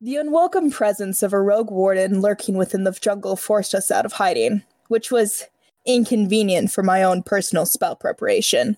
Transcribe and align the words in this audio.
The 0.00 0.14
unwelcome 0.14 0.70
presence 0.70 1.24
of 1.24 1.32
a 1.32 1.40
rogue 1.40 1.72
warden 1.72 2.20
lurking 2.20 2.56
within 2.56 2.84
the 2.84 2.92
jungle 2.92 3.34
forced 3.34 3.74
us 3.74 3.90
out 3.90 4.06
of 4.06 4.12
hiding, 4.12 4.62
which 4.86 5.10
was 5.10 5.46
inconvenient 5.84 6.70
for 6.70 6.84
my 6.84 7.02
own 7.02 7.24
personal 7.24 7.66
spell 7.66 7.96
preparation. 7.96 8.76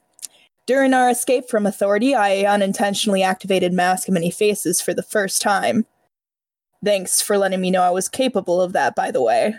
During 0.64 0.94
our 0.94 1.10
escape 1.10 1.46
from 1.46 1.66
authority, 1.66 2.14
I 2.14 2.44
unintentionally 2.44 3.22
activated 3.22 3.74
Mask 3.74 4.08
of 4.08 4.14
Many 4.14 4.30
Faces 4.30 4.80
for 4.80 4.94
the 4.94 5.02
first 5.02 5.42
time. 5.42 5.84
Thanks 6.82 7.20
for 7.20 7.36
letting 7.36 7.60
me 7.60 7.70
know 7.70 7.82
I 7.82 7.90
was 7.90 8.08
capable 8.08 8.62
of 8.62 8.72
that, 8.72 8.94
by 8.94 9.10
the 9.10 9.20
way. 9.20 9.56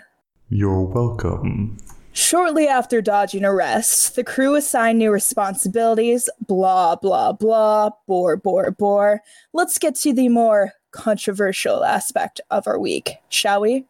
You're 0.48 0.82
welcome. 0.82 1.78
Shortly 2.12 2.66
after 2.66 3.00
dodging 3.00 3.44
arrest, 3.44 4.16
the 4.16 4.24
crew 4.24 4.56
assigned 4.56 4.98
new 4.98 5.12
responsibilities, 5.12 6.28
blah, 6.44 6.96
blah, 6.96 7.32
blah, 7.32 7.90
bore, 8.08 8.36
bore, 8.36 8.72
bore. 8.72 9.20
Let's 9.52 9.78
get 9.78 9.94
to 9.96 10.12
the 10.12 10.28
more 10.28 10.72
controversial 10.92 11.84
aspect 11.84 12.40
of 12.50 12.66
our 12.66 12.78
week, 12.78 13.16
shall 13.28 13.60
we? 13.60 13.86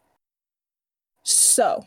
So, 1.25 1.87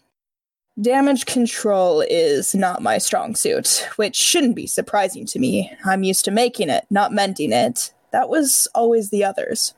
damage 0.80 1.26
control 1.26 2.02
is 2.02 2.54
not 2.54 2.82
my 2.82 2.98
strong 2.98 3.36
suit, 3.36 3.88
which 3.96 4.16
shouldn't 4.16 4.56
be 4.56 4.68
surprising 4.68 5.26
to 5.28 5.40
me. 5.40 5.72
I'm 5.86 6.04
used 6.04 6.26
to 6.26 6.32
making 6.32 6.70
it, 6.70 6.86
not 6.90 7.12
mending 7.12 7.52
it. 7.52 7.94
That 8.12 8.30
was 8.30 8.68
always 8.76 9.10
the 9.10 9.24
others. 9.24 9.74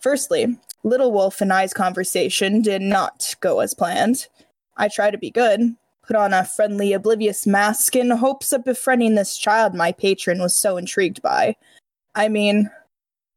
Firstly, 0.00 0.58
Little 0.82 1.12
Wolf 1.12 1.40
and 1.40 1.52
I's 1.52 1.72
conversation 1.72 2.60
did 2.60 2.82
not 2.82 3.34
go 3.40 3.60
as 3.60 3.72
planned. 3.72 4.28
I 4.76 4.88
try 4.88 5.10
to 5.10 5.16
be 5.16 5.30
good, 5.30 5.76
put 6.06 6.16
on 6.16 6.34
a 6.34 6.44
friendly, 6.44 6.92
oblivious 6.92 7.46
mask 7.46 7.96
in 7.96 8.10
hopes 8.10 8.52
of 8.52 8.64
befriending 8.64 9.14
this 9.14 9.38
child 9.38 9.74
my 9.74 9.92
patron 9.92 10.40
was 10.40 10.54
so 10.54 10.76
intrigued 10.76 11.22
by. 11.22 11.56
I 12.14 12.28
mean, 12.28 12.70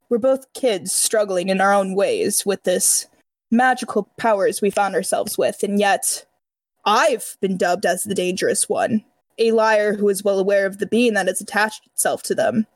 we're 0.09 0.17
both 0.17 0.51
kids 0.53 0.93
struggling 0.93 1.49
in 1.49 1.61
our 1.61 1.73
own 1.73 1.95
ways 1.95 2.45
with 2.45 2.63
this 2.63 3.07
magical 3.51 4.09
powers 4.17 4.61
we 4.61 4.69
found 4.69 4.95
ourselves 4.95 5.37
with, 5.37 5.63
and 5.63 5.79
yet 5.79 6.25
I've 6.85 7.37
been 7.41 7.57
dubbed 7.57 7.85
as 7.85 8.03
the 8.03 8.15
dangerous 8.15 8.69
one, 8.69 9.03
a 9.37 9.51
liar 9.51 9.93
who 9.93 10.09
is 10.09 10.23
well 10.23 10.39
aware 10.39 10.65
of 10.65 10.77
the 10.77 10.87
being 10.87 11.13
that 11.13 11.27
has 11.27 11.41
attached 11.41 11.85
itself 11.87 12.23
to 12.23 12.35
them. 12.35 12.67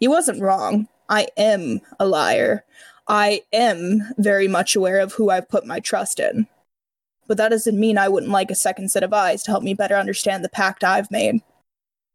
He 0.00 0.08
wasn't 0.08 0.42
wrong. 0.42 0.88
I 1.08 1.28
am 1.36 1.80
a 1.98 2.06
liar. 2.06 2.64
I 3.08 3.42
am 3.52 4.02
very 4.18 4.48
much 4.48 4.76
aware 4.76 5.00
of 5.00 5.14
who 5.14 5.30
I've 5.30 5.48
put 5.48 5.66
my 5.66 5.80
trust 5.80 6.20
in 6.20 6.46
but 7.28 7.36
that 7.36 7.50
doesn't 7.50 7.78
mean 7.78 7.98
I 7.98 8.08
wouldn't 8.08 8.32
like 8.32 8.50
a 8.50 8.56
second 8.56 8.90
set 8.90 9.04
of 9.04 9.12
eyes 9.12 9.44
to 9.44 9.50
help 9.52 9.62
me 9.62 9.74
better 9.74 9.94
understand 9.94 10.42
the 10.42 10.48
pact 10.48 10.82
I've 10.82 11.10
made. 11.10 11.42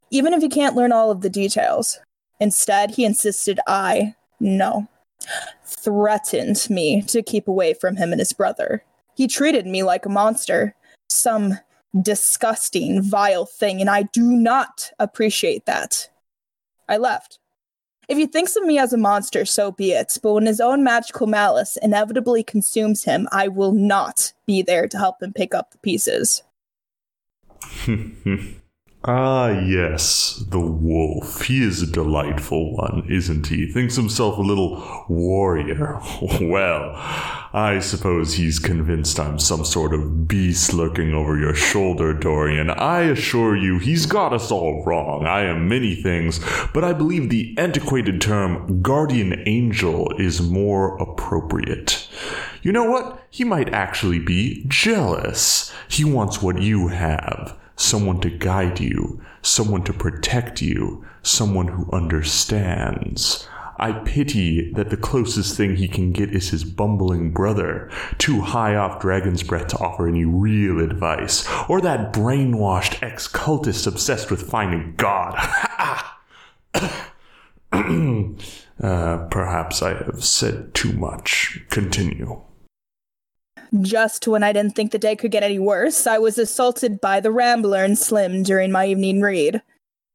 Even 0.09 0.33
if 0.33 0.41
he 0.41 0.49
can't 0.49 0.75
learn 0.75 0.91
all 0.91 1.11
of 1.11 1.21
the 1.21 1.29
details. 1.29 1.99
Instead, 2.39 2.91
he 2.91 3.05
insisted 3.05 3.59
I, 3.67 4.15
no, 4.43 4.87
threatened 5.65 6.67
me 6.69 7.01
to 7.03 7.23
keep 7.23 7.47
away 7.47 7.73
from 7.73 7.95
him 7.95 8.11
and 8.11 8.19
his 8.19 8.33
brother. 8.33 8.83
He 9.15 9.27
treated 9.27 9.65
me 9.65 9.83
like 9.83 10.05
a 10.05 10.09
monster, 10.09 10.75
some 11.09 11.57
disgusting, 12.01 13.01
vile 13.01 13.45
thing, 13.45 13.79
and 13.79 13.89
I 13.89 14.03
do 14.03 14.23
not 14.23 14.91
appreciate 14.99 15.65
that. 15.65 16.09
I 16.89 16.97
left. 16.97 17.39
If 18.09 18.17
he 18.17 18.25
thinks 18.25 18.55
of 18.57 18.63
me 18.63 18.77
as 18.77 18.91
a 18.91 18.97
monster, 18.97 19.45
so 19.45 19.71
be 19.71 19.93
it. 19.93 20.17
But 20.21 20.33
when 20.33 20.45
his 20.45 20.59
own 20.59 20.83
magical 20.83 21.25
malice 21.25 21.77
inevitably 21.81 22.43
consumes 22.43 23.05
him, 23.05 23.29
I 23.31 23.47
will 23.47 23.71
not 23.71 24.33
be 24.45 24.61
there 24.61 24.87
to 24.89 24.97
help 24.97 25.23
him 25.23 25.31
pick 25.31 25.55
up 25.55 25.71
the 25.71 25.77
pieces. 25.77 26.43
Ah, 29.05 29.49
yes, 29.49 30.45
the 30.47 30.61
wolf. 30.61 31.41
He 31.41 31.61
is 31.61 31.81
a 31.81 31.91
delightful 31.91 32.73
one, 32.77 33.05
isn't 33.09 33.47
he? 33.47 33.69
Thinks 33.69 33.97
himself 33.97 34.37
a 34.37 34.41
little 34.41 35.05
warrior. 35.09 35.99
Well, 36.41 36.91
I 37.53 37.79
suppose 37.81 38.35
he's 38.35 38.59
convinced 38.59 39.19
I'm 39.19 39.39
some 39.39 39.65
sort 39.65 39.93
of 39.93 40.27
beast 40.27 40.73
lurking 40.73 41.13
over 41.13 41.37
your 41.37 41.53
shoulder, 41.53 42.13
Dorian. 42.13 42.69
I 42.69 43.01
assure 43.01 43.57
you, 43.57 43.77
he's 43.77 44.05
got 44.05 44.31
us 44.31 44.51
all 44.51 44.83
wrong. 44.85 45.25
I 45.25 45.41
am 45.43 45.67
many 45.67 45.95
things, 45.95 46.39
but 46.73 46.83
I 46.85 46.93
believe 46.93 47.29
the 47.29 47.55
antiquated 47.57 48.21
term 48.21 48.81
guardian 48.81 49.43
angel 49.45 50.13
is 50.17 50.41
more 50.41 50.97
appropriate. 50.97 52.07
You 52.61 52.71
know 52.71 52.89
what? 52.89 53.21
He 53.29 53.43
might 53.43 53.73
actually 53.73 54.19
be 54.19 54.63
jealous. 54.67 55.73
He 55.89 56.05
wants 56.05 56.41
what 56.41 56.61
you 56.61 56.87
have 56.87 57.57
someone 57.75 58.19
to 58.21 58.29
guide 58.29 58.79
you, 58.79 59.21
someone 59.41 59.83
to 59.83 59.93
protect 59.93 60.61
you, 60.61 61.05
someone 61.21 61.67
who 61.67 61.89
understands. 61.91 63.47
I 63.77 63.91
pity 63.91 64.71
that 64.73 64.89
the 64.91 64.97
closest 64.97 65.57
thing 65.57 65.75
he 65.75 65.87
can 65.87 66.11
get 66.11 66.29
is 66.33 66.51
his 66.51 66.63
bumbling 66.63 67.31
brother, 67.33 67.89
too 68.17 68.41
high 68.41 68.75
off 68.75 69.01
Dragon's 69.01 69.43
Breath 69.43 69.67
to 69.69 69.77
offer 69.79 70.07
any 70.07 70.25
real 70.25 70.79
advice, 70.79 71.47
or 71.67 71.81
that 71.81 72.13
brainwashed 72.13 73.01
ex 73.01 73.27
cultist 73.27 73.87
obsessed 73.87 74.29
with 74.29 74.49
finding 74.49 74.93
God. 74.95 75.35
uh, 77.73 79.27
perhaps 79.31 79.81
I 79.81 79.95
have 79.95 80.23
said 80.23 80.73
too 80.75 80.93
much. 80.93 81.59
Continue. 81.69 82.41
Just 83.81 84.27
when 84.27 84.43
I 84.43 84.53
didn't 84.53 84.75
think 84.75 84.91
the 84.91 84.99
day 84.99 85.15
could 85.15 85.31
get 85.31 85.41
any 85.41 85.57
worse, 85.57 86.05
I 86.05 86.19
was 86.19 86.37
assaulted 86.37 87.01
by 87.01 87.19
the 87.19 87.31
Rambler 87.31 87.83
and 87.83 87.97
Slim 87.97 88.43
during 88.43 88.71
my 88.71 88.85
evening 88.85 89.21
read. 89.21 89.61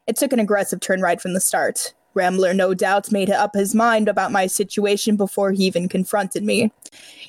It 0.07 0.17
took 0.17 0.33
an 0.33 0.39
aggressive 0.39 0.79
turn 0.79 1.01
right 1.01 1.21
from 1.21 1.35
the 1.35 1.41
start. 1.41 1.93
Rambler 2.15 2.55
no 2.55 2.73
doubt 2.73 3.11
made 3.11 3.31
up 3.31 3.55
his 3.55 3.75
mind 3.75 4.09
about 4.09 4.31
my 4.31 4.47
situation 4.47 5.17
before 5.17 5.51
he 5.51 5.65
even 5.65 5.89
confronted 5.89 6.45
me. 6.45 6.73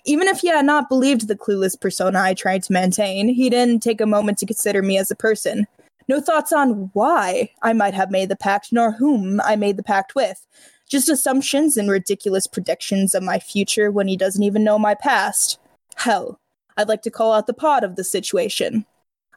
Even 0.05 0.27
if 0.27 0.41
he 0.41 0.49
had 0.49 0.65
not 0.65 0.87
believed 0.87 1.27
the 1.27 1.35
clueless 1.35 1.79
persona 1.79 2.19
I 2.21 2.35
tried 2.35 2.63
to 2.63 2.73
maintain, 2.73 3.29
he 3.29 3.49
didn't 3.49 3.81
take 3.81 3.99
a 3.99 4.05
moment 4.05 4.37
to 4.39 4.45
consider 4.45 4.83
me 4.83 4.97
as 4.99 5.09
a 5.09 5.15
person. 5.15 5.67
No 6.07 6.21
thoughts 6.21 6.53
on 6.53 6.91
why 6.93 7.51
I 7.63 7.73
might 7.73 7.93
have 7.95 8.11
made 8.11 8.29
the 8.29 8.35
pact, 8.35 8.71
nor 8.71 8.91
whom 8.91 9.41
I 9.41 9.55
made 9.55 9.77
the 9.77 9.83
pact 9.83 10.15
with. 10.15 10.45
Just 10.87 11.09
assumptions 11.09 11.75
and 11.75 11.89
ridiculous 11.89 12.45
predictions 12.47 13.13
of 13.15 13.23
my 13.23 13.39
future 13.39 13.91
when 13.91 14.07
he 14.07 14.15
doesn't 14.15 14.43
even 14.43 14.63
know 14.63 14.79
my 14.79 14.93
past. 14.93 15.59
Hell, 15.99 16.39
I'd 16.77 16.87
like 16.87 17.01
to 17.01 17.11
call 17.11 17.33
out 17.33 17.45
the 17.45 17.53
pod 17.53 17.83
of 17.83 17.97
the 17.97 18.05
situation. 18.05 18.85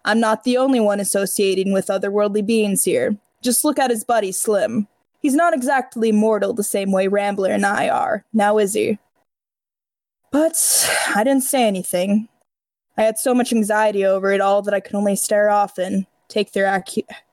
I'm 0.05 0.21
not 0.21 0.45
the 0.45 0.57
only 0.57 0.79
one 0.79 1.01
associating 1.01 1.73
with 1.73 1.89
otherworldly 1.89 2.47
beings 2.47 2.85
here. 2.85 3.17
Just 3.43 3.65
look 3.65 3.81
at 3.81 3.91
his 3.91 4.05
buddy 4.05 4.31
Slim. 4.31 4.87
He's 5.21 5.35
not 5.35 5.55
exactly 5.55 6.13
mortal 6.13 6.53
the 6.53 6.63
same 6.63 6.93
way 6.93 7.09
Rambler 7.09 7.51
and 7.51 7.67
I 7.67 7.89
are, 7.89 8.25
now 8.33 8.59
is 8.59 8.75
he? 8.75 8.99
But 10.31 10.57
I 11.17 11.25
didn't 11.25 11.43
say 11.43 11.65
anything. 11.67 12.29
I 12.97 13.03
had 13.03 13.19
so 13.19 13.35
much 13.35 13.53
anxiety 13.53 14.05
over 14.05 14.31
it 14.31 14.41
all 14.41 14.63
that 14.63 14.75
I 14.75 14.81
could 14.81 14.95
only 14.95 15.17
stare 15.17 15.51
off 15.51 15.79
and 15.79 16.07
take 16.29 16.53
their 16.53 16.85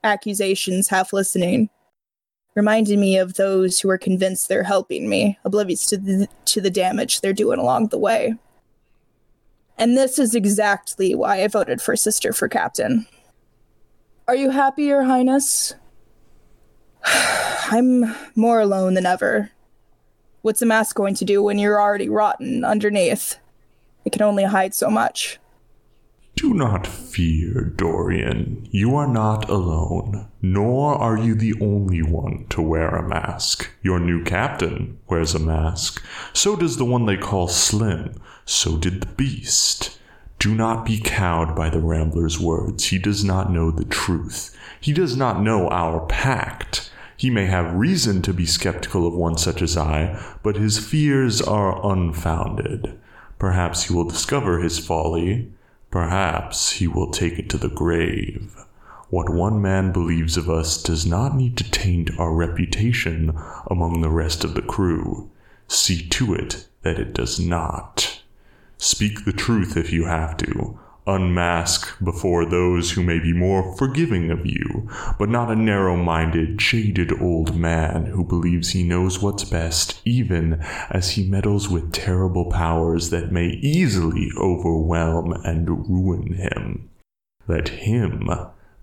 accusations 0.04 0.88
half 0.88 1.14
listening, 1.14 1.70
reminding 2.56 3.00
me 3.00 3.20
of 3.20 3.36
those 3.36 3.80
who 3.80 3.92
are 3.92 3.98
convinced 3.98 4.50
they're 4.50 4.64
helping 4.64 5.08
me, 5.08 5.38
oblivious 5.46 5.86
to 5.88 5.98
the, 5.98 6.28
to 6.46 6.62
the 6.62 6.72
damage 6.72 7.22
they're 7.22 7.32
doing 7.32 7.60
along 7.60 7.90
the 7.90 8.00
way. 8.00 8.34
And 9.80 9.98
this 9.98 10.20
is 10.20 10.36
exactly 10.36 11.16
why 11.16 11.42
I 11.42 11.48
voted 11.48 11.82
for 11.82 11.96
Sister 11.96 12.34
for 12.34 12.50
Captain. 12.50 13.08
Are 14.28 14.36
you 14.36 14.50
happy, 14.50 14.84
Your 14.84 15.04
Highness? 15.04 15.74
I'm 17.06 18.14
more 18.36 18.60
alone 18.60 18.96
than 18.96 19.06
ever. 19.06 19.52
What's 20.42 20.62
a 20.62 20.66
mask 20.66 20.98
going 20.98 21.16
to 21.16 21.26
do 21.26 21.42
when 21.42 21.58
you're 21.58 21.82
already 21.82 22.10
rotten 22.10 22.66
underneath? 22.66 23.38
It 24.04 24.12
can 24.12 24.22
only 24.22 24.44
hide 24.44 24.74
so 24.74 24.90
much. 24.90 25.40
Do 26.42 26.54
not 26.54 26.88
fear, 26.88 27.74
Dorian. 27.76 28.66
You 28.72 28.96
are 28.96 29.10
not 29.12 29.50
alone, 29.50 30.30
nor 30.42 30.96
are 30.96 31.18
you 31.18 31.36
the 31.36 31.54
only 31.60 32.02
one 32.02 32.46
to 32.52 32.62
wear 32.62 32.96
a 32.96 33.06
mask. 33.06 33.70
Your 33.82 34.00
new 34.00 34.24
captain 34.24 35.00
wears 35.10 35.36
a 35.36 35.40
mask. 35.40 36.02
So 36.32 36.56
does 36.56 36.78
the 36.78 36.86
one 36.86 37.06
they 37.06 37.18
call 37.18 37.50
Slim, 37.50 38.22
so 38.46 38.78
did 38.78 39.02
the 39.02 39.08
beast. 39.08 40.00
Do 40.40 40.56
not 40.56 40.86
be 40.86 41.02
cowed 41.02 41.58
by 41.58 41.70
the 41.70 41.82
Rambler's 41.82 42.40
words. 42.40 42.86
He 42.86 43.00
does 43.00 43.22
not 43.22 43.52
know 43.52 43.70
the 43.70 43.84
truth. 43.84 44.58
He 44.80 44.94
does 44.94 45.18
not 45.18 45.42
know 45.42 45.68
our 45.68 46.06
pact. 46.06 46.90
He 47.18 47.30
may 47.30 47.48
have 47.48 47.74
reason 47.74 48.22
to 48.22 48.34
be 48.34 48.46
skeptical 48.46 49.06
of 49.06 49.14
one 49.14 49.38
such 49.38 49.62
as 49.62 49.76
I, 49.76 50.18
but 50.42 50.56
his 50.56 50.80
fears 50.80 51.42
are 51.42 51.86
unfounded. 51.86 52.98
Perhaps 53.40 53.84
he 53.84 53.94
will 53.94 54.06
discover 54.06 54.60
his 54.60 54.80
folly. 54.80 55.52
Perhaps 55.92 56.74
he 56.74 56.88
will 56.88 57.12
take 57.12 57.40
it 57.40 57.50
to 57.50 57.58
the 57.58 57.70
grave. 57.70 58.56
What 59.10 59.30
one 59.30 59.60
man 59.62 59.92
believes 59.92 60.38
of 60.38 60.50
us 60.50 60.82
does 60.82 61.06
not 61.06 61.36
need 61.36 61.58
to 61.58 61.72
taint 61.72 62.12
our 62.20 62.32
reputation 62.32 63.36
among 63.68 64.02
the 64.02 64.10
rest 64.10 64.44
of 64.44 64.54
the 64.54 64.62
crew. 64.62 65.32
See 65.68 66.08
to 66.10 66.36
it 66.36 66.68
that 66.84 67.00
it 67.00 67.14
does 67.14 67.40
not. 67.40 68.22
Speak 68.78 69.26
the 69.26 69.34
truth 69.34 69.76
if 69.76 69.92
you 69.92 70.06
have 70.06 70.38
to. 70.38 70.80
Unmask 71.10 71.98
before 72.04 72.46
those 72.46 72.92
who 72.92 73.04
may 73.04 73.20
be 73.20 73.34
more 73.34 73.76
forgiving 73.76 74.32
of 74.32 74.46
you, 74.46 74.90
but 75.18 75.30
not 75.30 75.52
a 75.52 75.56
narrow 75.56 75.96
minded, 75.96 76.58
jaded 76.58 77.12
old 77.22 77.56
man 77.56 78.06
who 78.06 78.24
believes 78.24 78.70
he 78.70 78.84
knows 78.84 79.22
what's 79.22 79.44
best, 79.44 80.02
even 80.06 80.54
as 80.90 81.12
he 81.12 81.28
meddles 81.28 81.68
with 81.68 81.92
terrible 81.92 82.52
powers 82.52 83.10
that 83.10 83.32
may 83.32 83.48
easily 83.48 84.30
overwhelm 84.38 85.34
and 85.44 85.90
ruin 85.90 86.34
him. 86.34 86.90
Let 87.48 87.70
him 87.70 88.30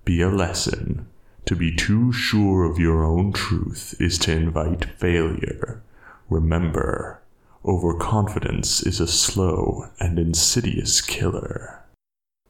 be 0.05 0.21
a 0.21 0.29
lesson. 0.29 1.07
To 1.47 1.55
be 1.55 1.75
too 1.75 2.13
sure 2.13 2.65
of 2.65 2.79
your 2.79 3.05
own 3.05 3.33
truth 3.33 3.95
is 4.01 4.19
to 4.21 4.33
invite 4.33 4.85
failure. 4.99 5.81
Remember, 6.29 7.21
overconfidence 7.65 8.83
is 8.83 8.99
a 8.99 9.07
slow 9.07 9.89
and 10.01 10.19
insidious 10.19 11.01
killer. 11.01 11.85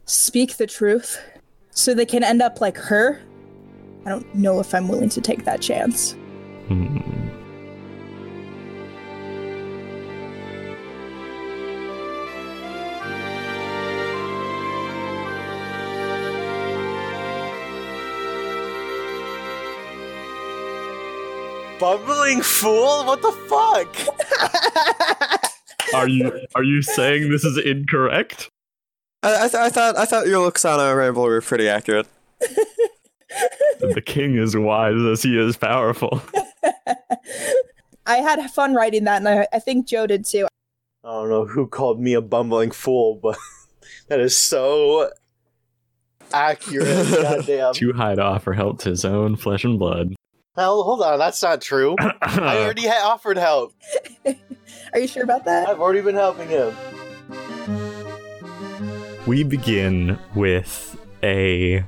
Speak 0.08 0.56
the 0.56 0.68
truth 0.68 1.20
so 1.70 1.92
they 1.92 2.06
can 2.06 2.22
end 2.22 2.40
up 2.40 2.60
like 2.60 2.76
her. 2.76 3.20
I 4.04 4.10
don't 4.10 4.34
know 4.36 4.60
if 4.60 4.72
I'm 4.72 4.86
willing 4.86 5.08
to 5.10 5.20
take 5.20 5.44
that 5.44 5.60
chance. 5.60 6.12
Hmm. 6.68 6.98
Bumbling 21.80 22.42
fool? 22.42 23.04
What 23.04 23.22
the 23.22 23.32
fuck? 23.48 23.96
Are 25.94 26.08
you 26.08 26.32
are 26.56 26.64
you 26.64 26.82
saying 26.82 27.30
this 27.30 27.44
is 27.44 27.56
incorrect? 27.58 28.50
I, 29.22 29.46
I, 29.46 29.48
th- 29.48 29.54
I 29.54 29.68
thought 29.70 29.96
I 29.96 30.04
thought 30.04 30.26
your 30.26 30.40
looks 30.40 30.64
on 30.64 30.78
a 30.80 30.94
ramble 30.94 31.22
were 31.22 31.40
pretty 31.40 31.68
accurate. 31.68 32.06
the 33.80 34.02
king 34.04 34.36
is 34.36 34.56
wise 34.56 35.00
as 35.10 35.22
he 35.22 35.38
is 35.38 35.56
powerful. 35.56 36.22
I 38.06 38.18
had 38.18 38.40
fun 38.50 38.74
writing 38.74 39.04
that, 39.04 39.16
and 39.16 39.28
I, 39.28 39.48
I 39.52 39.58
think 39.58 39.86
Joe 39.86 40.06
did 40.06 40.24
too. 40.24 40.46
I 41.04 41.08
don't 41.08 41.28
know 41.28 41.44
who 41.46 41.66
called 41.66 42.00
me 42.00 42.14
a 42.14 42.20
bumbling 42.20 42.70
fool, 42.70 43.18
but 43.20 43.36
that 44.08 44.20
is 44.20 44.36
so 44.36 45.10
accurate. 46.32 47.08
Goddamn. 47.10 47.74
Too 47.74 47.92
high 47.92 48.14
to 48.14 48.22
offer 48.22 48.52
help 48.52 48.80
to 48.80 48.90
his 48.90 49.04
own 49.04 49.36
flesh 49.36 49.64
and 49.64 49.78
blood. 49.78 50.14
Hell, 50.56 50.82
hold 50.84 51.02
on, 51.02 51.18
that's 51.18 51.42
not 51.42 51.60
true. 51.60 51.96
I 52.22 52.58
already 52.58 52.86
ha- 52.86 53.08
offered 53.10 53.36
help. 53.36 53.74
Are 54.92 54.98
you 54.98 55.06
sure 55.06 55.22
about 55.24 55.44
that? 55.44 55.68
I've 55.68 55.80
already 55.80 56.00
been 56.00 56.14
helping 56.14 56.48
him. 56.48 56.74
We 59.26 59.42
begin 59.42 60.18
with 60.34 60.98
a 61.22 61.84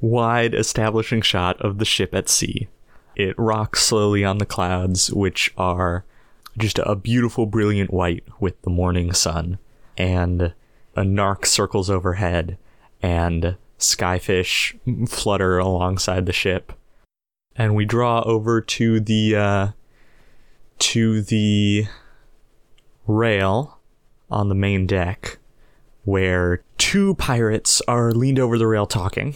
wide 0.00 0.54
establishing 0.54 1.20
shot 1.20 1.60
of 1.60 1.78
the 1.78 1.84
ship 1.84 2.14
at 2.14 2.28
sea. 2.28 2.68
It 3.16 3.38
rocks 3.38 3.82
slowly 3.82 4.24
on 4.24 4.38
the 4.38 4.46
clouds, 4.46 5.12
which 5.12 5.52
are 5.56 6.04
just 6.56 6.78
a 6.78 6.94
beautiful, 6.94 7.46
brilliant 7.46 7.92
white 7.92 8.24
with 8.38 8.60
the 8.62 8.70
morning 8.70 9.12
sun. 9.12 9.58
And 9.96 10.54
a 10.96 11.02
narc 11.02 11.46
circles 11.46 11.90
overhead, 11.90 12.56
and 13.02 13.56
skyfish 13.78 14.78
flutter 15.08 15.58
alongside 15.58 16.26
the 16.26 16.32
ship. 16.32 16.72
And 17.56 17.74
we 17.74 17.84
draw 17.84 18.22
over 18.22 18.60
to 18.60 19.00
the 19.00 19.36
uh, 19.36 19.68
to 20.78 21.22
the 21.22 21.86
rail 23.06 23.78
on 24.30 24.48
the 24.48 24.54
main 24.54 24.86
deck, 24.86 25.38
where 26.04 26.62
two 26.78 27.14
pirates 27.14 27.82
are 27.88 28.12
leaned 28.12 28.38
over 28.38 28.58
the 28.58 28.66
rail 28.66 28.86
talking. 28.86 29.34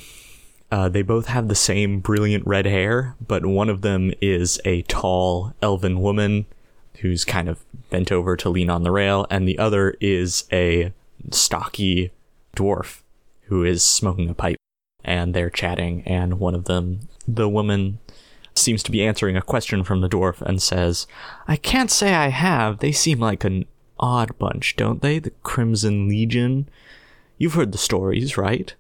Uh, 0.71 0.89
they 0.89 1.03
both 1.03 1.27
have 1.27 1.49
the 1.49 1.55
same 1.55 2.01
brilliant 2.01 2.47
red 2.47 2.67
hair, 2.67 3.17
but 3.27 3.47
one 3.47 3.71
of 3.71 3.81
them 3.81 4.13
is 4.21 4.61
a 4.65 4.83
tall 4.83 5.55
elven 5.63 6.01
woman 6.01 6.47
who's 7.01 7.25
kind 7.25 7.49
of 7.49 7.65
bent 7.91 8.13
over 8.13 8.37
to 8.37 8.51
lean 8.51 8.69
on 8.69 8.83
the 8.83 8.91
rail, 8.91 9.27
and 9.31 9.49
the 9.49 9.59
other 9.59 9.97
is 10.01 10.45
a 10.53 10.93
stocky 11.31 12.11
dwarf 12.57 13.03
who 13.45 13.65
is 13.65 13.83
smoking 13.83 14.29
a 14.29 14.35
pipe. 14.35 14.57
And 15.05 15.33
they're 15.33 15.49
chatting, 15.49 16.03
and 16.03 16.39
one 16.39 16.55
of 16.55 16.65
them, 16.65 17.09
the 17.27 17.49
woman, 17.49 17.99
seems 18.55 18.83
to 18.83 18.91
be 18.91 19.05
answering 19.05 19.37
a 19.37 19.43
question 19.43 19.85
from 19.85 20.01
the 20.01 20.09
dwarf 20.09 20.43
and 20.43 20.61
says, 20.61 21.07
I 21.47 21.57
can't 21.57 21.91
say 21.91 22.15
I 22.15 22.29
have. 22.29 22.81
They 22.81 22.93
seem 22.93 23.21
like 23.21 23.45
an 23.45 23.65
odd 24.01 24.39
bunch, 24.39 24.77
don't 24.77 25.03
they? 25.03 25.19
The 25.19 25.31
Crimson 25.43 26.09
Legion. 26.09 26.69
You've 27.37 27.55
heard 27.55 27.73
the 27.73 27.79
stories, 27.79 28.37
right? 28.37 28.75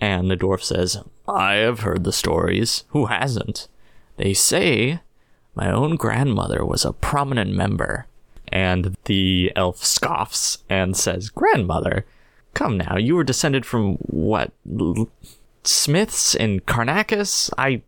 And 0.00 0.30
the 0.30 0.36
dwarf 0.36 0.62
says, 0.62 1.02
I 1.26 1.54
have 1.54 1.80
heard 1.80 2.04
the 2.04 2.12
stories. 2.12 2.84
Who 2.88 3.06
hasn't? 3.06 3.68
They 4.16 4.34
say 4.34 5.00
my 5.54 5.70
own 5.70 5.96
grandmother 5.96 6.64
was 6.64 6.84
a 6.84 6.92
prominent 6.92 7.52
member. 7.52 8.06
And 8.50 8.96
the 9.04 9.52
elf 9.56 9.84
scoffs 9.84 10.58
and 10.70 10.96
says, 10.96 11.28
Grandmother? 11.28 12.06
Come 12.54 12.78
now, 12.78 12.96
you 12.96 13.14
were 13.14 13.24
descended 13.24 13.66
from 13.66 13.96
what? 13.96 14.52
Smiths 15.64 16.34
in 16.34 16.60
Carnacus? 16.60 17.50
I 17.58 17.82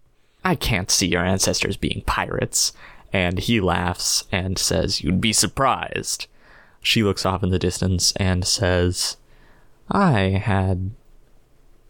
I 0.44 0.54
can't 0.54 0.90
see 0.90 1.06
your 1.06 1.24
ancestors 1.24 1.76
being 1.76 2.02
pirates. 2.06 2.72
And 3.12 3.38
he 3.38 3.60
laughs 3.60 4.24
and 4.30 4.58
says, 4.58 5.02
You'd 5.02 5.20
be 5.20 5.32
surprised. 5.32 6.26
She 6.82 7.02
looks 7.02 7.26
off 7.26 7.42
in 7.42 7.50
the 7.50 7.58
distance 7.58 8.12
and 8.16 8.46
says, 8.46 9.16
I 9.90 10.40
had 10.44 10.92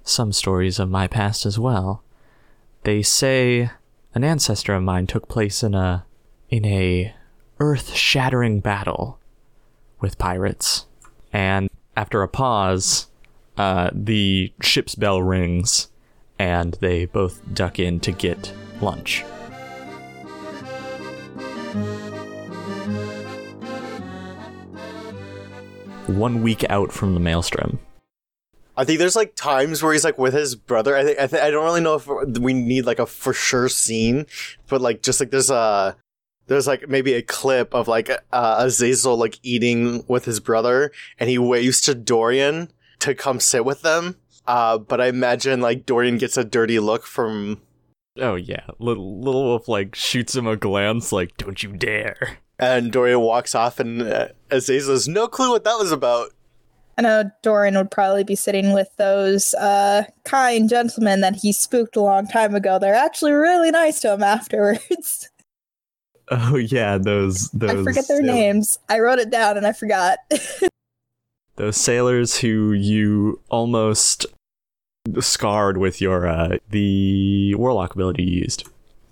some 0.02 0.32
stories 0.32 0.78
of 0.78 0.90
my 0.90 1.06
past 1.06 1.46
as 1.46 1.58
well. 1.58 2.02
They 2.84 3.02
say 3.02 3.70
an 4.14 4.24
ancestor 4.24 4.74
of 4.74 4.82
mine 4.82 5.06
took 5.06 5.28
place 5.28 5.62
in 5.62 5.74
a 5.74 6.04
in 6.48 6.64
a 6.64 7.14
earth-shattering 7.60 8.60
battle 8.60 9.20
with 10.00 10.18
pirates. 10.18 10.86
And 11.32 11.68
after 11.96 12.22
a 12.22 12.28
pause, 12.28 13.06
uh, 13.56 13.90
the 13.92 14.52
ship's 14.60 14.94
bell 14.94 15.22
rings 15.22 15.88
and 16.38 16.74
they 16.80 17.04
both 17.04 17.42
duck 17.54 17.78
in 17.78 18.00
to 18.00 18.12
get 18.12 18.52
lunch. 18.80 19.22
One 26.06 26.42
week 26.42 26.64
out 26.68 26.92
from 26.92 27.14
the 27.14 27.20
maelstrom. 27.20 27.78
I 28.76 28.84
think 28.84 28.98
there's 28.98 29.16
like 29.16 29.34
times 29.34 29.82
where 29.82 29.92
he's 29.92 30.04
like 30.04 30.18
with 30.18 30.32
his 30.32 30.54
brother. 30.54 30.96
I 30.96 31.04
think 31.04 31.18
I, 31.18 31.26
th- 31.26 31.42
I 31.42 31.50
don't 31.50 31.64
really 31.64 31.80
know 31.80 31.94
if 31.96 32.06
we 32.38 32.52
need 32.52 32.86
like 32.86 32.98
a 32.98 33.06
for 33.06 33.32
sure 33.32 33.68
scene, 33.68 34.26
but 34.68 34.80
like 34.80 35.02
just 35.02 35.20
like 35.20 35.30
there's 35.30 35.50
a 35.50 35.96
there's 36.46 36.66
like 36.66 36.88
maybe 36.88 37.12
a 37.12 37.22
clip 37.22 37.74
of 37.74 37.88
like 37.88 38.10
uh, 38.10 38.56
Azazel 38.58 39.16
like 39.16 39.38
eating 39.42 40.04
with 40.08 40.24
his 40.24 40.40
brother, 40.40 40.92
and 41.18 41.28
he 41.28 41.38
waves 41.38 41.80
to 41.82 41.94
Dorian 41.94 42.70
to 43.00 43.14
come 43.14 43.38
sit 43.38 43.64
with 43.64 43.82
them. 43.82 44.16
Uh, 44.46 44.78
but 44.78 45.00
I 45.00 45.06
imagine 45.06 45.60
like 45.60 45.86
Dorian 45.86 46.18
gets 46.18 46.36
a 46.36 46.44
dirty 46.44 46.80
look 46.80 47.04
from, 47.04 47.60
Oh 48.18 48.34
yeah, 48.34 48.66
little 48.78 49.20
little 49.20 49.44
wolf 49.44 49.68
like 49.68 49.94
shoots 49.94 50.34
him 50.34 50.46
a 50.46 50.56
glance 50.56 51.12
like, 51.12 51.36
"Don't 51.36 51.62
you 51.62 51.72
dare!" 51.72 52.38
And 52.60 52.92
Dorian 52.92 53.20
walks 53.20 53.54
off, 53.54 53.80
and 53.80 54.02
uh, 54.02 54.28
Azazel 54.50 54.94
has 54.94 55.08
no 55.08 55.26
clue 55.26 55.50
what 55.50 55.64
that 55.64 55.78
was 55.78 55.90
about. 55.90 56.30
I 56.98 57.02
know 57.02 57.30
Dorian 57.42 57.76
would 57.76 57.90
probably 57.90 58.24
be 58.24 58.36
sitting 58.36 58.74
with 58.74 58.88
those 58.98 59.54
uh, 59.54 60.04
kind 60.24 60.68
gentlemen 60.68 61.22
that 61.22 61.36
he 61.36 61.52
spooked 61.52 61.96
a 61.96 62.00
long 62.02 62.26
time 62.26 62.54
ago. 62.54 62.78
They're 62.78 62.94
actually 62.94 63.32
really 63.32 63.70
nice 63.70 64.00
to 64.00 64.12
him 64.12 64.22
afterwards. 64.24 65.30
Oh 66.30 66.56
yeah, 66.56 66.98
those 66.98 67.48
those 67.50 67.70
I 67.70 67.82
forget 67.82 68.06
their 68.06 68.22
sail- 68.22 68.34
names. 68.34 68.78
I 68.88 69.00
wrote 69.00 69.18
it 69.18 69.30
down 69.30 69.56
and 69.56 69.66
I 69.66 69.72
forgot. 69.72 70.18
Those 71.56 71.76
sailors 71.76 72.38
who 72.38 72.72
you 72.72 73.40
almost 73.50 74.24
scarred 75.18 75.76
with 75.76 76.00
your 76.00 76.26
uh, 76.26 76.58
the 76.70 77.54
warlock 77.56 77.94
ability 77.94 78.22
you 78.22 78.40
used. 78.42 78.66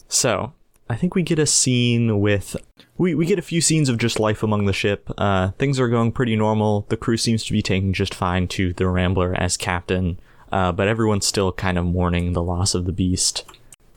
So 0.09 0.53
I 0.91 0.97
think 0.97 1.15
we 1.15 1.23
get 1.23 1.39
a 1.39 1.47
scene 1.47 2.21
with 2.21 2.57
we 2.97 3.15
we 3.15 3.27
get 3.27 3.39
a 3.39 3.43
few 3.43 3.61
scenes 3.61 3.89
of 3.89 3.99
just 3.99 4.19
life 4.19 4.43
among 4.43 4.65
the 4.67 4.73
ship. 4.73 5.11
Uh, 5.19 5.51
things 5.53 5.79
are 5.79 5.89
going 5.89 6.13
pretty 6.13 6.35
normal. 6.35 6.87
The 6.89 6.97
crew 6.97 7.17
seems 7.17 7.45
to 7.45 7.53
be 7.53 7.63
taking 7.63 7.93
just 7.93 8.15
fine 8.15 8.49
to 8.49 8.73
the 8.73 8.89
Rambler 8.89 9.35
as 9.35 9.57
captain, 9.57 10.19
uh, 10.51 10.73
but 10.73 10.89
everyone's 10.89 11.27
still 11.27 11.53
kind 11.53 11.79
of 11.79 11.85
mourning 11.85 12.33
the 12.33 12.43
loss 12.43 12.75
of 12.75 12.87
the 12.87 12.93
beast. 12.93 13.45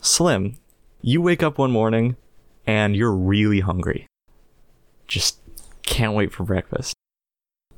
Slim, 0.01 0.57
you 1.01 1.21
wake 1.21 1.43
up 1.43 1.57
one 1.57 1.71
morning 1.71 2.17
and 2.67 2.95
you're 2.95 3.13
really 3.13 3.62
hungry. 3.62 4.07
Just 5.07 5.39
can't 5.83 6.13
wait 6.13 6.31
for 6.31 6.43
breakfast. 6.43 6.93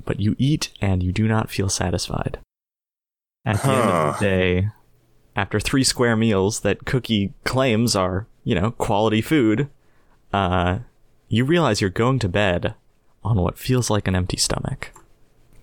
But 0.05 0.20
you 0.20 0.36
eat 0.38 0.72
and 0.82 1.01
you 1.01 1.12
do 1.12 1.27
not 1.27 1.50
feel 1.50 1.70
satisfied. 1.70 2.39
At 3.46 3.62
the 3.62 3.70
end 3.70 3.89
of 3.89 4.20
the 4.20 4.25
day, 4.25 4.67
after 5.36 5.60
three 5.60 5.84
square 5.84 6.15
meals 6.15 6.62
that 6.62 6.86
Cookie 6.86 7.34
claims 7.43 7.96
are, 7.96 8.27
you 8.44 8.56
know, 8.56 8.72
quality 8.72 9.22
food, 9.22 9.70
uh, 10.32 10.80
you 11.30 11.46
realize 11.46 11.82
you're 11.82 11.90
going 11.90 12.20
to 12.20 12.30
bed 12.30 12.76
on 13.24 13.38
what 13.38 13.58
feels 13.58 13.90
like 13.90 14.08
an 14.08 14.16
empty 14.16 14.38
stomach. 14.38 14.92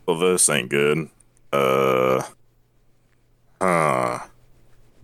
Well, 0.07 0.19
this 0.19 0.49
ain't 0.49 0.71
good. 0.71 1.09
Uh. 1.53 2.23
Huh. 3.61 4.21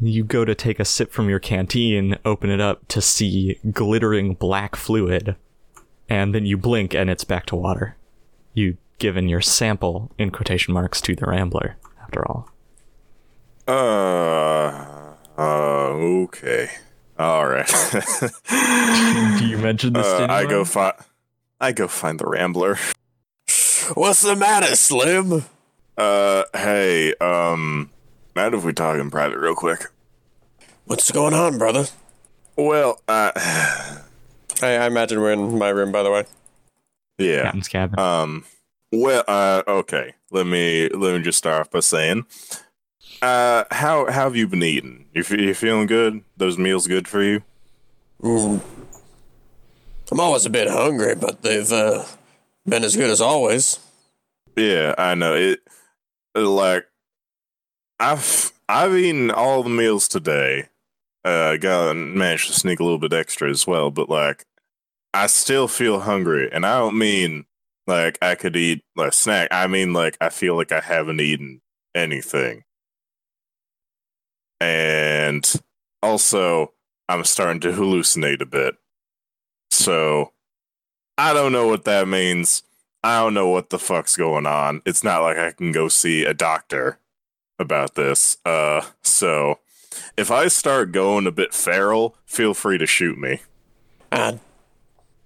You 0.01 0.25
go 0.25 0.45
to 0.45 0.55
take 0.55 0.79
a 0.79 0.85
sip 0.85 1.13
from 1.13 1.29
your 1.29 1.39
canteen, 1.39 2.19
open 2.25 2.51
it 2.51 2.61
up 2.61 2.87
to 2.89 3.01
see 3.01 3.59
glittering 3.73 4.35
black 4.35 4.77
fluid, 4.77 5.37
and 6.09 6.35
then 6.35 6.45
you 6.45 6.57
blink 6.57 6.95
and 6.95 7.09
it's 7.09 7.25
back 7.25 7.47
to 7.47 7.57
water. 7.57 7.97
You 8.53 8.77
given 8.99 9.29
your 9.29 9.41
sample 9.43 10.11
in 10.19 10.31
quotation 10.31 10.75
marks 10.75 11.01
to 11.03 11.15
the 11.15 11.27
Rambler, 11.27 11.77
after 12.03 12.27
all. 12.27 12.51
Uh. 13.69 15.15
Uh. 15.39 15.91
Okay. 15.93 16.71
All 17.19 17.47
right. 17.47 17.67
Do 19.39 19.47
you 19.47 19.59
mention 19.59 19.95
this 19.95 20.07
Uh, 20.07 20.27
I 20.29 20.45
go 20.45 20.65
find. 20.65 20.95
I 21.61 21.73
go 21.73 21.89
find 21.89 22.21
the 22.21 22.27
Rambler. 22.27 22.79
What's 23.95 24.21
the 24.21 24.37
matter, 24.37 24.77
Slim? 24.77 25.45
Uh. 25.97 26.45
Hey. 26.55 27.15
Um. 27.15 27.91
Mind 28.35 28.55
if 28.55 28.65
we 28.65 28.73
talk 28.75 28.99
in 28.99 29.11
private 29.11 29.39
real 29.39 29.55
quick? 29.55 29.87
What's 30.85 31.11
going 31.11 31.33
on, 31.33 31.57
brother? 31.57 31.87
Well. 32.57 33.01
Uh. 33.09 33.33
I, 34.63 34.77
I 34.77 34.87
imagine 34.87 35.21
we're 35.21 35.33
in 35.33 35.59
my 35.59 35.69
room, 35.71 35.93
by 35.93 36.03
the 36.03 36.11
way. 36.11 36.25
Yeah. 37.19 37.45
Captain's 37.45 37.69
cabin. 37.69 37.99
Um. 37.99 38.45
Well. 38.93 39.25
Uh. 39.27 39.63
Okay. 39.67 40.13
Let 40.31 40.47
me. 40.47 40.91
Let 40.91 41.17
me 41.17 41.23
just 41.23 41.39
start 41.39 41.61
off 41.63 41.71
by 41.71 41.81
saying. 41.81 42.27
Uh. 43.23 43.65
How 43.71 44.05
How 44.07 44.25
have 44.25 44.37
you 44.37 44.47
been 44.47 44.63
eating? 44.63 45.06
You, 45.17 45.23
fe- 45.23 45.45
you 45.45 45.55
feeling 45.55 45.87
good? 45.87 46.23
Those 46.37 46.59
meals 46.59 46.87
good 46.87 47.09
for 47.09 47.23
you? 47.23 47.43
Mm. 48.21 48.61
I'm 50.13 50.21
always 50.21 50.45
a 50.45 50.51
bit 50.51 50.69
hungry, 50.69 51.15
but 51.15 51.41
they've 51.41 51.73
uh, 51.73 52.05
been 52.67 52.85
as 52.85 52.97
good 52.97 53.09
as 53.09 53.23
always. 53.23 53.79
Yeah, 54.57 54.95
I 54.99 55.15
know 55.15 55.35
it. 55.35 55.61
Like, 56.35 56.87
I've 57.99 58.53
I've 58.69 58.95
eaten 58.95 59.31
all 59.31 59.63
the 59.63 59.71
meals 59.71 60.07
today. 60.07 60.69
Uh, 61.25 61.57
got 61.57 61.97
managed 61.97 62.49
to 62.49 62.53
sneak 62.53 62.79
a 62.81 62.85
little 62.85 62.99
bit 62.99 63.15
extra 63.15 63.49
as 63.49 63.67
well, 63.67 63.91
but 63.91 64.11
like, 64.11 64.45
I 65.15 65.29
still 65.29 65.67
feel 65.67 66.01
hungry, 66.01 66.51
and 66.53 66.67
I 66.67 66.79
don't 66.79 66.99
mean 66.99 67.47
like 67.87 68.19
I 68.21 68.35
could 68.35 68.55
eat 68.55 68.85
a 68.99 69.11
snack. 69.11 69.49
I 69.51 69.67
mean 69.67 69.95
like 69.95 70.19
I 70.21 70.29
feel 70.29 70.57
like 70.57 70.73
I 70.73 70.81
haven't 70.81 71.23
eaten 71.23 71.63
anything, 71.95 72.65
and 74.61 75.51
also 76.03 76.73
I'm 77.09 77.25
starting 77.25 77.61
to 77.61 77.73
hallucinate 77.73 78.41
a 78.41 78.47
bit. 78.47 78.77
So, 79.71 80.33
I 81.19 81.33
don't 81.33 81.53
know 81.53 81.67
what 81.67 81.85
that 81.85 82.09
means. 82.09 82.63
I 83.03 83.21
don't 83.21 83.35
know 83.35 83.49
what 83.49 83.71
the 83.71 83.79
fuck's 83.79 84.17
going 84.17 84.47
on. 84.47 84.83
It's 84.85 85.05
not 85.05 85.23
like 85.23 85.39
I 85.39 85.53
can 85.53 85.73
go 85.73 85.89
see 85.89 86.25
a 86.25 86.35
doctor 86.35 86.99
about 87.59 87.95
this. 87.95 88.39
Uh, 88.45 88.83
so 89.03 89.61
if 90.17 90.31
I 90.31 90.49
start 90.49 90.93
going 90.93 91.27
a 91.27 91.33
bit 91.33 91.55
feral, 91.55 92.17
feel 92.27 92.55
free 92.55 92.79
to 92.79 92.87
shoot 92.87 93.19
me. 93.19 93.43
Uh, 94.11 94.35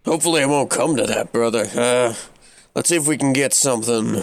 hopefully, 0.04 0.42
it 0.42 0.48
won't 0.48 0.70
come 0.70 0.96
to 0.96 1.06
that, 1.06 1.32
brother. 1.32 1.66
Uh, 1.74 2.14
let's 2.74 2.88
see 2.88 2.96
if 2.96 3.06
we 3.06 3.16
can 3.16 3.32
get 3.32 3.52
something 3.52 4.22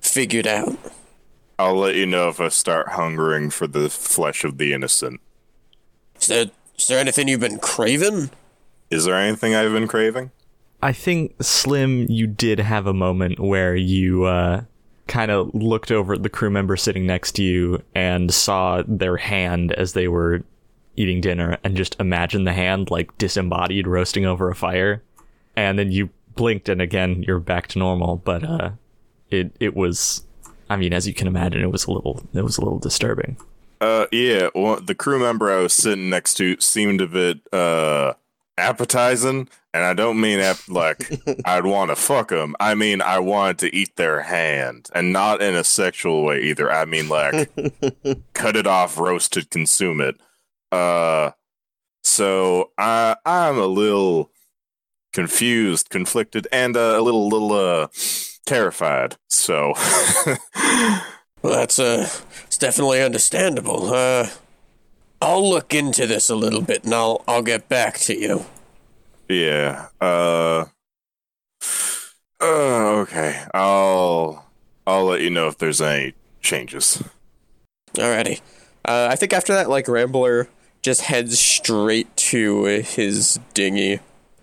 figured 0.00 0.46
out. 0.46 0.76
I'll 1.58 1.76
let 1.76 1.96
you 1.96 2.06
know 2.06 2.28
if 2.28 2.40
I 2.40 2.48
start 2.48 2.90
hungering 2.90 3.50
for 3.50 3.66
the 3.66 3.90
flesh 3.90 4.44
of 4.44 4.58
the 4.58 4.72
innocent. 4.72 5.20
Is 6.20 6.26
there, 6.28 6.46
is 6.76 6.86
there 6.86 6.98
anything 6.98 7.28
you've 7.28 7.40
been 7.40 7.58
craving? 7.58 8.30
Is 8.90 9.04
there 9.04 9.16
anything 9.16 9.54
I've 9.54 9.72
been 9.72 9.88
craving? 9.88 10.30
I 10.80 10.92
think 10.92 11.34
Slim, 11.42 12.06
you 12.08 12.26
did 12.26 12.60
have 12.60 12.86
a 12.86 12.94
moment 12.94 13.40
where 13.40 13.74
you 13.74 14.24
uh, 14.24 14.62
kind 15.08 15.30
of 15.30 15.52
looked 15.54 15.90
over 15.90 16.14
at 16.14 16.22
the 16.22 16.28
crew 16.28 16.50
member 16.50 16.76
sitting 16.76 17.06
next 17.06 17.32
to 17.32 17.42
you 17.42 17.82
and 17.94 18.32
saw 18.32 18.82
their 18.86 19.16
hand 19.16 19.72
as 19.72 19.94
they 19.94 20.06
were 20.06 20.44
eating 20.94 21.20
dinner, 21.20 21.58
and 21.62 21.76
just 21.76 21.94
imagined 22.00 22.46
the 22.46 22.52
hand 22.52 22.90
like 22.90 23.16
disembodied, 23.18 23.86
roasting 23.86 24.26
over 24.26 24.50
a 24.50 24.54
fire, 24.54 25.00
and 25.54 25.78
then 25.78 25.92
you 25.92 26.10
blinked, 26.34 26.68
and 26.68 26.82
again 26.82 27.22
you're 27.22 27.38
back 27.38 27.68
to 27.68 27.78
normal. 27.78 28.16
But 28.16 28.42
uh, 28.42 28.70
it 29.30 29.54
it 29.60 29.76
was, 29.76 30.24
I 30.70 30.76
mean, 30.76 30.92
as 30.92 31.06
you 31.06 31.14
can 31.14 31.26
imagine, 31.26 31.62
it 31.62 31.70
was 31.70 31.86
a 31.86 31.90
little 31.90 32.22
it 32.34 32.42
was 32.42 32.58
a 32.58 32.60
little 32.60 32.78
disturbing. 32.78 33.36
Uh, 33.80 34.06
yeah, 34.10 34.48
well, 34.54 34.80
the 34.80 34.94
crew 34.94 35.18
member 35.20 35.50
I 35.50 35.60
was 35.60 35.72
sitting 35.72 36.10
next 36.10 36.34
to 36.34 36.60
seemed 36.60 37.00
a 37.00 37.06
bit, 37.06 37.38
uh, 37.52 38.14
appetizing, 38.56 39.48
and 39.72 39.84
I 39.84 39.94
don't 39.94 40.20
mean 40.20 40.40
ap- 40.40 40.68
like 40.68 41.08
I'd 41.44 41.64
want 41.64 41.90
to 41.90 41.96
fuck 41.96 42.28
them. 42.28 42.56
I 42.58 42.74
mean 42.74 43.00
I 43.00 43.18
wanted 43.20 43.58
to 43.58 43.74
eat 43.74 43.96
their 43.96 44.22
hand, 44.22 44.88
and 44.94 45.12
not 45.12 45.40
in 45.40 45.54
a 45.54 45.64
sexual 45.64 46.24
way 46.24 46.42
either. 46.42 46.70
I 46.70 46.84
mean 46.84 47.08
like 47.08 47.50
cut 48.32 48.56
it 48.56 48.66
off, 48.66 48.98
roast 48.98 49.36
it, 49.36 49.50
consume 49.50 50.00
it. 50.00 50.16
Uh, 50.72 51.30
so 52.02 52.72
I 52.76 53.16
I'm 53.24 53.58
a 53.58 53.66
little 53.66 54.30
confused, 55.12 55.88
conflicted, 55.88 56.48
and 56.52 56.76
uh, 56.76 56.94
a 56.96 57.00
little 57.00 57.28
little 57.28 57.52
uh 57.52 57.88
terrified. 58.48 59.16
So 59.28 59.74
Well, 61.42 61.54
that's 61.54 61.78
uh, 61.78 62.08
it's 62.46 62.58
definitely 62.58 63.00
understandable. 63.02 63.94
Uh, 63.94 64.28
I'll 65.22 65.48
look 65.48 65.72
into 65.72 66.06
this 66.06 66.28
a 66.28 66.34
little 66.34 66.62
bit, 66.62 66.84
and 66.84 66.94
I'll 66.94 67.22
I'll 67.28 67.42
get 67.42 67.68
back 67.68 67.98
to 68.00 68.16
you. 68.18 68.46
Yeah. 69.28 69.86
Uh. 70.00 70.64
Uh. 72.40 73.00
Okay. 73.02 73.44
I'll. 73.54 74.46
I'll 74.86 75.04
let 75.04 75.20
you 75.20 75.30
know 75.30 75.48
if 75.48 75.58
there's 75.58 75.80
any 75.80 76.14
changes. 76.40 77.02
Alrighty. 77.94 78.40
Uh, 78.84 79.08
I 79.10 79.16
think 79.16 79.32
after 79.32 79.54
that, 79.54 79.68
like 79.68 79.86
Rambler 79.86 80.48
just 80.82 81.02
heads 81.02 81.38
straight 81.38 82.16
to 82.16 82.64
his 82.64 83.38
dinghy, 83.54 84.00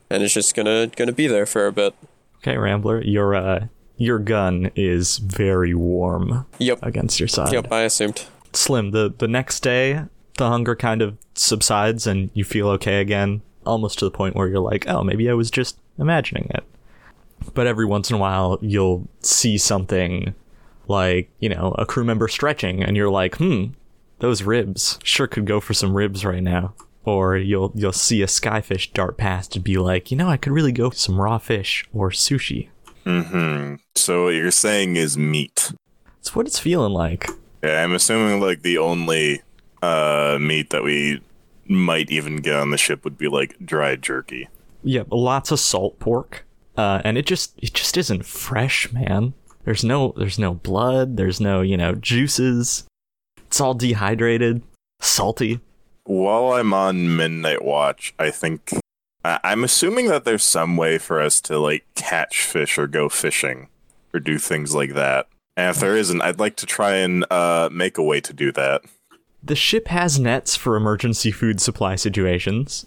and 0.09 0.23
is 0.23 0.33
just 0.33 0.55
gonna 0.55 0.87
gonna 0.95 1.11
be 1.11 1.27
there 1.27 1.45
for 1.45 1.67
a 1.67 1.73
bit. 1.73 1.93
Okay, 2.37 2.57
Rambler, 2.57 3.01
your 3.01 3.35
uh, 3.35 3.67
your 3.97 4.19
gun 4.19 4.71
is 4.75 5.17
very 5.17 5.73
warm 5.73 6.45
Yep. 6.59 6.79
against 6.81 7.19
your 7.19 7.27
side. 7.27 7.53
Yep. 7.53 7.71
I 7.71 7.81
assumed. 7.81 8.25
Slim, 8.53 8.91
the 8.91 9.13
the 9.17 9.27
next 9.27 9.61
day, 9.61 10.03
the 10.37 10.49
hunger 10.49 10.75
kind 10.75 11.01
of 11.01 11.17
subsides 11.33 12.07
and 12.07 12.29
you 12.33 12.43
feel 12.43 12.67
okay 12.69 12.99
again, 13.01 13.41
almost 13.65 13.99
to 13.99 14.05
the 14.05 14.11
point 14.11 14.35
where 14.35 14.47
you're 14.47 14.59
like, 14.59 14.87
oh, 14.87 15.03
maybe 15.03 15.29
I 15.29 15.33
was 15.33 15.49
just 15.51 15.77
imagining 15.97 16.47
it. 16.53 16.63
But 17.53 17.67
every 17.67 17.85
once 17.85 18.09
in 18.09 18.15
a 18.15 18.19
while, 18.19 18.57
you'll 18.61 19.07
see 19.21 19.57
something 19.57 20.33
like, 20.87 21.29
you 21.39 21.49
know, 21.49 21.75
a 21.77 21.85
crew 21.85 22.03
member 22.03 22.27
stretching, 22.27 22.83
and 22.83 22.95
you're 22.95 23.09
like, 23.09 23.35
hmm, 23.37 23.65
those 24.19 24.43
ribs 24.43 24.99
sure 25.03 25.27
could 25.27 25.45
go 25.45 25.59
for 25.59 25.73
some 25.73 25.93
ribs 25.95 26.23
right 26.25 26.43
now. 26.43 26.73
Or 27.03 27.37
you'll 27.37 27.71
you'll 27.75 27.91
see 27.91 28.21
a 28.23 28.27
skyfish 28.27 28.91
dart 28.93 29.15
past 29.17 29.55
and 29.55 29.63
be 29.63 29.77
like, 29.77 30.09
you 30.09 30.17
know, 30.17 30.27
I 30.29 30.37
could 30.37 30.53
really 30.53 30.71
go 30.71 30.89
for 30.89 30.95
some 30.95 31.19
raw 31.21 31.37
fish 31.37 31.85
or 31.93 32.09
sushi. 32.09 32.69
Hmm. 33.05 33.75
So 33.95 34.25
what 34.25 34.35
you're 34.35 34.51
saying 34.51 34.95
is 34.95 35.17
meat. 35.17 35.71
It's 36.19 36.35
what 36.35 36.47
it's 36.47 36.59
feeling 36.59 36.93
like. 36.93 37.29
Yeah, 37.63 37.83
I'm 37.83 37.93
assuming 37.93 38.41
like 38.41 38.61
the 38.61 38.77
only 38.77 39.41
uh 39.81 40.37
meat 40.39 40.71
that 40.71 40.83
we 40.83 41.21
might 41.67 42.09
even 42.09 42.37
get 42.37 42.55
on 42.55 42.71
the 42.71 42.77
ship 42.77 43.03
would 43.03 43.17
be 43.17 43.27
like 43.27 43.57
dried 43.63 44.01
jerky. 44.01 44.47
Yep, 44.83 45.07
lots 45.11 45.51
of 45.51 45.59
salt 45.59 45.99
pork, 45.99 46.45
uh, 46.77 47.01
and 47.03 47.17
it 47.17 47.25
just 47.25 47.53
it 47.61 47.73
just 47.73 47.97
isn't 47.97 48.25
fresh, 48.25 48.91
man. 48.91 49.33
There's 49.63 49.83
no 49.83 50.13
there's 50.17 50.37
no 50.39 50.53
blood. 50.53 51.17
There's 51.17 51.41
no 51.41 51.61
you 51.61 51.77
know 51.77 51.95
juices. 51.95 52.85
It's 53.47 53.59
all 53.59 53.73
dehydrated, 53.73 54.61
salty. 54.99 55.59
While 56.03 56.53
I'm 56.53 56.73
on 56.73 57.15
midnight 57.15 57.63
watch, 57.63 58.13
I 58.19 58.29
think 58.29 58.73
I'm 59.43 59.63
assuming 59.63 60.07
that 60.07 60.23
there's 60.23 60.43
some 60.43 60.77
way 60.77 60.97
for 60.97 61.19
us 61.19 61.41
to 61.41 61.57
like 61.57 61.85
catch 61.95 62.43
fish 62.43 62.77
or 62.77 62.87
go 62.87 63.09
fishing 63.09 63.69
or 64.13 64.19
do 64.19 64.37
things 64.37 64.75
like 64.75 64.93
that. 64.93 65.27
And 65.57 65.69
if 65.69 65.79
there 65.79 65.95
isn't, 65.95 66.21
I'd 66.21 66.39
like 66.39 66.55
to 66.57 66.65
try 66.65 66.95
and 66.95 67.25
uh, 67.31 67.69
make 67.71 67.97
a 67.97 68.03
way 68.03 68.21
to 68.21 68.33
do 68.33 68.51
that. 68.51 68.83
The 69.41 69.55
ship 69.55 69.87
has 69.87 70.19
nets 70.19 70.55
for 70.55 70.75
emergency 70.75 71.31
food 71.31 71.61
supply 71.61 71.95
situations, 71.95 72.85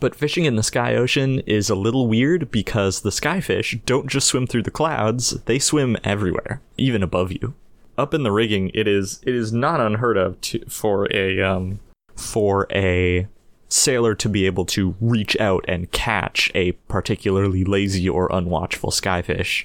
but 0.00 0.14
fishing 0.14 0.44
in 0.44 0.56
the 0.56 0.62
sky 0.62 0.96
ocean 0.96 1.40
is 1.40 1.68
a 1.70 1.74
little 1.74 2.08
weird 2.08 2.50
because 2.50 3.00
the 3.00 3.10
skyfish 3.10 3.84
don't 3.84 4.08
just 4.08 4.26
swim 4.26 4.46
through 4.46 4.62
the 4.62 4.70
clouds; 4.70 5.30
they 5.44 5.58
swim 5.58 5.96
everywhere, 6.02 6.62
even 6.78 7.02
above 7.02 7.32
you. 7.32 7.54
Up 7.98 8.14
in 8.14 8.22
the 8.22 8.32
rigging, 8.32 8.70
it 8.74 8.88
is 8.88 9.20
it 9.24 9.34
is 9.34 9.52
not 9.52 9.80
unheard 9.80 10.16
of 10.16 10.40
to, 10.40 10.64
for 10.68 11.06
a 11.14 11.40
um, 11.42 11.80
for 12.16 12.66
a 12.72 13.28
sailor 13.74 14.14
to 14.14 14.28
be 14.28 14.46
able 14.46 14.64
to 14.64 14.94
reach 15.00 15.36
out 15.40 15.64
and 15.66 15.90
catch 15.90 16.50
a 16.54 16.72
particularly 16.88 17.64
lazy 17.64 18.08
or 18.08 18.28
unwatchful 18.28 18.90
skyfish. 18.92 19.64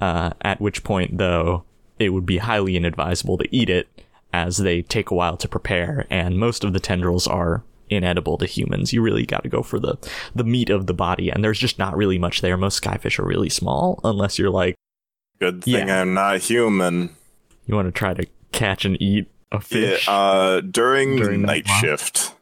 Uh, 0.00 0.30
at 0.42 0.60
which 0.60 0.82
point, 0.82 1.18
though, 1.18 1.64
it 1.98 2.10
would 2.10 2.26
be 2.26 2.38
highly 2.38 2.76
inadvisable 2.76 3.38
to 3.38 3.54
eat 3.54 3.68
it, 3.70 3.88
as 4.32 4.56
they 4.56 4.82
take 4.82 5.10
a 5.10 5.14
while 5.14 5.36
to 5.36 5.46
prepare, 5.46 6.06
and 6.10 6.38
most 6.38 6.64
of 6.64 6.72
the 6.72 6.80
tendrils 6.80 7.26
are 7.28 7.62
inedible 7.88 8.36
to 8.38 8.46
humans. 8.46 8.92
You 8.92 9.00
really 9.02 9.24
got 9.26 9.42
to 9.44 9.48
go 9.48 9.62
for 9.62 9.78
the 9.78 9.96
the 10.34 10.42
meat 10.42 10.70
of 10.70 10.86
the 10.86 10.94
body, 10.94 11.30
and 11.30 11.44
there's 11.44 11.58
just 11.60 11.78
not 11.78 11.96
really 11.96 12.18
much 12.18 12.40
there. 12.40 12.56
Most 12.56 12.82
skyfish 12.82 13.18
are 13.20 13.24
really 13.26 13.48
small, 13.50 14.00
unless 14.02 14.38
you're 14.38 14.50
like 14.50 14.74
Good 15.38 15.62
thing 15.64 15.88
Yeah. 15.88 16.00
I'm 16.00 16.14
not 16.14 16.40
human. 16.40 17.10
You 17.66 17.74
want 17.76 17.86
to 17.88 17.92
try 17.92 18.14
to 18.14 18.26
catch 18.52 18.84
and 18.84 19.00
eat 19.00 19.26
a 19.52 19.56
Yeah, 19.56 19.60
fish? 19.60 20.06
uh, 20.08 20.60
during, 20.62 21.16
During 21.16 21.42
night 21.42 21.68
shift, 21.68 22.34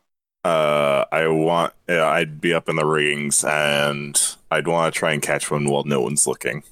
uh, 0.45 1.05
I 1.13 1.29
want 1.29 1.73
yeah, 1.89 2.07
I'd 2.07 2.41
be 2.41 2.53
up 2.53 2.69
in 2.69 2.77
the 2.77 2.87
rings 2.87 3.45
and 3.45 4.21
I'd 4.51 4.67
want 4.67 4.93
to 4.93 4.99
try 4.99 5.13
and 5.13 5.23
catch 5.23 5.51
one 5.51 5.69
while 5.69 5.85
no 5.85 6.01
one's 6.01 6.27
looking. 6.27 6.63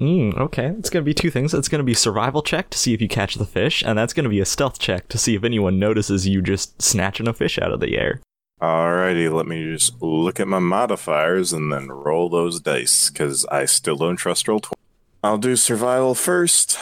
Mm, 0.00 0.36
okay, 0.36 0.66
it's 0.78 0.90
gonna 0.90 1.04
be 1.04 1.14
two 1.14 1.30
things. 1.30 1.54
It's 1.54 1.68
gonna 1.68 1.84
be 1.84 1.94
survival 1.94 2.42
check 2.42 2.70
to 2.70 2.78
see 2.78 2.92
if 2.92 3.00
you 3.00 3.08
catch 3.08 3.36
the 3.36 3.46
fish, 3.46 3.82
and 3.86 3.96
that's 3.96 4.12
gonna 4.12 4.28
be 4.28 4.40
a 4.40 4.44
stealth 4.44 4.78
check 4.78 5.08
to 5.08 5.18
see 5.18 5.36
if 5.36 5.44
anyone 5.44 5.78
notices 5.78 6.26
you 6.26 6.42
just 6.42 6.80
snatching 6.82 7.28
a 7.28 7.32
fish 7.32 7.58
out 7.58 7.70
of 7.70 7.80
the 7.80 7.96
air. 7.96 8.20
Alrighty, 8.60 9.32
let 9.32 9.46
me 9.46 9.72
just 9.72 10.00
look 10.02 10.40
at 10.40 10.48
my 10.48 10.58
modifiers 10.58 11.52
and 11.52 11.72
then 11.72 11.88
roll 11.88 12.28
those 12.28 12.60
dice 12.60 13.10
because 13.10 13.44
I 13.46 13.64
still 13.64 13.96
don't 13.96 14.16
trust 14.16 14.48
roll 14.48 14.60
twenty. 14.60 14.80
I'll 15.22 15.38
do 15.38 15.54
survival 15.54 16.14
first 16.14 16.78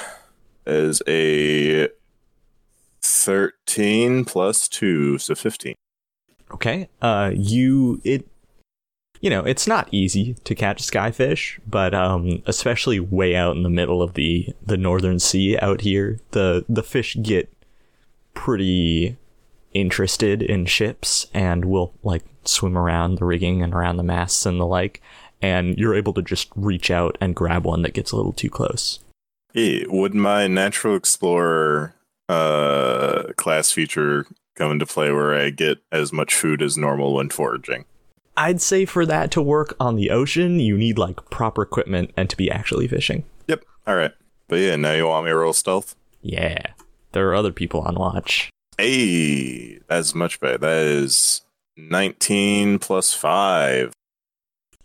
as 0.64 1.02
a 1.06 1.88
thirteen 3.02 4.24
plus 4.24 4.68
two, 4.68 5.18
so 5.18 5.34
fifteen. 5.34 5.74
Okay. 6.52 6.88
Uh, 7.00 7.30
you 7.34 8.00
it, 8.04 8.26
you 9.20 9.30
know, 9.30 9.44
it's 9.44 9.66
not 9.66 9.88
easy 9.92 10.34
to 10.44 10.54
catch 10.54 10.82
skyfish, 10.82 11.58
but 11.66 11.94
um, 11.94 12.42
especially 12.46 12.98
way 12.98 13.36
out 13.36 13.56
in 13.56 13.62
the 13.62 13.70
middle 13.70 14.02
of 14.02 14.14
the 14.14 14.54
the 14.64 14.76
northern 14.76 15.18
sea 15.18 15.58
out 15.58 15.82
here, 15.82 16.18
the 16.32 16.64
the 16.68 16.82
fish 16.82 17.16
get 17.22 17.52
pretty 18.34 19.16
interested 19.72 20.42
in 20.42 20.66
ships 20.66 21.26
and 21.32 21.64
will 21.64 21.94
like 22.02 22.24
swim 22.44 22.76
around 22.76 23.18
the 23.18 23.24
rigging 23.24 23.62
and 23.62 23.74
around 23.74 23.96
the 23.96 24.02
masts 24.02 24.46
and 24.46 24.58
the 24.58 24.66
like, 24.66 25.00
and 25.40 25.78
you're 25.78 25.94
able 25.94 26.12
to 26.14 26.22
just 26.22 26.48
reach 26.56 26.90
out 26.90 27.16
and 27.20 27.36
grab 27.36 27.64
one 27.64 27.82
that 27.82 27.94
gets 27.94 28.12
a 28.12 28.16
little 28.16 28.32
too 28.32 28.50
close. 28.50 29.00
Hey, 29.52 29.84
would 29.88 30.14
my 30.14 30.46
natural 30.46 30.96
explorer 30.96 31.94
uh 32.28 33.32
class 33.36 33.72
feature 33.72 34.24
come 34.60 34.72
into 34.72 34.84
play 34.84 35.10
where 35.10 35.34
I 35.34 35.48
get 35.48 35.78
as 35.90 36.12
much 36.12 36.34
food 36.34 36.60
as 36.60 36.76
normal 36.76 37.14
when 37.14 37.30
foraging? 37.30 37.86
I'd 38.36 38.60
say 38.60 38.84
for 38.84 39.06
that 39.06 39.30
to 39.32 39.42
work 39.42 39.74
on 39.80 39.96
the 39.96 40.10
ocean, 40.10 40.60
you 40.60 40.76
need 40.76 40.98
like 40.98 41.30
proper 41.30 41.62
equipment 41.62 42.12
and 42.16 42.28
to 42.28 42.36
be 42.36 42.50
actually 42.50 42.86
fishing. 42.86 43.24
Yep. 43.48 43.64
All 43.86 43.96
right. 43.96 44.12
But 44.48 44.56
yeah, 44.56 44.76
now 44.76 44.92
you 44.92 45.06
want 45.06 45.24
me 45.24 45.30
to 45.30 45.36
roll 45.36 45.54
stealth? 45.54 45.96
Yeah. 46.20 46.58
There 47.12 47.28
are 47.30 47.34
other 47.34 47.52
people 47.52 47.80
on 47.80 47.94
watch. 47.94 48.50
Hey, 48.76 49.80
that's 49.88 50.14
much 50.14 50.38
better. 50.40 50.58
That 50.58 50.84
is 50.84 51.42
19 51.76 52.78
plus 52.80 53.14
5. 53.14 53.92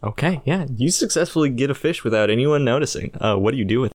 Okay, 0.04 0.42
yeah. 0.46 0.66
You 0.74 0.90
successfully 0.90 1.50
get 1.50 1.70
a 1.70 1.76
fish 1.76 2.04
without 2.04 2.30
anyone 2.30 2.64
noticing. 2.64 3.12
Uh, 3.20 3.36
what 3.36 3.52
do 3.52 3.58
you 3.58 3.66
do 3.66 3.82
with 3.82 3.92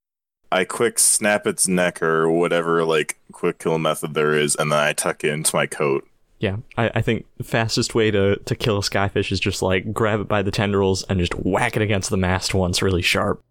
I 0.52 0.64
quick 0.64 0.98
snap 0.98 1.46
its 1.46 1.68
neck 1.68 2.02
or 2.02 2.30
whatever, 2.30 2.84
like, 2.84 3.18
quick 3.32 3.58
kill 3.58 3.78
method 3.78 4.14
there 4.14 4.34
is, 4.34 4.56
and 4.56 4.72
then 4.72 4.78
I 4.78 4.92
tuck 4.92 5.22
it 5.24 5.32
into 5.32 5.54
my 5.54 5.66
coat. 5.66 6.06
Yeah, 6.40 6.56
I, 6.76 6.90
I 6.94 7.02
think 7.02 7.26
the 7.36 7.44
fastest 7.44 7.94
way 7.94 8.10
to, 8.10 8.36
to 8.36 8.54
kill 8.54 8.78
a 8.78 8.80
skyfish 8.80 9.30
is 9.30 9.38
just 9.40 9.60
like 9.60 9.92
grab 9.92 10.20
it 10.20 10.28
by 10.28 10.40
the 10.42 10.50
tendrils 10.50 11.02
and 11.04 11.20
just 11.20 11.34
whack 11.34 11.76
it 11.76 11.82
against 11.82 12.08
the 12.08 12.16
mast 12.16 12.54
once 12.54 12.80
really 12.80 13.02
sharp. 13.02 13.42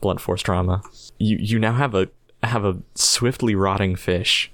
Blunt 0.00 0.20
force 0.20 0.40
trauma. 0.40 0.82
You 1.18 1.36
you 1.38 1.58
now 1.58 1.74
have 1.74 1.94
a 1.94 2.08
have 2.42 2.64
a 2.64 2.78
swiftly 2.94 3.54
rotting 3.54 3.96
fish 3.96 4.50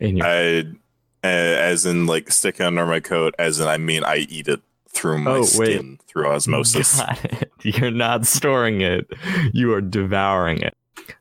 in 0.00 0.16
your 0.16 0.26
I, 0.26 0.64
as 1.22 1.84
in, 1.84 2.06
like, 2.06 2.30
stick 2.30 2.60
it 2.60 2.62
under 2.64 2.86
my 2.86 3.00
coat, 3.00 3.34
as 3.38 3.60
in, 3.60 3.66
I 3.68 3.76
mean, 3.76 4.04
I 4.04 4.18
eat 4.28 4.48
it 4.48 4.60
through 4.88 5.18
my 5.18 5.32
Oh, 5.32 5.42
skin, 5.42 5.98
through 6.08 6.28
osmosis. 6.28 7.00
You're 7.62 7.90
not 7.90 8.26
storing 8.26 8.80
it. 8.80 9.10
You 9.52 9.72
are 9.74 9.80
devouring 9.80 10.62
it. 10.62 10.74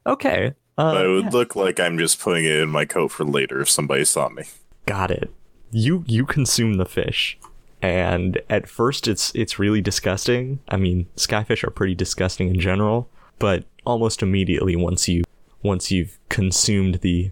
Okay. 0.05 0.53
Uh, 0.77 0.93
but 0.93 1.05
it 1.05 1.09
would 1.09 1.23
yeah. 1.25 1.29
look 1.31 1.55
like 1.55 1.79
I'm 1.79 1.97
just 1.97 2.19
putting 2.19 2.45
it 2.45 2.55
in 2.55 2.69
my 2.69 2.85
coat 2.85 3.09
for 3.09 3.23
later 3.23 3.61
if 3.61 3.69
somebody 3.69 4.05
saw 4.05 4.29
me. 4.29 4.43
Got 4.85 5.11
it. 5.11 5.33
You 5.71 6.03
you 6.07 6.25
consume 6.25 6.75
the 6.75 6.85
fish, 6.85 7.37
and 7.81 8.41
at 8.49 8.69
first 8.69 9.07
it's 9.07 9.33
it's 9.35 9.59
really 9.59 9.81
disgusting. 9.81 10.59
I 10.69 10.77
mean, 10.77 11.07
skyfish 11.15 11.63
are 11.63 11.71
pretty 11.71 11.95
disgusting 11.95 12.49
in 12.49 12.59
general, 12.59 13.09
but 13.39 13.65
almost 13.85 14.21
immediately 14.21 14.75
once 14.75 15.07
you 15.07 15.23
once 15.63 15.91
you've 15.91 16.19
consumed 16.29 16.95
the 16.95 17.31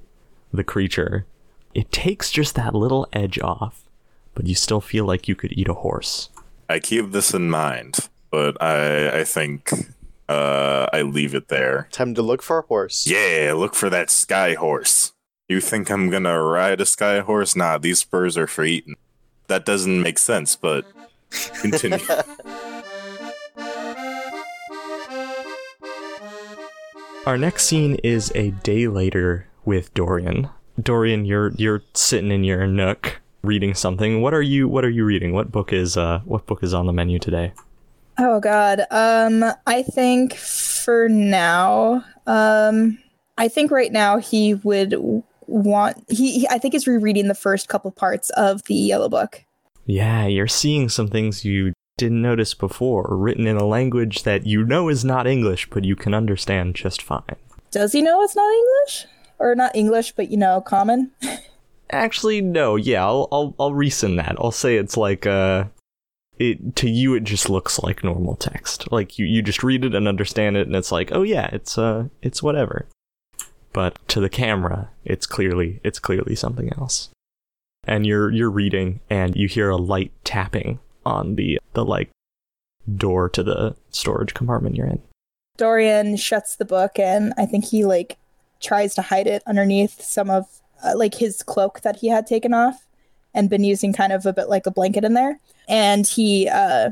the 0.52 0.64
creature, 0.64 1.26
it 1.74 1.92
takes 1.92 2.32
just 2.32 2.56
that 2.56 2.74
little 2.74 3.08
edge 3.14 3.40
off, 3.40 3.84
but 4.36 4.48
you 4.48 4.56
still 4.56 4.82
feel 4.82 5.06
like 5.06 5.28
you 5.28 5.36
could 5.36 5.52
eat 5.54 5.68
a 5.68 5.74
horse. 5.74 6.30
I 6.70 6.80
keep 6.80 7.12
this 7.12 7.34
in 7.34 7.50
mind, 7.50 8.10
but 8.32 8.62
I 8.62 9.20
I 9.20 9.24
think 9.24 9.72
uh 10.30 10.88
I 10.94 11.02
leave 11.02 11.36
it 11.36 11.48
there. 11.48 11.88
Time 11.92 12.14
to 12.16 12.22
look 12.22 12.42
for 12.42 12.60
a 12.60 12.64
horse. 12.64 13.06
Yeah, 13.08 13.54
look 13.56 13.76
for 13.76 13.90
that 13.90 14.10
sky 14.10 14.54
horse. 14.54 15.14
You 15.50 15.60
think 15.60 15.90
I'm 15.90 16.10
gonna 16.10 16.42
ride 16.42 16.82
a 16.82 16.86
sky 16.86 17.20
horse? 17.20 17.56
Nah, 17.56 17.78
these 17.78 18.00
spurs 18.00 18.38
are 18.38 18.48
for 18.48 18.64
eating. 18.64 18.96
That 19.48 19.66
doesn't 19.66 20.02
make 20.02 20.18
sense, 20.18 20.56
but 20.56 20.86
continue. 21.62 22.00
Our 27.26 27.38
next 27.38 27.66
scene 27.68 27.96
is 28.04 28.34
a 28.36 28.52
day 28.52 28.90
later 28.90 29.48
with 29.64 29.94
Dorian. 29.94 30.50
Dorian, 30.82 31.24
you're 31.24 31.52
you're 31.56 31.82
sitting 31.94 32.32
in 32.32 32.44
your 32.44 32.68
nook 32.68 33.22
reading 33.44 33.74
something. 33.74 34.22
What 34.22 34.34
are 34.34 34.42
you 34.42 34.68
what 34.68 34.84
are 34.84 34.90
you 34.90 35.06
reading? 35.06 35.32
What 35.32 35.50
book 35.50 35.72
is 35.72 35.96
uh 35.96 36.20
what 36.26 36.46
book 36.46 36.64
is 36.64 36.74
on 36.74 36.86
the 36.86 36.92
menu 36.92 37.20
today? 37.20 37.54
Oh 38.18 38.40
God. 38.40 38.82
Um, 38.92 39.44
I 39.66 39.84
think 39.84 40.36
for 40.36 41.10
now, 41.10 42.06
um, 42.28 43.00
I 43.38 43.48
think 43.48 43.72
right 43.72 43.92
now 43.92 44.18
he 44.18 44.54
would 44.56 44.96
want 45.48 46.04
he, 46.10 46.40
he. 46.40 46.48
I 46.50 46.58
think 46.58 46.74
he's 46.74 46.88
rereading 46.88 47.28
the 47.28 47.36
first 47.36 47.68
couple 47.68 47.92
parts 47.92 48.30
of 48.32 48.64
the 48.64 48.76
Yellow 48.76 49.10
Book. 49.10 49.44
Yeah, 49.86 50.28
you're 50.28 50.48
seeing 50.48 50.90
some 50.90 51.08
things 51.08 51.44
you 51.44 51.74
didn't 51.98 52.22
notice 52.22 52.54
before, 52.54 53.08
written 53.10 53.48
in 53.48 53.58
a 53.58 53.66
language 53.66 54.24
that 54.24 54.46
you 54.46 54.64
know 54.64 54.90
is 54.90 55.04
not 55.04 55.28
English, 55.28 55.70
but 55.70 55.84
you 55.84 55.96
can 55.96 56.14
understand 56.14 56.76
just 56.76 57.02
fine. 57.02 57.36
Does 57.72 57.92
he 57.92 58.02
know 58.02 58.22
it's 58.24 58.36
not 58.36 58.52
English 58.52 59.06
or 59.40 59.56
not 59.56 59.76
English, 59.76 60.14
but 60.14 60.30
you 60.30 60.38
know, 60.38 60.62
common? 60.62 61.12
Actually, 61.90 62.42
no. 62.42 62.76
Yeah, 62.76 63.06
I'll 63.06 63.28
I'll 63.32 63.56
I'll 63.60 63.72
resend 63.72 64.18
that. 64.18 64.36
I'll 64.40 64.52
say 64.52 64.78
it's 64.78 64.98
like 64.98 65.26
uh, 65.26 65.66
it 66.40 66.76
to 66.78 66.90
you 66.90 67.14
it 67.16 67.24
just 67.24 67.50
looks 67.50 67.80
like 67.80 68.04
normal 68.04 68.36
text. 68.36 68.92
Like 68.92 69.20
you 69.20 69.26
you 69.26 69.42
just 69.42 69.64
read 69.64 69.86
it 69.86 69.96
and 69.96 70.08
understand 70.08 70.58
it, 70.58 70.68
and 70.68 70.76
it's 70.76 70.92
like, 70.92 71.12
oh 71.12 71.24
yeah, 71.24 71.50
it's 71.52 71.78
uh, 71.78 72.08
it's 72.22 72.44
whatever. 72.44 72.88
But 73.72 73.98
to 74.10 74.20
the 74.20 74.30
camera, 74.30 74.90
it's 75.04 75.26
clearly 75.26 75.80
it's 75.84 76.00
clearly 76.00 76.36
something 76.36 76.72
else. 76.78 77.10
And 77.86 78.06
you're 78.06 78.32
you're 78.32 78.50
reading, 78.50 79.00
and 79.10 79.36
you 79.36 79.48
hear 79.48 79.70
a 79.70 79.78
light 79.78 80.12
tapping 80.24 80.80
on 81.06 81.36
the 81.36 81.60
the 81.74 81.86
like 81.86 82.10
door 82.96 83.30
to 83.30 83.44
the 83.44 83.76
storage 83.90 84.34
compartment 84.34 84.76
you're 84.76 84.88
in. 84.88 85.02
Dorian 85.58 86.16
shuts 86.18 86.56
the 86.56 86.66
book, 86.66 86.98
and 86.98 87.34
I 87.38 87.46
think 87.46 87.66
he 87.66 87.86
like 87.86 88.18
tries 88.62 88.96
to 88.96 89.02
hide 89.02 89.28
it 89.28 89.44
underneath 89.46 90.02
some 90.02 90.30
of 90.30 90.48
uh, 90.84 90.98
like 90.98 91.16
his 91.16 91.44
cloak 91.44 91.82
that 91.82 91.98
he 91.98 92.08
had 92.08 92.26
taken 92.26 92.54
off 92.54 92.86
and 93.34 93.50
been 93.50 93.64
using 93.64 93.94
kind 93.94 94.14
of 94.14 94.26
a 94.26 94.34
bit 94.34 94.50
like 94.50 94.66
a 94.66 94.72
blanket 94.72 95.04
in 95.04 95.14
there. 95.14 95.40
And 95.68 96.06
he 96.08 96.48
uh, 96.50 96.92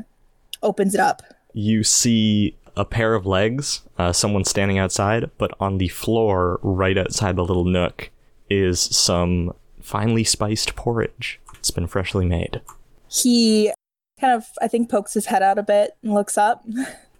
opens 0.62 0.94
it 0.94 1.00
up. 1.00 1.22
you 1.52 1.84
see 1.84 2.56
a 2.76 2.84
pair 2.84 3.14
of 3.14 3.26
legs, 3.26 3.82
uh, 3.98 4.12
someone 4.12 4.44
standing 4.44 4.78
outside, 4.78 5.30
but 5.36 5.52
on 5.60 5.76
the 5.78 5.88
floor 5.88 6.58
right 6.62 6.96
outside 6.96 7.36
the 7.36 7.44
little 7.44 7.66
nook 7.66 8.10
is 8.48 8.80
some 8.80 9.52
finely 9.80 10.24
spiced 10.24 10.74
porridge. 10.74 11.38
It's 11.58 11.70
been 11.70 11.86
freshly 11.86 12.24
made. 12.24 12.62
He 13.08 13.72
kind 14.20 14.32
of, 14.32 14.46
I 14.60 14.68
think, 14.68 14.90
pokes 14.90 15.12
his 15.14 15.26
head 15.26 15.42
out 15.42 15.58
a 15.58 15.62
bit 15.62 15.96
and 16.02 16.14
looks 16.14 16.38
up. 16.38 16.64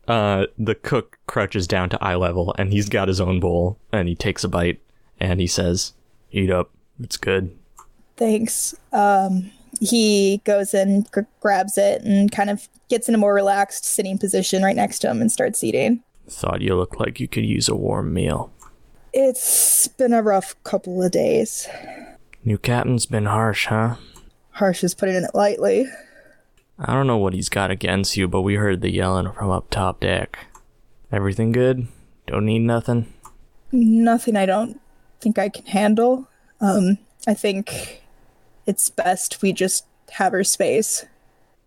Uh, 0.09 0.47
the 0.59 0.75
cook 0.75 1.21
crouches 1.29 1.69
down 1.69 1.89
to 1.89 2.03
eye 2.03 2.17
level 2.17 2.53
and 2.59 2.73
he's 2.73 2.89
got 2.89 3.07
his 3.07 3.21
own 3.21 3.39
bowl 3.39 3.79
and 3.93 4.09
he 4.09 4.17
takes 4.17 4.43
a 4.43 4.49
bite 4.49 4.81
and 5.21 5.39
he 5.39 5.47
says, 5.47 5.93
Eat 6.33 6.51
up. 6.51 6.73
It's 7.01 7.17
good. 7.17 7.57
Thanks. 8.17 8.75
Um, 8.93 9.51
he 9.81 10.41
goes 10.45 10.75
and 10.75 11.11
gr- 11.11 11.21
grabs 11.41 11.79
it 11.79 12.03
and 12.03 12.31
kind 12.31 12.51
of 12.51 12.69
gets 12.89 13.09
in 13.09 13.15
a 13.15 13.19
more 13.19 13.35
relaxed 13.35 13.85
sitting 13.85 14.19
position 14.19 14.63
right 14.63 14.77
next 14.77 15.01
to 15.01 15.11
him 15.11 15.21
and 15.21 15.33
starts 15.33 15.65
eating. 15.65 16.03
Thought 16.29 16.63
you 16.63 16.77
looked 16.77 17.01
like 17.01 17.21
you 17.21 17.29
could 17.29 17.45
use 17.45 17.69
a 17.69 17.75
warm 17.75 18.13
meal. 18.13 18.53
It's 19.13 19.89
been 19.89 20.13
a 20.13 20.23
rough 20.23 20.55
couple 20.65 21.03
of 21.03 21.11
days. 21.11 21.69
New 22.45 22.59
captain's 22.59 23.07
been 23.07 23.27
harsh, 23.27 23.67
huh? 23.67 23.97
Harsh 24.53 24.85
is 24.85 24.95
putting 24.95 25.17
it 25.17 25.35
lightly. 25.35 25.87
I 26.79 26.95
don't 26.95 27.07
know 27.07 27.19
what 27.19 27.35
he's 27.35 27.49
got 27.49 27.71
against 27.71 28.17
you, 28.17 28.27
but 28.27 28.43
we 28.43 28.55
heard 28.55 28.81
the 28.81 28.91
yelling 28.91 29.33
from 29.33 29.51
up 29.51 29.71
top 29.71 30.01
deck. 30.01 30.39
Everything 31.11 31.53
good? 31.53 31.89
Don't 32.27 32.47
need 32.47 32.61
nothing? 32.61 33.13
Nothing 33.71 34.37
I 34.37 34.47
don't 34.47 34.81
think 35.21 35.39
I 35.39 35.49
can 35.49 35.67
handle. 35.67 36.29
Um, 36.61 36.99
I 37.27 37.35
think 37.35 38.02
it's 38.67 38.91
best 38.91 39.43
we 39.43 39.53
just 39.53 39.87
have 40.13 40.33
our 40.33 40.45
space. 40.45 41.05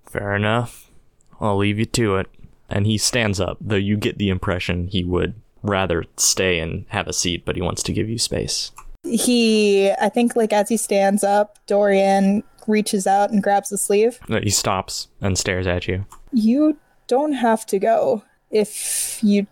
Fair 0.05 0.35
enough. 0.35 0.91
I'll 1.39 1.57
leave 1.57 1.79
you 1.79 1.85
to 1.85 2.17
it. 2.17 2.27
And 2.69 2.87
he 2.87 2.97
stands 2.97 3.39
up, 3.39 3.57
though 3.61 3.75
you 3.75 3.97
get 3.97 4.17
the 4.17 4.29
impression 4.29 4.87
he 4.87 5.03
would 5.03 5.35
rather 5.61 6.05
stay 6.17 6.59
and 6.59 6.85
have 6.89 7.07
a 7.07 7.13
seat, 7.13 7.43
but 7.45 7.55
he 7.55 7.61
wants 7.61 7.83
to 7.83 7.93
give 7.93 8.09
you 8.09 8.17
space. 8.17 8.71
He, 9.03 9.91
I 10.01 10.09
think, 10.09 10.35
like 10.35 10.51
as 10.51 10.69
he 10.69 10.77
stands 10.77 11.23
up, 11.23 11.59
Dorian 11.67 12.43
reaches 12.67 13.05
out 13.05 13.31
and 13.31 13.43
grabs 13.43 13.69
the 13.69 13.77
sleeve. 13.77 14.19
He 14.27 14.49
stops 14.49 15.07
and 15.21 15.37
stares 15.37 15.67
at 15.67 15.87
you. 15.87 16.05
You 16.31 16.77
don't 17.07 17.33
have 17.33 17.65
to 17.67 17.77
go 17.77 18.23
if 18.49 19.19
you 19.23 19.45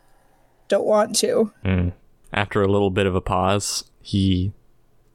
don't 0.70 0.86
want 0.86 1.16
to. 1.18 1.52
Mm. 1.64 1.94
After 2.32 2.64
a 2.64 2.68
little 2.68 2.90
bit 2.90 3.06
of 3.06 3.14
a 3.14 3.22
pause, 3.22 3.84
he 4.02 4.54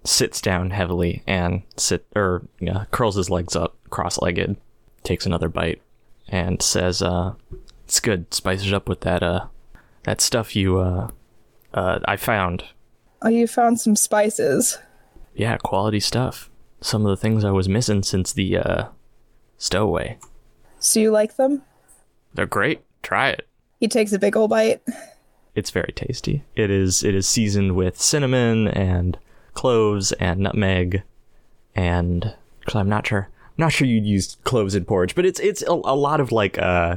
sits 0.04 0.40
down 0.40 0.70
heavily 0.70 1.22
and 1.26 1.62
sit 1.76 2.06
or 2.14 2.46
curls 2.90 3.16
his 3.16 3.30
legs 3.30 3.54
up, 3.56 3.76
cross-legged, 3.90 4.56
takes 5.02 5.26
another 5.26 5.48
bite, 5.48 5.82
and 6.28 6.62
says, 6.62 7.02
"Uh, 7.02 7.34
it's 7.84 8.00
good. 8.00 8.32
Spices 8.32 8.68
it 8.68 8.74
up 8.74 8.88
with 8.88 9.00
that 9.00 9.22
uh, 9.22 9.46
that 10.04 10.20
stuff 10.20 10.54
you 10.56 10.78
uh, 10.78 11.10
uh, 11.74 11.98
I 12.04 12.16
found. 12.16 12.64
Oh, 13.22 13.28
you 13.28 13.46
found 13.46 13.80
some 13.80 13.96
spices. 13.96 14.78
Yeah, 15.34 15.56
quality 15.58 16.00
stuff. 16.00 16.50
Some 16.80 17.04
of 17.04 17.10
the 17.10 17.16
things 17.16 17.44
I 17.44 17.50
was 17.50 17.68
missing 17.68 18.02
since 18.02 18.32
the 18.32 18.58
uh, 18.58 18.84
stowaway. 19.56 20.18
So 20.78 21.00
you 21.00 21.10
like 21.10 21.36
them? 21.36 21.62
They're 22.34 22.46
great. 22.46 22.82
Try 23.02 23.30
it." 23.30 23.48
He 23.80 23.88
takes 23.88 24.12
a 24.12 24.18
big 24.18 24.36
ol' 24.36 24.48
bite. 24.48 24.82
It's 25.54 25.70
very 25.70 25.92
tasty. 25.94 26.44
It 26.54 26.70
is 26.70 27.02
it 27.02 27.14
is 27.16 27.26
seasoned 27.26 27.74
with 27.74 28.00
cinnamon 28.00 28.68
and 28.68 29.18
cloves 29.54 30.12
and 30.12 30.40
nutmeg 30.40 31.02
and 31.74 32.34
cause 32.66 32.76
I'm 32.76 32.88
not 32.88 33.06
sure 33.06 33.28
I'm 33.30 33.54
not 33.64 33.72
sure 33.72 33.86
you'd 33.86 34.06
use 34.06 34.36
cloves 34.44 34.74
in 34.74 34.84
porridge, 34.84 35.14
but 35.14 35.26
it's 35.26 35.40
it's 35.40 35.62
a, 35.62 35.70
a 35.72 35.96
lot 35.96 36.20
of 36.20 36.30
like 36.32 36.58
uh 36.58 36.96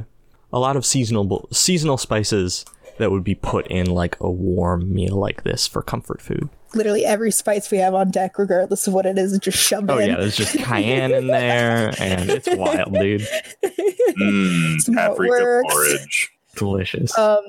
a 0.52 0.58
lot 0.58 0.76
of 0.76 0.84
seasonal 0.86 1.48
seasonal 1.50 1.96
spices 1.96 2.64
that 2.98 3.10
would 3.10 3.24
be 3.24 3.34
put 3.34 3.66
in 3.68 3.86
like 3.86 4.16
a 4.20 4.30
warm 4.30 4.92
meal 4.92 5.16
like 5.16 5.42
this 5.44 5.66
for 5.66 5.82
comfort 5.82 6.20
food. 6.20 6.48
Literally 6.74 7.04
every 7.04 7.30
spice 7.30 7.70
we 7.70 7.78
have 7.78 7.94
on 7.94 8.10
deck, 8.10 8.38
regardless 8.38 8.86
of 8.86 8.94
what 8.94 9.04
it 9.06 9.18
is, 9.18 9.32
is 9.32 9.38
just 9.38 9.58
shoved 9.58 9.90
Oh 9.90 9.98
in. 9.98 10.08
yeah, 10.10 10.16
there's 10.16 10.36
just 10.36 10.56
cayenne 10.58 11.12
in 11.12 11.26
there 11.28 11.92
and 11.98 12.30
it's 12.30 12.48
wild, 12.50 12.92
dude. 12.94 13.26
That's 13.62 14.86
how 14.94 15.12
it 15.12 15.16
paprika 15.16 15.62
porridge. 15.68 16.32
Delicious. 16.56 17.16
Um, 17.18 17.40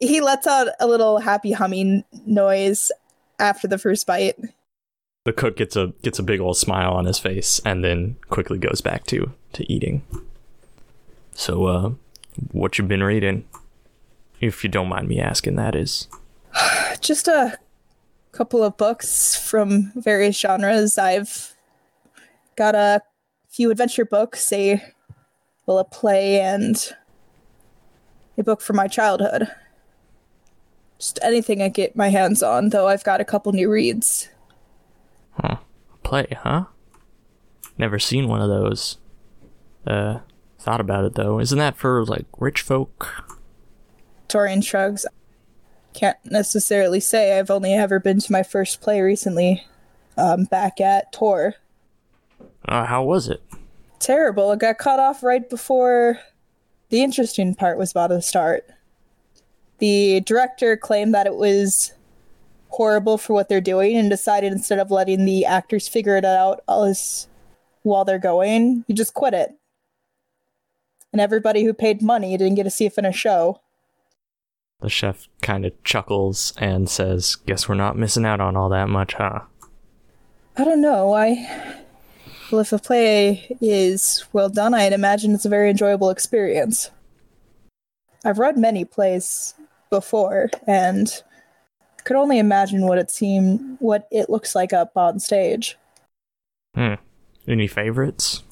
he 0.00 0.20
lets 0.20 0.46
out 0.46 0.68
a 0.80 0.86
little 0.86 1.18
happy 1.18 1.52
humming 1.52 2.04
noise 2.26 2.90
after 3.38 3.68
the 3.68 3.78
first 3.78 4.06
bite. 4.06 4.36
the 5.24 5.32
cook 5.32 5.56
gets 5.56 5.76
a 5.76 5.92
gets 6.02 6.18
a 6.18 6.22
big 6.22 6.40
old 6.40 6.56
smile 6.56 6.92
on 6.92 7.04
his 7.04 7.18
face 7.18 7.60
and 7.64 7.84
then 7.84 8.16
quickly 8.28 8.58
goes 8.58 8.80
back 8.80 9.04
to 9.06 9.32
to 9.52 9.70
eating. 9.72 10.02
So 11.34 11.66
uh 11.66 11.90
what 12.52 12.78
you 12.78 12.84
been 12.84 13.02
reading? 13.02 13.44
If 14.40 14.62
you 14.62 14.70
don't 14.70 14.88
mind 14.88 15.08
me 15.08 15.20
asking 15.20 15.56
that 15.56 15.74
is. 15.74 16.08
Just 17.00 17.28
a 17.28 17.58
couple 18.32 18.62
of 18.62 18.76
books 18.76 19.34
from 19.36 19.92
various 19.96 20.38
genres. 20.38 20.96
I've 20.96 21.54
got 22.56 22.74
a 22.74 23.02
few 23.48 23.70
adventure 23.70 24.04
books, 24.04 24.52
a 24.52 24.82
well, 25.66 25.78
a 25.78 25.84
play, 25.84 26.40
and 26.40 26.94
a 28.38 28.42
book 28.42 28.60
from 28.60 28.76
my 28.76 28.88
childhood. 28.88 29.48
Just 30.98 31.18
anything 31.22 31.62
I 31.62 31.68
get 31.68 31.96
my 31.96 32.08
hands 32.08 32.42
on, 32.42 32.70
though 32.70 32.88
I've 32.88 33.04
got 33.04 33.20
a 33.20 33.24
couple 33.24 33.52
new 33.52 33.70
reads. 33.70 34.28
Huh. 35.32 35.58
Play, 36.02 36.36
huh? 36.42 36.64
Never 37.76 37.98
seen 37.98 38.28
one 38.28 38.40
of 38.40 38.48
those. 38.48 38.98
Uh 39.86 40.18
thought 40.58 40.80
about 40.80 41.04
it 41.04 41.14
though. 41.14 41.38
Isn't 41.38 41.58
that 41.58 41.76
for 41.76 42.04
like 42.04 42.26
rich 42.38 42.60
folk? 42.62 43.24
Dorian 44.28 44.60
shrugs. 44.60 45.06
Can't 45.94 46.18
necessarily 46.24 47.00
say 47.00 47.38
I've 47.38 47.50
only 47.50 47.72
ever 47.72 47.98
been 47.98 48.20
to 48.20 48.32
my 48.32 48.42
first 48.42 48.80
play 48.80 49.00
recently, 49.00 49.64
um, 50.16 50.44
back 50.44 50.80
at 50.80 51.10
Tor. 51.12 51.54
Uh, 52.66 52.84
how 52.84 53.02
was 53.02 53.28
it? 53.28 53.42
Terrible. 53.98 54.52
It 54.52 54.58
got 54.60 54.78
cut 54.78 55.00
off 55.00 55.22
right 55.22 55.48
before 55.48 56.20
the 56.90 57.02
interesting 57.02 57.54
part 57.54 57.78
was 57.78 57.90
about 57.90 58.08
to 58.08 58.20
start. 58.20 58.68
The 59.78 60.20
director 60.20 60.76
claimed 60.76 61.14
that 61.14 61.26
it 61.26 61.36
was 61.36 61.92
horrible 62.70 63.18
for 63.18 63.32
what 63.32 63.48
they're 63.48 63.60
doing 63.60 63.96
and 63.96 64.10
decided 64.10 64.52
instead 64.52 64.78
of 64.78 64.90
letting 64.90 65.24
the 65.24 65.44
actors 65.44 65.88
figure 65.88 66.16
it 66.16 66.24
out 66.24 66.60
while 67.82 68.04
they're 68.04 68.18
going, 68.18 68.84
he 68.86 68.94
just 68.94 69.14
quit 69.14 69.34
it. 69.34 69.50
And 71.12 71.20
everybody 71.20 71.64
who 71.64 71.72
paid 71.72 72.02
money 72.02 72.36
didn't 72.36 72.56
get 72.56 72.64
to 72.64 72.70
see 72.70 72.86
a 72.86 72.90
finished 72.90 73.18
show. 73.18 73.60
The 74.80 74.88
chef 74.88 75.28
kind 75.42 75.64
of 75.64 75.82
chuckles 75.82 76.52
and 76.58 76.88
says, 76.88 77.34
"Guess 77.34 77.68
we're 77.68 77.74
not 77.74 77.96
missing 77.96 78.24
out 78.24 78.40
on 78.40 78.56
all 78.56 78.68
that 78.68 78.88
much, 78.88 79.14
huh?" 79.14 79.40
I 80.56 80.64
don't 80.64 80.80
know. 80.80 81.14
I 81.14 81.84
well, 82.52 82.60
if 82.60 82.72
a 82.72 82.78
play 82.78 83.56
is 83.60 84.24
well 84.32 84.48
done, 84.48 84.74
I'd 84.74 84.92
imagine 84.92 85.34
it's 85.34 85.44
a 85.44 85.50
very 85.50 85.68
enjoyable 85.70 86.10
experience. 86.10 86.90
I've 88.24 88.38
read 88.38 88.56
many 88.56 88.84
plays 88.84 89.54
before, 89.90 90.50
and 90.66 91.22
could 92.04 92.16
only 92.16 92.38
imagine 92.38 92.86
what 92.86 92.98
it 92.98 93.10
seemed, 93.10 93.76
what 93.80 94.08
it 94.10 94.30
looks 94.30 94.54
like 94.54 94.72
up 94.72 94.96
on 94.96 95.20
stage. 95.20 95.76
Hmm. 96.74 96.94
Any 97.46 97.66
favorites? 97.66 98.42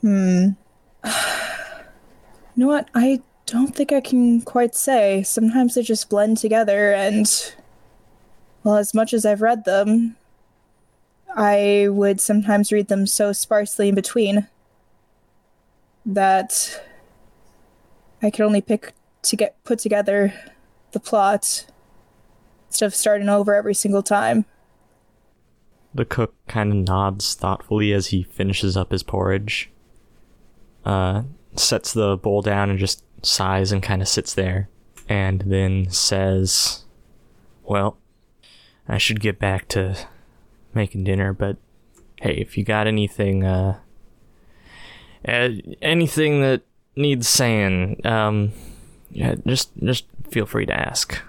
Hmm. 0.00 0.50
You 2.54 2.64
know 2.64 2.68
what? 2.68 2.90
I 2.94 3.22
don't 3.46 3.74
think 3.74 3.92
I 3.92 4.02
can 4.02 4.42
quite 4.42 4.74
say. 4.74 5.22
Sometimes 5.22 5.74
they 5.74 5.82
just 5.82 6.10
blend 6.10 6.36
together, 6.36 6.92
and 6.92 7.26
well, 8.62 8.76
as 8.76 8.92
much 8.92 9.14
as 9.14 9.24
I've 9.24 9.40
read 9.40 9.64
them, 9.64 10.16
I 11.34 11.88
would 11.90 12.20
sometimes 12.20 12.72
read 12.72 12.88
them 12.88 13.06
so 13.06 13.32
sparsely 13.32 13.88
in 13.88 13.94
between 13.94 14.48
that 16.04 16.82
I 18.22 18.30
could 18.30 18.44
only 18.44 18.60
pick 18.60 18.92
to 19.22 19.36
get 19.36 19.62
put 19.64 19.78
together 19.78 20.34
the 20.92 21.00
plot 21.00 21.66
instead 22.68 22.86
of 22.86 22.94
starting 22.94 23.28
over 23.28 23.54
every 23.54 23.74
single 23.74 24.02
time. 24.02 24.44
The 25.94 26.04
cook 26.04 26.34
kind 26.48 26.72
of 26.72 26.78
nods 26.78 27.34
thoughtfully 27.34 27.92
as 27.92 28.08
he 28.08 28.22
finishes 28.22 28.76
up 28.76 28.92
his 28.92 29.02
porridge. 29.02 29.70
Uh, 30.84 31.22
sets 31.54 31.92
the 31.92 32.16
bowl 32.16 32.42
down 32.42 32.70
and 32.70 32.78
just 32.78 33.04
sighs 33.22 33.72
and 33.72 33.82
kind 33.82 34.02
of 34.02 34.08
sits 34.08 34.34
there, 34.34 34.68
and 35.08 35.42
then 35.42 35.90
says, 35.90 36.84
"Well, 37.62 37.98
I 38.88 38.98
should 38.98 39.20
get 39.20 39.38
back 39.38 39.68
to 39.68 39.96
making 40.74 41.04
dinner, 41.04 41.32
but 41.32 41.58
hey, 42.20 42.34
if 42.34 42.56
you 42.56 42.64
got 42.64 42.86
anything, 42.86 43.44
uh, 43.44 43.78
uh 45.28 45.50
anything 45.80 46.40
that 46.40 46.62
needs 46.96 47.28
saying, 47.28 48.04
um, 48.04 48.52
yeah, 49.12 49.36
just 49.46 49.70
just 49.78 50.06
feel 50.30 50.46
free 50.46 50.66
to 50.66 50.74
ask." 50.74 51.22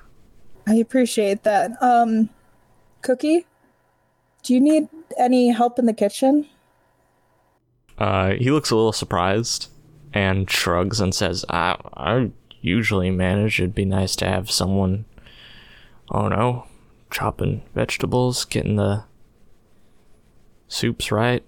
I 0.67 0.75
appreciate 0.75 1.43
that. 1.43 1.71
Um, 1.81 2.29
Cookie, 3.01 3.45
do 4.43 4.53
you 4.53 4.61
need 4.61 4.87
any 5.17 5.49
help 5.49 5.77
in 5.77 5.85
the 5.85 5.93
kitchen? 5.93 6.47
Uh, 7.97 8.31
he 8.31 8.49
looks 8.49 8.71
a 8.71 8.75
little 8.75 8.93
surprised 8.93 9.69
and 10.13 10.49
shrugs 10.49 10.99
and 10.99 11.13
says, 11.13 11.45
I, 11.49 11.77
I 11.95 12.31
usually 12.61 13.11
manage. 13.11 13.59
It'd 13.59 13.75
be 13.75 13.85
nice 13.85 14.15
to 14.17 14.25
have 14.25 14.49
someone, 14.49 15.05
oh 16.09 16.27
no, 16.27 16.67
chopping 17.11 17.63
vegetables, 17.75 18.45
getting 18.45 18.77
the 18.77 19.03
soups 20.67 21.11
right. 21.11 21.45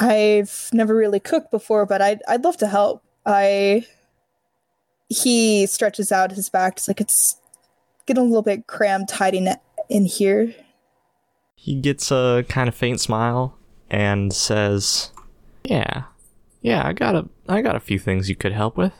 I've 0.00 0.70
never 0.72 0.94
really 0.94 1.20
cooked 1.20 1.50
before, 1.50 1.86
but 1.86 2.02
I'd 2.02 2.20
I'd 2.26 2.42
love 2.42 2.56
to 2.58 2.66
help. 2.66 3.04
I 3.24 3.86
he 5.08 5.66
stretches 5.66 6.12
out 6.12 6.32
his 6.32 6.48
back. 6.48 6.74
It's 6.78 6.88
like 6.88 7.00
it's 7.00 7.36
getting 8.06 8.22
a 8.22 8.26
little 8.26 8.42
bit 8.42 8.66
cramped 8.66 9.12
hiding 9.12 9.48
in 9.88 10.04
here. 10.04 10.54
He 11.56 11.74
gets 11.74 12.10
a 12.10 12.44
kind 12.48 12.68
of 12.68 12.74
faint 12.74 13.00
smile 13.00 13.56
and 13.90 14.32
says, 14.32 15.10
Yeah, 15.64 16.04
yeah, 16.60 16.86
I 16.86 16.92
got 16.92 17.14
a, 17.14 17.28
I 17.48 17.62
got 17.62 17.76
a 17.76 17.80
few 17.80 17.98
things 17.98 18.28
you 18.28 18.36
could 18.36 18.52
help 18.52 18.76
with. 18.76 18.92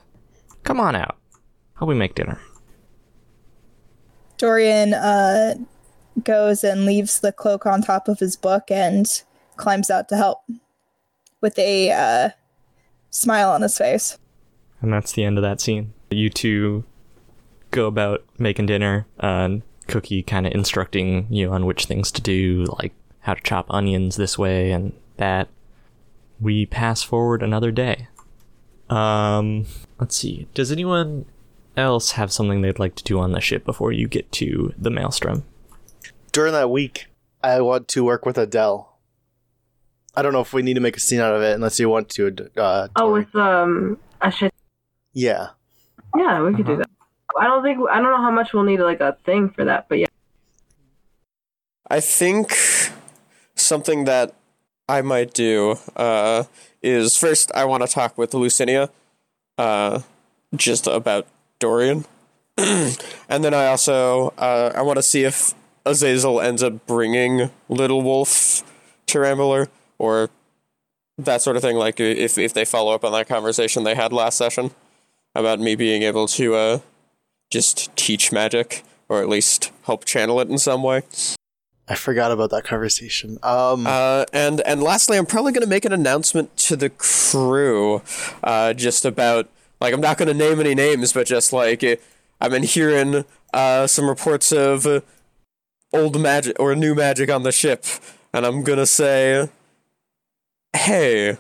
Come 0.63 0.81
on 0.81 0.97
out. 0.97 1.19
Help 1.77 1.91
me 1.91 1.97
make 1.97 2.15
dinner. 2.15 2.41
Dorian 4.39 4.95
uh, 4.95 5.55
goes 6.23 6.65
and 6.65 6.87
leaves 6.87 7.21
the 7.21 7.33
cloak 7.33 7.67
on 7.67 7.83
top 7.83 8.09
of 8.09 8.19
his 8.19 8.37
book 8.37 8.71
and 8.71 9.07
climbs 9.57 9.91
out 9.91 10.09
to 10.09 10.17
help 10.17 10.39
with 11.41 11.59
a 11.59 11.93
uh, 11.93 12.31
smile 13.11 13.51
on 13.51 13.63
his 13.63 13.77
face. 13.77 14.19
And 14.85 14.93
that's 14.93 15.13
the 15.13 15.25
end 15.25 15.39
of 15.39 15.43
that 15.43 15.63
scene. 15.63 15.95
You 16.11 16.29
two 16.29 16.85
go 17.71 17.87
about 17.87 18.23
making 18.37 18.67
dinner, 18.67 19.07
and 19.19 19.63
Cookie 19.89 20.23
kind 20.23 20.47
of 20.47 20.53
instructing 20.53 21.27
you 21.31 21.51
on 21.53 21.65
which 21.65 21.87
things 21.87 22.13
to 22.13 22.21
do, 22.21 22.67
like 22.79 22.93
how 23.21 23.33
to 23.33 23.41
chop 23.41 23.65
onions 23.71 24.17
this 24.17 24.37
way 24.37 24.73
and 24.73 24.93
that. 25.17 25.49
We 26.39 26.67
pass 26.67 27.03
forward 27.03 27.43
another 27.43 27.71
day. 27.71 28.09
Um, 28.91 29.65
let's 29.99 30.17
see. 30.17 30.49
Does 30.53 30.71
anyone 30.71 31.25
else 31.79 32.11
have 32.11 32.31
something 32.31 32.61
they'd 32.61 32.79
like 32.79 32.95
to 32.97 33.05
do 33.05 33.19
on 33.19 33.33
the 33.33 33.41
ship 33.41 33.65
before 33.65 33.91
you 33.91 34.07
get 34.07 34.31
to 34.33 34.75
the 34.77 34.91
Maelstrom? 34.91 35.45
During 36.31 36.53
that 36.53 36.69
week, 36.69 37.07
I 37.43 37.63
want 37.63 37.89
to 37.89 38.05
work 38.05 38.27
with 38.27 38.37
Adele. 38.37 38.99
I 40.15 40.21
don't 40.21 40.35
know 40.35 40.43
if 40.43 40.53
we 40.53 40.61
need 40.61 40.75
to 40.75 40.81
make 40.81 40.99
a 40.99 41.01
scene 41.01 41.21
out 41.21 41.35
of 41.35 41.41
it 41.41 41.55
unless 41.55 41.81
you 41.81 41.89
want 41.89 42.11
to. 42.11 42.51
Uh, 42.55 42.89
Oh, 42.97 43.13
with 43.13 43.35
um, 43.35 43.97
a 44.21 44.31
shit. 44.31 44.53
Yeah. 45.15 45.49
Yeah, 46.17 46.43
we 46.43 46.55
could 46.55 46.67
do 46.67 46.73
Uh-huh. 46.75 46.83
that. 46.83 46.91
I 47.41 47.45
don't 47.47 47.63
think 47.65 47.79
I 47.91 47.95
don't 48.01 48.11
know 48.11 48.23
how 48.23 48.31
much 48.31 48.53
we'll 48.53 48.63
need 48.63 48.81
like 48.81 49.01
a 49.01 49.17
thing 49.25 49.49
for 49.51 49.65
that, 49.65 49.87
but 49.89 49.99
yeah. 49.99 50.07
I 51.91 52.01
think 52.01 52.55
something 53.57 54.05
that 54.05 54.35
I 54.89 55.03
might 55.03 55.35
do 55.35 55.77
uh, 55.97 56.45
is 56.83 57.17
first 57.17 57.51
I 57.55 57.65
want 57.65 57.83
to 57.83 57.89
talk 57.89 58.17
with 58.17 58.31
Lucinia 58.33 58.91
uh, 59.59 60.01
just 60.55 60.87
about 60.87 61.27
Dorian, 61.59 62.05
and 62.57 63.43
then 63.45 63.55
I 63.55 63.67
also 63.67 64.33
uh, 64.39 64.71
I 64.75 64.83
want 64.83 64.99
to 64.99 65.03
see 65.03 65.25
if 65.25 65.55
Azazel 65.85 66.41
ends 66.41 66.63
up 66.63 66.87
bringing 66.87 67.51
Little 67.69 68.03
Wolf 68.03 68.63
to 69.07 69.21
Rambler 69.21 69.69
or 69.99 70.31
that 71.19 71.43
sort 71.43 71.57
of 71.57 71.63
thing. 71.63 71.77
Like 71.77 71.99
if 71.99 72.39
if 72.39 72.55
they 72.55 72.65
follow 72.65 72.95
up 72.95 73.05
on 73.05 73.13
that 73.13 73.27
conversation 73.29 73.83
they 73.85 73.95
had 73.97 74.13
last 74.13 74.39
session 74.39 74.71
about 75.35 75.61
me 75.61 75.75
being 75.75 76.03
able 76.03 76.27
to 76.29 76.55
uh, 76.55 76.79
just 77.51 77.95
teach 77.97 78.33
magic 78.33 78.85
or 79.09 79.21
at 79.21 79.29
least 79.29 79.71
help 79.85 80.05
channel 80.05 80.41
it 80.41 80.49
in 80.49 80.59
some 80.59 80.83
way. 80.83 81.03
I 81.87 81.95
forgot 81.97 82.33
about 82.33 82.51
that 82.51 82.65
conversation. 82.65 83.39
Um, 83.43 83.87
Uh, 83.87 84.25
and 84.33 84.61
and 84.63 84.83
lastly, 84.83 85.19
I'm 85.19 85.27
probably 85.27 85.53
going 85.53 85.63
to 85.65 85.69
make 85.69 85.85
an 85.85 85.93
announcement 85.93 86.57
to 86.59 86.77
the 86.77 86.89
crew, 86.89 88.01
uh, 88.43 88.73
just 88.73 89.05
about 89.05 89.49
like 89.81 89.93
I'm 89.93 90.01
not 90.01 90.17
going 90.17 90.29
to 90.29 90.35
name 90.35 90.61
any 90.61 90.75
names, 90.75 91.13
but 91.13 91.27
just 91.27 91.53
like 91.53 91.85
I've 92.41 92.51
been 92.51 92.63
hearing 92.63 93.25
uh, 93.53 93.87
some 93.87 94.09
reports 94.09 94.51
of 94.51 94.87
old 95.93 96.19
magic 96.21 96.59
or 96.59 96.75
new 96.75 96.95
magic 96.95 97.31
on 97.31 97.43
the 97.43 97.53
ship, 97.53 97.85
and 98.33 98.47
I'm 98.47 98.63
gonna 98.63 98.87
say, 98.87 99.49
hey. 100.75 101.37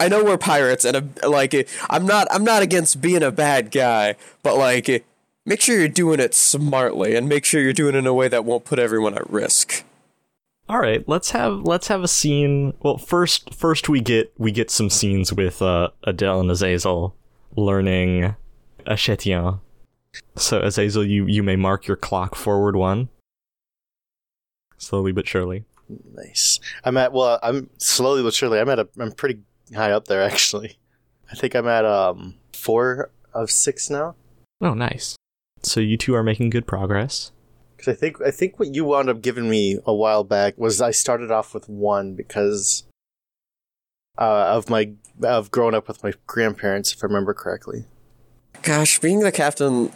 I 0.00 0.08
know 0.08 0.24
we're 0.24 0.38
pirates, 0.38 0.84
and 0.84 0.96
uh, 1.22 1.28
like 1.28 1.68
I'm 1.88 2.06
not. 2.06 2.26
I'm 2.30 2.42
not 2.42 2.62
against 2.62 3.00
being 3.00 3.22
a 3.22 3.30
bad 3.30 3.70
guy, 3.70 4.16
but 4.42 4.56
like, 4.56 5.04
make 5.44 5.60
sure 5.60 5.78
you're 5.78 5.88
doing 5.88 6.18
it 6.18 6.34
smartly, 6.34 7.14
and 7.14 7.28
make 7.28 7.44
sure 7.44 7.60
you're 7.60 7.72
doing 7.72 7.94
it 7.94 7.98
in 7.98 8.06
a 8.06 8.14
way 8.14 8.26
that 8.26 8.44
won't 8.44 8.64
put 8.64 8.78
everyone 8.78 9.14
at 9.14 9.28
risk. 9.30 9.84
All 10.68 10.78
right, 10.78 11.06
let's 11.08 11.32
have 11.32 11.62
let's 11.62 11.88
have 11.88 12.02
a 12.02 12.08
scene. 12.08 12.74
Well, 12.80 12.96
first 12.96 13.52
first 13.52 13.88
we 13.88 14.00
get 14.00 14.32
we 14.38 14.52
get 14.52 14.70
some 14.70 14.88
scenes 14.88 15.32
with 15.32 15.60
uh, 15.60 15.90
Adele 16.04 16.40
and 16.40 16.50
Azazel 16.50 17.14
learning 17.56 18.36
Achetien. 18.86 19.60
So 20.36 20.60
Azazel, 20.60 21.04
you 21.04 21.26
you 21.26 21.42
may 21.42 21.56
mark 21.56 21.86
your 21.86 21.96
clock 21.96 22.34
forward 22.34 22.76
one. 22.76 23.08
Slowly 24.78 25.12
but 25.12 25.28
surely. 25.28 25.64
nice. 26.14 26.58
I'm 26.84 26.96
at. 26.96 27.12
Well, 27.12 27.38
I'm 27.42 27.68
slowly 27.78 28.22
but 28.22 28.32
surely. 28.32 28.58
I'm 28.60 28.68
at 28.68 28.78
a. 28.78 28.88
I'm 28.98 29.12
pretty 29.12 29.40
high 29.74 29.92
up 29.92 30.06
there 30.06 30.22
actually. 30.32 30.78
I 31.30 31.34
think 31.34 31.54
I'm 31.54 31.68
at 31.68 31.84
um 31.84 32.34
four 32.52 33.10
of 33.32 33.50
six 33.50 33.88
now. 33.90 34.16
Oh, 34.60 34.74
nice. 34.74 35.16
So 35.62 35.80
you 35.80 35.96
two 35.96 36.14
are 36.14 36.22
making 36.22 36.50
good 36.50 36.66
progress. 36.66 37.32
Because 37.76 37.94
I 37.94 37.96
think 37.96 38.20
I 38.20 38.30
think 38.30 38.58
what 38.58 38.74
you 38.74 38.84
wound 38.84 39.08
up 39.08 39.22
giving 39.22 39.48
me 39.48 39.78
a 39.86 39.94
while 39.94 40.24
back 40.24 40.58
was 40.58 40.80
I 40.80 40.90
started 40.90 41.30
off 41.30 41.54
with 41.54 41.68
one 41.68 42.14
because 42.14 42.84
uh, 44.18 44.54
of 44.54 44.68
my 44.68 44.92
of 45.22 45.50
growing 45.50 45.74
up 45.74 45.88
with 45.88 46.02
my 46.02 46.12
grandparents, 46.26 46.92
if 46.92 47.02
I 47.02 47.06
remember 47.06 47.32
correctly. 47.32 47.84
Gosh, 48.62 48.98
being 48.98 49.20
the 49.20 49.32
captain 49.32 49.92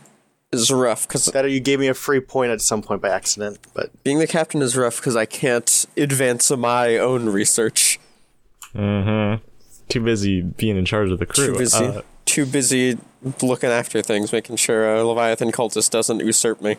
is 0.53 0.71
rough 0.71 1.07
because 1.07 1.27
That 1.27 1.51
you 1.51 1.61
gave 1.61 1.81
me 1.81 1.89
a 1.89 1.95
free 1.95 2.21
point 2.21 2.53
at 2.53 2.63
some 2.63 2.81
point 2.81 3.03
by 3.03 3.11
accident, 3.11 3.59
but 3.75 3.91
being 4.03 4.19
the 4.19 4.27
captain 4.27 4.63
is 4.63 4.77
rough 4.77 4.97
because 4.97 5.17
I 5.17 5.27
can't 5.27 5.87
advance 5.97 6.51
my 6.51 6.97
own 6.97 7.29
research. 7.29 7.99
Mm-hmm. 8.75 9.45
Too 9.89 10.01
busy 10.01 10.41
being 10.43 10.77
in 10.77 10.85
charge 10.85 11.11
of 11.11 11.19
the 11.19 11.27
crew. 11.27 11.53
Too 11.53 11.59
busy, 11.59 11.85
Uh, 11.85 12.03
too 12.25 12.47
busy 12.47 12.99
looking 13.43 13.71
after 13.71 14.03
things, 14.03 14.33
making 14.33 14.57
sure 14.57 14.95
a 14.95 15.05
Leviathan 15.05 15.53
cultist 15.53 15.91
doesn't 15.91 16.21
usurp 16.21 16.61
me. 16.63 16.77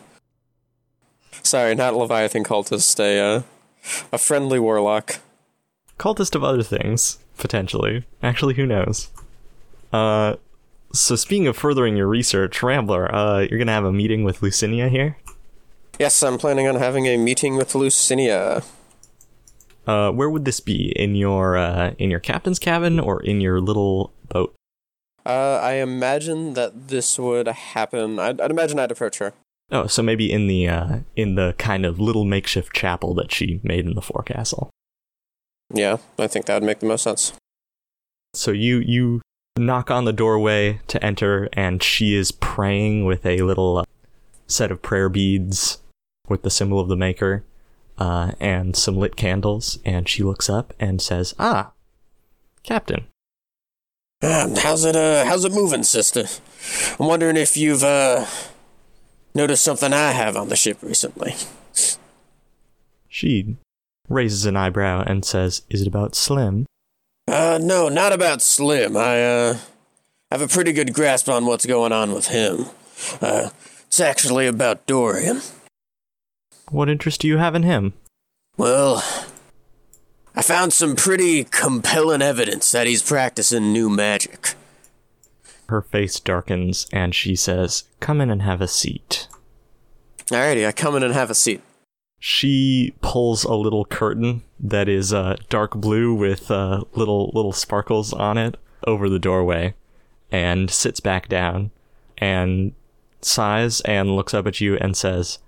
Sorry, 1.42 1.74
not 1.74 1.94
a 1.94 1.96
Leviathan 1.96 2.44
cultist, 2.44 2.98
a 3.00 3.20
uh, 3.20 3.42
a 4.12 4.18
friendly 4.18 4.58
warlock. 4.58 5.16
cultist 5.98 6.34
of 6.34 6.42
other 6.44 6.62
things 6.62 7.18
potentially. 7.38 8.04
Actually, 8.22 8.54
who 8.54 8.66
knows? 8.66 9.08
Uh, 9.92 10.34
so 10.92 11.14
speaking 11.16 11.46
of 11.46 11.56
furthering 11.56 11.96
your 11.96 12.06
research, 12.08 12.62
Rambler, 12.62 13.14
uh, 13.14 13.40
you're 13.48 13.58
gonna 13.58 13.72
have 13.72 13.84
a 13.84 13.92
meeting 13.92 14.24
with 14.24 14.40
Lucinia 14.40 14.90
here. 14.90 15.16
Yes, 15.98 16.22
I'm 16.22 16.36
planning 16.38 16.66
on 16.66 16.74
having 16.76 17.06
a 17.06 17.16
meeting 17.16 17.56
with 17.56 17.72
Lucinia. 17.72 18.64
Uh, 19.86 20.10
where 20.10 20.28
would 20.28 20.44
this 20.44 20.60
be? 20.60 20.92
In 20.96 21.14
your 21.14 21.56
uh, 21.56 21.92
in 21.98 22.10
your 22.10 22.20
captain's 22.20 22.58
cabin 22.58 22.98
or 22.98 23.22
in 23.22 23.40
your 23.40 23.60
little 23.60 24.12
boat? 24.28 24.54
Uh, 25.24 25.60
I 25.62 25.74
imagine 25.74 26.54
that 26.54 26.88
this 26.88 27.18
would 27.18 27.48
happen. 27.48 28.18
I'd, 28.18 28.40
I'd 28.40 28.50
imagine 28.50 28.78
I'd 28.78 28.92
approach 28.92 29.18
her. 29.18 29.32
Oh, 29.72 29.88
so 29.88 30.02
maybe 30.02 30.30
in 30.30 30.46
the 30.46 30.68
uh, 30.68 30.98
in 31.16 31.34
the 31.34 31.54
kind 31.58 31.84
of 31.84 31.98
little 31.98 32.24
makeshift 32.24 32.74
chapel 32.74 33.14
that 33.14 33.32
she 33.32 33.60
made 33.62 33.86
in 33.86 33.94
the 33.94 34.02
forecastle. 34.02 34.70
Yeah, 35.72 35.96
I 36.18 36.28
think 36.28 36.46
that 36.46 36.54
would 36.54 36.66
make 36.66 36.78
the 36.78 36.86
most 36.86 37.02
sense. 37.02 37.32
So 38.34 38.52
you 38.52 38.78
you 38.78 39.22
knock 39.58 39.90
on 39.90 40.04
the 40.04 40.12
doorway 40.12 40.80
to 40.86 41.04
enter, 41.04 41.48
and 41.52 41.82
she 41.82 42.14
is 42.14 42.30
praying 42.30 43.04
with 43.04 43.26
a 43.26 43.42
little 43.42 43.78
uh, 43.78 43.84
set 44.46 44.70
of 44.70 44.82
prayer 44.82 45.08
beads 45.08 45.78
with 46.28 46.42
the 46.42 46.50
symbol 46.50 46.78
of 46.78 46.88
the 46.88 46.96
Maker, 46.96 47.44
uh, 47.98 48.32
and 48.40 48.76
some 48.76 48.96
lit 48.96 49.16
candles. 49.16 49.78
And 49.84 50.08
she 50.08 50.22
looks 50.22 50.48
up 50.50 50.72
and 50.78 51.00
says, 51.00 51.34
"Ah, 51.38 51.72
Captain, 52.62 53.06
Um, 54.22 54.56
how's 54.56 54.84
it? 54.84 54.96
Uh, 54.96 55.24
how's 55.24 55.44
it 55.44 55.52
moving, 55.52 55.82
sister? 55.82 56.24
I'm 56.98 57.06
wondering 57.06 57.36
if 57.36 57.56
you've 57.56 57.84
uh 57.84 58.26
noticed 59.34 59.62
something 59.64 59.92
I 59.92 60.12
have 60.12 60.36
on 60.36 60.48
the 60.48 60.56
ship 60.56 60.78
recently. 60.82 61.34
She 63.08 63.56
raises 64.08 64.46
an 64.46 64.56
eyebrow 64.56 65.02
and 65.06 65.24
says, 65.24 65.62
"Is 65.70 65.82
it 65.82 65.88
about 65.88 66.14
Slim?" 66.14 66.66
Uh, 67.28 67.58
no, 67.60 67.88
not 67.88 68.12
about 68.12 68.40
Slim. 68.42 68.96
I 68.96 69.22
uh 69.22 69.56
have 70.30 70.42
a 70.42 70.48
pretty 70.48 70.72
good 70.72 70.92
grasp 70.92 71.28
on 71.28 71.46
what's 71.46 71.66
going 71.66 71.92
on 71.92 72.12
with 72.12 72.28
him. 72.28 72.66
Uh, 73.20 73.50
it's 73.86 74.00
actually 74.00 74.46
about 74.46 74.86
Dorian. 74.86 75.40
What 76.70 76.88
interest 76.88 77.20
do 77.20 77.28
you 77.28 77.38
have 77.38 77.54
in 77.54 77.62
him? 77.62 77.94
Well, 78.56 78.96
I 80.34 80.42
found 80.42 80.72
some 80.72 80.96
pretty 80.96 81.44
compelling 81.44 82.22
evidence 82.22 82.70
that 82.72 82.86
he's 82.86 83.02
practicing 83.02 83.72
new 83.72 83.88
magic. 83.88 84.54
Her 85.68 85.82
face 85.82 86.18
darkens 86.20 86.86
and 86.92 87.14
she 87.14 87.36
says, 87.36 87.84
"Come 88.00 88.20
in 88.20 88.30
and 88.30 88.42
have 88.42 88.60
a 88.60 88.68
seat." 88.68 89.28
Alrighty, 90.26 90.66
I 90.66 90.72
come 90.72 90.96
in 90.96 91.02
and 91.02 91.14
have 91.14 91.30
a 91.30 91.34
seat. 91.34 91.60
She 92.18 92.94
pulls 93.00 93.44
a 93.44 93.54
little 93.54 93.84
curtain 93.84 94.42
that 94.58 94.88
is 94.88 95.12
uh, 95.12 95.36
dark 95.48 95.74
blue 95.74 96.14
with 96.14 96.50
uh, 96.50 96.82
little 96.94 97.30
little 97.32 97.52
sparkles 97.52 98.12
on 98.12 98.38
it 98.38 98.56
over 98.86 99.08
the 99.08 99.18
doorway, 99.18 99.74
and 100.32 100.70
sits 100.70 101.00
back 101.00 101.28
down, 101.28 101.70
and 102.18 102.72
sighs 103.20 103.80
and 103.82 104.16
looks 104.16 104.34
up 104.34 104.46
at 104.46 104.60
you 104.60 104.76
and 104.76 104.96
says, 104.96 105.38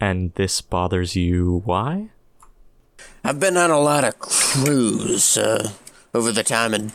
"And 0.00 0.32
this 0.34 0.60
bothers 0.60 1.16
you? 1.16 1.62
Why?" 1.64 2.10
I've 3.24 3.40
been 3.40 3.56
on 3.56 3.70
a 3.70 3.80
lot 3.80 4.04
of 4.04 4.18
crews 4.18 5.36
uh, 5.36 5.72
over 6.14 6.32
the 6.32 6.42
time, 6.42 6.72
and 6.72 6.92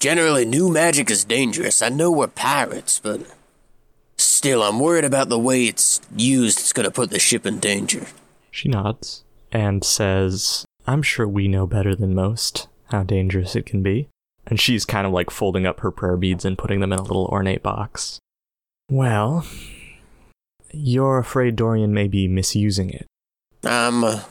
generally, 0.00 0.44
new 0.44 0.70
magic 0.70 1.10
is 1.10 1.24
dangerous. 1.24 1.82
I 1.82 1.88
know 1.88 2.10
we're 2.10 2.28
pirates, 2.28 3.00
but 3.00 3.20
still, 4.16 4.62
I'm 4.62 4.80
worried 4.80 5.04
about 5.04 5.28
the 5.28 5.38
way 5.38 5.66
it's 5.66 6.00
used. 6.14 6.58
It's 6.58 6.72
going 6.72 6.84
to 6.84 6.90
put 6.90 7.10
the 7.10 7.18
ship 7.18 7.44
in 7.46 7.58
danger. 7.58 8.06
She 8.50 8.68
nods 8.68 9.24
and 9.52 9.84
says, 9.84 10.64
I'm 10.86 11.02
sure 11.02 11.26
we 11.26 11.48
know 11.48 11.66
better 11.66 11.94
than 11.94 12.14
most 12.14 12.68
how 12.90 13.02
dangerous 13.02 13.56
it 13.56 13.66
can 13.66 13.82
be. 13.82 14.08
And 14.46 14.60
she's 14.60 14.84
kind 14.84 15.06
of 15.06 15.12
like 15.12 15.30
folding 15.30 15.66
up 15.66 15.80
her 15.80 15.90
prayer 15.90 16.16
beads 16.16 16.44
and 16.44 16.58
putting 16.58 16.80
them 16.80 16.92
in 16.92 16.98
a 16.98 17.02
little 17.02 17.26
ornate 17.26 17.62
box. 17.62 18.18
Well, 18.90 19.46
you're 20.74 21.18
afraid 21.18 21.56
Dorian 21.56 21.94
may 21.94 22.08
be 22.08 22.28
misusing 22.28 22.90
it. 22.90 23.06
Um, 23.64 24.04
uh, 24.04 24.22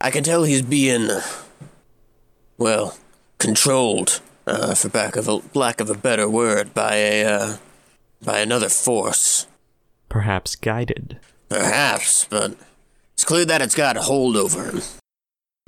I 0.00 0.10
can 0.10 0.24
tell 0.24 0.44
he's 0.44 0.62
being, 0.62 1.10
uh, 1.10 1.22
well, 2.56 2.96
controlled, 3.38 4.20
uh, 4.46 4.74
for 4.74 4.88
back 4.88 5.16
of 5.16 5.28
a, 5.28 5.40
lack 5.54 5.80
of 5.80 5.90
a 5.90 5.94
better 5.94 6.28
word, 6.28 6.72
by 6.72 6.96
a, 6.96 7.24
uh, 7.24 7.56
by 8.22 8.40
another 8.40 8.68
force. 8.68 9.46
Perhaps 10.08 10.56
guided. 10.56 11.18
Perhaps, 11.48 12.26
but 12.26 12.56
it's 13.14 13.24
clear 13.24 13.44
that 13.44 13.62
it's 13.62 13.74
got 13.74 13.96
a 13.96 14.02
hold 14.02 14.36
over 14.36 14.64
him. 14.64 14.82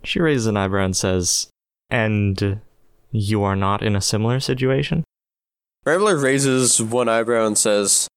She 0.04 0.20
raises 0.20 0.46
an 0.46 0.56
eyebrow 0.56 0.85
and 0.85 0.96
says, 0.96 1.48
And 1.90 2.61
you 3.11 3.42
are 3.42 3.56
not 3.56 3.82
in 3.82 3.94
a 3.94 4.00
similar 4.00 4.40
situation? 4.40 5.04
Rambler 5.85 6.16
raises 6.16 6.80
one 6.80 7.08
eyebrow 7.08 7.46
and 7.46 7.58
says, 7.58 8.08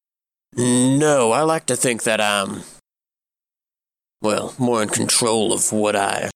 No, 0.56 1.32
I 1.32 1.42
like 1.42 1.66
to 1.66 1.76
think 1.76 2.04
that 2.04 2.22
I'm, 2.22 2.64
well, 4.22 4.56
more 4.58 4.82
in 4.82 4.90
control 4.90 5.52
of 5.52 5.72
what 5.72 5.96
I, 5.96 6.30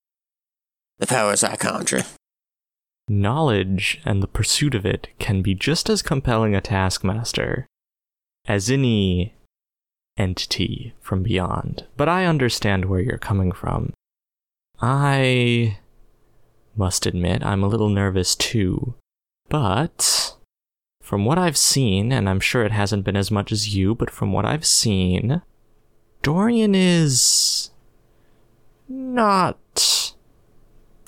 the 0.98 1.08
powers 1.08 1.44
I 1.44 1.56
conjure. 1.56 2.04
Knowledge 3.08 4.02
and 4.06 4.22
the 4.22 4.28
pursuit 4.28 4.76
of 4.76 4.86
it 4.86 5.08
can 5.20 5.42
be 5.42 5.56
just 5.56 5.90
as 5.90 6.02
compelling 6.02 6.54
a 6.54 6.62
taskmaster 6.62 7.66
as 8.46 8.70
any 8.70 9.36
entity 10.18 10.94
from 11.00 11.24
beyond. 11.24 11.86
But 11.96 12.10
I 12.10 12.26
understand 12.26 12.86
where 12.86 13.00
you're 13.00 13.18
coming 13.18 13.52
from. 13.52 13.94
I 14.82 15.80
must 16.76 17.06
admit, 17.06 17.44
I'm 17.44 17.64
a 17.64 17.68
little 17.68 17.90
nervous 17.90 18.36
too. 18.36 18.96
But 19.48 20.36
from 21.10 21.26
what 21.26 21.40
I've 21.40 21.58
seen, 21.58 22.12
and 22.12 22.30
I'm 22.30 22.40
sure 22.40 22.64
it 22.64 22.72
hasn't 22.72 23.04
been 23.04 23.16
as 23.16 23.32
much 23.32 23.52
as 23.52 23.76
you, 23.76 23.96
but 23.96 24.12
from 24.12 24.32
what 24.32 24.46
I've 24.46 24.64
seen, 24.64 25.42
Dorian 26.22 26.76
is 26.76 27.72
not 28.88 30.14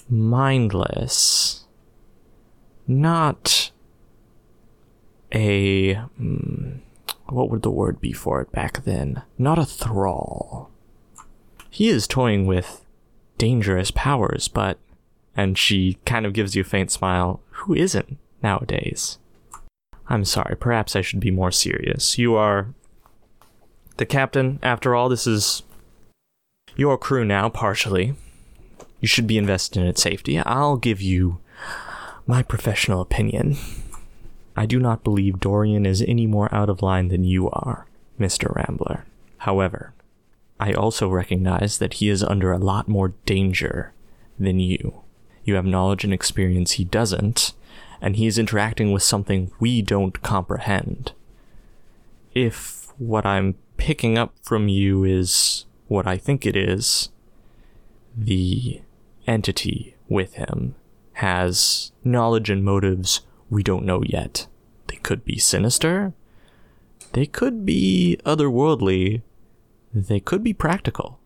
mindless. 0.10 1.66
Not 2.88 3.70
a. 5.32 5.94
hmm, 5.94 6.78
what 7.30 7.52
would 7.52 7.62
the 7.62 7.70
word 7.70 8.02
be 8.02 8.12
for 8.12 8.42
it 8.42 8.52
back 8.52 8.84
then? 8.86 9.22
Not 9.38 9.60
a 9.60 9.66
thrall. 9.66 10.72
He 11.70 11.90
is 11.90 12.08
toying 12.08 12.48
with 12.48 12.88
dangerous 13.38 13.92
powers, 13.92 14.48
but. 14.48 14.80
And 15.38 15.60
she 15.60 16.00
kind 16.08 16.26
of 16.26 16.34
gives 16.34 16.56
you 16.56 16.62
a 16.62 16.66
faint 16.66 16.90
smile. 16.90 17.44
Who 17.52 17.76
isn't 17.76 18.18
nowadays? 18.42 19.20
I'm 20.12 20.26
sorry, 20.26 20.58
perhaps 20.58 20.93
I 20.93 21.02
should 21.02 21.21
be 21.21 21.32
more 21.32 21.52
serious. 21.52 22.17
You 22.17 22.36
are 22.36 22.74
the 23.95 24.06
captain, 24.06 24.60
after 24.62 24.93
all, 24.93 25.08
this 25.08 25.26
is 25.26 25.63
your 26.76 26.97
crew 26.97 27.24
now, 27.24 27.47
partially. 27.47 28.15
You 29.00 29.08
should 29.08 29.26
be 29.26 29.38
invested 29.38 29.80
in 29.82 29.88
its 29.88 30.02
safety. 30.02 30.38
I'll 30.38 30.76
give 30.76 31.02
you 31.02 31.39
my 32.28 32.43
professional 32.43 33.00
opinion. 33.00 33.56
I 34.54 34.65
do 34.65 34.80
not 34.80 35.06
believe 35.06 35.39
Dorian 35.39 35.86
is 35.86 36.02
any 36.02 36.28
more 36.28 36.54
out 36.54 36.69
of 36.69 36.82
line 36.82 37.08
than 37.08 37.24
you 37.24 37.50
are, 37.50 37.86
Mr. 38.19 38.54
Rambler. 38.54 39.06
However, 39.38 39.93
I 40.60 40.74
also 40.74 41.08
recognize 41.08 41.78
that 41.78 41.95
he 41.95 42.10
is 42.10 42.21
under 42.21 42.52
a 42.52 42.58
lot 42.58 42.89
more 42.89 43.13
danger 43.26 43.93
than 44.38 44.60
you. 44.60 45.04
You 45.45 45.56
have 45.56 45.65
knowledge 45.65 46.04
and 46.04 46.13
experience 46.13 46.74
he 46.74 46.84
doesn't, 46.84 47.54
and 48.02 48.16
he 48.16 48.26
is 48.26 48.40
interacting 48.40 48.92
with 48.92 49.04
something 49.04 49.52
we 49.60 49.82
don't 49.82 50.22
comprehend. 50.22 51.14
If 52.34 52.92
what 52.98 53.26
I'm 53.26 53.56
picking 53.78 54.18
up 54.18 54.34
from 54.42 54.68
you 54.68 55.04
is 55.04 55.66
what 55.88 56.08
I 56.08 56.18
think 56.18 56.46
it 56.46 56.56
is, 56.56 57.10
the 58.18 58.82
entity 59.28 59.96
with 60.10 60.34
him 60.34 60.76
has 61.14 61.92
knowledge 62.04 62.50
and 62.50 62.64
motives 62.64 63.22
we 63.50 63.64
don't 63.64 63.86
know 63.86 64.02
yet. 64.04 64.48
They 64.88 64.96
could 64.98 65.24
be 65.24 65.38
sinister, 65.38 66.14
they 67.14 67.26
could 67.26 67.66
be 67.66 68.18
otherworldly, 68.26 69.22
they 69.94 70.20
could 70.20 70.44
be 70.44 70.54
practical. 70.54 71.20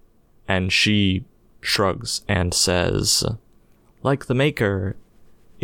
And 0.48 0.72
she 0.74 1.26
shrugs 1.62 2.22
and 2.28 2.54
says, 2.54 3.24
like 4.04 4.26
the 4.26 4.36
Maker, 4.36 4.96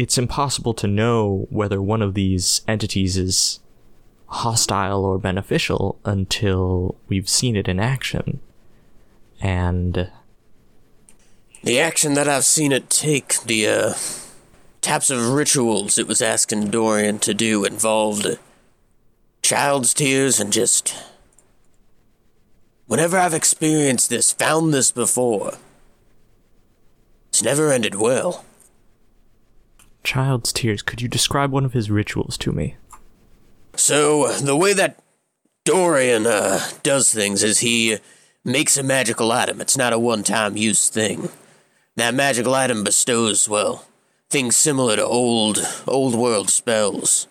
it's 0.01 0.17
impossible 0.17 0.73
to 0.73 0.87
know 0.87 1.45
whether 1.51 1.79
one 1.79 2.01
of 2.01 2.15
these 2.15 2.61
entities 2.67 3.17
is 3.17 3.59
hostile 4.25 5.05
or 5.05 5.19
beneficial 5.19 5.99
until 6.03 6.95
we've 7.07 7.29
seen 7.29 7.55
it 7.55 7.67
in 7.67 7.79
action. 7.79 8.39
And 9.39 10.09
The 11.63 11.79
action 11.79 12.15
that 12.15 12.27
I've 12.27 12.45
seen 12.45 12.71
it 12.71 12.89
take, 12.89 13.43
the 13.43 13.67
uh, 13.67 13.93
types 14.81 15.11
of 15.11 15.33
rituals 15.33 15.99
it 15.99 16.07
was 16.07 16.19
asking 16.19 16.71
Dorian 16.71 17.19
to 17.19 17.35
do 17.35 17.63
involved 17.63 18.39
child's 19.43 19.93
tears 19.93 20.39
and 20.39 20.51
just. 20.51 20.95
Whenever 22.87 23.19
I've 23.19 23.35
experienced 23.35 24.09
this, 24.09 24.31
found 24.31 24.73
this 24.73 24.91
before, 24.91 25.59
it's 27.29 27.43
never 27.43 27.71
ended 27.71 27.93
well. 27.93 28.43
Child's 30.03 30.51
Tears, 30.51 30.81
could 30.81 31.01
you 31.01 31.07
describe 31.07 31.51
one 31.51 31.65
of 31.65 31.73
his 31.73 31.91
rituals 31.91 32.37
to 32.39 32.51
me? 32.51 32.75
So, 33.75 34.31
the 34.33 34.55
way 34.55 34.73
that 34.73 35.01
Dorian 35.63 36.25
uh, 36.25 36.59
does 36.83 37.13
things 37.13 37.43
is 37.43 37.59
he 37.59 37.97
makes 38.43 38.77
a 38.77 38.83
magical 38.83 39.31
item. 39.31 39.61
It's 39.61 39.77
not 39.77 39.93
a 39.93 39.99
one 39.99 40.23
time 40.23 40.57
use 40.57 40.89
thing. 40.89 41.29
That 41.95 42.15
magical 42.15 42.55
item 42.55 42.83
bestows, 42.83 43.47
well, 43.47 43.85
things 44.29 44.57
similar 44.57 44.95
to 44.95 45.05
old, 45.05 45.59
old 45.87 46.15
world 46.15 46.49
spells. 46.49 47.27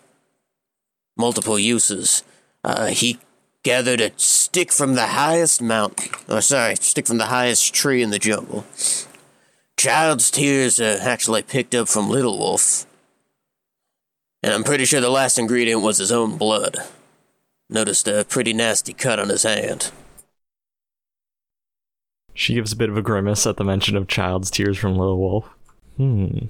Multiple 1.17 1.59
uses. 1.59 2.23
Uh, 2.63 2.87
he 2.87 3.19
gathered 3.63 4.01
a 4.01 4.11
stick 4.17 4.71
from 4.71 4.95
the 4.95 5.07
highest 5.07 5.61
mountain. 5.61 6.09
Oh, 6.29 6.39
sorry, 6.39 6.75
stick 6.75 7.07
from 7.07 7.17
the 7.17 7.25
highest 7.25 7.73
tree 7.73 8.01
in 8.01 8.11
the 8.11 8.19
jungle. 8.19 8.65
Child's 9.81 10.29
tears 10.29 10.79
are 10.79 10.99
actually 11.01 11.41
picked 11.41 11.73
up 11.73 11.87
from 11.87 12.07
Little 12.07 12.37
Wolf. 12.37 12.85
And 14.43 14.53
I'm 14.53 14.63
pretty 14.63 14.85
sure 14.85 15.01
the 15.01 15.09
last 15.09 15.39
ingredient 15.39 15.81
was 15.81 15.97
his 15.97 16.11
own 16.11 16.37
blood. 16.37 16.77
Noticed 17.67 18.07
a 18.07 18.23
pretty 18.23 18.53
nasty 18.53 18.93
cut 18.93 19.17
on 19.17 19.29
his 19.29 19.41
hand. 19.41 19.91
She 22.35 22.53
gives 22.53 22.71
a 22.71 22.75
bit 22.75 22.91
of 22.91 22.97
a 22.97 23.01
grimace 23.01 23.47
at 23.47 23.57
the 23.57 23.63
mention 23.63 23.97
of 23.97 24.07
Child's 24.07 24.51
Tears 24.51 24.77
from 24.77 24.99
Little 24.99 25.17
Wolf. 25.17 25.49
Hmm. 25.97 26.45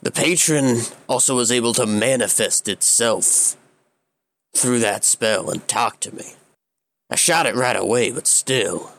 The 0.00 0.12
patron 0.12 0.82
also 1.08 1.34
was 1.34 1.50
able 1.50 1.74
to 1.74 1.86
manifest 1.86 2.68
itself 2.68 3.56
through 4.54 4.78
that 4.78 5.02
spell 5.02 5.50
and 5.50 5.66
talk 5.66 5.98
to 6.02 6.14
me. 6.14 6.34
I 7.10 7.16
shot 7.16 7.46
it 7.46 7.56
right 7.56 7.74
away, 7.74 8.12
but 8.12 8.28
still, 8.28 8.92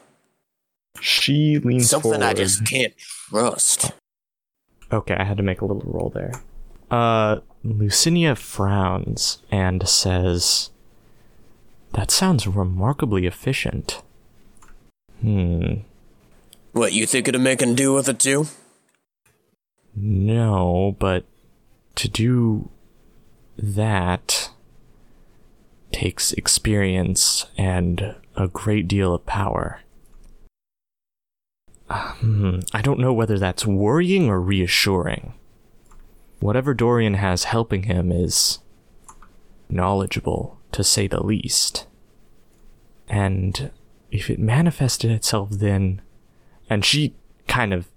She 1.01 1.59
leans 1.59 1.89
something 1.89 2.11
forward. 2.11 2.25
I 2.25 2.33
just 2.33 2.65
can't 2.65 2.93
trust. 2.97 3.91
Okay, 4.91 5.15
I 5.15 5.23
had 5.23 5.37
to 5.37 5.43
make 5.43 5.61
a 5.61 5.65
little 5.65 5.91
roll 5.91 6.09
there. 6.09 6.31
Uh, 6.89 7.41
Lucinia 7.65 8.37
frowns 8.37 9.39
and 9.51 9.87
says, 9.87 10.71
That 11.93 12.11
sounds 12.11 12.47
remarkably 12.47 13.25
efficient. 13.25 14.01
Hmm. 15.21 15.81
What, 16.71 16.93
you 16.93 17.05
think 17.05 17.27
it'd 17.27 17.35
of 17.35 17.41
making 17.41 17.75
do 17.75 17.93
with 17.93 18.07
it 18.07 18.19
too? 18.19 18.47
No, 19.95 20.95
but 20.99 21.25
to 21.95 22.07
do 22.07 22.69
that 23.57 24.51
takes 25.91 26.33
experience 26.33 27.47
and 27.57 28.15
a 28.35 28.47
great 28.47 28.87
deal 28.87 29.15
of 29.15 29.25
power. 29.25 29.81
Hmm, 31.89 32.59
I 32.73 32.81
don't 32.81 32.99
know 32.99 33.13
whether 33.13 33.39
that's 33.39 33.65
worrying 33.65 34.29
or 34.29 34.41
reassuring. 34.41 35.33
Whatever 36.39 36.73
Dorian 36.73 37.15
has 37.15 37.45
helping 37.45 37.83
him 37.83 38.11
is 38.11 38.59
knowledgeable, 39.69 40.59
to 40.73 40.83
say 40.83 41.07
the 41.07 41.23
least. 41.23 41.87
And 43.07 43.71
if 44.11 44.29
it 44.29 44.39
manifested 44.39 45.11
itself 45.11 45.49
then. 45.51 46.01
And 46.69 46.83
she 46.83 47.15
kind 47.47 47.73
of 47.73 47.87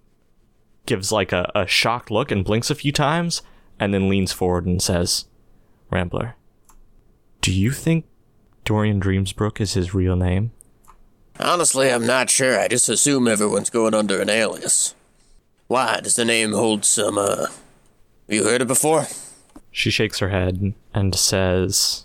gives 0.87 1.13
like 1.13 1.33
a, 1.33 1.51
a 1.55 1.67
shocked 1.67 2.11
look 2.11 2.31
and 2.31 2.45
blinks 2.45 2.71
a 2.71 2.75
few 2.75 2.93
times, 2.93 3.43
and 3.79 3.93
then 3.93 4.09
leans 4.09 4.33
forward 4.33 4.67
and 4.67 4.83
says, 4.83 5.27
Rambler, 5.91 6.37
do 7.41 7.53
you 7.53 7.73
think 7.73 8.07
Dorian 8.65 9.01
Dreamsbrook 9.01 9.61
is 9.61 9.75
his 9.75 9.95
real 9.95 10.17
name? 10.17 10.53
Honestly, 11.43 11.91
I'm 11.91 12.07
not 12.07 12.29
sure. 12.29 12.59
I 12.59 12.69
just 12.69 12.89
assume 12.89 13.27
everyone's 13.27 13.71
going 13.71 13.95
under 13.95 14.21
an 14.21 14.29
alias. 14.29 14.95
Why? 15.69 16.01
Does 16.03 16.17
the 16.17 16.25
name 16.25 16.53
hold 16.53 16.85
some, 16.85 17.17
uh. 17.17 17.47
You 18.29 18.45
heard 18.45 18.61
it 18.61 18.69
before? 18.69 19.07
She 19.71 19.91
shakes 19.91 20.19
her 20.19 20.29
head 20.29 20.75
and 20.93 21.15
says, 21.15 22.05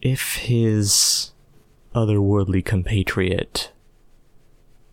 If 0.00 0.36
his 0.36 1.32
otherworldly 1.94 2.64
compatriot 2.64 3.72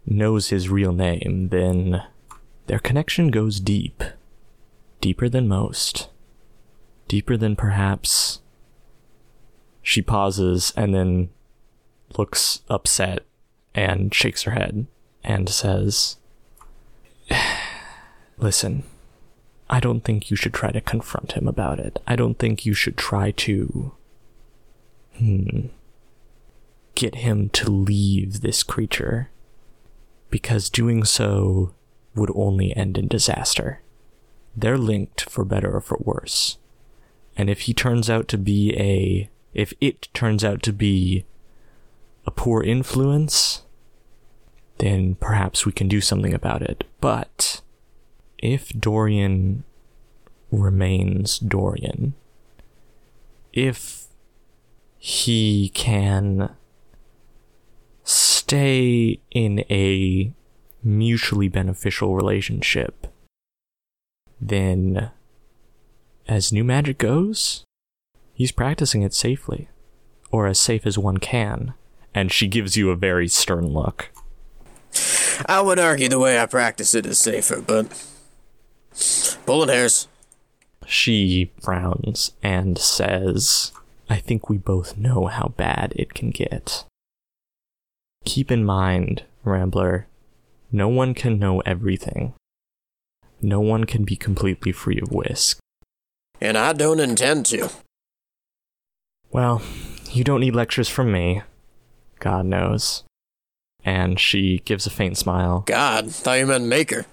knows 0.05 0.49
his 0.49 0.70
real 0.70 0.91
name, 0.91 1.49
then 1.51 2.03
their 2.67 2.80
connection 2.80 3.30
goes 3.30 3.59
deep. 3.59 4.03
Deeper 4.99 5.30
than 5.30 5.47
most. 5.47 6.09
Deeper 7.07 7.38
than 7.38 7.55
perhaps. 7.55 8.41
She 9.82 10.01
pauses 10.01 10.74
and 10.76 10.93
then 10.93 11.30
looks 12.17 12.61
upset 12.70 13.26
and 13.80 14.13
shakes 14.13 14.43
her 14.43 14.51
head 14.51 14.88
and 15.23 15.47
says, 15.47 16.17
Listen, 18.38 18.84
I 19.69 19.80
don't 19.80 20.03
think 20.03 20.30
you 20.30 20.36
should 20.36 20.53
try 20.53 20.71
to 20.71 20.82
confront 20.82 21.34
him 21.34 21.47
about 21.47 21.80
it. 21.80 22.01
I 22.05 22.15
don't 22.15 22.38
think 22.38 22.65
you 22.65 22.73
should 22.73 22.97
try 22.97 23.32
to. 23.32 23.93
Hmm. 25.17 25.67
get 26.95 27.15
him 27.15 27.49
to 27.49 27.69
leave 27.69 28.39
this 28.39 28.63
creature 28.63 29.30
because 30.30 30.69
doing 30.69 31.03
so 31.03 31.73
would 32.15 32.32
only 32.36 32.75
end 32.75 32.97
in 32.97 33.07
disaster. 33.07 33.82
They're 34.55 34.77
linked 34.77 35.30
for 35.30 35.43
better 35.45 35.75
or 35.75 35.82
for 35.82 35.97
worse. 35.99 36.57
And 37.38 37.49
if 37.49 37.61
he 37.61 37.73
turns 37.73 38.09
out 38.09 38.27
to 38.30 38.38
be 38.38 38.73
a 38.77 39.30
if 39.53 39.73
it 39.82 40.07
turns 40.13 40.43
out 40.43 40.61
to 40.63 40.73
be 40.73 41.25
a 42.25 42.32
poor 42.32 42.61
influence, 42.63 43.63
then 44.80 45.15
perhaps 45.15 45.65
we 45.65 45.71
can 45.71 45.88
do 45.88 46.01
something 46.01 46.34
about 46.34 46.61
it. 46.61 46.84
But 46.99 47.61
if 48.38 48.69
Dorian 48.69 49.63
remains 50.51 51.38
Dorian, 51.39 52.15
if 53.53 54.07
he 54.97 55.71
can 55.73 56.55
stay 58.03 59.19
in 59.32 59.59
a 59.69 60.34
mutually 60.84 61.49
beneficial 61.49 62.15
relationship, 62.15 63.07
then 64.41 65.11
as 66.27 66.53
new 66.53 66.63
magic 66.63 66.97
goes, 66.97 67.63
he's 68.34 68.51
practicing 68.51 69.01
it 69.01 69.13
safely, 69.13 69.67
or 70.32 70.47
as 70.47 70.57
safe 70.59 70.86
as 70.86 70.97
one 70.97 71.17
can. 71.17 71.73
And 72.13 72.32
she 72.32 72.47
gives 72.47 72.75
you 72.75 72.89
a 72.89 72.95
very 72.95 73.27
stern 73.27 73.67
look. 73.67 74.09
I 75.45 75.61
would 75.61 75.79
argue 75.79 76.09
the 76.09 76.19
way 76.19 76.39
I 76.39 76.45
practice 76.45 76.93
it 76.93 77.05
is 77.05 77.19
safer, 77.19 77.61
but 77.61 77.87
pulling 79.45 79.69
hairs. 79.69 80.07
She 80.85 81.51
frowns 81.61 82.31
and 82.41 82.77
says, 82.77 83.71
I 84.09 84.17
think 84.17 84.49
we 84.49 84.57
both 84.57 84.97
know 84.97 85.27
how 85.27 85.53
bad 85.55 85.93
it 85.95 86.13
can 86.13 86.31
get. 86.31 86.83
Keep 88.25 88.51
in 88.51 88.65
mind, 88.65 89.23
Rambler, 89.43 90.07
no 90.71 90.87
one 90.87 91.13
can 91.13 91.39
know 91.39 91.61
everything. 91.61 92.33
No 93.41 93.59
one 93.61 93.85
can 93.85 94.03
be 94.03 94.15
completely 94.15 94.71
free 94.71 94.99
of 94.99 95.11
whisk. 95.11 95.59
And 96.41 96.57
I 96.57 96.73
don't 96.73 96.99
intend 96.99 97.45
to. 97.47 97.69
Well, 99.31 99.61
you 100.11 100.23
don't 100.23 100.41
need 100.41 100.55
lectures 100.55 100.89
from 100.89 101.11
me. 101.11 101.43
God 102.19 102.45
knows. 102.45 103.03
And 103.86 104.19
she 104.19 104.61
gives 104.65 104.86
a 104.86 104.89
faint 104.89 105.17
smile. 105.17 105.63
God, 105.65 106.11
thought 106.11 106.39
you 106.39 106.45
meant 106.45 106.65
maker. 106.65 107.05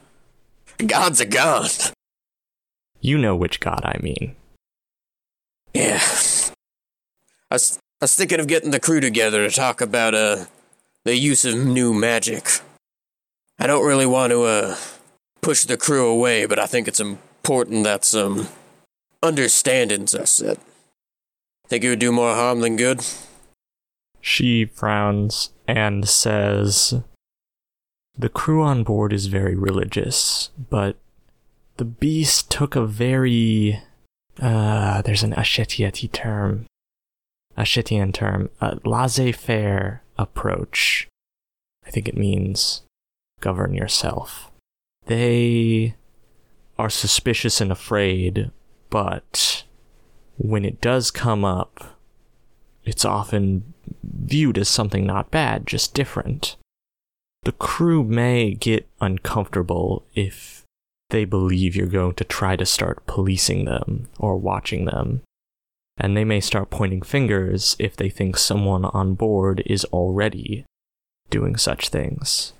God's 0.79 1.21
a 1.21 1.27
god. 1.27 1.71
You 3.01 3.19
know 3.19 3.37
which 3.37 3.61
god 3.61 3.83
I 3.85 3.99
mean. 4.03 4.35
Yeah. 5.73 6.01
I 7.51 7.55
was, 7.55 7.79
I 8.01 8.05
was 8.05 8.15
thinking 8.15 8.41
of 8.41 8.49
getting 8.49 8.73
the 8.73 8.81
crew 8.81 9.01
together 9.01 9.49
to 9.49 9.55
talk 9.55 9.81
about 9.81 10.15
uh 10.15 10.47
the 11.05 11.17
use 11.17 11.45
of 11.45 11.55
new 11.55 11.95
magic. 11.95 12.49
I 13.59 13.67
don't 13.67 13.87
really 13.87 14.07
want 14.07 14.33
to 14.33 14.43
uh 14.43 14.77
push 15.41 15.65
the 15.65 15.77
crew 15.77 16.09
away, 16.09 16.47
but 16.47 16.59
I 16.59 16.67
think 16.67 16.89
it's 16.89 17.01
important 17.01 17.85
that 17.85 18.05
some 18.05 18.49
understandings 19.23 20.15
are 20.15 20.27
set. 20.27 20.59
Think 21.69 21.85
it 21.85 21.89
would 21.91 21.99
do 21.99 22.13
more 22.13 22.35
harm 22.35 22.61
than 22.61 22.77
good? 22.77 23.05
She 24.27 24.65
frowns 24.65 25.51
and 25.69 26.09
says, 26.09 26.95
The 28.19 28.29
crew 28.29 28.61
on 28.61 28.83
board 28.83 29.13
is 29.13 29.27
very 29.27 29.55
religious, 29.55 30.51
but 30.69 30.97
the 31.77 31.85
beast 31.85 32.51
took 32.51 32.75
a 32.75 32.85
very. 32.85 33.81
Uh, 34.43 35.01
there's 35.03 35.23
an 35.23 35.33
Ashetieti 35.33 36.11
term. 36.11 36.67
Ashetian 37.57 38.13
term. 38.13 38.51
A 38.61 38.81
laissez 38.85 39.31
faire 39.31 40.03
approach. 40.19 41.07
I 41.87 41.91
think 41.91 42.09
it 42.09 42.17
means 42.17 42.83
govern 43.41 43.75
yourself. 43.75 44.51
They 45.05 45.95
are 46.77 46.91
suspicious 46.91 47.61
and 47.61 47.71
afraid, 47.71 48.51
but 48.91 49.63
when 50.37 50.65
it 50.65 50.81
does 50.81 51.13
come 51.13 51.45
up, 51.45 51.96
it's 52.87 53.05
often 53.05 53.75
viewed 54.03 54.57
as 54.57 54.69
something 54.69 55.05
not 55.05 55.31
bad, 55.31 55.67
just 55.67 55.93
different. 55.93 56.57
The 57.43 57.53
crew 57.53 58.03
may 58.03 58.55
get 58.55 58.89
uncomfortable 59.01 60.05
if 60.15 60.65
they 61.11 61.25
believe 61.25 61.77
you're 61.77 61.87
going 61.87 62.15
to 62.15 62.25
try 62.25 62.57
to 62.57 62.67
start 62.67 63.07
policing 63.07 63.65
them 63.65 64.09
or 64.19 64.37
watching 64.37 64.85
them. 64.85 65.23
And 65.99 66.17
they 66.17 66.25
may 66.25 66.41
start 66.41 66.71
pointing 66.71 67.03
fingers 67.03 67.77
if 67.79 67.97
they 67.97 68.09
think 68.09 68.37
someone 68.37 68.85
on 68.87 69.15
board 69.15 69.63
is 69.67 69.85
already 69.87 70.65
doing 71.31 71.57
such 71.57 71.89
things. 71.89 72.53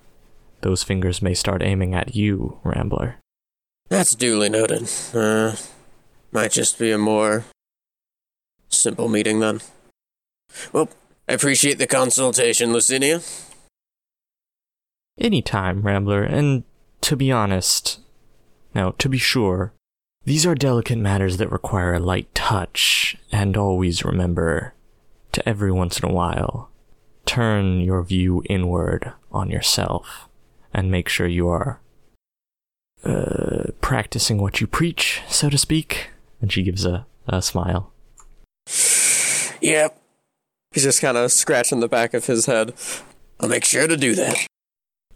Those 0.63 0.83
fingers 0.83 1.21
may 1.21 1.35
start 1.35 1.63
aiming 1.63 1.95
at 1.95 2.17
you, 2.17 2.59
Rambler. 2.65 3.17
That's 3.89 4.15
duly 4.15 4.49
noted. 4.49 4.89
Uh, 5.15 5.57
might 6.33 6.53
just 6.53 6.79
be 6.79 6.91
a 6.91 6.99
more 6.99 7.45
simple 8.69 9.09
meeting 9.09 9.41
then. 9.41 9.61
Well, 10.73 10.89
I 11.29 11.33
appreciate 11.33 11.79
the 11.79 11.87
consultation, 11.87 12.71
Lucinia. 12.71 13.23
Anytime, 15.19 15.83
Rambler, 15.83 16.23
and 16.23 16.65
to 17.01 17.17
be 17.17 17.33
honest, 17.33 18.01
now, 18.75 18.95
to 18.99 19.09
be 19.09 19.19
sure, 19.19 19.73
these 20.25 20.45
are 20.45 20.55
delicate 20.55 20.99
matters 20.99 21.39
that 21.39 21.51
require 21.51 21.95
a 21.95 22.01
light 22.01 22.35
touch, 22.35 23.17
and 23.33 23.57
always 23.57 24.05
remember 24.05 24.75
to 25.33 25.49
every 25.49 25.73
once 25.73 25.99
in 26.01 26.09
a 26.09 26.13
while 26.13 26.71
turn 27.27 27.81
your 27.81 28.03
view 28.03 28.43
inward 28.49 29.13
on 29.33 29.51
yourself 29.51 30.29
and 30.73 30.91
make 30.91 31.09
sure 31.09 31.27
you 31.27 31.49
are 31.49 31.81
uh, 33.05 33.65
practicing 33.81 34.39
what 34.39 34.61
you 34.61 34.67
preach, 34.67 35.23
so 35.29 35.51
to 35.51 35.59
speak. 35.59 36.11
And 36.41 36.53
she 36.53 36.63
gives 36.63 36.85
a, 36.87 37.07
a 37.27 37.43
smile. 37.43 37.93
Yep. 39.61 40.01
He's 40.73 40.85
just 40.85 41.01
kind 41.01 41.17
of 41.17 41.33
scratching 41.33 41.81
the 41.81 41.89
back 41.89 42.15
of 42.15 42.27
his 42.27 42.47
head. 42.47 42.75
I'll 43.41 43.49
make 43.49 43.65
sure 43.65 43.87
to 43.87 43.97
do 43.97 44.15
that. 44.15 44.47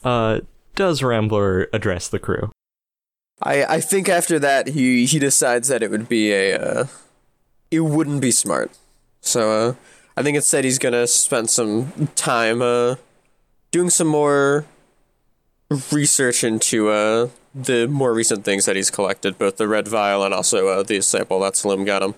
Uh, 0.03 0.41
does 0.75 1.03
Rambler 1.03 1.69
address 1.73 2.09
the 2.09 2.19
crew? 2.19 2.51
I, 3.43 3.65
I 3.65 3.81
think 3.81 4.09
after 4.09 4.39
that 4.39 4.69
he 4.69 5.07
he 5.07 5.19
decides 5.19 5.69
that 5.69 5.83
it 5.83 5.91
would 5.91 6.09
be 6.09 6.33
a 6.33 6.59
uh, 6.59 6.87
it 7.71 7.81
wouldn't 7.81 8.21
be 8.21 8.31
smart. 8.31 8.71
So 9.21 9.51
uh, 9.51 9.75
I 10.17 10.23
think 10.23 10.37
instead 10.37 10.65
he's 10.65 10.79
gonna 10.79 11.07
spend 11.07 11.51
some 11.51 12.09
time 12.17 12.61
uh, 12.61 12.97
doing 13.71 13.91
some 13.91 14.09
more 14.09 14.67
research 15.93 16.45
into 16.45 16.89
uh, 16.89 17.29
the 17.55 17.87
more 17.87 18.13
recent 18.13 18.45
things 18.45 18.67
that 18.67 18.77
he's 18.77 18.91
collected, 18.91 19.39
both 19.39 19.57
the 19.57 19.69
red 19.69 19.89
vial 19.89 20.23
and 20.25 20.35
also 20.35 20.69
uh, 20.69 20.83
the 20.83 21.01
sample 21.01 21.41
that 21.41 21.57
Slim 21.57 21.85
got 21.85 22.03
him. 22.03 22.15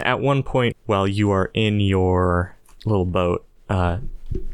At 0.00 0.20
one 0.20 0.42
point, 0.42 0.76
while 0.86 1.06
you 1.08 1.30
are 1.30 1.50
in 1.54 1.80
your 1.80 2.56
little 2.84 3.04
boat, 3.04 3.46
uh, 3.68 3.98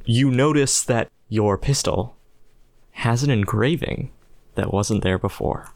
you 0.04 0.30
notice 0.30 0.82
that 0.82 1.10
your 1.28 1.58
pistol 1.58 2.16
has 2.92 3.22
an 3.22 3.30
engraving 3.30 4.10
that 4.54 4.72
wasn't 4.72 5.02
there 5.02 5.18
before. 5.18 5.70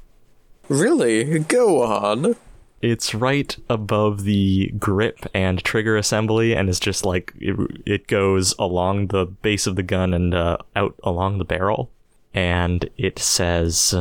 Really? 0.69 1.39
Go 1.41 1.83
on. 1.83 2.37
It's 2.81 3.15
right 3.15 3.57
above 3.69 4.23
the 4.23 4.73
grip 4.79 5.27
and 5.35 5.63
trigger 5.65 5.97
assembly, 5.97 6.55
and 6.55 6.69
it's 6.69 6.79
just 6.79 7.05
like 7.05 7.33
it, 7.41 7.57
it 7.85 8.07
goes 8.07 8.55
along 8.59 9.09
the 9.09 9.27
base 9.27 9.67
of 9.67 9.75
the 9.75 9.83
gun 9.83 10.15
and 10.15 10.33
uh, 10.33 10.59
out 10.77 10.95
along 11.03 11.39
the 11.39 11.45
barrel. 11.45 11.91
And 12.33 12.89
it 12.97 13.19
says, 13.19 13.97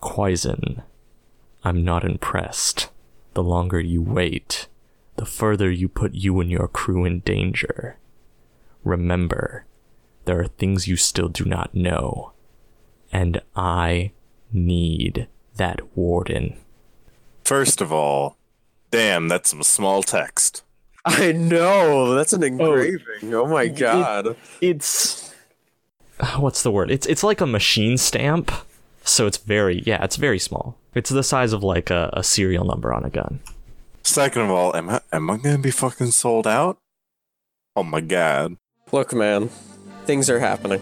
Quaizen, 0.00 0.82
I'm 1.64 1.84
not 1.84 2.04
impressed. 2.04 2.88
The 3.34 3.42
longer 3.42 3.78
you 3.78 4.00
wait, 4.00 4.68
the 5.16 5.26
further 5.26 5.70
you 5.70 5.88
put 5.88 6.14
you 6.14 6.40
and 6.40 6.50
your 6.50 6.68
crew 6.68 7.04
in 7.04 7.20
danger. 7.20 7.98
Remember, 8.84 9.66
there 10.24 10.40
are 10.40 10.46
things 10.46 10.88
you 10.88 10.96
still 10.96 11.28
do 11.28 11.44
not 11.44 11.74
know. 11.74 12.32
And 13.12 13.40
I 13.54 14.12
need 14.52 15.28
that 15.56 15.96
warden. 15.96 16.56
First 17.44 17.80
of 17.80 17.92
all, 17.92 18.36
damn, 18.90 19.28
that's 19.28 19.50
some 19.50 19.62
small 19.62 20.02
text. 20.02 20.62
I 21.04 21.32
know. 21.32 22.14
That's 22.14 22.32
an 22.32 22.42
oh, 22.42 22.46
engraving. 22.46 23.32
Oh, 23.32 23.46
my 23.46 23.68
god. 23.68 24.36
It's 24.60 25.32
what's 26.36 26.62
the 26.62 26.70
word? 26.70 26.90
It's 26.90 27.06
it's 27.06 27.22
like 27.22 27.40
a 27.40 27.46
machine 27.46 27.96
stamp. 27.96 28.50
So 29.04 29.26
it's 29.26 29.36
very 29.36 29.82
yeah, 29.86 30.02
it's 30.02 30.16
very 30.16 30.38
small. 30.38 30.76
It's 30.94 31.10
the 31.10 31.22
size 31.22 31.52
of 31.52 31.62
like 31.62 31.90
a, 31.90 32.10
a 32.12 32.24
serial 32.24 32.64
number 32.64 32.92
on 32.92 33.04
a 33.04 33.10
gun. 33.10 33.40
Second 34.06 34.42
of 34.42 34.50
all, 34.50 34.74
am 34.76 34.88
I 34.88 35.00
am 35.12 35.28
I 35.28 35.36
gonna 35.36 35.58
be 35.58 35.72
fucking 35.72 36.12
sold 36.12 36.46
out? 36.46 36.78
Oh 37.74 37.82
my 37.82 38.00
god. 38.00 38.56
Look, 38.92 39.12
man. 39.12 39.50
Things 40.06 40.30
are 40.30 40.38
happening. 40.38 40.80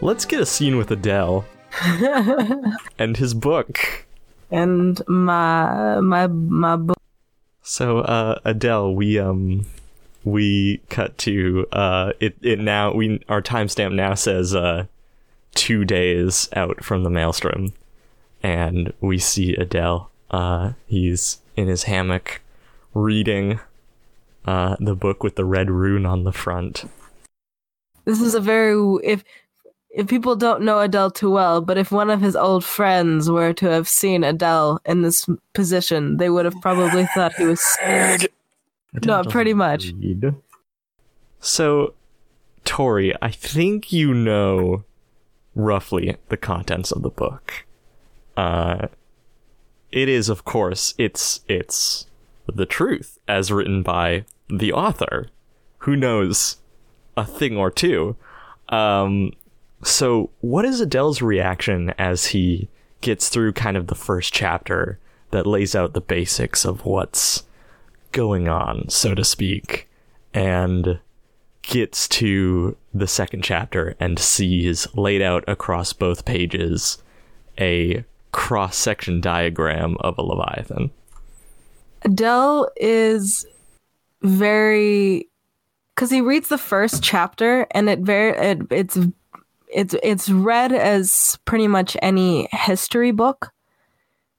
Let's 0.00 0.24
get 0.24 0.40
a 0.40 0.46
scene 0.46 0.76
with 0.76 0.92
Adele 0.92 1.44
and 2.98 3.16
his 3.16 3.34
book. 3.34 4.06
and 4.48 5.02
my 5.08 5.98
my 6.00 6.28
my 6.28 6.76
book. 6.76 6.96
So 7.62 7.98
uh 7.98 8.38
Adele, 8.44 8.94
we 8.94 9.18
um 9.18 9.66
we 10.24 10.78
cut 10.88 11.18
to 11.18 11.66
uh 11.72 12.12
it 12.20 12.36
it 12.42 12.60
now 12.60 12.94
we 12.94 13.22
our 13.28 13.42
timestamp 13.42 13.92
now 13.92 14.14
says 14.14 14.54
uh 14.54 14.86
2 15.58 15.84
days 15.84 16.48
out 16.54 16.84
from 16.84 17.02
the 17.02 17.10
maelstrom 17.10 17.72
and 18.42 18.92
we 19.00 19.18
see 19.18 19.54
Adele 19.54 20.10
uh 20.30 20.72
he's 20.86 21.40
in 21.56 21.66
his 21.66 21.84
hammock 21.84 22.40
reading 22.94 23.58
uh 24.44 24.76
the 24.78 24.94
book 24.94 25.22
with 25.22 25.34
the 25.34 25.44
red 25.44 25.70
rune 25.70 26.06
on 26.06 26.24
the 26.24 26.32
front. 26.32 26.84
This 28.04 28.20
is 28.20 28.34
a 28.34 28.40
very 28.40 28.76
if 29.02 29.24
if 29.90 30.06
people 30.06 30.36
don't 30.36 30.62
know 30.62 30.78
Adele 30.78 31.10
too 31.10 31.30
well, 31.30 31.60
but 31.60 31.76
if 31.76 31.90
one 31.90 32.08
of 32.10 32.20
his 32.20 32.36
old 32.36 32.64
friends 32.64 33.28
were 33.30 33.52
to 33.54 33.66
have 33.66 33.88
seen 33.88 34.22
Adele 34.22 34.80
in 34.84 35.02
this 35.02 35.28
position, 35.54 36.18
they 36.18 36.30
would 36.30 36.44
have 36.44 36.60
probably 36.60 37.06
thought 37.14 37.34
he 37.34 37.44
was 37.44 37.64
No, 39.04 39.24
pretty 39.24 39.54
much. 39.54 39.92
Read. 39.92 40.34
So, 41.40 41.94
Tori, 42.64 43.14
I 43.22 43.30
think 43.30 43.92
you 43.92 44.12
know 44.14 44.84
roughly 45.58 46.16
the 46.28 46.36
contents 46.38 46.90
of 46.90 47.02
the 47.02 47.10
book. 47.10 47.66
Uh, 48.36 48.86
it 49.90 50.08
is, 50.08 50.28
of 50.28 50.44
course, 50.44 50.94
it's 50.96 51.40
it's 51.48 52.06
the 52.46 52.64
truth 52.64 53.18
as 53.28 53.52
written 53.52 53.82
by 53.82 54.24
the 54.48 54.72
author, 54.72 55.28
who 55.78 55.96
knows 55.96 56.56
a 57.16 57.24
thing 57.26 57.56
or 57.56 57.70
two. 57.70 58.16
Um, 58.70 59.32
so, 59.82 60.30
what 60.40 60.64
is 60.64 60.80
Adele's 60.80 61.20
reaction 61.20 61.90
as 61.98 62.26
he 62.26 62.68
gets 63.00 63.28
through 63.28 63.52
kind 63.52 63.76
of 63.76 63.88
the 63.88 63.94
first 63.94 64.32
chapter 64.32 64.98
that 65.30 65.46
lays 65.46 65.74
out 65.74 65.92
the 65.92 66.00
basics 66.00 66.64
of 66.64 66.84
what's 66.84 67.44
going 68.12 68.48
on, 68.48 68.88
so 68.88 69.14
to 69.14 69.24
speak, 69.24 69.88
and 70.32 71.00
gets 71.68 72.08
to 72.08 72.76
the 72.94 73.06
second 73.06 73.44
chapter 73.44 73.94
and 74.00 74.18
sees 74.18 74.88
laid 74.94 75.20
out 75.22 75.44
across 75.46 75.92
both 75.92 76.24
pages 76.24 77.00
a 77.60 78.04
cross 78.32 78.74
section 78.74 79.20
diagram 79.20 79.96
of 80.00 80.16
a 80.18 80.22
Leviathan. 80.22 80.90
Adele 82.02 82.70
is 82.76 83.46
very 84.22 85.28
because 85.94 86.10
he 86.10 86.20
reads 86.20 86.48
the 86.48 86.58
first 86.58 87.02
chapter 87.02 87.66
and 87.72 87.90
it 87.90 87.98
very 88.00 88.36
it, 88.36 88.62
it's 88.70 88.98
it's 89.68 89.94
it's 90.02 90.30
read 90.30 90.72
as 90.72 91.38
pretty 91.44 91.68
much 91.68 91.96
any 92.00 92.48
history 92.50 93.10
book 93.10 93.52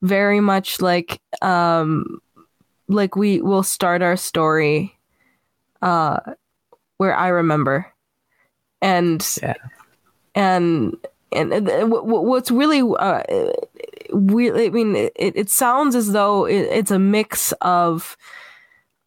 very 0.01 0.39
much 0.39 0.81
like 0.81 1.21
um 1.41 2.19
like 2.87 3.15
we 3.15 3.39
will 3.41 3.63
start 3.63 4.01
our 4.01 4.17
story 4.17 4.97
uh 5.81 6.19
where 6.99 7.15
i 7.15 7.27
remember 7.29 7.87
and 8.81 9.37
Yeah. 9.41 9.55
and 10.35 10.95
and, 11.31 11.51
wh- 11.91 12.01
wh- 12.05 12.23
what's 12.23 12.51
really 12.51 12.81
uh 12.81 13.23
we 14.13 14.51
i 14.51 14.69
mean 14.69 14.95
it, 14.95 15.11
it 15.15 15.49
sounds 15.49 15.95
as 15.95 16.11
though 16.11 16.45
it, 16.45 16.61
it's 16.71 16.91
a 16.91 16.99
mix 16.99 17.51
of 17.61 18.15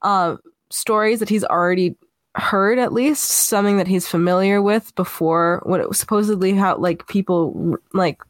uh 0.02 0.36
stories 0.70 1.18
that 1.20 1.28
he's 1.28 1.44
already 1.44 1.96
heard 2.34 2.78
at 2.78 2.92
least 2.94 3.24
something 3.24 3.76
that 3.76 3.86
he's 3.88 4.08
familiar 4.08 4.62
with 4.62 4.94
before 4.94 5.60
what 5.66 5.80
it 5.80 5.88
was 5.88 5.98
supposedly 5.98 6.54
how 6.54 6.76
like 6.76 7.06
people 7.06 7.76
like 7.92 8.22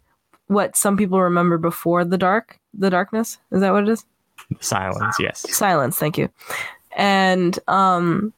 what 0.48 0.76
some 0.76 0.96
people 0.96 1.20
remember 1.20 1.56
before 1.56 2.04
the 2.04 2.18
dark 2.18 2.58
the 2.74 2.90
darkness 2.90 3.38
is 3.52 3.60
that 3.60 3.72
what 3.72 3.84
it 3.84 3.88
is 3.88 4.04
Silence, 4.60 5.16
yes. 5.20 5.48
silence 5.54 5.98
thank 5.98 6.18
you 6.18 6.28
and 6.96 7.58
um 7.68 8.32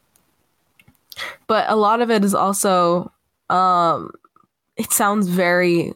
but 1.47 1.69
a 1.69 1.75
lot 1.75 2.01
of 2.01 2.09
it 2.11 2.23
is 2.23 2.33
also 2.35 3.11
um 3.49 4.11
it 4.77 4.91
sounds 4.91 5.27
very 5.27 5.93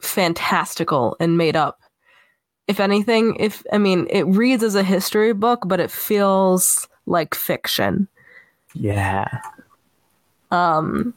fantastical 0.00 1.16
and 1.20 1.36
made 1.36 1.56
up. 1.56 1.80
If 2.68 2.80
anything 2.80 3.36
if 3.40 3.64
i 3.72 3.78
mean 3.78 4.06
it 4.10 4.22
reads 4.22 4.62
as 4.62 4.74
a 4.74 4.82
history 4.84 5.32
book 5.32 5.64
but 5.66 5.80
it 5.80 5.90
feels 5.90 6.88
like 7.06 7.34
fiction. 7.34 8.06
Yeah. 8.74 9.26
um 10.52 11.14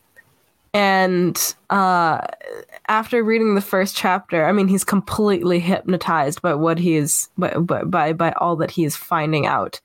and 0.73 1.53
uh 1.69 2.25
after 2.87 3.23
reading 3.23 3.53
the 3.53 3.61
first 3.61 3.95
chapter 3.95 4.45
i 4.45 4.51
mean 4.51 4.67
he's 4.67 4.83
completely 4.83 5.59
hypnotized 5.59 6.41
by 6.41 6.55
what 6.55 6.79
he's 6.79 7.29
by 7.37 7.53
by 7.53 7.83
by, 7.83 8.13
by 8.13 8.31
all 8.33 8.55
that 8.55 8.71
he's 8.71 8.95
finding 8.95 9.45
out 9.45 9.79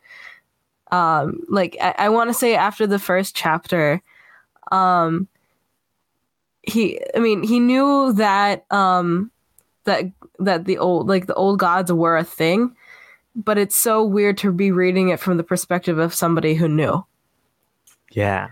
um 0.92 1.40
like 1.48 1.76
i, 1.80 1.94
I 1.98 2.08
want 2.08 2.30
to 2.30 2.34
say 2.34 2.54
after 2.54 2.86
the 2.86 2.98
first 2.98 3.34
chapter 3.36 4.00
um 4.72 5.28
he 6.62 7.00
i 7.14 7.18
mean 7.18 7.42
he 7.42 7.60
knew 7.60 8.12
that 8.14 8.64
um 8.72 9.30
that 9.84 10.04
that 10.38 10.64
the 10.64 10.78
old 10.78 11.08
like 11.08 11.26
the 11.26 11.34
old 11.34 11.58
gods 11.58 11.92
were 11.92 12.16
a 12.16 12.24
thing 12.24 12.74
but 13.34 13.56
it's 13.58 13.78
so 13.78 14.04
weird 14.04 14.36
to 14.38 14.52
be 14.52 14.70
reading 14.72 15.10
it 15.10 15.20
from 15.20 15.36
the 15.36 15.44
perspective 15.44 15.98
of 15.98 16.14
somebody 16.14 16.54
who 16.54 16.68
knew 16.68 17.04
Yeah. 18.12 18.48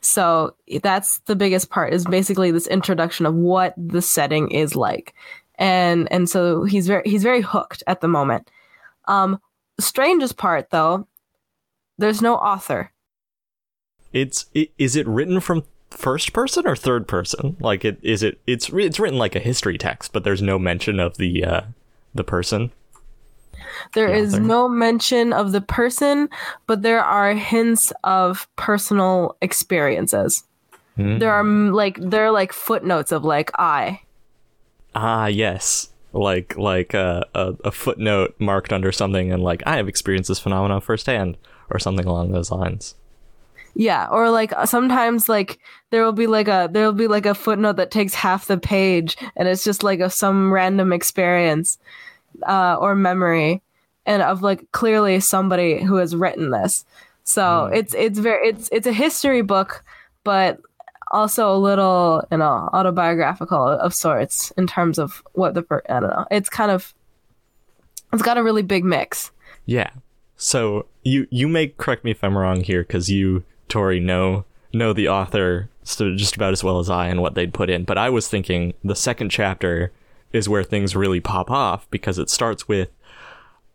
so 0.00 0.54
that's 0.82 1.18
the 1.20 1.36
biggest 1.36 1.70
part 1.70 1.92
is 1.94 2.04
basically 2.04 2.50
this 2.50 2.66
introduction 2.66 3.26
of 3.26 3.34
what 3.34 3.74
the 3.76 4.02
setting 4.02 4.50
is 4.50 4.74
like. 4.76 5.14
And 5.56 6.10
and 6.10 6.28
so 6.28 6.64
he's 6.64 6.86
very 6.86 7.02
he's 7.04 7.22
very 7.22 7.42
hooked 7.42 7.82
at 7.86 8.00
the 8.00 8.08
moment. 8.08 8.50
Um 9.06 9.38
strangest 9.78 10.36
part 10.38 10.70
though, 10.70 11.06
there's 12.00 12.22
no 12.22 12.34
author. 12.36 12.92
It's 14.12 14.46
is 14.54 14.96
it 14.96 15.06
written 15.06 15.40
from 15.40 15.64
first 15.90 16.32
person 16.32 16.66
or 16.66 16.74
third 16.76 17.06
person? 17.06 17.56
Like 17.60 17.84
it 17.84 17.98
is 18.02 18.22
it 18.22 18.40
it's 18.46 18.68
it's 18.70 18.98
written 18.98 19.18
like 19.18 19.36
a 19.36 19.40
history 19.40 19.78
text, 19.78 20.12
but 20.12 20.24
there's 20.24 20.42
no 20.42 20.58
mention 20.58 20.98
of 20.98 21.16
the 21.16 21.44
uh 21.44 21.60
the 22.14 22.24
person. 22.24 22.72
There 23.94 24.08
The 24.08 24.14
is 24.14 24.34
author. 24.34 24.40
no 24.40 24.68
mention 24.68 25.32
of 25.32 25.52
the 25.52 25.60
person, 25.60 26.28
but 26.66 26.82
there 26.82 27.02
are 27.04 27.34
hints 27.34 27.92
of 28.02 28.48
personal 28.56 29.36
experiences. 29.42 30.44
Hmm. 30.96 31.18
There 31.18 31.32
are 31.32 31.44
mm, 31.44 31.72
like 31.74 31.96
there 32.00 32.24
are 32.26 32.30
like 32.32 32.52
footnotes 32.52 33.12
of 33.12 33.24
like 33.24 33.50
I. 33.58 34.00
Ah, 34.94 35.26
yes. 35.26 35.90
Like 36.12 36.56
like 36.56 36.94
uh, 36.94 37.22
a 37.34 37.54
a 37.64 37.70
footnote 37.70 38.34
marked 38.40 38.72
under 38.72 38.90
something 38.90 39.32
and 39.32 39.42
like 39.44 39.62
I 39.66 39.76
have 39.76 39.88
experienced 39.88 40.28
this 40.28 40.40
phenomenon 40.40 40.80
firsthand 40.80 41.36
or 41.70 41.78
something 41.78 42.06
along 42.06 42.32
those 42.32 42.50
lines. 42.50 42.94
Yeah, 43.74 44.08
or 44.10 44.30
like 44.30 44.52
sometimes 44.64 45.28
like 45.28 45.58
there 45.90 46.04
will 46.04 46.12
be 46.12 46.26
like 46.26 46.48
a 46.48 46.68
there 46.70 46.84
will 46.84 46.92
be 46.92 47.06
like 47.06 47.26
a 47.26 47.34
footnote 47.34 47.76
that 47.76 47.90
takes 47.90 48.14
half 48.14 48.46
the 48.46 48.58
page 48.58 49.16
and 49.36 49.46
it's 49.46 49.64
just 49.64 49.82
like 49.82 50.00
of 50.00 50.12
some 50.12 50.52
random 50.52 50.92
experience 50.92 51.78
uh 52.46 52.76
or 52.80 52.94
memory 52.94 53.62
and 54.06 54.22
of 54.22 54.42
like 54.42 54.70
clearly 54.72 55.20
somebody 55.20 55.80
who 55.82 55.96
has 55.96 56.16
written 56.16 56.50
this. 56.50 56.84
So 57.22 57.66
it's 57.66 57.94
it's 57.94 58.18
very 58.18 58.48
it's 58.48 58.68
it's 58.72 58.86
a 58.86 58.92
history 58.92 59.42
book 59.42 59.84
but 60.24 60.60
also 61.10 61.54
a 61.54 61.58
little, 61.58 62.24
you 62.30 62.38
know, 62.38 62.68
autobiographical 62.72 63.66
of 63.66 63.94
sorts 63.94 64.52
in 64.52 64.66
terms 64.66 64.98
of 64.98 65.22
what 65.32 65.54
the 65.54 65.62
per- 65.62 65.82
I 65.88 66.00
don't 66.00 66.10
know. 66.10 66.26
It's 66.30 66.48
kind 66.48 66.70
of 66.70 66.94
it's 68.12 68.22
got 68.22 68.38
a 68.38 68.42
really 68.42 68.62
big 68.62 68.84
mix. 68.84 69.30
Yeah. 69.66 69.90
So 70.42 70.86
you 71.02 71.28
you 71.30 71.48
may 71.48 71.68
correct 71.68 72.02
me 72.02 72.12
if 72.12 72.24
I'm 72.24 72.36
wrong 72.36 72.62
here 72.62 72.80
because 72.80 73.10
you 73.10 73.44
Tori 73.68 74.00
know 74.00 74.46
know 74.72 74.94
the 74.94 75.06
author 75.06 75.68
just 75.84 76.34
about 76.34 76.54
as 76.54 76.64
well 76.64 76.78
as 76.78 76.88
I 76.88 77.08
and 77.08 77.20
what 77.20 77.34
they'd 77.34 77.52
put 77.52 77.68
in. 77.68 77.84
But 77.84 77.98
I 77.98 78.08
was 78.08 78.26
thinking 78.26 78.72
the 78.82 78.96
second 78.96 79.28
chapter 79.28 79.92
is 80.32 80.48
where 80.48 80.64
things 80.64 80.96
really 80.96 81.20
pop 81.20 81.50
off 81.50 81.86
because 81.90 82.18
it 82.18 82.30
starts 82.30 82.66
with 82.66 82.88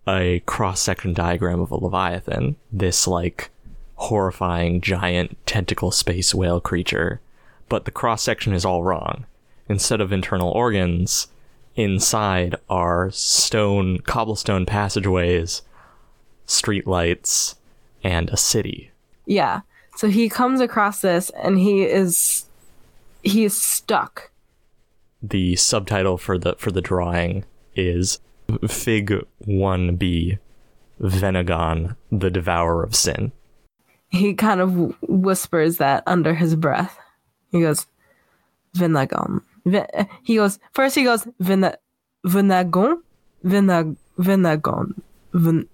a 0.08 0.42
cross 0.48 0.82
section 0.82 1.14
diagram 1.14 1.60
of 1.60 1.70
a 1.70 1.76
leviathan, 1.76 2.56
this 2.72 3.06
like 3.06 3.52
horrifying 3.96 4.82
giant 4.82 5.38
tentacle 5.46 5.92
space 5.92 6.34
whale 6.34 6.60
creature. 6.60 7.22
But 7.70 7.86
the 7.86 7.92
cross 7.92 8.24
section 8.24 8.54
is 8.54 8.66
all 8.66 8.84
wrong. 8.84 9.28
Instead 9.70 10.02
of 10.02 10.12
internal 10.12 10.50
organs, 10.50 11.28
inside 11.76 12.56
are 12.72 13.12
stone 13.12 14.00
cobblestone 14.00 14.66
passageways 14.66 15.62
streetlights, 16.48 17.56
and 18.04 18.30
a 18.30 18.38
city. 18.38 18.92
Yeah. 19.26 19.62
So 19.98 20.08
he 20.08 20.30
comes 20.30 20.62
across 20.62 21.02
this 21.02 21.32
and 21.32 21.58
he 21.58 21.84
is 21.84 22.46
he 23.24 23.44
is 23.46 23.60
stuck. 23.62 24.32
The 25.24 25.56
subtitle 25.56 26.18
for 26.18 26.38
the 26.38 26.56
for 26.58 26.72
the 26.72 26.82
drawing 26.82 27.46
is 27.76 28.20
Fig 28.68 29.12
1b 29.48 30.38
Venegon, 31.02 31.96
the 32.12 32.30
Devourer 32.30 32.84
of 32.84 32.96
Sin. 32.96 33.32
He 34.10 34.34
kind 34.34 34.62
of 34.62 34.96
whispers 35.02 35.78
that 35.78 36.04
under 36.06 36.36
his 36.36 36.56
breath. 36.56 36.98
He 37.52 37.62
goes, 37.62 37.88
Vinagon. 38.76 39.42
Vi- 39.66 40.08
he 40.24 40.36
goes, 40.36 40.60
first 40.74 40.96
he 40.96 41.04
goes, 41.04 41.28
Vina- 41.40 41.78
Vinagon? 42.26 43.02
Vinag 43.44 43.96
Vinagon 44.18 44.94
Vin, 45.34 45.68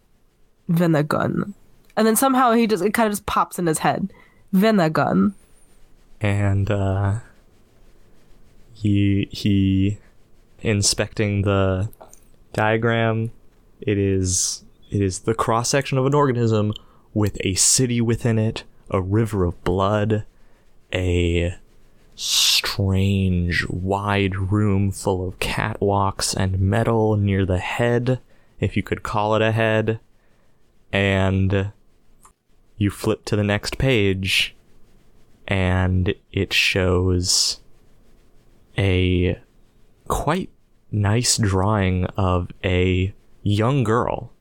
Vinagon, 0.71 1.53
and 1.95 2.07
then 2.07 2.15
somehow 2.15 2.51
he 2.51 2.67
just 2.67 2.83
it 2.83 2.93
kind 2.93 3.07
of 3.07 3.13
just 3.13 3.25
pops 3.25 3.59
in 3.59 3.67
his 3.67 3.79
head, 3.79 4.11
Vinagon. 4.53 5.33
and 6.19 6.69
uh, 6.71 7.19
he 8.73 9.27
he 9.31 9.97
inspecting 10.61 11.41
the 11.43 11.89
diagram. 12.53 13.31
It 13.81 13.97
is 13.97 14.63
it 14.89 15.01
is 15.01 15.19
the 15.19 15.33
cross 15.33 15.69
section 15.69 15.97
of 15.97 16.05
an 16.05 16.13
organism 16.13 16.73
with 17.13 17.37
a 17.41 17.55
city 17.55 18.01
within 18.01 18.37
it, 18.39 18.63
a 18.89 19.01
river 19.01 19.43
of 19.43 19.63
blood, 19.63 20.25
a 20.93 21.55
strange 22.15 23.65
wide 23.67 24.35
room 24.35 24.91
full 24.91 25.27
of 25.27 25.39
catwalks 25.39 26.35
and 26.35 26.59
metal 26.59 27.17
near 27.17 27.45
the 27.45 27.57
head, 27.57 28.19
if 28.59 28.77
you 28.77 28.83
could 28.83 29.01
call 29.01 29.35
it 29.35 29.41
a 29.41 29.51
head, 29.51 29.99
and 30.91 31.71
you 32.77 32.89
flip 32.89 33.25
to 33.25 33.35
the 33.35 33.43
next 33.43 33.77
page 33.77 34.55
and 35.47 36.13
it 36.31 36.53
shows 36.53 37.59
a 38.77 39.39
quite 40.07 40.49
nice 40.91 41.37
drawing 41.37 42.05
of 42.17 42.49
a 42.63 43.13
young 43.43 43.83
girl, 43.83 44.31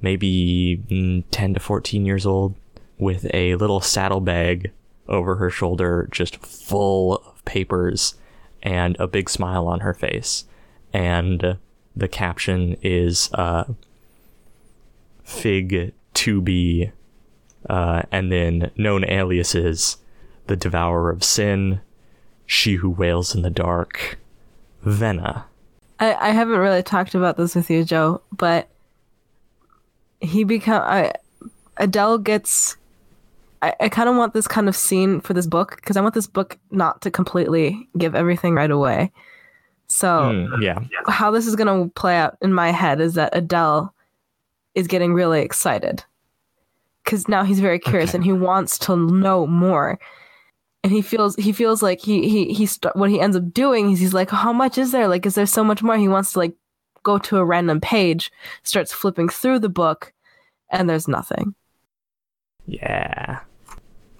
maybe 0.00 0.82
mm, 0.88 1.24
10 1.30 1.54
to 1.54 1.60
14 1.60 2.04
years 2.04 2.26
old, 2.26 2.54
with 2.98 3.26
a 3.32 3.54
little 3.56 3.80
saddlebag 3.80 4.70
over 5.08 5.36
her 5.36 5.50
shoulder, 5.50 6.08
just 6.10 6.36
full 6.36 7.16
of 7.16 7.44
papers 7.44 8.14
and 8.62 8.96
a 8.98 9.06
big 9.06 9.28
smile 9.30 9.66
on 9.66 9.80
her 9.80 9.94
face. 9.94 10.44
And 10.92 11.58
the 11.96 12.08
caption 12.08 12.76
is 12.82 13.30
uh, 13.34 13.64
Fig 15.30 15.92
to 16.14 16.40
be, 16.42 16.90
uh, 17.68 18.02
and 18.10 18.30
then 18.32 18.70
known 18.76 19.04
aliases 19.04 19.96
the 20.46 20.56
devourer 20.56 21.10
of 21.10 21.22
sin, 21.22 21.80
she 22.46 22.74
who 22.74 22.90
wails 22.90 23.34
in 23.34 23.42
the 23.42 23.50
dark, 23.50 24.18
Vena. 24.82 25.46
I, 26.00 26.14
I 26.14 26.30
haven't 26.30 26.58
really 26.58 26.82
talked 26.82 27.14
about 27.14 27.36
this 27.36 27.54
with 27.54 27.70
you, 27.70 27.84
Joe, 27.84 28.22
but 28.32 28.68
he 30.20 30.44
become 30.44 30.82
I 30.82 31.12
Adele 31.76 32.18
gets 32.18 32.76
I, 33.62 33.74
I 33.80 33.88
kind 33.88 34.08
of 34.08 34.16
want 34.16 34.34
this 34.34 34.48
kind 34.48 34.68
of 34.68 34.74
scene 34.76 35.20
for 35.20 35.34
this 35.34 35.46
book 35.46 35.76
because 35.76 35.96
I 35.96 36.00
want 36.00 36.14
this 36.14 36.26
book 36.26 36.58
not 36.70 37.02
to 37.02 37.10
completely 37.10 37.88
give 37.96 38.14
everything 38.14 38.54
right 38.54 38.70
away. 38.70 39.12
So 39.86 40.08
Mm, 40.08 40.62
yeah. 40.62 40.78
how 41.08 41.30
this 41.30 41.46
is 41.46 41.56
going 41.56 41.66
to 41.88 41.92
play 41.94 42.16
out 42.16 42.36
in 42.40 42.52
my 42.52 42.70
head 42.70 43.00
is 43.00 43.14
that 43.14 43.36
Adele 43.36 43.94
is 44.74 44.86
getting 44.86 45.12
really 45.14 45.40
excited 45.42 46.04
because 47.04 47.28
now 47.28 47.42
he's 47.44 47.60
very 47.60 47.78
curious 47.78 48.10
Okay. 48.10 48.16
and 48.16 48.24
he 48.24 48.32
wants 48.32 48.78
to 48.80 48.96
know 48.96 49.46
more. 49.46 49.98
And 50.82 50.92
he 50.92 51.02
feels 51.02 51.36
he 51.36 51.52
feels 51.52 51.82
like 51.82 52.00
he 52.00 52.28
he 52.28 52.52
he 52.54 52.64
st- 52.66 52.96
what 52.96 53.10
he 53.10 53.20
ends 53.20 53.36
up 53.36 53.52
doing 53.52 53.90
is 53.90 54.00
he's 54.00 54.14
like, 54.14 54.30
how 54.30 54.52
much 54.52 54.78
is 54.78 54.92
there? 54.92 55.08
Like, 55.08 55.26
is 55.26 55.34
there 55.34 55.44
so 55.46 55.62
much 55.62 55.82
more? 55.82 55.96
He 55.98 56.08
wants 56.08 56.32
to 56.32 56.38
like 56.38 56.54
go 57.02 57.18
to 57.18 57.36
a 57.38 57.44
random 57.44 57.80
page, 57.80 58.30
starts 58.62 58.92
flipping 58.92 59.28
through 59.28 59.58
the 59.58 59.68
book, 59.68 60.12
and 60.70 60.88
there's 60.88 61.06
nothing. 61.08 61.54
Yeah. 62.66 63.40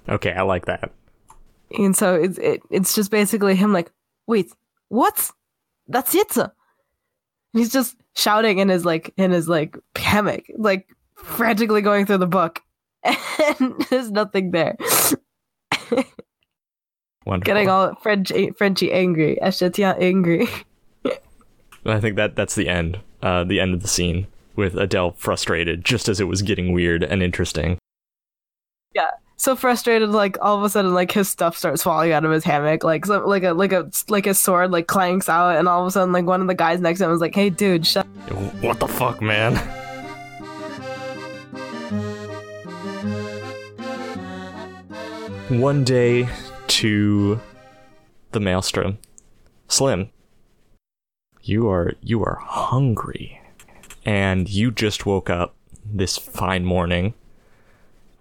Okay, 0.08 0.32
I 0.32 0.42
like 0.42 0.66
that. 0.66 0.92
And 1.78 1.96
so 1.96 2.14
it's 2.14 2.36
it, 2.38 2.62
it's 2.70 2.94
just 2.94 3.10
basically 3.10 3.54
him 3.54 3.72
like, 3.72 3.90
wait, 4.26 4.52
what? 4.88 5.30
That's 5.88 6.14
it. 6.14 6.36
And 6.36 6.50
he's 7.54 7.72
just 7.72 7.96
shouting 8.16 8.58
in 8.58 8.68
his 8.68 8.84
like 8.84 9.12
in 9.16 9.30
his 9.30 9.48
like 9.48 9.78
hammock, 9.96 10.44
like 10.56 10.88
frantically 11.14 11.82
going 11.82 12.06
through 12.06 12.18
the 12.18 12.26
book, 12.26 12.60
and 13.04 13.74
there's 13.90 14.10
nothing 14.10 14.50
there. 14.50 14.76
Wonderful. 17.26 17.54
Getting 17.54 17.68
all 17.68 17.94
French 17.96 18.32
Frenchy 18.56 18.92
angry, 18.92 19.38
Echetian 19.42 20.00
angry. 20.00 20.48
I 21.84 22.00
think 22.00 22.16
that 22.16 22.36
that's 22.36 22.54
the 22.54 22.68
end. 22.68 23.00
Uh, 23.22 23.44
the 23.44 23.60
end 23.60 23.74
of 23.74 23.82
the 23.82 23.88
scene 23.88 24.26
with 24.56 24.74
Adele 24.76 25.12
frustrated, 25.12 25.84
just 25.84 26.08
as 26.08 26.20
it 26.20 26.24
was 26.24 26.42
getting 26.42 26.72
weird 26.72 27.02
and 27.02 27.22
interesting. 27.22 27.78
yeah, 28.94 29.10
so 29.40 29.56
frustrated, 29.56 30.10
like 30.10 30.36
all 30.42 30.58
of 30.58 30.62
a 30.62 30.68
sudden, 30.68 30.92
like 30.92 31.10
his 31.10 31.26
stuff 31.26 31.56
starts 31.56 31.82
falling 31.82 32.12
out 32.12 32.26
of 32.26 32.30
his 32.30 32.44
hammock, 32.44 32.84
like 32.84 33.06
so, 33.06 33.26
like 33.26 33.42
a 33.42 33.54
like 33.54 33.72
a 33.72 33.90
like 34.08 34.26
a 34.26 34.34
sword 34.34 34.70
like 34.70 34.86
clanks 34.86 35.30
out, 35.30 35.56
and 35.56 35.66
all 35.66 35.80
of 35.80 35.88
a 35.88 35.90
sudden, 35.90 36.12
like 36.12 36.26
one 36.26 36.42
of 36.42 36.46
the 36.46 36.54
guys 36.54 36.78
next 36.80 36.98
to 36.98 37.06
him 37.06 37.10
was 37.10 37.22
like, 37.22 37.34
"Hey, 37.34 37.48
dude, 37.48 37.86
shut." 37.86 38.06
What 38.60 38.80
the 38.80 38.86
fuck, 38.86 39.22
man? 39.22 39.56
One 45.48 45.84
day 45.84 46.28
to 46.68 47.40
the 48.32 48.40
maelstrom. 48.40 48.98
Slim, 49.68 50.10
you 51.42 51.66
are 51.70 51.94
you 52.02 52.22
are 52.22 52.38
hungry. 52.42 53.40
And 54.04 54.48
you 54.50 54.70
just 54.70 55.06
woke 55.06 55.30
up 55.30 55.54
this 55.84 56.16
fine 56.18 56.64
morning 56.64 57.14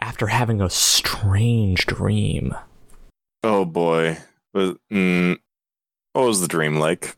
after 0.09 0.27
having 0.27 0.59
a 0.59 0.69
strange 0.69 1.85
dream. 1.85 2.53
Oh 3.43 3.63
boy. 3.63 4.17
Mm, 4.53 5.37
what 6.11 6.25
was 6.25 6.41
the 6.41 6.47
dream 6.47 6.79
like? 6.79 7.15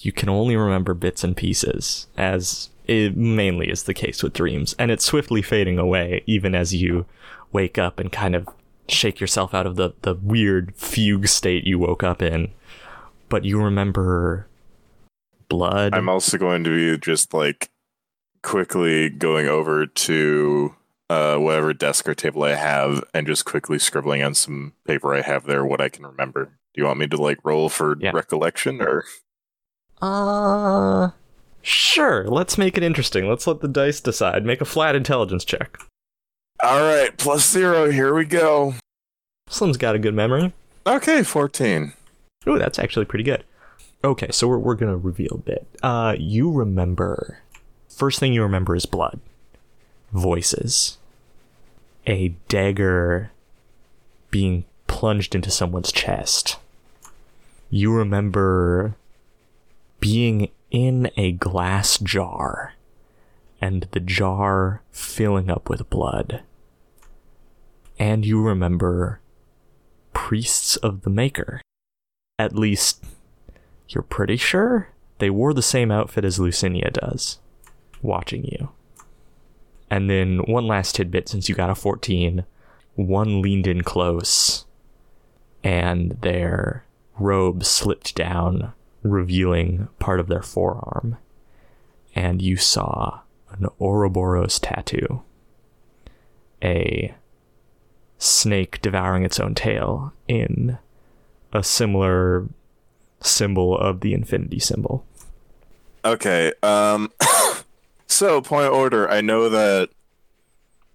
you 0.00 0.12
can 0.12 0.28
only 0.28 0.56
remember 0.56 0.94
bits 0.94 1.24
and 1.24 1.36
pieces, 1.36 2.06
as 2.16 2.70
it 2.86 3.16
mainly 3.16 3.68
is 3.68 3.84
the 3.84 3.94
case 3.94 4.22
with 4.22 4.32
dreams, 4.32 4.74
and 4.78 4.90
it's 4.90 5.04
swiftly 5.04 5.42
fading 5.42 5.78
away 5.78 6.22
even 6.26 6.54
as 6.54 6.74
you 6.74 7.04
wake 7.52 7.78
up 7.78 7.98
and 7.98 8.12
kind 8.12 8.36
of 8.36 8.48
shake 8.88 9.20
yourself 9.20 9.54
out 9.54 9.66
of 9.66 9.76
the, 9.76 9.92
the 10.02 10.14
weird 10.14 10.74
fugue 10.76 11.26
state 11.26 11.64
you 11.64 11.78
woke 11.78 12.02
up 12.02 12.22
in. 12.22 12.50
But 13.28 13.44
you 13.44 13.62
remember 13.62 14.46
blood. 15.48 15.94
I'm 15.94 16.08
also 16.08 16.38
going 16.38 16.64
to 16.64 16.70
be 16.70 16.98
just 16.98 17.34
like 17.34 17.68
quickly 18.42 19.10
going 19.10 19.48
over 19.48 19.84
to 19.86 20.74
uh, 21.10 21.36
whatever 21.36 21.72
desk 21.72 22.08
or 22.08 22.14
table 22.14 22.42
I 22.42 22.54
have 22.54 23.02
and 23.14 23.26
just 23.26 23.44
quickly 23.44 23.78
scribbling 23.78 24.22
on 24.22 24.34
some 24.34 24.74
paper 24.86 25.14
I 25.14 25.22
have 25.22 25.44
there 25.44 25.64
what 25.64 25.80
I 25.80 25.88
can 25.88 26.04
remember. 26.06 26.44
Do 26.74 26.80
you 26.82 26.84
want 26.84 26.98
me 27.00 27.06
to 27.08 27.16
like 27.16 27.38
roll 27.44 27.68
for 27.68 27.96
Yeah. 28.00 28.10
recollection 28.14 28.80
or? 28.82 29.04
Uh, 30.00 31.10
sure. 31.62 32.24
Let's 32.28 32.58
make 32.58 32.76
it 32.76 32.82
interesting. 32.82 33.28
Let's 33.28 33.46
let 33.46 33.60
the 33.60 33.68
dice 33.68 34.00
decide. 34.00 34.44
Make 34.44 34.60
a 34.60 34.64
flat 34.66 34.94
intelligence 34.94 35.44
check. 35.44 35.78
All 36.62 36.80
right, 36.80 37.16
plus 37.16 37.48
zero. 37.50 37.90
Here 37.90 38.12
we 38.14 38.24
go. 38.24 38.74
Slim's 39.48 39.76
got 39.76 39.94
a 39.94 39.98
good 39.98 40.14
memory. 40.14 40.52
Okay, 40.86 41.22
14. 41.22 41.92
Ooh, 42.48 42.58
that's 42.58 42.78
actually 42.78 43.04
pretty 43.04 43.24
good. 43.24 43.44
Okay, 44.04 44.28
so 44.30 44.46
we're, 44.48 44.58
we're 44.58 44.74
gonna 44.74 44.96
reveal 44.96 45.32
a 45.34 45.38
bit. 45.38 45.66
Uh, 45.82 46.14
you 46.18 46.50
remember. 46.50 47.38
First 47.88 48.20
thing 48.20 48.32
you 48.32 48.42
remember 48.42 48.76
is 48.76 48.86
blood, 48.86 49.20
voices, 50.12 50.98
a 52.06 52.28
dagger 52.48 53.30
being 54.30 54.64
plunged 54.86 55.34
into 55.34 55.50
someone's 55.50 55.92
chest. 55.92 56.58
You 57.70 57.92
remember 57.92 58.94
being 60.00 60.50
in 60.70 61.10
a 61.16 61.32
glass 61.32 61.98
jar 61.98 62.74
and 63.60 63.88
the 63.90 64.00
jar 64.00 64.82
filling 64.90 65.50
up 65.50 65.68
with 65.68 65.90
blood. 65.90 66.42
And 67.98 68.24
you 68.24 68.40
remember 68.40 69.20
priests 70.12 70.76
of 70.76 71.02
the 71.02 71.10
Maker. 71.10 71.60
At 72.38 72.54
least, 72.54 73.04
you're 73.88 74.02
pretty 74.02 74.36
sure 74.36 74.88
they 75.18 75.30
wore 75.30 75.52
the 75.52 75.62
same 75.62 75.90
outfit 75.90 76.24
as 76.24 76.38
Lucinia 76.38 76.92
does, 76.92 77.40
watching 78.02 78.44
you. 78.44 78.70
And 79.90 80.10
then 80.10 80.38
one 80.46 80.66
last 80.66 80.94
tidbit 80.94 81.28
since 81.28 81.48
you 81.48 81.54
got 81.54 81.70
a 81.70 81.74
14, 81.74 82.44
one 82.94 83.40
leaned 83.40 83.66
in 83.66 83.82
close, 83.82 84.66
and 85.64 86.12
their 86.20 86.84
robe 87.18 87.64
slipped 87.64 88.14
down, 88.14 88.72
revealing 89.02 89.88
part 89.98 90.20
of 90.20 90.28
their 90.28 90.42
forearm. 90.42 91.16
And 92.14 92.42
you 92.42 92.56
saw 92.56 93.20
an 93.50 93.66
Ouroboros 93.78 94.58
tattoo. 94.58 95.22
A 96.62 97.14
snake 98.18 98.82
devouring 98.82 99.24
its 99.24 99.38
own 99.38 99.54
tail 99.54 100.12
in 100.26 100.78
a 101.52 101.62
similar 101.62 102.48
symbol 103.20 103.76
of 103.78 104.00
the 104.00 104.12
infinity 104.12 104.58
symbol. 104.58 105.06
Okay. 106.04 106.52
Um. 106.62 107.12
so 108.08 108.40
point 108.40 108.66
of 108.66 108.72
order. 108.72 109.08
I 109.08 109.20
know 109.20 109.48
that 109.48 109.90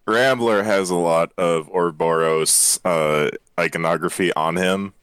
Rambler 0.05 0.63
has 0.63 0.89
a 0.89 0.95
lot 0.95 1.31
of 1.37 1.69
Ouroboros 1.69 2.79
uh, 2.83 3.29
iconography 3.59 4.33
on 4.33 4.57
him. 4.57 4.93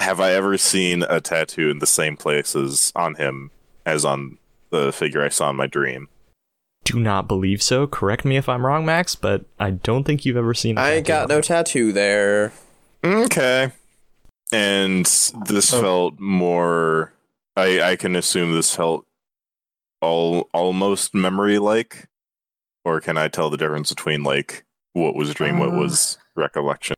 Have 0.00 0.20
I 0.20 0.32
ever 0.32 0.56
seen 0.58 1.02
a 1.02 1.20
tattoo 1.20 1.70
in 1.70 1.80
the 1.80 1.86
same 1.86 2.16
places 2.16 2.92
on 2.94 3.16
him 3.16 3.50
as 3.88 4.04
on 4.04 4.38
the 4.70 4.92
figure 4.92 5.24
I 5.24 5.28
saw 5.28 5.50
in 5.50 5.56
my 5.56 5.66
dream. 5.66 6.08
Do 6.84 6.98
not 6.98 7.28
believe 7.28 7.62
so. 7.62 7.86
Correct 7.86 8.24
me 8.24 8.36
if 8.36 8.48
I'm 8.48 8.64
wrong, 8.64 8.86
Max, 8.86 9.14
but 9.14 9.44
I 9.58 9.70
don't 9.70 10.04
think 10.04 10.24
you've 10.24 10.36
ever 10.36 10.54
seen. 10.54 10.78
a 10.78 10.80
I 10.80 10.90
ain't 10.92 11.06
got 11.06 11.28
no 11.28 11.40
tattoo 11.40 11.92
there. 11.92 12.52
Okay. 13.04 13.72
And 14.52 15.04
this 15.46 15.70
felt 15.70 16.18
more. 16.18 17.12
I 17.56 17.82
I 17.82 17.96
can 17.96 18.16
assume 18.16 18.54
this 18.54 18.74
felt 18.74 19.04
all 20.00 20.48
almost 20.52 21.14
memory 21.14 21.58
like, 21.58 22.08
or 22.84 23.00
can 23.00 23.16
I 23.16 23.28
tell 23.28 23.50
the 23.50 23.56
difference 23.56 23.90
between 23.90 24.22
like 24.22 24.64
what 24.92 25.14
was 25.14 25.32
dream, 25.34 25.58
what 25.58 25.70
Uh. 25.70 25.78
was 25.78 26.18
recollection? 26.34 26.96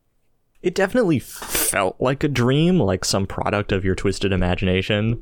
It 0.61 0.75
definitely 0.75 1.19
felt 1.19 1.99
like 1.99 2.23
a 2.23 2.27
dream, 2.27 2.79
like 2.79 3.03
some 3.03 3.25
product 3.25 3.71
of 3.71 3.83
your 3.83 3.95
twisted 3.95 4.31
imagination. 4.31 5.21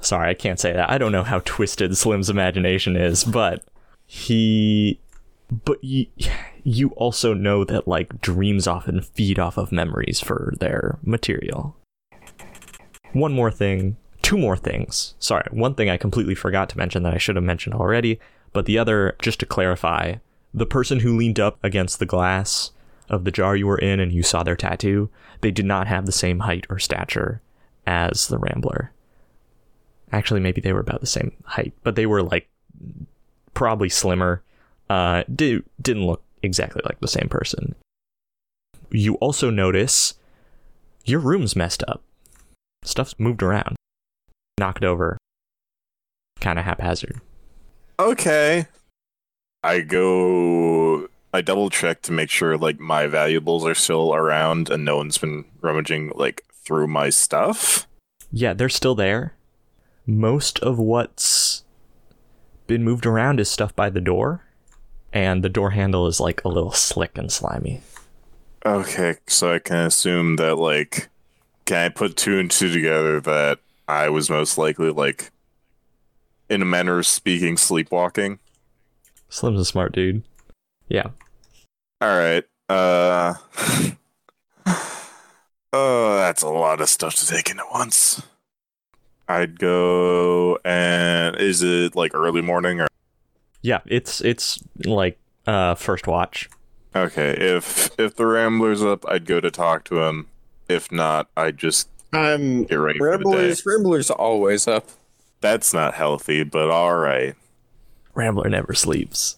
Sorry, 0.00 0.30
I 0.30 0.34
can't 0.34 0.58
say 0.58 0.72
that. 0.72 0.90
I 0.90 0.96
don't 0.98 1.12
know 1.12 1.22
how 1.22 1.40
twisted 1.44 1.96
Slim's 1.96 2.30
imagination 2.30 2.96
is, 2.96 3.24
but 3.24 3.62
he. 4.06 4.98
But 5.64 5.84
you, 5.84 6.06
you 6.64 6.88
also 6.90 7.34
know 7.34 7.64
that, 7.64 7.86
like, 7.86 8.22
dreams 8.22 8.66
often 8.66 9.02
feed 9.02 9.38
off 9.38 9.58
of 9.58 9.70
memories 9.70 10.20
for 10.20 10.54
their 10.58 10.98
material. 11.02 11.76
One 13.12 13.32
more 13.34 13.50
thing, 13.50 13.98
two 14.24 14.38
more 14.38 14.56
things. 14.56 15.14
Sorry, 15.18 15.46
one 15.50 15.74
thing 15.74 15.90
I 15.90 15.96
completely 15.96 16.34
forgot 16.34 16.68
to 16.70 16.78
mention 16.78 17.02
that 17.02 17.14
I 17.14 17.18
should 17.18 17.36
have 17.36 17.44
mentioned 17.44 17.74
already, 17.74 18.18
but 18.52 18.66
the 18.66 18.78
other, 18.78 19.16
just 19.20 19.38
to 19.40 19.46
clarify, 19.46 20.14
the 20.52 20.66
person 20.66 21.00
who 21.00 21.16
leaned 21.16 21.38
up 21.38 21.58
against 21.62 21.98
the 21.98 22.06
glass 22.06 22.70
of 23.10 23.24
the 23.24 23.30
jar 23.30 23.54
you 23.54 23.66
were 23.66 23.78
in 23.78 24.00
and 24.00 24.12
you 24.12 24.22
saw 24.22 24.42
their 24.42 24.56
tattoo, 24.56 25.10
they 25.42 25.50
did 25.50 25.66
not 25.66 25.86
have 25.86 26.06
the 26.06 26.12
same 26.12 26.40
height 26.40 26.66
or 26.70 26.78
stature 26.78 27.42
as 27.86 28.28
the 28.28 28.38
Rambler. 28.38 28.92
Actually, 30.10 30.40
maybe 30.40 30.60
they 30.60 30.72
were 30.72 30.80
about 30.80 31.00
the 31.00 31.06
same 31.06 31.32
height, 31.44 31.74
but 31.82 31.96
they 31.96 32.06
were 32.06 32.22
like 32.22 32.48
probably 33.52 33.88
slimmer. 33.88 34.42
Uh, 34.88 35.24
did, 35.34 35.64
didn't 35.80 36.06
look 36.06 36.22
exactly 36.42 36.82
like 36.84 37.00
the 37.00 37.08
same 37.08 37.28
person. 37.28 37.74
You 38.90 39.14
also 39.16 39.50
notice 39.50 40.14
your 41.04 41.20
room's 41.20 41.56
messed 41.56 41.82
up. 41.88 42.02
Stuff's 42.84 43.18
moved 43.18 43.42
around, 43.42 43.76
knocked 44.58 44.84
over, 44.84 45.18
kind 46.40 46.58
of 46.58 46.64
haphazard. 46.64 47.20
Okay. 47.98 48.66
I 49.62 49.80
go. 49.80 51.08
I 51.32 51.40
double 51.40 51.70
check 51.70 52.02
to 52.02 52.12
make 52.12 52.30
sure 52.30 52.56
like 52.56 52.78
my 52.78 53.06
valuables 53.06 53.64
are 53.64 53.74
still 53.74 54.14
around 54.14 54.70
and 54.70 54.84
no 54.84 54.96
one's 54.96 55.18
been 55.18 55.44
rummaging 55.62 56.12
like 56.14 56.44
through 56.52 56.86
my 56.86 57.10
stuff. 57.10 57.86
Yeah, 58.30 58.52
they're 58.52 58.68
still 58.68 58.94
there. 58.94 59.34
Most 60.06 60.58
of 60.60 60.78
what's 60.78 61.64
been 62.66 62.84
moved 62.84 63.06
around 63.06 63.40
is 63.40 63.50
stuff 63.50 63.74
by 63.74 63.90
the 63.90 64.00
door, 64.00 64.44
and 65.12 65.42
the 65.42 65.48
door 65.48 65.70
handle 65.70 66.06
is 66.06 66.20
like 66.20 66.44
a 66.44 66.48
little 66.48 66.72
slick 66.72 67.16
and 67.16 67.32
slimy. 67.32 67.80
Okay, 68.66 69.16
so 69.26 69.52
I 69.52 69.58
can 69.58 69.86
assume 69.86 70.36
that 70.36 70.56
like 70.56 71.08
can 71.64 71.86
I 71.86 71.88
put 71.88 72.16
two 72.16 72.38
and 72.38 72.50
two 72.50 72.72
together 72.72 73.20
that 73.20 73.60
I 73.88 74.08
was 74.08 74.30
most 74.30 74.56
likely 74.58 74.90
like 74.90 75.30
in 76.48 76.62
a 76.62 76.66
manner 76.66 76.98
of 76.98 77.06
speaking 77.06 77.56
sleepwalking. 77.56 78.38
Slim's 79.28 79.60
a 79.60 79.64
smart 79.64 79.92
dude. 79.92 80.22
Yeah. 80.88 81.08
All 82.00 82.16
right. 82.16 82.44
Uh 82.68 83.34
Oh, 85.76 86.16
that's 86.16 86.42
a 86.42 86.48
lot 86.48 86.80
of 86.80 86.88
stuff 86.88 87.16
to 87.16 87.26
take 87.26 87.50
in 87.50 87.58
at 87.58 87.70
once. 87.72 88.22
I'd 89.26 89.58
go 89.58 90.58
and 90.64 91.36
is 91.36 91.62
it 91.62 91.96
like 91.96 92.14
early 92.14 92.42
morning 92.42 92.80
or 92.80 92.86
Yeah, 93.62 93.80
it's 93.86 94.20
it's 94.20 94.62
like 94.84 95.18
uh 95.46 95.74
first 95.74 96.06
watch. 96.06 96.48
Okay, 96.94 97.30
if 97.38 97.90
if 97.98 98.14
the 98.14 98.26
Rambler's 98.26 98.82
up, 98.82 99.04
I'd 99.08 99.26
go 99.26 99.40
to 99.40 99.50
talk 99.50 99.84
to 99.84 100.00
him. 100.02 100.28
If 100.68 100.92
not, 100.92 101.28
I'd 101.36 101.56
just 101.58 101.88
I'm 102.16 102.64
get 102.64 102.76
ready 102.76 102.98
for. 102.98 103.10
Ramblers. 103.10 103.64
Ramblers 103.66 104.10
always 104.10 104.66
up. 104.68 104.88
That's 105.40 105.74
not 105.74 105.94
healthy, 105.94 106.42
but 106.44 106.70
all 106.70 106.96
right. 106.96 107.34
Rambler 108.14 108.48
never 108.48 108.74
sleeps. 108.74 109.36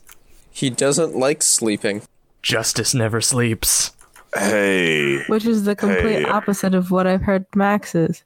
He 0.50 0.70
doesn't 0.70 1.16
like 1.16 1.42
sleeping. 1.42 2.02
Justice 2.42 2.94
never 2.94 3.20
sleeps. 3.20 3.92
Hey, 4.34 5.22
Which 5.24 5.46
is 5.46 5.64
the 5.64 5.74
complete 5.74 6.22
Hey. 6.22 6.24
opposite 6.24 6.74
of 6.74 6.90
what 6.90 7.06
I've 7.06 7.22
heard 7.22 7.46
Max 7.54 7.94
is. 7.94 8.22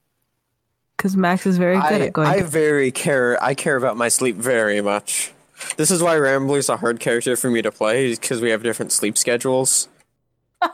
Because 0.96 1.16
Max 1.16 1.46
is 1.46 1.56
very 1.56 1.76
good 1.76 2.02
I, 2.02 2.06
at 2.06 2.12
going. 2.12 2.28
I 2.28 2.38
to- 2.38 2.44
very 2.44 2.90
care. 2.90 3.42
I 3.42 3.54
care 3.54 3.76
about 3.76 3.96
my 3.96 4.08
sleep 4.08 4.36
very 4.36 4.80
much. 4.80 5.32
This 5.76 5.90
is 5.90 6.02
why 6.02 6.16
Rambler's 6.16 6.68
a 6.68 6.78
hard 6.78 7.00
character 7.00 7.36
for 7.36 7.50
me 7.50 7.62
to 7.62 7.70
play 7.70 8.10
because 8.14 8.40
we 8.40 8.50
have 8.50 8.62
different 8.62 8.92
sleep 8.92 9.16
schedules. 9.16 9.88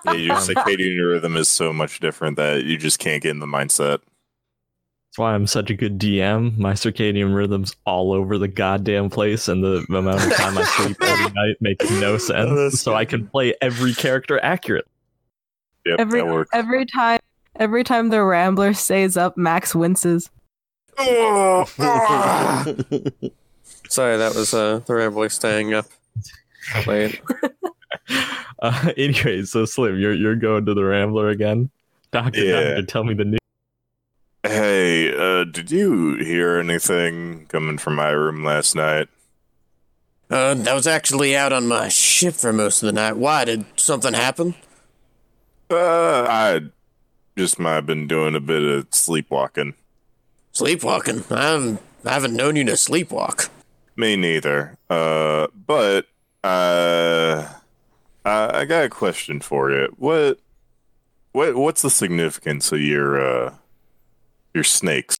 Yeah, 0.05 0.13
your 0.13 0.37
circadian 0.37 1.09
rhythm 1.09 1.37
is 1.37 1.49
so 1.49 1.73
much 1.73 2.01
different 2.01 2.37
that 2.37 2.65
you 2.65 2.77
just 2.77 2.99
can't 2.99 3.23
get 3.23 3.31
in 3.31 3.39
the 3.39 3.47
mindset. 3.47 4.01
That's 5.17 5.19
why 5.19 5.35
I'm 5.35 5.47
such 5.47 5.71
a 5.71 5.75
good 5.75 5.99
DM. 5.99 6.59
My 6.59 6.75
circadian 6.75 7.35
rhythm's 7.35 7.75
all 7.87 8.13
over 8.13 8.37
the 8.37 8.49
goddamn 8.49 9.09
place, 9.09 9.49
and 9.49 9.65
the 9.65 9.87
amount 9.89 10.25
of 10.25 10.33
time 10.35 10.59
I 10.59 10.65
sleep 10.65 10.97
every 11.01 11.33
night 11.35 11.57
makes 11.61 11.91
no 11.91 12.19
sense. 12.19 12.51
that's 12.55 12.81
so 12.81 12.95
I 12.95 13.05
can 13.05 13.27
play 13.27 13.55
every 13.63 13.95
character 13.95 14.39
accurately. 14.43 14.91
Yep, 15.87 16.01
every 16.01 16.21
that 16.21 16.27
works. 16.27 16.51
every 16.53 16.85
time 16.85 17.21
every 17.55 17.85
time 17.85 18.11
the 18.11 18.23
Rambler 18.23 18.75
stays 18.75 19.17
up, 19.17 19.37
Max 19.37 19.75
winces. 19.75 20.31
Sorry, 20.99 21.67
that 24.17 24.35
was 24.35 24.53
uh, 24.53 24.81
the 24.85 24.95
Rambler 24.95 25.29
staying 25.29 25.75
up 25.75 25.87
late. 26.87 27.21
Uh, 28.59 28.91
anyway, 28.97 29.43
so 29.43 29.67
Slim, 29.67 29.99
you're 30.01 30.15
you're 30.15 30.35
going 30.35 30.65
to 30.65 30.73
the 30.73 30.83
Rambler 30.83 31.29
again. 31.29 31.69
Doctor, 32.11 32.43
Yeah. 32.43 32.61
doctor, 32.71 32.83
tell 32.87 33.05
me 33.05 33.13
the 33.13 33.27
news. 33.27 33.39
Hey, 34.43 35.15
uh, 35.15 35.45
did 35.45 35.71
you 35.71 36.15
hear 36.17 36.57
anything 36.59 37.45
coming 37.49 37.77
from 37.77 37.97
my 37.97 38.09
room 38.09 38.43
last 38.45 38.75
night? 38.75 39.09
Uh, 40.31 40.57
I 40.67 40.73
was 40.73 40.87
actually 40.87 41.37
out 41.37 41.53
on 41.53 41.67
my 41.69 41.89
ship 41.89 42.33
for 42.35 42.51
most 42.53 42.83
of 42.83 42.87
the 42.87 42.93
night. 42.93 43.19
Why 43.19 43.45
did 43.45 43.67
something 43.77 44.15
happen? 44.15 44.55
Uh, 45.71 46.23
I 46.27 46.61
just 47.37 47.59
might 47.59 47.75
have 47.75 47.87
been 47.87 48.07
doing 48.09 48.35
a 48.35 48.41
bit 48.41 48.63
of 48.63 48.87
sleepwalking. 48.91 49.75
Sleepwalking. 50.53 51.25
I 51.31 51.43
haven't, 51.51 51.81
I 52.07 52.13
haven't 52.15 52.35
known 52.35 52.57
you 52.57 52.65
to 52.65 52.73
sleepwalk. 52.73 53.51
Me 53.97 54.17
neither. 54.17 54.79
Uh, 54.89 55.49
but 55.67 56.07
uh, 56.43 57.47
I 58.27 58.61
I 58.61 58.65
got 58.65 58.85
a 58.85 58.89
question 58.89 59.41
for 59.41 59.71
you. 59.71 59.95
What, 59.97 60.41
what, 61.33 61.55
what's 61.55 61.83
the 61.83 61.91
significance 61.91 62.73
of 62.73 62.81
your 62.81 63.21
uh, 63.21 63.55
your 64.53 64.65
snakes? 64.65 65.17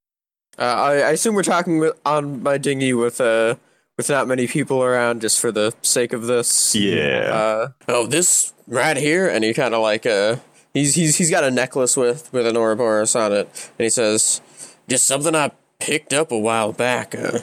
Uh, 0.59 0.63
I, 0.63 0.93
I 0.95 1.11
assume 1.11 1.35
we're 1.35 1.43
talking 1.43 1.79
with, 1.79 1.99
on 2.07 2.43
my 2.43 2.59
dinghy 2.59 2.95
with 2.95 3.21
uh 3.21 3.57
with 3.97 4.11
not 4.11 4.29
many 4.29 4.47
people 4.47 4.83
around, 4.83 5.23
just 5.23 5.41
for 5.41 5.51
the 5.51 5.75
sake 5.83 6.13
of 6.13 6.27
this. 6.27 6.75
Yeah. 6.75 7.31
Uh, 7.33 7.69
oh, 7.89 8.07
this 8.07 8.53
right 8.67 8.97
here, 8.97 9.29
and 9.29 9.45
he 9.45 9.55
kind 9.55 9.75
of 9.75 9.81
like 9.81 10.05
uh, 10.05 10.37
he's 10.75 10.95
he's 10.95 11.17
he's 11.17 11.31
got 11.31 11.45
a 11.45 11.51
necklace 11.51 11.97
with 11.97 12.33
with 12.33 12.47
an 12.47 12.57
Ouroboros 12.57 13.15
on 13.15 13.33
it, 13.33 13.71
and 13.79 13.85
he 13.85 13.91
says, 13.91 14.41
"Just 14.89 15.07
something 15.07 15.35
I 15.35 15.53
picked 15.79 16.13
up 16.13 16.31
a 16.33 16.39
while 16.39 16.73
back. 16.73 17.15
Uh, 17.15 17.41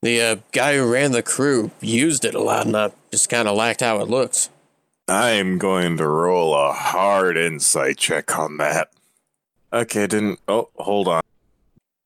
the 0.00 0.20
uh, 0.20 0.36
guy 0.50 0.76
who 0.76 0.92
ran 0.92 1.12
the 1.12 1.22
crew 1.22 1.70
used 1.80 2.24
it 2.24 2.34
a 2.34 2.42
lot, 2.42 2.66
and 2.66 2.76
I 2.76 2.90
just 3.12 3.28
kind 3.28 3.46
of 3.46 3.54
liked 3.54 3.82
how 3.82 4.00
it 4.00 4.08
looks. 4.08 4.48
I'm 5.06 5.58
going 5.58 5.98
to 5.98 6.08
roll 6.08 6.54
a 6.54 6.72
hard 6.72 7.36
insight 7.36 7.98
check 7.98 8.36
on 8.38 8.56
that. 8.56 8.90
Okay, 9.72 10.06
didn't. 10.06 10.40
Oh, 10.48 10.70
hold 10.76 11.08
on. 11.08 11.22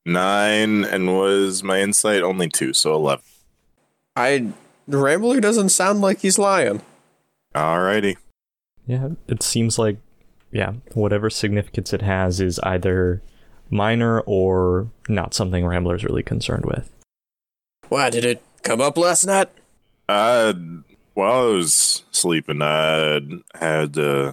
Nine, 0.04 0.84
and 0.84 1.16
was 1.16 1.62
my 1.62 1.80
insight 1.80 2.22
only 2.22 2.48
two, 2.48 2.72
so 2.72 2.94
eleven. 2.94 3.24
I 4.14 4.52
the 4.88 4.98
Rambler 4.98 5.40
doesn't 5.40 5.70
sound 5.70 6.00
like 6.00 6.20
he's 6.20 6.38
lying. 6.38 6.82
Alrighty. 7.54 8.16
Yeah, 8.86 9.10
it 9.28 9.42
seems 9.42 9.78
like 9.78 9.98
yeah, 10.50 10.72
whatever 10.94 11.30
significance 11.30 11.92
it 11.92 12.02
has 12.02 12.40
is 12.40 12.58
either 12.60 13.22
minor 13.70 14.20
or 14.20 14.88
not 15.08 15.34
something 15.34 15.66
Rambler's 15.66 16.04
really 16.04 16.22
concerned 16.22 16.64
with. 16.66 16.90
Why 17.88 18.10
did 18.10 18.24
it 18.24 18.42
come 18.62 18.80
up 18.80 18.96
last 18.96 19.24
night? 19.24 19.48
I, 20.08 20.54
while 21.16 21.48
I 21.48 21.54
was 21.54 22.04
sleeping, 22.10 22.60
I 22.60 23.20
had 23.54 23.96
uh, 23.96 24.32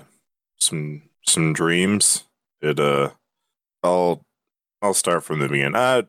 some 0.60 1.04
some 1.26 1.54
dreams. 1.54 2.26
It 2.62 2.78
uh, 2.78 3.12
I'll 3.82 4.26
I'll 4.82 4.94
start 4.94 5.24
from 5.24 5.40
the 5.40 5.48
beginning. 5.48 5.78
I 5.78 6.04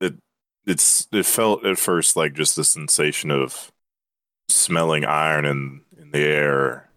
it 0.00 0.14
it's 0.64 1.08
it 1.10 1.26
felt 1.26 1.66
at 1.66 1.76
first 1.76 2.14
like 2.14 2.34
just 2.34 2.54
the 2.54 2.62
sensation 2.62 3.32
of 3.32 3.72
smelling 4.48 5.04
iron 5.04 5.44
in 5.44 5.80
in 6.00 6.12
the 6.12 6.24
air, 6.24 6.88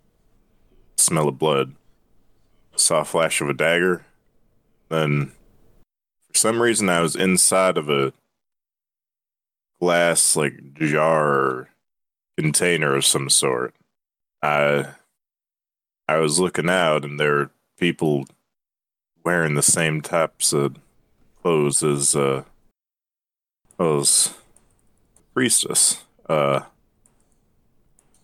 smell 0.98 1.30
of 1.30 1.40
blood. 1.40 1.76
Saw 2.76 3.02
a 3.02 3.06
flash 3.06 3.42
of 3.42 3.50
a 3.50 3.56
dagger. 3.56 4.06
Then, 4.90 5.32
for 6.32 6.38
some 6.38 6.62
reason, 6.62 6.90
I 6.90 7.02
was 7.02 7.16
inside 7.16 7.76
of 7.80 7.90
a 7.90 8.14
glass 9.80 10.36
like 10.36 10.76
jar 10.76 11.70
container 12.38 12.96
of 12.96 13.06
some 13.06 13.30
sort. 13.30 13.76
I 14.42 14.90
I 16.08 16.18
was 16.18 16.40
looking 16.40 16.70
out 16.70 17.04
and 17.04 17.20
there 17.20 17.34
were 17.34 17.52
people 17.78 18.26
wearing 19.24 19.56
the 19.56 19.62
same 19.62 20.02
types 20.02 20.54
of 20.54 20.78
clothes 21.42 21.84
as 21.84 22.16
uh 22.16 22.44
those 23.78 24.34
priestess. 25.34 26.04
Uh 26.30 26.62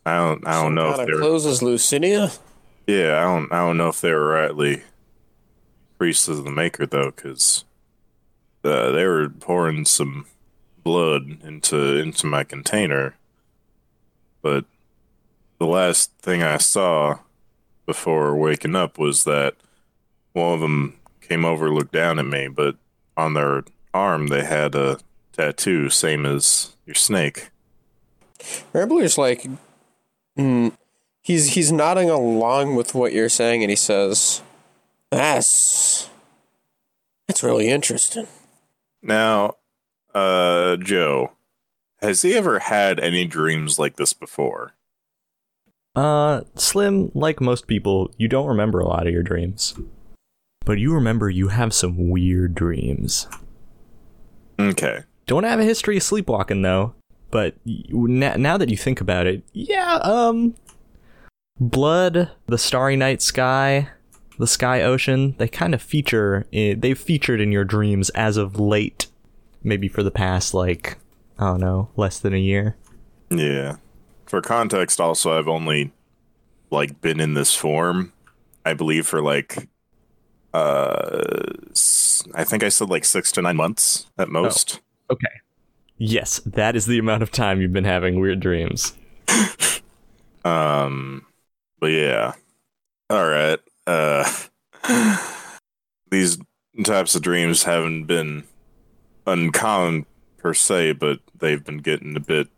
I 0.06 0.18
don't 0.18 0.46
I 0.48 0.62
don't 0.62 0.76
know 0.76 0.94
if 0.94 1.00
of 1.00 1.20
closes 1.20 1.62
Lucinia. 1.62 2.38
yeah, 2.88 3.20
I 3.20 3.24
don't 3.24 3.52
I 3.52 3.58
don't 3.58 3.78
know 3.78 3.90
if 3.90 4.02
they 4.02 4.12
were 4.12 4.28
rightly 4.28 4.84
priests 5.98 6.28
of 6.28 6.44
the 6.44 6.52
maker 6.52 6.86
though, 6.86 7.12
because 7.12 7.64
uh, 8.66 8.92
they 8.92 9.06
were 9.06 9.30
pouring 9.30 9.86
some 9.86 10.26
blood 10.84 11.38
into 11.44 11.98
into 11.98 12.26
my 12.28 12.44
container. 12.44 13.16
But 14.44 14.66
the 15.58 15.66
last 15.66 16.12
thing 16.20 16.44
I 16.44 16.58
saw 16.58 17.18
before 17.88 18.36
waking 18.36 18.76
up 18.76 19.00
was 19.00 19.24
that 19.24 19.56
one 20.34 20.54
of 20.54 20.60
them 20.60 21.00
came 21.22 21.46
over, 21.46 21.72
looked 21.72 21.94
down 21.94 22.20
at 22.20 22.26
me, 22.26 22.48
but 22.48 22.76
on 23.18 23.34
their 23.34 23.64
arm 23.94 24.28
they 24.28 24.44
had 24.44 24.76
a 24.76 25.00
tattoo, 25.32 25.90
same 25.90 26.26
as 26.26 26.76
your 26.86 26.96
snake. 26.96 27.50
Rambler's 28.74 29.18
like, 29.18 29.48
mm, 30.38 30.72
he's 31.22 31.54
he's 31.54 31.72
nodding 31.72 32.10
along 32.10 32.76
with 32.76 32.94
what 32.94 33.14
you're 33.14 33.30
saying, 33.30 33.64
and 33.64 33.70
he 33.70 33.76
says, 33.76 34.42
"That's 35.10 36.10
that's 37.28 37.44
really 37.44 37.70
interesting." 37.70 38.28
Now, 39.02 39.56
uh, 40.14 40.76
Joe, 40.78 41.32
has 42.04 42.22
he 42.22 42.36
ever 42.36 42.60
had 42.60 43.00
any 43.00 43.26
dreams 43.26 43.80
like 43.80 43.96
this 43.96 44.12
before? 44.12 44.74
Uh, 45.96 46.42
Slim, 46.56 47.12
like 47.16 47.40
most 47.40 47.66
people, 47.66 48.12
you 48.18 48.28
don't 48.28 48.48
remember 48.48 48.80
a 48.80 48.88
lot 48.88 49.08
of 49.08 49.14
your 49.14 49.24
dreams. 49.24 49.74
But 50.66 50.80
you 50.80 50.94
remember 50.94 51.30
you 51.30 51.48
have 51.48 51.74
some 51.74 52.10
weird 52.10 52.56
dreams. 52.56 53.28
Okay. 54.60 55.04
Don't 55.26 55.44
have 55.46 55.60
a 55.60 55.64
history 55.64 55.98
of 55.98 56.04
sleepwalking 56.04 56.62
though. 56.62 56.94
But 57.32 57.56
now, 57.66 58.36
now 58.36 58.58
that 58.58 58.70
you 58.70 58.78
think 58.78 59.02
about 59.02 59.26
it, 59.26 59.44
yeah, 59.54 59.96
um, 60.04 60.56
blood, 61.60 62.30
the 62.48 62.58
starry 62.58 62.96
night 62.96 63.22
sky, 63.22 63.90
the 64.38 64.46
sky 64.46 64.82
ocean, 64.82 65.36
they 65.38 65.48
kind 65.48 65.74
of 65.74 65.82
feature. 65.82 66.46
In, 66.52 66.82
they've 66.82 67.00
featured 67.00 67.42
in 67.42 67.52
your 67.52 67.66
dreams 67.66 68.10
as 68.12 68.38
of 68.38 68.60
late, 68.60 69.08
maybe 69.64 69.88
for 69.88 70.04
the 70.04 70.12
past 70.12 70.54
like 70.54 70.98
I 71.38 71.46
don't 71.46 71.60
know, 71.60 71.90
less 71.96 72.20
than 72.20 72.34
a 72.34 72.40
year. 72.40 72.76
Yeah. 73.30 73.78
For 74.26 74.42
context, 74.42 75.00
also, 75.02 75.38
I've 75.38 75.48
only 75.48 75.92
like 76.70 77.02
been 77.02 77.20
in 77.20 77.34
this 77.34 77.56
form, 77.56 78.14
I 78.66 78.74
believe, 78.74 79.06
for 79.08 79.22
like, 79.22 79.68
uh, 80.54 81.22
I 82.34 82.44
think 82.44 82.64
I 82.64 82.70
said 82.70 82.90
like 82.90 83.06
six 83.06 83.32
to 83.34 83.42
nine 83.42 83.58
months 83.58 84.08
at 84.18 84.30
most. 84.30 84.80
Okay. 85.10 85.28
Yes, 85.98 86.40
that 86.46 86.76
is 86.76 86.86
the 86.86 87.00
amount 87.00 87.24
of 87.24 87.32
time 87.32 87.62
you've 87.62 87.74
been 87.74 87.84
having 87.84 88.20
weird 88.20 88.40
dreams. 88.40 88.94
Um, 90.46 91.26
but 91.80 91.88
yeah. 91.88 92.34
All 93.10 93.28
right. 93.28 93.60
Uh, 93.88 94.30
these 96.12 96.38
types 96.84 97.16
of 97.16 97.22
dreams 97.22 97.64
haven't 97.64 98.06
been 98.06 98.44
uncommon 99.26 100.06
per 100.44 100.54
se, 100.54 100.92
but 100.94 101.20
they've 101.40 101.64
been 101.64 101.80
getting 101.80 102.16
a 102.16 102.20
bit 102.20 102.50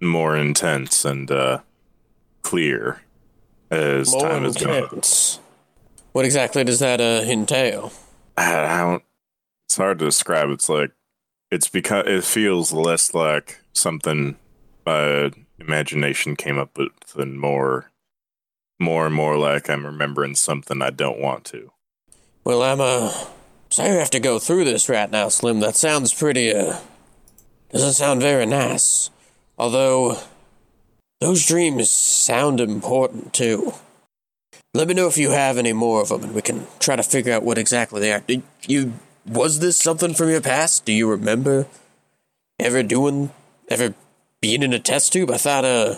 more 0.00 0.36
intense 0.36 1.04
and 1.04 1.30
uh, 1.30 1.58
clear 2.42 3.02
as 3.70 4.12
More 4.12 4.20
time 4.22 4.44
has 4.44 4.56
gone. 4.56 5.00
What 6.12 6.24
exactly 6.24 6.64
does 6.64 6.78
that 6.78 7.00
uh, 7.00 7.28
entail? 7.28 7.92
I 8.38 8.64
I 8.64 8.78
don't. 8.78 9.02
It's 9.66 9.76
hard 9.76 9.98
to 9.98 10.04
describe. 10.06 10.48
It's 10.50 10.68
like 10.68 10.92
it's 11.50 11.68
because 11.68 12.06
it 12.06 12.24
feels 12.24 12.72
less 12.72 13.12
like 13.12 13.60
something 13.74 14.36
my 14.86 15.32
imagination 15.58 16.36
came 16.36 16.58
up 16.58 16.78
with, 16.78 16.92
and 17.16 17.40
more, 17.40 17.90
more 18.78 19.06
and 19.06 19.14
more 19.14 19.36
like 19.36 19.68
I'm 19.68 19.84
remembering 19.84 20.36
something 20.36 20.80
I 20.80 20.90
don't 20.90 21.18
want 21.18 21.44
to. 21.46 21.72
Well, 22.44 22.62
I'm 22.62 22.80
uh 22.80 23.12
sorry 23.68 23.90
you 23.90 23.98
have 23.98 24.10
to 24.10 24.20
go 24.20 24.38
through 24.38 24.64
this 24.64 24.88
right 24.88 25.10
now, 25.10 25.28
Slim. 25.28 25.58
That 25.58 25.74
sounds 25.74 26.14
pretty 26.14 26.54
uh 26.54 26.78
doesn't 27.70 27.94
sound 27.94 28.20
very 28.20 28.46
nice. 28.46 29.10
Although 29.58 30.18
those 31.20 31.46
dreams 31.46 31.90
sound 31.90 32.60
important 32.60 33.32
too. 33.32 33.74
Let 34.74 34.88
me 34.88 34.94
know 34.94 35.06
if 35.06 35.16
you 35.16 35.30
have 35.30 35.56
any 35.56 35.72
more 35.72 36.02
of 36.02 36.10
them, 36.10 36.22
and 36.22 36.34
we 36.34 36.42
can 36.42 36.66
try 36.78 36.96
to 36.96 37.02
figure 37.02 37.32
out 37.32 37.42
what 37.42 37.56
exactly 37.56 38.00
they 38.00 38.12
are. 38.12 38.20
Did 38.20 38.42
you 38.66 38.94
was 39.26 39.58
this 39.58 39.76
something 39.76 40.14
from 40.14 40.28
your 40.28 40.40
past? 40.40 40.84
Do 40.84 40.92
you 40.92 41.08
remember 41.08 41.66
ever 42.58 42.82
doing 42.82 43.30
ever 43.68 43.94
being 44.40 44.62
in 44.62 44.72
a 44.72 44.78
test 44.78 45.12
tube? 45.12 45.30
I 45.30 45.38
thought 45.38 45.64
uh 45.64 45.96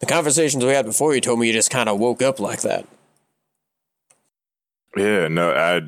the 0.00 0.06
conversations 0.06 0.64
we 0.64 0.72
had 0.72 0.86
before 0.86 1.14
you 1.14 1.20
told 1.20 1.40
me 1.40 1.48
you 1.48 1.52
just 1.52 1.70
kind 1.70 1.88
of 1.88 1.98
woke 1.98 2.22
up 2.22 2.38
like 2.38 2.60
that. 2.62 2.86
Yeah, 4.96 5.28
no, 5.28 5.52
I, 5.52 5.82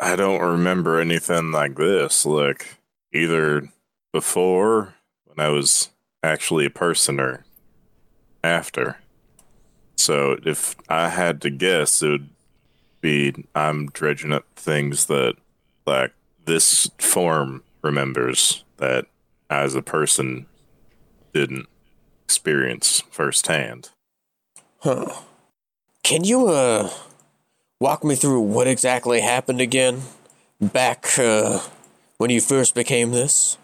I 0.00 0.16
don't 0.16 0.40
remember 0.40 1.00
anything 1.00 1.52
like 1.52 1.76
this. 1.76 2.24
Like 2.24 2.76
either 3.12 3.68
before 4.16 4.94
when 5.26 5.46
I 5.46 5.50
was 5.50 5.90
actually 6.22 6.64
a 6.64 6.70
person 6.70 7.20
or 7.20 7.44
after. 8.42 8.96
So 9.96 10.38
if 10.42 10.74
I 10.88 11.10
had 11.10 11.42
to 11.42 11.50
guess, 11.50 12.02
it 12.02 12.08
would 12.08 12.30
be 13.02 13.44
I'm 13.54 13.88
dredging 13.88 14.32
up 14.32 14.46
things 14.56 15.04
that 15.06 15.34
like 15.86 16.14
this 16.46 16.90
form 16.96 17.62
remembers 17.82 18.64
that 18.78 19.04
I 19.50 19.60
as 19.60 19.74
a 19.74 19.82
person 19.82 20.46
didn't 21.34 21.66
experience 22.24 23.02
firsthand. 23.10 23.90
Huh. 24.78 25.12
Can 26.02 26.24
you, 26.24 26.48
uh, 26.48 26.90
walk 27.80 28.02
me 28.02 28.14
through 28.14 28.40
what 28.40 28.66
exactly 28.66 29.20
happened 29.20 29.60
again? 29.60 30.02
Back, 30.58 31.18
uh, 31.18 31.60
when 32.16 32.30
you 32.30 32.40
first 32.40 32.74
became 32.74 33.10
this? 33.10 33.58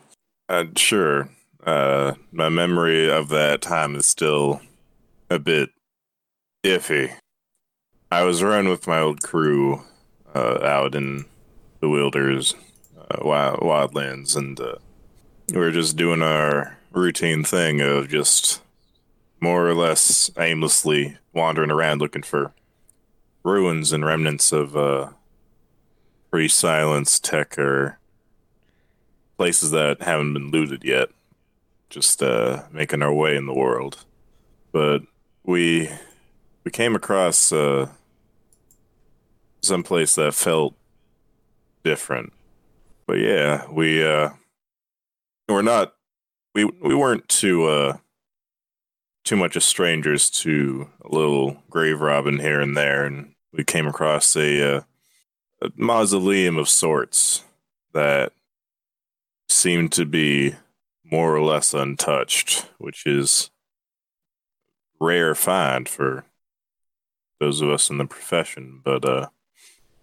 Uh, 0.49 0.65
sure. 0.77 1.29
Uh, 1.65 2.15
my 2.33 2.49
memory 2.49 3.11
of 3.11 3.29
that 3.29 3.63
time 3.63 3.95
is 3.95 4.07
still 4.07 4.61
a 5.31 5.39
bit 5.39 5.71
iffy. 6.65 7.13
I 8.11 8.25
was 8.25 8.43
running 8.43 8.71
with 8.71 8.87
my 8.87 9.01
old 9.01 9.23
crew 9.23 9.83
uh, 10.35 10.59
out 10.63 10.95
in 10.95 11.25
the 11.81 11.89
wilders, 11.89 12.55
uh, 12.99 13.19
wild, 13.23 13.61
wildlands, 13.61 14.37
and 14.37 14.59
uh, 14.61 14.75
we 15.53 15.59
were 15.59 15.71
just 15.71 15.97
doing 15.97 16.23
our 16.23 16.77
routine 16.91 17.45
thing 17.45 17.81
of 17.81 18.09
just 18.09 18.61
more 19.41 19.67
or 19.67 19.75
less 19.75 20.31
aimlessly 20.39 21.17
wandering 21.33 21.71
around 21.71 22.01
looking 22.01 22.23
for 22.23 22.53
ruins 23.45 23.93
and 23.93 24.05
remnants 24.05 24.53
of 24.53 24.77
uh, 24.77 25.11
pre-silence 26.31 27.19
tech 27.19 27.59
or 27.59 27.99
places 29.37 29.71
that 29.71 30.03
haven't 30.03 30.35
been 30.35 30.51
looted 30.51 30.85
yet. 30.85 31.09
Just 31.91 32.23
uh, 32.23 32.63
making 32.73 33.03
our 33.03 33.13
way 33.13 33.37
in 33.37 33.47
the 33.47 33.55
world, 33.55 34.05
but 34.73 35.03
we 35.45 35.91
we 36.65 36.71
came 36.71 36.95
across 36.95 37.53
uh, 37.53 37.89
some 39.61 39.83
place 39.83 40.15
that 40.15 40.35
felt 40.35 40.75
different. 41.85 42.33
But 43.07 43.19
yeah, 43.19 43.71
we 43.71 44.03
uh, 44.03 44.31
we're 45.49 45.61
not 45.61 45.93
we 46.55 46.65
we 46.65 46.95
weren't 46.95 47.29
too 47.29 47.65
uh, 47.65 47.99
too 49.25 49.37
much 49.37 49.57
of 49.57 49.63
strangers 49.63 50.31
to 50.31 50.89
a 51.05 51.09
little 51.15 51.63
grave 51.71 52.01
robbing 52.01 52.39
here 52.39 52.61
and 52.61 52.77
there, 52.77 53.05
and 53.05 53.35
we 53.53 53.65
came 53.65 53.87
across 53.87 54.35
a, 54.37 54.77
uh, 54.77 54.81
a 55.61 55.71
mausoleum 55.77 56.57
of 56.57 56.69
sorts 56.69 57.45
that 57.93 58.33
seemed 59.53 59.93
to 59.93 60.05
be 60.05 60.55
more 61.05 61.35
or 61.37 61.43
less 61.43 61.75
untouched, 61.75 62.67
which 62.79 63.07
is 63.07 63.51
rare 64.99 65.35
find 65.35 65.89
for 65.89 66.25
those 67.39 67.61
of 67.61 67.69
us 67.71 67.91
in 67.91 67.99
the 67.99 68.07
profession. 68.07 68.81
But 68.85 69.05
uh, 69.05 69.29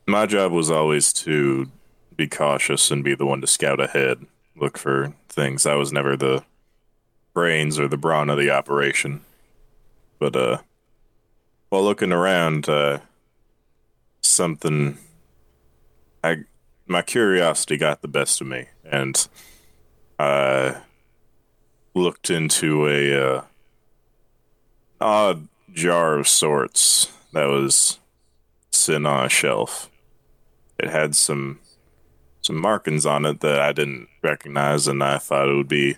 my 0.06 0.26
job 0.26 0.52
was 0.52 0.70
always 0.70 1.14
to 1.14 1.72
be 2.16 2.28
cautious 2.28 2.91
and 2.91 3.04
be 3.04 3.16
the 3.16 3.26
one 3.26 3.41
to 3.41 3.47
scout 3.47 3.80
ahead, 3.80 4.26
look 4.56 4.78
for 4.78 5.14
things. 5.30 5.66
I 5.66 5.76
was 5.76 5.91
never 5.91 6.18
the 6.18 6.43
brains 7.34 7.80
or 7.80 7.88
the 7.88 7.97
brawn 7.97 8.30
of 8.30 8.38
the 8.38 8.52
operation. 8.52 9.22
But 10.20 10.36
uh, 10.36 10.58
while 11.70 11.84
looking 11.84 12.12
around, 12.12 12.68
uh, 12.68 13.00
something 14.22 14.97
I 16.24 16.43
my 16.90 17.04
curiosity 17.04 17.78
got 17.78 18.02
the 18.02 18.08
best 18.08 18.42
of 18.42 18.48
me, 18.48 18.66
and 18.84 19.28
I 20.18 20.78
looked 21.94 22.30
into 22.32 22.88
a 22.88 23.38
uh, 23.38 23.44
odd 25.00 25.48
jar 25.72 26.18
of 26.18 26.28
sorts 26.28 27.12
that 27.32 27.46
was 27.46 28.00
sitting 28.72 29.06
on 29.06 29.26
a 29.26 29.30
shelf. 29.30 29.90
It 30.80 30.90
had 30.90 31.16
some 31.16 31.60
some 32.42 32.60
markings 32.60 33.06
on 33.06 33.26
it 33.26 33.42
that 33.42 33.60
I 33.60 33.72
didn't 33.72 34.08
recognize, 34.24 34.88
and 34.88 35.04
I 35.04 35.20
thought 35.20 35.50
it 35.50 35.56
would 35.56 35.68
be 35.68 35.98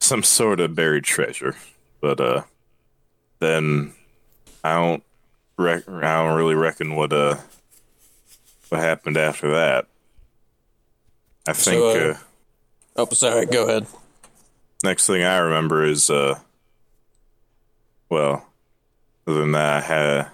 some 0.00 0.22
sort 0.22 0.60
of 0.60 0.74
buried 0.74 1.04
treasure. 1.04 1.56
But 2.02 2.20
uh, 2.20 2.42
then 3.38 3.94
I 4.62 4.74
don't 4.74 5.02
rec- 5.56 5.88
I 5.88 6.22
don't 6.22 6.36
really 6.36 6.54
reckon 6.54 6.94
what 6.94 7.12
uh 7.12 7.36
what 8.68 8.80
happened 8.82 9.16
after 9.16 9.50
that. 9.52 9.86
I 11.48 11.52
think 11.52 11.76
So, 11.80 11.88
uh, 11.88 12.12
uh, 12.14 12.18
Oh, 12.96 13.06
sorry. 13.14 13.46
Go 13.46 13.68
ahead. 13.68 13.86
next 14.84 15.06
thing 15.06 15.22
I 15.22 15.38
remember 15.38 15.84
is 15.84 16.10
uh 16.10 16.38
well 18.08 18.46
other 19.26 19.40
than 19.40 19.52
that 19.52 19.84
I 19.84 19.86
had 19.86 20.28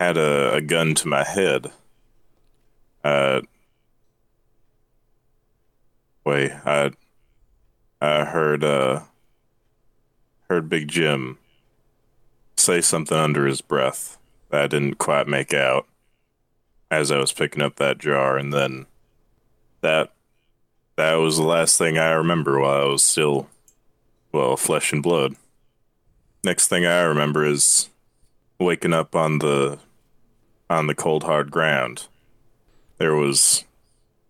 had 0.00 0.16
a, 0.16 0.54
a 0.54 0.60
gun 0.60 0.94
to 0.96 1.08
my 1.08 1.24
head. 1.24 1.70
Uh 3.04 3.40
wait, 6.24 6.52
I 6.64 6.92
I 8.00 8.24
heard 8.24 8.64
uh 8.64 9.02
heard 10.48 10.68
Big 10.68 10.88
Jim 10.88 11.38
say 12.56 12.80
something 12.80 13.16
under 13.16 13.46
his 13.46 13.60
breath 13.60 14.18
that 14.50 14.62
I 14.62 14.66
didn't 14.66 14.98
quite 14.98 15.26
make 15.26 15.52
out 15.52 15.86
as 16.90 17.10
I 17.10 17.18
was 17.18 17.32
picking 17.32 17.62
up 17.62 17.76
that 17.76 17.98
jar 17.98 18.36
and 18.36 18.52
then 18.52 18.86
that 19.82 20.12
that 20.96 21.14
was 21.14 21.36
the 21.36 21.42
last 21.42 21.78
thing 21.78 21.98
I 21.98 22.12
remember 22.12 22.60
while 22.60 22.82
I 22.82 22.84
was 22.84 23.04
still, 23.04 23.48
well, 24.32 24.56
flesh 24.56 24.92
and 24.92 25.02
blood. 25.02 25.36
Next 26.44 26.68
thing 26.68 26.86
I 26.86 27.02
remember 27.02 27.44
is 27.44 27.88
waking 28.58 28.92
up 28.92 29.14
on 29.14 29.38
the 29.38 29.78
on 30.70 30.86
the 30.86 30.94
cold 30.94 31.24
hard 31.24 31.50
ground. 31.50 32.06
There 32.98 33.14
was 33.14 33.64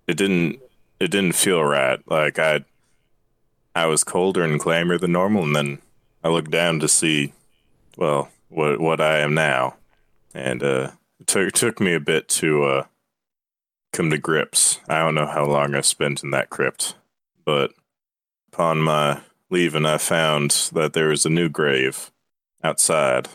it 0.07 0.17
didn't 0.17 0.61
it 1.01 1.11
didn't 1.11 1.35
feel 1.35 1.63
right. 1.63 2.01
Like 2.07 2.39
I 2.39 2.65
I 3.75 3.87
was 3.87 4.05
colder 4.05 4.43
and 4.43 4.61
clammier 4.61 5.01
than 5.01 5.13
normal 5.13 5.45
and 5.45 5.57
then 5.57 5.79
I 6.23 6.29
looked 6.29 6.51
down 6.51 6.81
to 6.81 6.89
see 6.89 7.33
well, 7.97 8.31
what 8.49 8.81
what 8.81 9.01
I 9.01 9.19
am 9.19 9.35
now. 9.35 9.77
And 10.35 10.63
uh 10.63 10.93
it 11.21 11.27
took 11.27 11.53
took 11.53 11.81
me 11.81 11.95
a 11.95 12.01
bit 12.01 12.29
to 12.29 12.65
uh 12.65 12.85
come 13.93 14.11
to 14.11 14.19
grips. 14.19 14.81
I 14.89 15.01
don't 15.01 15.15
know 15.15 15.27
how 15.27 15.45
long 15.45 15.75
I 15.75 15.83
spent 15.83 16.23
in 16.23 16.31
that 16.31 16.51
crypt, 16.51 16.95
but 17.45 17.73
upon 18.53 18.79
my 18.79 19.21
leaving, 19.51 19.87
I 19.87 19.99
found 19.99 20.71
that 20.73 20.95
there 20.95 21.09
was 21.09 21.27
a 21.27 21.31
new 21.31 21.49
grave 21.49 22.11
outside. 22.65 23.29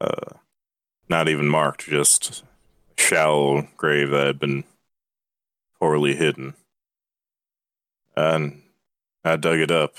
Uh, 0.00 0.36
not 1.08 1.28
even 1.28 1.46
marked, 1.46 1.86
just 1.86 2.42
a 2.96 3.00
shallow 3.00 3.68
grave 3.76 4.10
that 4.10 4.26
had 4.26 4.38
been 4.38 4.64
poorly 5.78 6.16
hidden. 6.16 6.54
And 8.16 8.62
I 9.22 9.36
dug 9.36 9.58
it 9.58 9.70
up, 9.70 9.96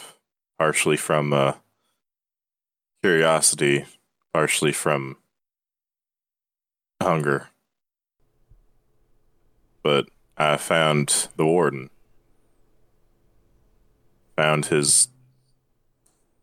partially 0.58 0.98
from 0.98 1.32
uh, 1.34 1.54
curiosity, 3.04 3.86
partially 4.34 4.72
from 4.72 5.18
hunger 7.00 7.51
but 9.84 10.08
I 10.38 10.58
found 10.58 11.28
the 11.36 11.46
warden. 11.46 11.90
Found 14.38 14.66
his 14.66 15.10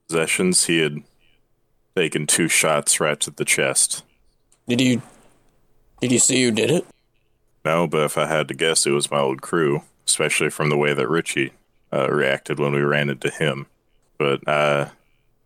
possessions. 0.07 0.67
He 0.67 0.81
had 0.81 1.03
taken 1.97 2.27
two 2.27 2.49
shots 2.49 3.01
right 3.01 3.19
to 3.21 3.31
the 3.31 3.45
chest. 3.45 4.05
Did 4.67 4.81
you 4.81 5.03
did 6.01 6.13
you 6.13 6.19
see 6.19 6.45
who 6.45 6.51
did 6.51 6.71
it? 6.71 6.87
No, 7.65 7.87
but 7.87 8.05
if 8.05 8.17
I 8.17 8.27
had 8.27 8.49
to 8.49 8.55
guess, 8.55 8.87
it 8.87 8.93
was 8.93 9.11
my 9.11 9.19
old 9.19 9.43
crew, 9.43 9.83
especially 10.07 10.51
from 10.51 10.69
the 10.69 10.77
way 10.77 10.95
that 10.95 11.09
Richie 11.09 11.53
uh, 11.93 12.09
reacted 12.11 12.59
when 12.59 12.73
we 12.73 12.81
ran 12.81 13.11
into 13.11 13.31
him. 13.31 13.67
But 14.17 14.47
I 14.49 14.91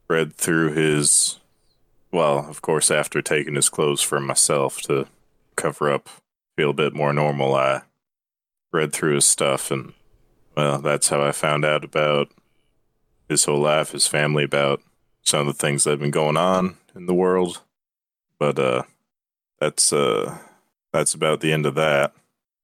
read 0.09 0.35
through 0.35 0.73
his. 0.73 1.39
Well, 2.11 2.41
of 2.41 2.61
course, 2.61 2.91
after 2.91 3.23
taking 3.23 3.55
his 3.55 3.71
clothes 3.71 4.03
for 4.03 4.21
myself 4.21 4.83
to 4.83 5.07
cover 5.57 5.91
up, 5.91 6.11
feel 6.57 6.71
a 6.71 6.75
bit 6.75 6.95
more 6.95 7.13
normal, 7.13 7.55
I 7.55 7.83
read 8.73 8.93
through 8.93 9.17
his 9.17 9.27
stuff, 9.27 9.71
and, 9.71 9.93
well, 10.57 10.79
that's 10.81 11.09
how 11.09 11.23
I 11.23 11.33
found 11.33 11.65
out 11.65 11.85
about 11.85 12.31
his 13.29 13.45
whole 13.45 13.61
life, 13.61 13.93
his 13.93 14.07
family, 14.07 14.45
about 14.45 14.83
some 15.23 15.41
of 15.41 15.47
the 15.47 15.53
things 15.53 15.85
that 15.85 15.91
have 15.91 16.01
been 16.01 16.11
going 16.11 16.37
on 16.37 16.77
in 16.95 17.07
the 17.07 17.15
world. 17.15 17.63
But, 18.39 18.59
uh, 18.59 18.83
that's, 19.61 19.93
uh, 19.93 20.39
that's 20.93 21.15
about 21.15 21.41
the 21.41 21.53
end 21.53 21.67
of 21.67 21.75
that. 21.77 22.13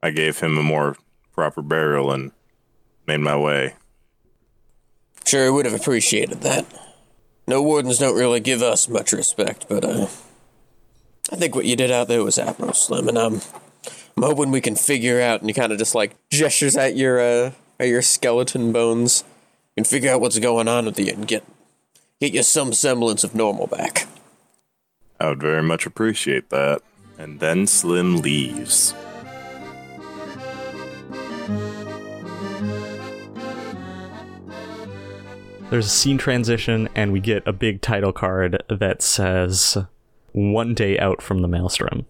I 0.03 0.11
gave 0.11 0.41
him 0.41 0.59
a 0.59 0.63
more 0.63 0.97
proper 1.33 1.63
burial 1.63 2.13
and 2.13 2.33
made 3.07 3.21
my 3.21 3.37
way. 3.37 3.75
Sure, 5.25 5.47
I 5.47 5.51
would 5.51 5.67
have 5.67 5.75
appreciated 5.75 6.41
that. 6.41 6.67
No 7.47 7.63
wardens 7.63 7.99
don't 7.99 8.17
really 8.17 8.41
give 8.41 8.63
us 8.63 8.89
much 8.89 9.13
respect, 9.13 9.67
but 9.69 9.85
uh, 9.85 10.07
I 11.33 11.37
think 11.37 11.55
what 11.55 11.65
you 11.65 11.77
did 11.77 11.91
out 11.91 12.09
there 12.09 12.23
was 12.25 12.39
admirable, 12.39 12.75
Slim, 12.75 13.09
and 13.09 13.19
um, 13.19 13.41
I'm 14.19 14.25
hoping 14.25 14.51
we 14.51 14.61
can 14.61 14.75
figure 14.75 15.21
out. 15.21 15.43
And 15.43 15.49
he 15.49 15.55
kind 15.55 15.71
of 15.71 15.79
just 15.79 15.95
like 15.95 16.17
gestures 16.29 16.77
at 16.77 16.97
your 16.97 17.21
uh, 17.21 17.53
at 17.79 17.87
your 17.87 18.03
skeleton 18.03 18.73
bones, 18.73 19.23
and 19.77 19.87
figure 19.87 20.11
out 20.11 20.21
what's 20.21 20.41
going 20.41 20.67
on 20.67 20.87
with 20.87 20.99
you 20.99 21.13
and 21.13 21.25
get 21.25 21.45
get 22.21 22.35
you 22.35 22.43
some 22.43 22.73
semblance 22.73 23.23
of 23.23 23.37
normal 23.37 23.69
back. 23.69 24.09
I 25.21 25.29
would 25.29 25.41
very 25.41 25.63
much 25.63 25.87
appreciate 25.87 26.51
that. 26.51 26.83
And 27.17 27.39
then 27.39 27.69
Slim 27.69 28.17
leaves. 28.17 28.93
There's 35.71 35.87
a 35.87 35.91
scene 35.91 36.19
transition, 36.19 36.89
and 36.97 37.13
we 37.13 37.21
get 37.21 37.47
a 37.47 37.53
big 37.53 37.83
title 37.83 38.13
card 38.13 38.65
that 38.69 39.01
says 39.01 39.79
"One 40.33 40.75
Day 40.75 40.99
Out 40.99 41.23
from 41.23 41.41
the 41.41 41.47
Maelstrom," 41.49 42.07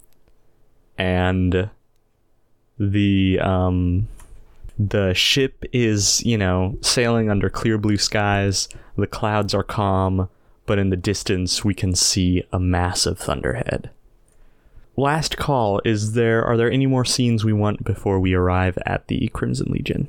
and 0.96 1.68
the 2.79 3.39
um, 3.41 4.09
the 4.79 5.12
ship 5.14 5.64
is 5.72 6.22
you 6.24 6.39
know 6.39 6.76
sailing 6.81 7.31
under 7.31 7.51
clear 7.51 7.79
blue 7.79 7.97
skies. 7.99 8.68
The 8.97 9.07
clouds 9.07 9.55
are 9.55 9.62
calm, 9.62 10.29
but 10.66 10.79
in 10.79 10.91
the 10.91 10.97
distance 10.97 11.64
we 11.64 11.74
can 11.74 11.95
see 11.95 12.45
a 12.53 12.59
massive 12.59 13.18
thunderhead. 13.18 13.91
Last 14.97 15.37
call: 15.37 15.81
Is 15.85 16.12
there 16.12 16.45
are 16.45 16.57
there 16.57 16.70
any 16.70 16.87
more 16.87 17.05
scenes 17.05 17.45
we 17.45 17.53
want 17.53 17.85
before 17.85 18.18
we 18.18 18.35
arrive 18.35 18.79
at 18.87 19.07
the 19.09 19.29
Crimson 19.29 19.70
Legion? 19.70 20.09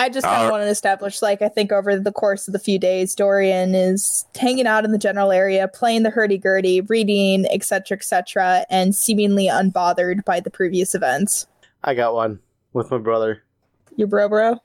I 0.00 0.08
just 0.08 0.24
kind 0.24 0.42
of 0.42 0.48
Uh, 0.48 0.52
want 0.52 0.62
to 0.62 0.68
establish, 0.68 1.22
like, 1.22 1.42
I 1.42 1.48
think 1.48 1.72
over 1.72 1.98
the 1.98 2.12
course 2.12 2.46
of 2.46 2.52
the 2.52 2.60
few 2.60 2.78
days, 2.78 3.16
Dorian 3.16 3.74
is 3.74 4.26
hanging 4.36 4.68
out 4.68 4.84
in 4.84 4.92
the 4.92 4.98
general 4.98 5.32
area, 5.32 5.66
playing 5.66 6.04
the 6.04 6.10
hurdy-gurdy, 6.10 6.82
reading, 6.82 7.46
etc., 7.50 7.96
etc., 7.96 8.64
and 8.70 8.94
seemingly 8.94 9.48
unbothered 9.48 10.24
by 10.24 10.38
the 10.38 10.50
previous 10.50 10.94
events. 10.94 11.48
I 11.82 11.94
got 11.94 12.14
one 12.14 12.40
with 12.72 12.90
my 12.90 12.98
brother. 12.98 13.44
Your 13.96 14.08
bro, 14.08 14.28
bro. 14.28 14.62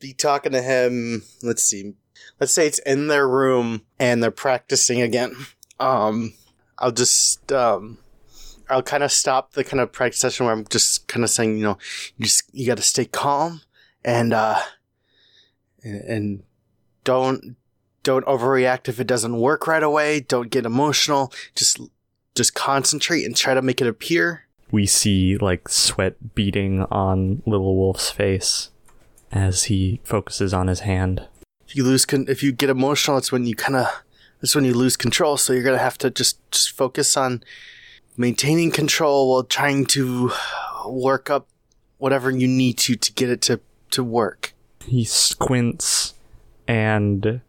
Be 0.00 0.12
talking 0.12 0.52
to 0.52 0.62
him. 0.62 1.24
Let's 1.42 1.62
see. 1.62 1.94
Let's 2.40 2.52
say 2.52 2.66
it's 2.66 2.78
in 2.80 3.08
their 3.08 3.28
room 3.28 3.82
and 3.98 4.22
they're 4.22 4.30
practicing 4.30 5.00
again. 5.00 5.34
Um, 5.80 6.34
I'll 6.78 6.92
just 6.92 7.52
um, 7.52 7.98
I'll 8.68 8.82
kind 8.82 9.02
of 9.02 9.12
stop 9.12 9.52
the 9.52 9.64
kind 9.64 9.80
of 9.80 9.92
practice 9.92 10.20
session 10.20 10.46
where 10.46 10.54
I'm 10.54 10.66
just 10.66 11.08
kind 11.08 11.24
of 11.24 11.30
saying, 11.30 11.56
you 11.56 11.64
know, 11.64 11.78
you 12.16 12.24
just 12.24 12.42
you 12.52 12.66
got 12.66 12.76
to 12.76 12.82
stay 12.82 13.04
calm 13.04 13.62
and 14.04 14.32
uh, 14.32 14.60
and, 15.82 16.00
and 16.02 16.42
don't 17.04 17.56
don't 18.02 18.26
overreact 18.26 18.88
if 18.88 19.00
it 19.00 19.06
doesn't 19.06 19.38
work 19.38 19.66
right 19.66 19.82
away. 19.82 20.20
Don't 20.20 20.50
get 20.50 20.66
emotional. 20.66 21.32
Just 21.54 21.80
just 22.34 22.54
concentrate 22.54 23.24
and 23.24 23.36
try 23.36 23.54
to 23.54 23.62
make 23.62 23.80
it 23.80 23.86
appear 23.86 24.47
we 24.70 24.86
see 24.86 25.36
like 25.36 25.68
sweat 25.68 26.34
beating 26.34 26.82
on 26.90 27.42
Little 27.46 27.76
Wolf's 27.76 28.10
face 28.10 28.70
as 29.32 29.64
he 29.64 30.00
focuses 30.04 30.52
on 30.54 30.68
his 30.68 30.80
hand. 30.80 31.26
if 31.66 31.76
you 31.76 31.84
lose 31.84 32.04
con- 32.06 32.26
if 32.28 32.42
you 32.42 32.50
get 32.52 32.70
emotional 32.70 33.18
it's 33.18 33.30
when 33.30 33.44
you 33.46 33.54
kind 33.54 33.76
of 33.76 33.86
that's 34.40 34.54
when 34.54 34.64
you 34.64 34.72
lose 34.74 34.96
control 34.96 35.36
so 35.36 35.52
you're 35.52 35.62
gonna 35.62 35.78
have 35.78 35.98
to 35.98 36.10
just 36.10 36.38
just 36.50 36.70
focus 36.72 37.16
on 37.16 37.42
maintaining 38.16 38.70
control 38.70 39.30
while 39.30 39.44
trying 39.44 39.84
to 39.84 40.30
work 40.86 41.28
up 41.28 41.46
whatever 41.98 42.30
you 42.30 42.48
need 42.48 42.78
to 42.78 42.96
to 42.96 43.12
get 43.12 43.28
it 43.28 43.42
to 43.42 43.60
to 43.90 44.02
work 44.02 44.54
He 44.84 45.04
squints 45.04 46.14
and 46.66 47.40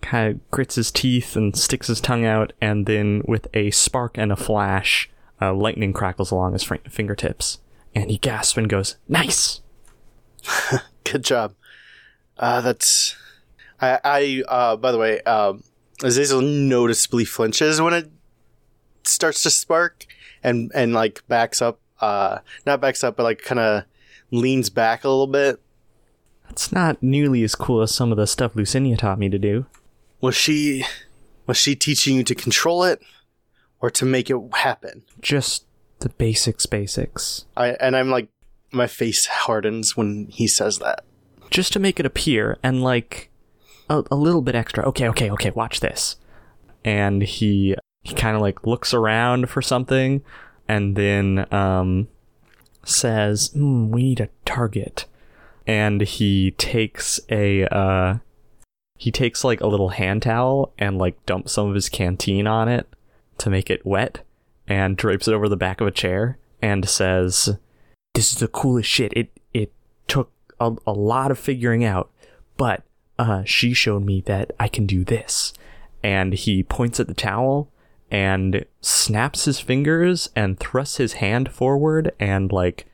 kind 0.00 0.30
of 0.34 0.50
grits 0.52 0.76
his 0.76 0.92
teeth 0.92 1.34
and 1.34 1.56
sticks 1.56 1.88
his 1.88 2.00
tongue 2.00 2.24
out, 2.24 2.52
and 2.60 2.86
then 2.86 3.22
with 3.26 3.48
a 3.54 3.70
spark 3.72 4.16
and 4.16 4.30
a 4.30 4.36
flash, 4.36 5.10
uh, 5.40 5.54
lightning 5.54 5.92
crackles 5.92 6.30
along 6.30 6.52
his 6.52 6.62
fr- 6.62 6.76
fingertips, 6.88 7.60
and 7.94 8.10
he 8.10 8.18
gasps 8.18 8.58
and 8.58 8.68
goes, 8.68 8.96
"Nice!" 9.08 9.60
good 11.04 11.24
job 11.24 11.54
uh 12.38 12.60
that's 12.60 13.16
I, 13.80 13.98
I 14.04 14.42
uh, 14.48 14.76
by 14.76 14.92
the 14.92 14.98
way, 14.98 15.20
um, 15.22 15.62
Azazel 16.02 16.40
noticeably 16.40 17.24
flinches 17.24 17.80
when 17.80 17.94
it 17.94 18.10
starts 19.04 19.42
to 19.42 19.50
spark, 19.50 20.06
and 20.42 20.70
and 20.74 20.92
like 20.92 21.22
backs 21.28 21.60
up, 21.60 21.80
uh, 22.00 22.38
not 22.64 22.80
backs 22.80 23.04
up, 23.04 23.16
but 23.16 23.24
like 23.24 23.42
kind 23.42 23.58
of 23.58 23.84
leans 24.30 24.70
back 24.70 25.04
a 25.04 25.08
little 25.08 25.26
bit. 25.26 25.60
It's 26.48 26.72
not 26.72 27.02
nearly 27.02 27.42
as 27.42 27.54
cool 27.54 27.82
as 27.82 27.94
some 27.94 28.12
of 28.12 28.18
the 28.18 28.26
stuff 28.26 28.54
Lucinia 28.54 28.96
taught 28.96 29.18
me 29.18 29.28
to 29.28 29.38
do. 29.38 29.66
Was 30.20 30.34
she, 30.34 30.84
was 31.46 31.56
she 31.56 31.74
teaching 31.74 32.16
you 32.16 32.24
to 32.24 32.34
control 32.34 32.84
it, 32.84 33.02
or 33.86 33.90
to 33.90 34.04
make 34.04 34.28
it 34.28 34.36
happen? 34.52 35.04
Just 35.20 35.64
the 36.00 36.08
basics, 36.08 36.66
basics. 36.66 37.44
I 37.56 37.68
and 37.74 37.96
I'm 37.96 38.10
like, 38.10 38.28
my 38.72 38.88
face 38.88 39.26
hardens 39.26 39.96
when 39.96 40.26
he 40.26 40.48
says 40.48 40.80
that. 40.80 41.04
Just 41.50 41.72
to 41.74 41.78
make 41.78 42.00
it 42.00 42.06
appear 42.06 42.58
and 42.64 42.82
like 42.82 43.30
a, 43.88 44.02
a 44.10 44.16
little 44.16 44.42
bit 44.42 44.56
extra. 44.56 44.84
Okay, 44.88 45.08
okay, 45.10 45.30
okay, 45.30 45.50
watch 45.50 45.78
this. 45.78 46.16
And 46.84 47.22
he 47.22 47.76
he 48.02 48.12
kind 48.12 48.34
of 48.34 48.42
like 48.42 48.66
looks 48.66 48.92
around 48.92 49.50
for 49.50 49.62
something 49.62 50.24
and 50.66 50.96
then 50.96 51.46
um 51.54 52.08
says, 52.84 53.52
hmm, 53.52 53.90
"We 53.90 54.02
need 54.02 54.20
a 54.20 54.30
target." 54.44 55.06
And 55.64 56.00
he 56.00 56.50
takes 56.58 57.20
a 57.30 57.66
uh 57.72 58.18
he 58.98 59.12
takes 59.12 59.44
like 59.44 59.60
a 59.60 59.68
little 59.68 59.90
hand 59.90 60.22
towel 60.22 60.72
and 60.76 60.98
like 60.98 61.24
dumps 61.24 61.52
some 61.52 61.68
of 61.68 61.76
his 61.76 61.88
canteen 61.88 62.48
on 62.48 62.68
it 62.68 62.88
to 63.38 63.50
make 63.50 63.70
it 63.70 63.86
wet 63.86 64.20
and 64.66 64.96
drapes 64.96 65.28
it 65.28 65.34
over 65.34 65.48
the 65.48 65.56
back 65.56 65.80
of 65.80 65.86
a 65.86 65.92
chair 65.92 66.38
and 66.60 66.88
says, 66.88 67.58
"This 68.14 68.32
is 68.32 68.38
the 68.38 68.48
coolest 68.48 68.88
shit. 68.88 69.12
It 69.14 69.30
it 69.52 69.72
took 70.08 70.30
a, 70.60 70.74
a 70.86 70.92
lot 70.92 71.30
of 71.30 71.38
figuring 71.38 71.84
out, 71.84 72.10
but 72.56 72.82
uh, 73.18 73.44
she 73.44 73.72
showed 73.72 74.04
me 74.04 74.22
that 74.22 74.52
I 74.58 74.68
can 74.68 74.86
do 74.86 75.04
this." 75.04 75.52
And 76.02 76.34
he 76.34 76.62
points 76.62 77.00
at 77.00 77.08
the 77.08 77.14
towel 77.14 77.70
and 78.10 78.64
snaps 78.80 79.46
his 79.46 79.58
fingers 79.58 80.30
and 80.36 80.58
thrusts 80.58 80.98
his 80.98 81.14
hand 81.14 81.50
forward 81.50 82.12
and 82.20 82.52
like 82.52 82.86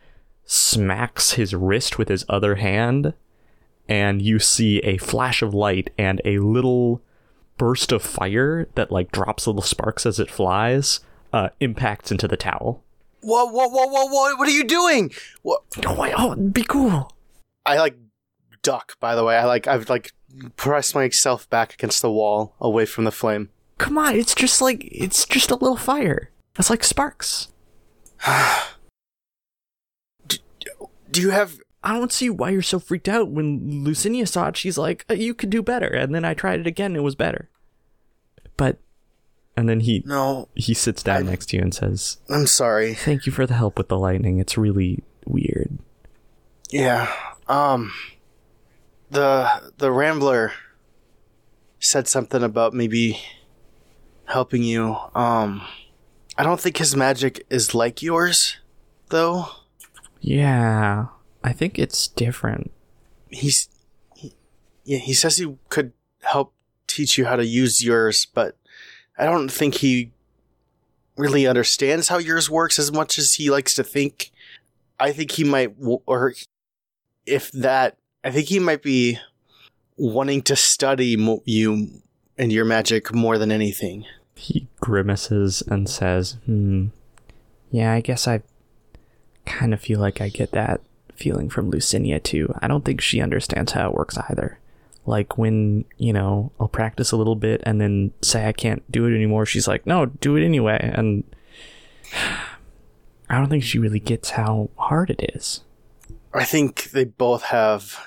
smacks 0.44 1.32
his 1.32 1.54
wrist 1.54 1.98
with 1.98 2.08
his 2.08 2.24
other 2.28 2.56
hand 2.56 3.12
and 3.88 4.22
you 4.22 4.38
see 4.38 4.78
a 4.78 4.96
flash 4.96 5.42
of 5.42 5.54
light 5.54 5.90
and 5.98 6.20
a 6.24 6.38
little 6.38 7.02
burst 7.62 7.92
of 7.92 8.02
fire 8.02 8.66
that 8.74 8.90
like 8.90 9.12
drops 9.12 9.46
little 9.46 9.62
sparks 9.62 10.04
as 10.04 10.18
it 10.18 10.28
flies 10.28 10.98
uh, 11.32 11.50
impacts 11.60 12.10
into 12.10 12.26
the 12.26 12.36
towel. 12.36 12.82
Whoa, 13.20 13.44
whoa, 13.44 13.68
whoa, 13.68 13.86
whoa, 13.86 14.06
whoa! 14.06 14.34
What 14.34 14.48
are 14.48 14.52
you 14.52 14.64
doing? 14.64 15.12
What? 15.42 15.62
Oh, 15.86 15.94
wait, 15.94 16.12
oh, 16.18 16.34
be 16.34 16.64
cool. 16.64 17.14
I 17.64 17.78
like 17.78 17.96
duck. 18.62 18.98
By 18.98 19.14
the 19.14 19.22
way, 19.22 19.36
I 19.36 19.44
like 19.44 19.68
I've 19.68 19.88
like 19.88 20.10
pressed 20.56 20.96
myself 20.96 21.48
back 21.50 21.74
against 21.74 22.02
the 22.02 22.10
wall, 22.10 22.56
away 22.60 22.84
from 22.84 23.04
the 23.04 23.12
flame. 23.12 23.50
Come 23.78 23.96
on, 23.96 24.16
it's 24.16 24.34
just 24.34 24.60
like 24.60 24.88
it's 24.90 25.24
just 25.24 25.52
a 25.52 25.54
little 25.54 25.76
fire. 25.76 26.32
It's 26.58 26.68
like 26.68 26.82
sparks. 26.82 27.46
Do 30.26 31.20
you 31.20 31.30
have? 31.30 31.60
I 31.84 31.92
don't 31.92 32.12
see 32.12 32.28
why 32.28 32.50
you're 32.50 32.62
so 32.62 32.80
freaked 32.80 33.08
out. 33.08 33.28
When 33.30 33.84
Lucinia 33.84 34.26
saw 34.26 34.48
it, 34.48 34.56
she's 34.56 34.78
like, 34.78 35.04
"Uh, 35.08 35.14
"You 35.14 35.32
could 35.32 35.50
do 35.50 35.62
better." 35.62 35.86
And 35.86 36.12
then 36.12 36.24
I 36.24 36.34
tried 36.34 36.58
it 36.58 36.66
again, 36.66 36.92
and 36.92 36.96
it 36.96 37.02
was 37.02 37.14
better. 37.14 37.48
But, 38.56 38.78
and 39.56 39.68
then 39.68 39.80
he 39.80 40.02
No, 40.06 40.48
he 40.54 40.74
sits 40.74 41.02
down 41.02 41.26
next 41.26 41.46
to 41.50 41.56
you 41.56 41.62
and 41.62 41.74
says, 41.74 42.18
I'm 42.28 42.46
sorry. 42.46 42.94
"Thank 42.94 43.26
you 43.26 43.32
for 43.32 43.46
the 43.46 43.54
help 43.54 43.78
with 43.78 43.88
the 43.88 43.98
lightning. 43.98 44.38
It's 44.38 44.56
really 44.58 45.02
weird." 45.26 45.78
Yeah. 46.70 47.12
Um. 47.48 47.92
The 49.10 49.72
the 49.78 49.92
Rambler 49.92 50.52
said 51.80 52.08
something 52.08 52.42
about 52.42 52.72
maybe 52.72 53.20
helping 54.26 54.62
you. 54.62 54.96
Um. 55.14 55.62
I 56.38 56.44
don't 56.44 56.60
think 56.60 56.78
his 56.78 56.96
magic 56.96 57.44
is 57.50 57.74
like 57.74 58.02
yours, 58.02 58.56
though. 59.10 59.48
Yeah, 60.20 61.08
I 61.44 61.52
think 61.52 61.78
it's 61.78 62.08
different. 62.08 62.70
He's. 63.28 63.68
He, 64.16 64.32
yeah, 64.84 64.98
he 64.98 65.12
says 65.12 65.36
he 65.36 65.56
could 65.68 65.92
teach 66.94 67.18
you 67.18 67.24
how 67.24 67.36
to 67.36 67.44
use 67.46 67.82
yours, 67.84 68.26
but 68.26 68.56
I 69.18 69.24
don't 69.24 69.50
think 69.50 69.76
he 69.76 70.12
really 71.16 71.46
understands 71.46 72.08
how 72.08 72.18
yours 72.18 72.48
works 72.50 72.78
as 72.78 72.92
much 72.92 73.18
as 73.18 73.34
he 73.34 73.50
likes 73.50 73.74
to 73.74 73.84
think. 73.84 74.30
I 74.98 75.12
think 75.12 75.32
he 75.32 75.44
might, 75.44 75.74
or 76.06 76.34
if 77.26 77.50
that, 77.52 77.96
I 78.24 78.30
think 78.30 78.48
he 78.48 78.58
might 78.58 78.82
be 78.82 79.18
wanting 79.96 80.42
to 80.42 80.56
study 80.56 81.16
mo- 81.16 81.42
you 81.44 81.88
and 82.38 82.52
your 82.52 82.64
magic 82.64 83.14
more 83.14 83.38
than 83.38 83.52
anything. 83.52 84.04
He 84.34 84.68
grimaces 84.80 85.62
and 85.62 85.88
says, 85.88 86.38
"Hmm. 86.46 86.86
Yeah, 87.70 87.92
I 87.92 88.00
guess 88.00 88.26
I 88.26 88.42
kind 89.46 89.74
of 89.74 89.80
feel 89.80 90.00
like 90.00 90.20
I 90.20 90.28
get 90.28 90.52
that 90.52 90.80
feeling 91.14 91.48
from 91.48 91.70
Lucinia 91.70 92.22
too. 92.22 92.52
I 92.60 92.68
don't 92.68 92.84
think 92.84 93.00
she 93.00 93.20
understands 93.20 93.72
how 93.72 93.88
it 93.88 93.94
works 93.94 94.18
either. 94.28 94.58
Like 95.04 95.36
when, 95.36 95.84
you 95.98 96.12
know, 96.12 96.52
I'll 96.60 96.68
practice 96.68 97.10
a 97.12 97.16
little 97.16 97.34
bit 97.34 97.60
and 97.64 97.80
then 97.80 98.12
say 98.22 98.46
I 98.46 98.52
can't 98.52 98.88
do 98.90 99.06
it 99.06 99.14
anymore, 99.14 99.46
she's 99.46 99.66
like, 99.66 99.86
"No, 99.86 100.06
do 100.06 100.36
it 100.36 100.44
anyway." 100.44 100.78
And 100.80 101.24
I 103.28 103.38
don't 103.38 103.48
think 103.48 103.64
she 103.64 103.78
really 103.78 104.00
gets 104.00 104.30
how 104.30 104.70
hard 104.76 105.10
it 105.10 105.32
is. 105.34 105.62
I 106.34 106.44
think 106.44 106.90
they 106.90 107.04
both 107.04 107.44
have 107.44 107.98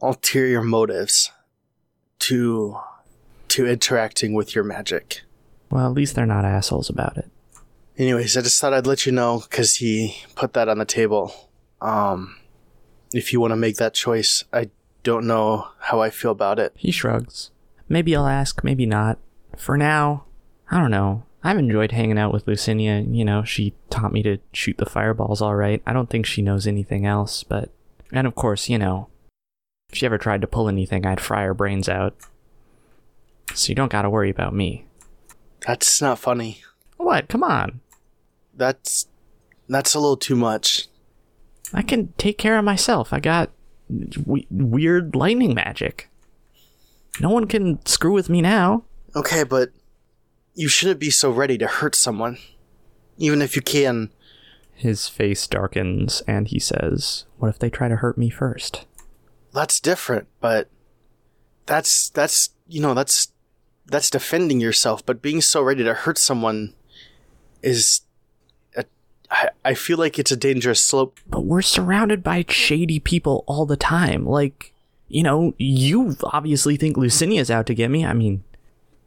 ulterior 0.00 0.62
motives 0.62 1.30
to 2.20 2.78
to 3.48 3.66
interacting 3.66 4.32
with 4.32 4.54
your 4.54 4.64
magic. 4.64 5.22
Well, 5.70 5.86
at 5.86 5.92
least 5.92 6.14
they're 6.14 6.26
not 6.26 6.44
assholes 6.44 6.88
about 6.88 7.16
it. 7.16 7.30
Anyways, 7.96 8.36
I 8.36 8.42
just 8.42 8.60
thought 8.60 8.72
I'd 8.72 8.86
let 8.86 9.06
you 9.06 9.12
know 9.12 9.42
because 9.48 9.76
he 9.76 10.16
put 10.34 10.52
that 10.54 10.68
on 10.68 10.78
the 10.78 10.84
table. 10.84 11.50
Um, 11.80 12.36
if 13.12 13.32
you 13.32 13.40
want 13.40 13.50
to 13.52 13.56
make 13.56 13.76
that 13.76 13.94
choice, 13.94 14.44
I 14.52 14.70
don't 15.02 15.26
know 15.26 15.68
how 15.78 16.00
I 16.00 16.10
feel 16.10 16.30
about 16.30 16.58
it. 16.58 16.72
He 16.76 16.90
shrugs. 16.90 17.50
Maybe 17.88 18.14
I'll 18.14 18.26
ask, 18.26 18.62
maybe 18.62 18.86
not. 18.86 19.18
For 19.56 19.76
now, 19.76 20.24
I 20.70 20.78
don't 20.78 20.90
know. 20.90 21.24
I've 21.42 21.58
enjoyed 21.58 21.92
hanging 21.92 22.18
out 22.18 22.32
with 22.32 22.46
Lucinia. 22.46 23.04
You 23.14 23.24
know, 23.24 23.42
she 23.44 23.74
taught 23.88 24.12
me 24.12 24.22
to 24.22 24.38
shoot 24.52 24.78
the 24.78 24.86
fireballs 24.86 25.40
all 25.40 25.56
right. 25.56 25.82
I 25.86 25.92
don't 25.92 26.10
think 26.10 26.26
she 26.26 26.42
knows 26.42 26.66
anything 26.66 27.06
else, 27.06 27.42
but. 27.42 27.70
And 28.12 28.26
of 28.26 28.34
course, 28.34 28.68
you 28.68 28.78
know, 28.78 29.08
if 29.88 29.98
she 29.98 30.06
ever 30.06 30.18
tried 30.18 30.40
to 30.42 30.46
pull 30.46 30.68
anything, 30.68 31.06
I'd 31.06 31.20
fry 31.20 31.44
her 31.44 31.54
brains 31.54 31.88
out. 31.88 32.14
So 33.54 33.70
you 33.70 33.74
don't 33.74 33.90
gotta 33.90 34.10
worry 34.10 34.30
about 34.30 34.54
me. 34.54 34.86
That's 35.66 36.00
not 36.00 36.18
funny. 36.18 36.62
What? 36.96 37.28
Come 37.28 37.42
on. 37.42 37.80
That's 38.54 39.06
that's 39.68 39.94
a 39.94 40.00
little 40.00 40.16
too 40.16 40.36
much. 40.36 40.88
I 41.72 41.82
can 41.82 42.12
take 42.18 42.38
care 42.38 42.58
of 42.58 42.64
myself. 42.64 43.12
I 43.12 43.20
got 43.20 43.50
we- 44.26 44.46
weird 44.50 45.14
lightning 45.14 45.54
magic. 45.54 46.08
No 47.20 47.30
one 47.30 47.46
can 47.46 47.84
screw 47.86 48.12
with 48.12 48.28
me 48.28 48.40
now. 48.40 48.84
Okay, 49.16 49.42
but 49.44 49.70
you 50.54 50.68
shouldn't 50.68 51.00
be 51.00 51.10
so 51.10 51.30
ready 51.30 51.58
to 51.58 51.66
hurt 51.66 51.94
someone, 51.94 52.38
even 53.18 53.42
if 53.42 53.56
you 53.56 53.62
can. 53.62 54.10
His 54.74 55.08
face 55.08 55.46
darkens 55.46 56.22
and 56.26 56.48
he 56.48 56.58
says, 56.58 57.24
What 57.38 57.48
if 57.48 57.58
they 57.58 57.68
try 57.70 57.88
to 57.88 57.96
hurt 57.96 58.16
me 58.16 58.30
first? 58.30 58.86
That's 59.52 59.80
different, 59.80 60.28
but 60.40 60.68
that's 61.66 62.08
that's 62.10 62.50
you 62.68 62.80
know 62.80 62.94
that's 62.94 63.32
that's 63.86 64.10
defending 64.10 64.60
yourself. 64.60 65.04
But 65.04 65.20
being 65.20 65.40
so 65.40 65.60
ready 65.62 65.82
to 65.84 65.94
hurt 65.94 66.18
someone 66.18 66.74
is. 67.62 68.02
I, 69.30 69.50
I 69.64 69.74
feel 69.74 69.98
like 69.98 70.18
it's 70.18 70.32
a 70.32 70.36
dangerous 70.36 70.80
slope. 70.80 71.20
But 71.28 71.44
we're 71.44 71.62
surrounded 71.62 72.22
by 72.22 72.44
shady 72.48 72.98
people 72.98 73.44
all 73.46 73.66
the 73.66 73.76
time. 73.76 74.26
Like, 74.26 74.72
you 75.08 75.22
know, 75.22 75.54
you 75.58 76.16
obviously 76.24 76.76
think 76.76 76.96
Lucinia's 76.96 77.50
out 77.50 77.66
to 77.66 77.74
get 77.74 77.90
me. 77.90 78.04
I 78.04 78.12
mean, 78.12 78.42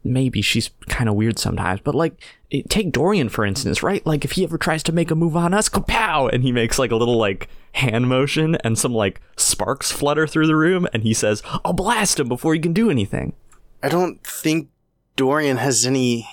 maybe 0.02 0.42
she's 0.42 0.70
kind 0.88 1.08
of 1.08 1.14
weird 1.14 1.38
sometimes, 1.38 1.80
but 1.82 1.94
like, 1.94 2.22
it, 2.50 2.68
take 2.68 2.92
Dorian 2.92 3.28
for 3.28 3.44
instance, 3.44 3.82
right? 3.82 4.04
Like, 4.06 4.24
if 4.24 4.32
he 4.32 4.44
ever 4.44 4.58
tries 4.58 4.82
to 4.84 4.92
make 4.92 5.10
a 5.10 5.14
move 5.14 5.36
on 5.36 5.54
us, 5.54 5.68
kapow! 5.68 6.32
And 6.32 6.42
he 6.42 6.52
makes 6.52 6.78
like 6.78 6.90
a 6.90 6.96
little 6.96 7.16
like 7.16 7.48
hand 7.72 8.08
motion 8.08 8.54
and 8.56 8.78
some 8.78 8.94
like 8.94 9.20
sparks 9.36 9.90
flutter 9.90 10.26
through 10.26 10.46
the 10.46 10.56
room, 10.56 10.86
and 10.92 11.02
he 11.02 11.14
says, 11.14 11.42
I'll 11.64 11.72
blast 11.72 12.20
him 12.20 12.28
before 12.28 12.54
he 12.54 12.60
can 12.60 12.72
do 12.72 12.90
anything. 12.90 13.34
I 13.82 13.88
don't 13.88 14.22
think 14.24 14.68
Dorian 15.16 15.56
has 15.56 15.84
any 15.84 16.28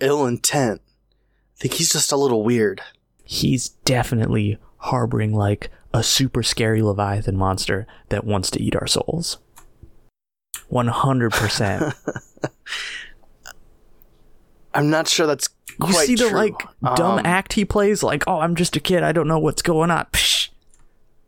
ill 0.00 0.26
intent. 0.26 0.80
I 1.56 1.60
think 1.60 1.74
he's 1.74 1.92
just 1.92 2.12
a 2.12 2.16
little 2.16 2.42
weird. 2.42 2.82
He's 3.24 3.70
definitely 3.84 4.58
harboring 4.78 5.32
like 5.34 5.70
a 5.92 6.02
super 6.02 6.42
scary 6.42 6.82
Leviathan 6.82 7.36
monster 7.36 7.86
that 8.10 8.24
wants 8.24 8.50
to 8.52 8.60
eat 8.62 8.76
our 8.76 8.86
souls. 8.86 9.38
100%. 10.70 11.94
I'm 14.74 14.90
not 14.90 15.08
sure 15.08 15.26
that's 15.26 15.48
You 15.86 15.92
see 15.92 16.14
the 16.16 16.28
true. 16.28 16.36
like 16.36 16.54
dumb 16.96 17.18
Um, 17.18 17.26
act 17.26 17.52
he 17.52 17.64
plays, 17.64 18.02
like, 18.02 18.24
oh, 18.26 18.40
I'm 18.40 18.56
just 18.56 18.76
a 18.76 18.80
kid, 18.80 19.02
I 19.02 19.12
don't 19.12 19.28
know 19.28 19.38
what's 19.38 19.62
going 19.62 19.90
on. 19.90 20.06
Psh. 20.12 20.48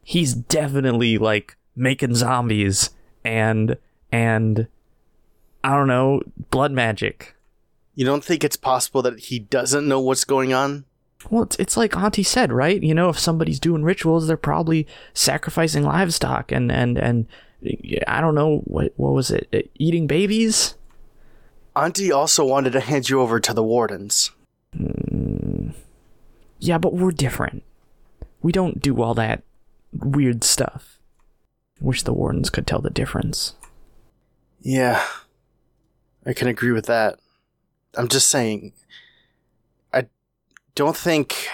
He's 0.03 0.35
definitely 0.35 1.17
like 1.19 1.57
making 1.75 2.15
zombies 2.15 2.91
and 3.25 3.77
and 4.13 4.67
I 5.63 5.71
don't 5.77 5.89
know, 5.89 6.23
blood 6.51 6.73
magic. 6.73 7.35
You 7.95 8.05
don't 8.05 8.23
think 8.25 8.45
it's 8.45 8.57
possible 8.57 9.03
that 9.03 9.19
he 9.19 9.39
doesn't 9.39 9.87
know 9.89 10.01
what's 10.01 10.25
going 10.25 10.53
on? 10.53 10.85
Well, 11.31 11.43
it's, 11.43 11.57
it's 11.57 11.77
like 11.77 11.97
Auntie 11.97 12.23
said, 12.23 12.53
right? 12.53 12.83
You 12.83 12.95
know, 12.95 13.09
if 13.09 13.19
somebody's 13.19 13.61
doing 13.61 13.83
rituals, 13.83 14.27
they're 14.27 14.37
probably 14.37 14.87
sacrificing 15.15 15.83
livestock 15.85 16.53
and 16.53 16.71
and 16.71 16.99
and 16.99 17.27
I 18.07 18.21
don't 18.21 18.35
know 18.35 18.59
what 18.65 18.93
what 18.97 19.13
was 19.13 19.31
it, 19.31 19.71
eating 19.75 20.07
babies. 20.07 20.75
Auntie 21.75 22.13
also 22.13 22.45
wanted 22.45 22.73
to 22.73 22.81
hand 22.81 23.09
you 23.09 23.21
over 23.21 23.41
to 23.41 23.53
the 23.53 23.63
wardens. 23.63 24.31
Hmm. 24.75 25.71
Yeah, 26.59 26.79
but 26.79 26.95
we're 26.95 27.11
different. 27.11 27.63
We 28.41 28.53
don't 28.53 28.81
do 28.81 29.03
all 29.03 29.15
that 29.15 29.43
weird 29.93 30.45
stuff. 30.45 30.99
Wish 31.81 32.03
the 32.03 32.13
wardens 32.13 32.49
could 32.49 32.67
tell 32.67 32.81
the 32.81 32.91
difference. 32.91 33.55
Yeah, 34.61 35.05
I 36.25 36.33
can 36.33 36.49
agree 36.49 36.73
with 36.73 36.87
that. 36.87 37.19
I'm 37.95 38.09
just 38.09 38.29
saying, 38.29 38.73
don't 40.77 40.97
think, 40.97 41.49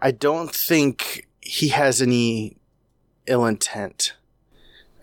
I 0.00 0.10
don't 0.10 0.52
think 0.52 1.28
he 1.40 1.68
has 1.68 2.02
any 2.02 2.56
ill 3.26 3.46
intent. 3.46 4.14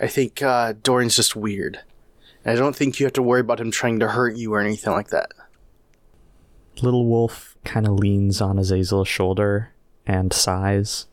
I 0.01 0.07
think 0.07 0.41
uh, 0.41 0.73
Dorian's 0.83 1.15
just 1.15 1.35
weird. 1.35 1.79
I 2.45 2.55
don't 2.55 2.75
think 2.75 2.99
you 2.99 3.05
have 3.05 3.13
to 3.13 3.21
worry 3.21 3.41
about 3.41 3.59
him 3.59 3.69
trying 3.69 3.99
to 3.99 4.09
hurt 4.09 4.35
you 4.35 4.53
or 4.53 4.59
anything 4.59 4.91
like 4.91 5.09
that. 5.09 5.31
Little 6.81 7.05
Wolf 7.05 7.55
kind 7.63 7.85
of 7.85 7.93
leans 7.93 8.41
on 8.41 8.57
Azazel's 8.57 9.07
shoulder 9.07 9.71
and 10.07 10.33
sighs 10.33 11.05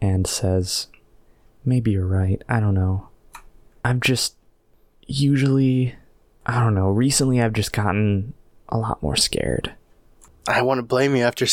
and 0.00 0.26
says, 0.26 0.88
Maybe 1.64 1.92
you're 1.92 2.06
right. 2.06 2.42
I 2.48 2.60
don't 2.60 2.74
know. 2.74 3.08
I've 3.82 4.00
just 4.00 4.36
usually, 5.06 5.94
I 6.44 6.60
don't 6.60 6.74
know, 6.74 6.90
recently 6.90 7.40
I've 7.40 7.54
just 7.54 7.72
gotten 7.72 8.34
a 8.68 8.76
lot 8.76 9.02
more 9.02 9.16
scared. 9.16 9.74
I 10.46 10.62
want 10.62 10.78
to 10.78 10.82
blame 10.82 11.16
you 11.16 11.24
after, 11.24 11.46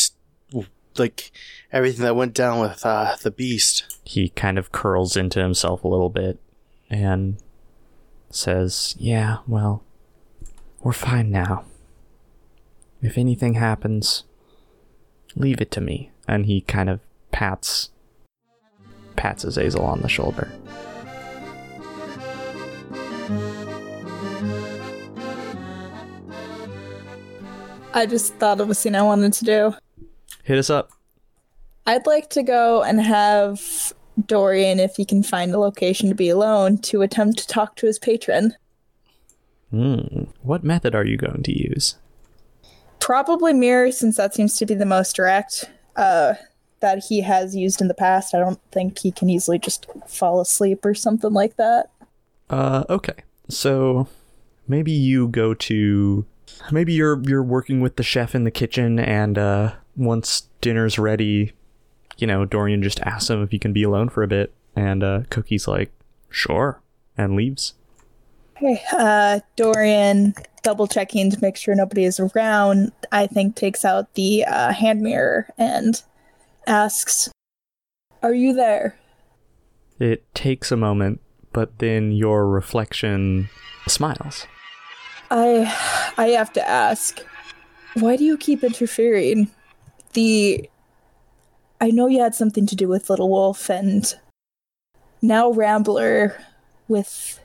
like, 0.96 1.32
everything 1.72 2.02
that 2.04 2.16
went 2.16 2.34
down 2.34 2.60
with 2.60 2.84
uh, 2.84 3.16
the 3.22 3.30
beast. 3.30 3.98
He 4.04 4.28
kind 4.30 4.58
of 4.58 4.72
curls 4.72 5.16
into 5.16 5.40
himself 5.40 5.84
a 5.84 5.88
little 5.88 6.10
bit 6.10 6.40
and 6.90 7.38
says, 8.30 8.94
Yeah, 8.98 9.38
well, 9.46 9.82
we're 10.82 10.92
fine 10.92 11.30
now. 11.30 11.64
If 13.00 13.18
anything 13.18 13.54
happens, 13.54 14.24
leave 15.34 15.60
it 15.60 15.70
to 15.72 15.80
me. 15.80 16.10
And 16.28 16.46
he 16.46 16.60
kind 16.60 16.88
of 16.88 17.00
pats 17.32 17.90
pats 19.16 19.44
Azazel 19.44 19.84
on 19.84 20.00
the 20.02 20.08
shoulder. 20.08 20.50
I 27.94 28.06
just 28.06 28.34
thought 28.34 28.60
of 28.60 28.70
a 28.70 28.74
scene 28.74 28.94
I 28.94 29.02
wanted 29.02 29.32
to 29.34 29.44
do. 29.44 29.74
Hit 30.44 30.58
us 30.58 30.70
up. 30.70 30.90
I'd 31.86 32.06
like 32.06 32.30
to 32.30 32.42
go 32.42 32.82
and 32.82 33.00
have 33.00 33.92
Dorian, 34.26 34.78
if 34.78 34.96
he 34.96 35.04
can 35.04 35.22
find 35.22 35.52
a 35.52 35.58
location 35.58 36.08
to 36.08 36.14
be 36.14 36.28
alone, 36.28 36.78
to 36.78 37.02
attempt 37.02 37.38
to 37.38 37.46
talk 37.46 37.76
to 37.76 37.86
his 37.86 37.98
patron. 37.98 38.54
Hmm. 39.70 40.24
What 40.42 40.64
method 40.64 40.94
are 40.94 41.04
you 41.04 41.16
going 41.16 41.42
to 41.42 41.52
use? 41.52 41.96
Probably 43.00 43.52
mirror, 43.52 43.90
since 43.90 44.16
that 44.16 44.34
seems 44.34 44.56
to 44.58 44.66
be 44.66 44.74
the 44.74 44.86
most 44.86 45.16
direct 45.16 45.70
uh, 45.96 46.34
that 46.80 47.04
he 47.08 47.22
has 47.22 47.56
used 47.56 47.80
in 47.80 47.88
the 47.88 47.94
past. 47.94 48.34
I 48.34 48.38
don't 48.38 48.60
think 48.70 48.98
he 48.98 49.10
can 49.10 49.28
easily 49.28 49.58
just 49.58 49.86
fall 50.06 50.40
asleep 50.40 50.84
or 50.84 50.94
something 50.94 51.32
like 51.32 51.56
that. 51.56 51.90
Uh, 52.48 52.84
okay. 52.88 53.24
So 53.48 54.08
maybe 54.68 54.92
you 54.92 55.28
go 55.28 55.54
to 55.54 56.26
maybe 56.70 56.92
you're 56.92 57.22
you're 57.22 57.42
working 57.42 57.80
with 57.80 57.96
the 57.96 58.02
chef 58.02 58.34
in 58.34 58.44
the 58.44 58.50
kitchen 58.50 58.98
and 58.98 59.38
uh 59.38 59.74
once 59.96 60.48
dinner's 60.60 60.98
ready, 60.98 61.52
you 62.16 62.26
know, 62.26 62.44
Dorian 62.44 62.82
just 62.82 63.00
asks 63.00 63.28
him 63.28 63.42
if 63.42 63.50
he 63.50 63.58
can 63.58 63.72
be 63.72 63.82
alone 63.82 64.08
for 64.08 64.22
a 64.22 64.28
bit 64.28 64.52
and 64.74 65.02
uh 65.02 65.22
Cookie's 65.30 65.68
like, 65.68 65.92
"Sure." 66.30 66.82
and 67.16 67.36
leaves. 67.36 67.74
Okay, 68.56 68.82
uh, 68.92 69.40
Dorian, 69.56 70.34
double 70.62 70.86
checking 70.86 71.30
to 71.30 71.38
make 71.40 71.56
sure 71.56 71.74
nobody 71.74 72.04
is 72.04 72.20
around, 72.20 72.92
I 73.10 73.26
think 73.26 73.56
takes 73.56 73.84
out 73.84 74.14
the 74.14 74.44
uh, 74.44 74.72
hand 74.72 75.00
mirror 75.00 75.48
and 75.58 76.00
asks, 76.66 77.30
Are 78.22 78.34
you 78.34 78.52
there? 78.52 78.96
It 79.98 80.32
takes 80.34 80.70
a 80.70 80.76
moment, 80.76 81.20
but 81.52 81.78
then 81.78 82.12
your 82.12 82.46
reflection 82.46 83.48
smiles. 83.88 84.46
I 85.32 86.12
I 86.18 86.28
have 86.28 86.52
to 86.52 86.68
ask, 86.68 87.20
why 87.94 88.16
do 88.16 88.24
you 88.24 88.36
keep 88.36 88.62
interfering? 88.62 89.50
The 90.12 90.68
I 91.80 91.90
know 91.90 92.06
you 92.06 92.20
had 92.20 92.34
something 92.34 92.66
to 92.66 92.76
do 92.76 92.86
with 92.86 93.08
Little 93.08 93.30
Wolf 93.30 93.70
and 93.70 94.14
now 95.22 95.50
Rambler 95.50 96.36
with 96.86 97.40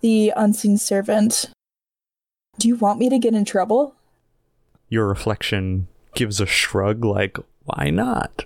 the 0.00 0.32
unseen 0.36 0.76
servant. 0.76 1.50
Do 2.58 2.68
you 2.68 2.76
want 2.76 2.98
me 2.98 3.08
to 3.08 3.18
get 3.18 3.34
in 3.34 3.44
trouble? 3.44 3.94
Your 4.88 5.08
reflection 5.08 5.88
gives 6.14 6.40
a 6.40 6.46
shrug 6.46 7.04
like, 7.04 7.38
"Why 7.64 7.90
not?" 7.90 8.44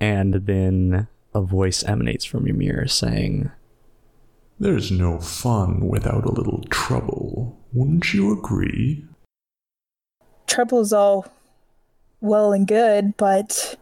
And 0.00 0.46
then 0.46 1.08
a 1.34 1.42
voice 1.42 1.84
emanates 1.84 2.24
from 2.24 2.46
your 2.46 2.56
mirror 2.56 2.86
saying, 2.86 3.50
There's 4.58 4.90
no 4.90 5.20
fun 5.20 5.86
without 5.86 6.24
a 6.24 6.32
little 6.32 6.62
trouble. 6.70 7.55
Wouldn't 7.72 8.12
you 8.14 8.32
agree? 8.32 9.04
Trouble's 10.46 10.92
all 10.92 11.26
well 12.20 12.52
and 12.52 12.66
good, 12.66 13.16
but 13.16 13.76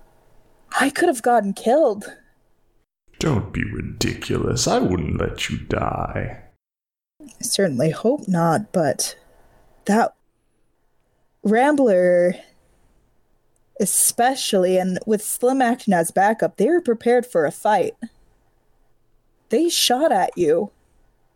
I 0.81 0.91
could 0.91 1.09
have 1.09 1.23
gotten 1.23 1.53
killed. 1.53 2.13
Don't 3.21 3.53
be 3.53 3.63
ridiculous. 3.65 4.67
I 4.67 4.79
wouldn't 4.79 5.21
let 5.21 5.49
you 5.49 5.59
die. 5.59 6.43
I 7.23 7.43
certainly 7.43 7.91
hope 7.91 8.27
not, 8.27 8.73
but 8.73 9.17
that 9.85 10.15
Rambler, 11.45 12.35
especially, 13.81 14.77
and 14.79 14.99
with 15.07 15.23
Slim 15.23 15.63
acting 15.63 15.95
as 15.95 16.11
backup, 16.11 16.57
they 16.57 16.69
were 16.69 16.81
prepared 16.81 17.25
for 17.25 17.47
a 17.47 17.53
fight. 17.53 17.95
They 19.51 19.69
shot 19.69 20.11
at 20.11 20.31
you. 20.37 20.73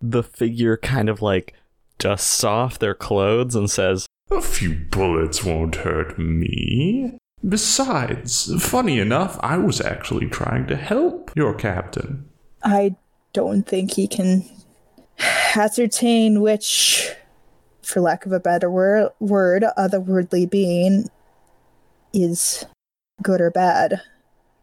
the 0.03 0.23
figure 0.23 0.77
kind 0.77 1.09
of 1.09 1.23
like 1.23 1.55
dusts 1.99 2.43
off 2.45 2.79
their 2.79 2.95
clothes 2.95 3.55
and 3.55 3.71
says, 3.71 4.07
A 4.31 4.41
few 4.41 4.75
bullets 4.91 5.45
won't 5.45 5.77
hurt 5.77 6.19
me. 6.19 7.19
Besides, 7.47 8.53
funny 8.63 8.99
enough, 8.99 9.39
I 9.41 9.59
was 9.59 9.81
actually 9.81 10.27
trying 10.29 10.67
to 10.69 10.77
help 10.77 11.31
your 11.37 11.55
captain. 11.55 12.29
I 12.65 12.97
don't 13.33 13.65
think 13.65 13.93
he 13.93 14.09
can 14.09 14.45
ascertain 15.57 16.41
which, 16.41 17.13
for 17.83 18.01
lack 18.01 18.27
of 18.27 18.33
a 18.33 18.41
better 18.41 18.71
word, 18.71 19.11
word 19.21 19.65
otherworldly 19.77 20.51
being 20.51 21.09
is 22.13 22.65
good 23.23 23.41
or 23.41 23.51
bad. 23.51 24.01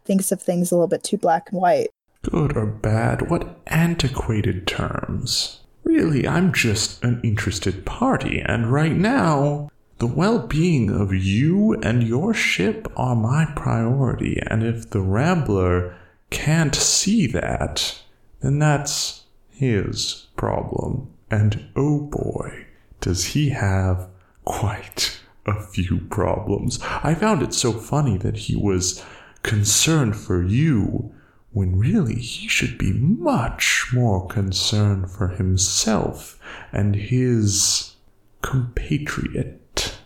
Thinks 0.04 0.30
of 0.30 0.42
things 0.42 0.70
a 0.70 0.74
little 0.74 0.88
bit 0.88 1.02
too 1.02 1.16
black 1.16 1.50
and 1.50 1.60
white. 1.60 1.88
Good 2.22 2.56
or 2.56 2.66
bad? 2.66 3.30
What 3.30 3.60
antiquated 3.66 4.66
terms? 4.66 5.60
Really, 5.86 6.28
I'm 6.28 6.52
just 6.52 7.02
an 7.02 7.20
interested 7.22 7.86
party, 7.86 8.42
and 8.44 8.70
right 8.70 8.92
now, 8.92 9.70
the 9.98 10.06
well 10.06 10.46
being 10.46 10.90
of 10.90 11.14
you 11.14 11.74
and 11.82 12.02
your 12.02 12.34
ship 12.34 12.86
are 12.96 13.16
my 13.16 13.46
priority, 13.56 14.38
and 14.46 14.62
if 14.62 14.90
the 14.90 15.00
Rambler 15.00 15.96
can't 16.28 16.74
see 16.74 17.26
that, 17.28 18.02
then 18.40 18.58
that's 18.58 19.24
his 19.48 20.26
problem. 20.36 21.08
And 21.30 21.70
oh 21.74 22.00
boy, 22.00 22.66
does 23.00 23.26
he 23.26 23.50
have 23.50 24.08
quite 24.44 25.20
a 25.46 25.60
few 25.60 26.00
problems. 26.10 26.78
I 26.82 27.14
found 27.14 27.42
it 27.42 27.54
so 27.54 27.72
funny 27.72 28.18
that 28.18 28.36
he 28.36 28.56
was 28.56 29.04
concerned 29.42 30.16
for 30.16 30.42
you 30.42 31.12
when 31.56 31.78
really 31.78 32.16
he 32.16 32.46
should 32.46 32.76
be 32.76 32.92
much 32.92 33.86
more 33.94 34.26
concerned 34.26 35.10
for 35.10 35.28
himself 35.28 36.38
and 36.70 36.94
his 36.94 37.96
compatriot. 38.42 39.96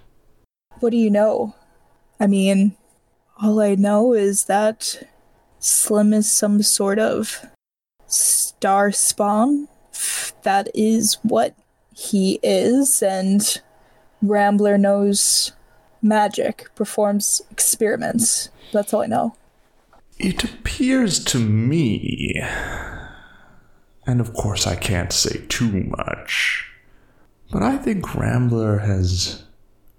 What 0.79 0.91
do 0.91 0.97
you 0.97 1.11
know? 1.11 1.57
I 2.21 2.29
mean, 2.29 2.77
all 3.43 3.61
I 3.61 3.75
know 3.75 4.13
is 4.13 4.45
that 4.45 5.03
Slim 5.59 6.13
is 6.13 6.31
some 6.31 6.63
sort 6.63 7.01
of 7.01 7.45
star 8.07 8.93
spawn. 8.93 9.67
That 10.43 10.69
is 10.73 11.19
what 11.23 11.57
he 11.93 12.39
is, 12.45 13.03
and 13.03 13.61
Rambler 14.23 14.79
knows 14.79 15.51
magic, 16.01 16.73
performs 16.77 17.43
experiments. 17.51 18.51
That's 18.73 18.95
all 18.95 19.03
I 19.03 19.07
know. 19.07 19.35
It 20.23 20.45
appears 20.45 21.25
to 21.25 21.39
me 21.39 22.43
And 24.07 24.21
of 24.21 24.35
course, 24.35 24.67
I 24.67 24.77
can't 24.77 25.13
say 25.13 25.47
too 25.49 25.71
much. 25.97 26.71
But 27.51 27.63
I 27.63 27.79
think 27.79 28.15
Rambler 28.15 28.79
has 28.79 29.45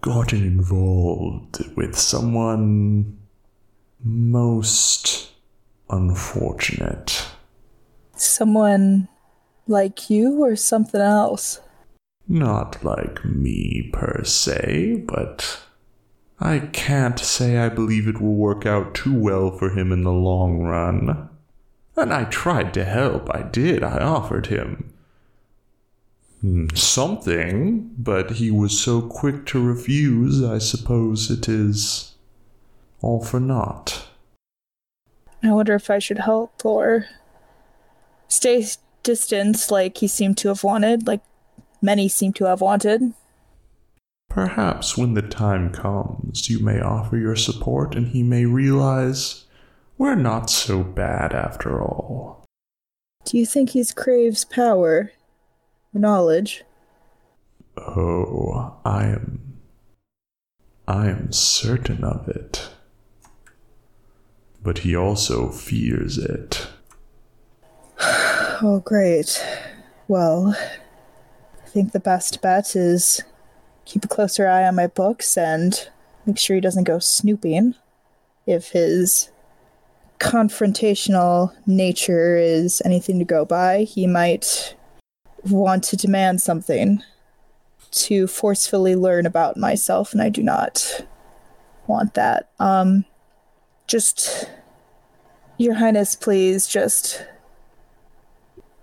gotten 0.02 0.44
involved 0.44 1.64
with 1.76 1.98
someone 1.98 3.18
most 4.04 5.32
unfortunate. 5.90 7.26
Someone 8.16 9.08
like 9.68 10.10
you 10.12 10.44
or 10.44 10.56
something 10.56 11.02
else? 11.02 11.62
Not 12.28 12.84
like 12.84 13.26
me 13.26 13.90
per 13.92 14.24
se, 14.24 15.04
but 15.08 15.62
I 16.42 16.60
can't 16.60 17.20
say 17.20 17.58
I 17.60 17.70
believe 17.70 18.08
it 18.08 18.20
will 18.20 18.34
work 18.34 18.66
out 18.66 18.96
too 18.96 19.14
well 19.14 19.52
for 19.52 19.70
him 19.70 19.92
in 19.92 20.04
the 20.04 20.12
long 20.12 20.64
run. 20.64 21.30
And 21.96 22.12
I 22.12 22.24
tried 22.24 22.74
to 22.74 22.84
help, 22.84 23.30
I 23.34 23.44
did, 23.44 23.84
I 23.84 24.00
offered 24.00 24.48
him 24.48 24.92
hmm, 26.42 26.68
something, 26.74 27.92
but 27.98 28.32
he 28.32 28.50
was 28.50 28.80
so 28.80 29.02
quick 29.02 29.46
to 29.48 29.64
refuse, 29.64 30.44
I 30.44 30.58
suppose 30.58 31.30
it 31.30 31.48
is 31.48 32.16
all 33.02 33.24
for 33.24 33.40
naught. 33.40 34.08
I 35.44 35.52
wonder 35.52 35.76
if 35.76 35.90
I 35.90 36.00
should 36.00 36.20
help 36.20 36.66
or 36.66 37.06
stay 38.28 38.66
distant 39.04 39.70
like 39.72 39.98
he 39.98 40.08
seemed 40.08 40.38
to 40.40 40.50
have 40.50 40.64
wanted, 40.64 41.08
like 41.08 41.22
many 41.82 42.08
seem 42.08 42.34
to 42.34 42.46
have 42.46 42.62
wanted. 42.62 43.14
Perhaps 44.32 44.98
when 44.98 45.14
the 45.14 45.22
time 45.22 45.74
comes, 45.74 46.50
you 46.50 46.60
may 46.60 46.80
offer 46.80 47.18
your 47.18 47.36
support 47.36 47.96
and 47.96 48.08
he 48.08 48.24
may 48.24 48.46
realize 48.46 49.44
we're 49.98 50.16
not 50.16 50.50
so 50.50 50.86
bad 50.86 51.34
after 51.34 51.84
all. 51.84 52.46
Do 53.26 53.38
you 53.38 53.46
think 53.46 53.72
he 53.72 53.84
craves 53.94 54.46
power? 54.46 55.12
Knowledge? 55.94 56.64
Oh, 57.76 58.78
I 58.86 59.08
am. 59.08 59.58
I 60.88 61.10
am 61.10 61.34
certain 61.34 62.06
of 62.06 62.30
it. 62.30 62.70
But 64.64 64.80
he 64.80 64.96
also 64.96 65.50
fears 65.50 66.18
it. 66.18 66.68
Oh, 68.64 68.80
great. 68.80 69.44
Well, 70.08 70.56
I 70.56 71.68
think 71.68 71.94
the 71.94 72.00
best 72.00 72.44
bet 72.44 72.76
is 72.76 73.24
keep 73.86 74.06
a 74.06 74.08
closer 74.08 74.48
eye 74.48 74.68
on 74.68 74.76
my 74.76 74.88
books 74.88 75.38
and 75.38 75.90
make 76.26 76.38
sure 76.38 76.56
he 76.56 76.62
doesn't 76.62 76.84
go 76.84 77.00
snooping. 77.00 77.76
If 78.46 78.70
his 78.70 79.30
confrontational 80.20 81.54
nature 81.66 82.38
is 82.38 82.82
anything 82.86 83.20
to 83.20 83.26
go 83.26 83.44
by, 83.44 83.84
he 83.84 84.08
might 84.08 84.76
want 85.50 85.84
to 85.86 85.98
demand 85.98 86.42
something 86.42 87.04
to 87.92 88.28
forcefully 88.28 88.96
learn 88.96 89.26
about 89.26 89.58
myself, 89.58 90.14
and 90.14 90.22
I 90.22 90.30
do 90.30 90.44
not 90.44 91.06
want 91.88 92.14
that. 92.14 92.50
Um, 92.60 93.06
just, 93.88 94.50
Your 95.58 95.74
Highness, 95.74 96.16
please 96.16 96.68
just 96.68 97.26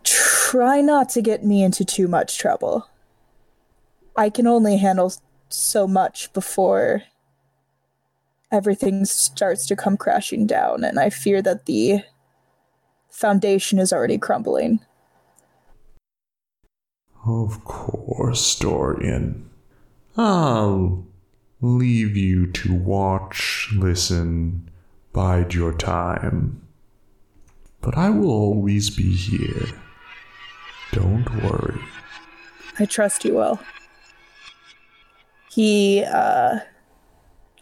try 0.05 0.81
not 0.81 1.09
to 1.11 1.23
get 1.23 1.45
me 1.45 1.63
into 1.63 1.85
too 1.85 2.09
much 2.09 2.39
trouble. 2.39 2.89
I 4.19 4.31
can 4.31 4.49
only 4.49 4.79
handle 4.79 5.13
so 5.49 5.87
much 5.87 6.33
before 6.33 7.05
everything 8.51 9.05
starts 9.05 9.65
to 9.69 9.77
come 9.77 9.97
crashing 9.97 10.45
down, 10.45 10.83
and 10.83 10.99
I 10.99 11.09
fear 11.09 11.41
that 11.43 11.67
the 11.67 12.03
foundation 13.11 13.79
is 13.79 13.93
already 13.93 14.19
crumbling. 14.19 14.81
Of 17.25 17.65
course, 17.65 18.59
Dorian. 18.59 19.49
I'll 20.17 21.07
leave 21.61 22.17
you 22.17 22.51
to 22.51 22.75
watch, 22.75 23.69
listen, 23.73 24.69
bide 25.13 25.55
your 25.55 25.75
time. 25.75 26.61
But 27.81 27.97
I 27.97 28.11
will 28.11 28.33
always 28.33 28.91
be 28.91 29.15
here. 29.15 29.69
Don't 30.91 31.31
worry. 31.45 31.81
I 32.81 32.85
trust 32.85 33.25
you 33.25 33.35
will. 33.35 33.61
He 35.59 36.05
uh, 36.05 36.61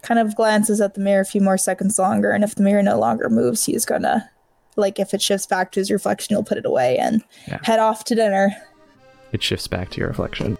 kind 0.03 0.19
of 0.19 0.35
glances 0.35 0.79
at 0.81 0.93
the 0.93 0.99
mirror 1.01 1.21
a 1.21 1.25
few 1.25 1.41
more 1.41 1.57
seconds 1.57 1.97
longer, 1.97 2.29
and 2.29 2.43
if 2.43 2.53
the 2.53 2.61
mirror 2.61 2.83
no 2.83 2.99
longer 2.99 3.27
moves, 3.27 3.65
he's 3.65 3.85
gonna, 3.87 4.29
like, 4.75 4.99
if 4.99 5.15
it 5.15 5.21
shifts 5.23 5.47
back 5.47 5.71
to 5.71 5.79
his 5.79 5.89
reflection, 5.89 6.35
he'll 6.35 6.43
put 6.43 6.59
it 6.59 6.65
away 6.67 6.99
and 6.99 7.23
Yeah. 7.47 7.57
head 7.63 7.79
off 7.79 8.03
to 8.03 8.13
dinner. 8.13 8.55
It 9.31 9.41
shifts 9.41 9.67
back 9.67 9.89
to 9.89 9.97
your 9.99 10.09
reflection. 10.09 10.59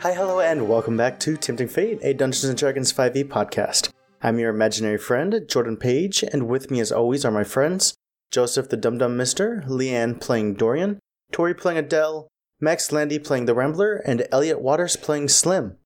Hi, 0.00 0.12
hello, 0.12 0.40
and 0.40 0.68
welcome 0.68 0.96
back 0.96 1.18
to 1.20 1.36
Tempting 1.36 1.68
Fate, 1.68 1.98
a 2.02 2.12
Dungeons 2.12 2.44
and 2.44 2.58
Dragons 2.58 2.92
5e 2.92 3.24
podcast. 3.24 3.90
I'm 4.22 4.38
your 4.38 4.50
imaginary 4.50 4.98
friend, 4.98 5.42
Jordan 5.48 5.76
Page, 5.76 6.22
and 6.22 6.48
with 6.48 6.70
me, 6.70 6.80
as 6.80 6.92
always, 6.92 7.24
are 7.24 7.30
my 7.30 7.44
friends 7.44 7.94
Joseph 8.34 8.68
the 8.68 8.76
Dum 8.76 8.98
Dum 8.98 9.16
Mister, 9.16 9.62
Leanne 9.68 10.20
playing 10.20 10.54
Dorian, 10.54 10.98
Tori 11.30 11.54
playing 11.54 11.78
Adele, 11.78 12.26
Max 12.60 12.90
Landy 12.90 13.20
playing 13.20 13.44
the 13.44 13.54
Rambler, 13.54 14.02
and 14.04 14.26
Elliot 14.32 14.60
Waters 14.60 14.96
playing 14.96 15.28
Slim. 15.28 15.76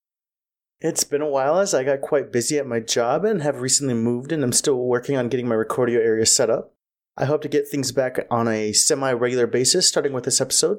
It's 0.80 1.04
been 1.04 1.20
a 1.20 1.28
while 1.28 1.58
as 1.58 1.74
I 1.74 1.84
got 1.84 2.00
quite 2.00 2.32
busy 2.32 2.56
at 2.56 2.66
my 2.66 2.80
job 2.80 3.26
and 3.26 3.42
have 3.42 3.60
recently 3.60 3.92
moved, 3.92 4.32
and 4.32 4.42
I'm 4.42 4.52
still 4.52 4.78
working 4.78 5.14
on 5.14 5.28
getting 5.28 5.46
my 5.46 5.56
Recordio 5.56 5.98
area 5.98 6.24
set 6.24 6.48
up. 6.48 6.72
I 7.18 7.26
hope 7.26 7.42
to 7.42 7.48
get 7.48 7.68
things 7.68 7.92
back 7.92 8.26
on 8.30 8.48
a 8.48 8.72
semi 8.72 9.12
regular 9.12 9.46
basis 9.46 9.86
starting 9.86 10.14
with 10.14 10.24
this 10.24 10.40
episode. 10.40 10.78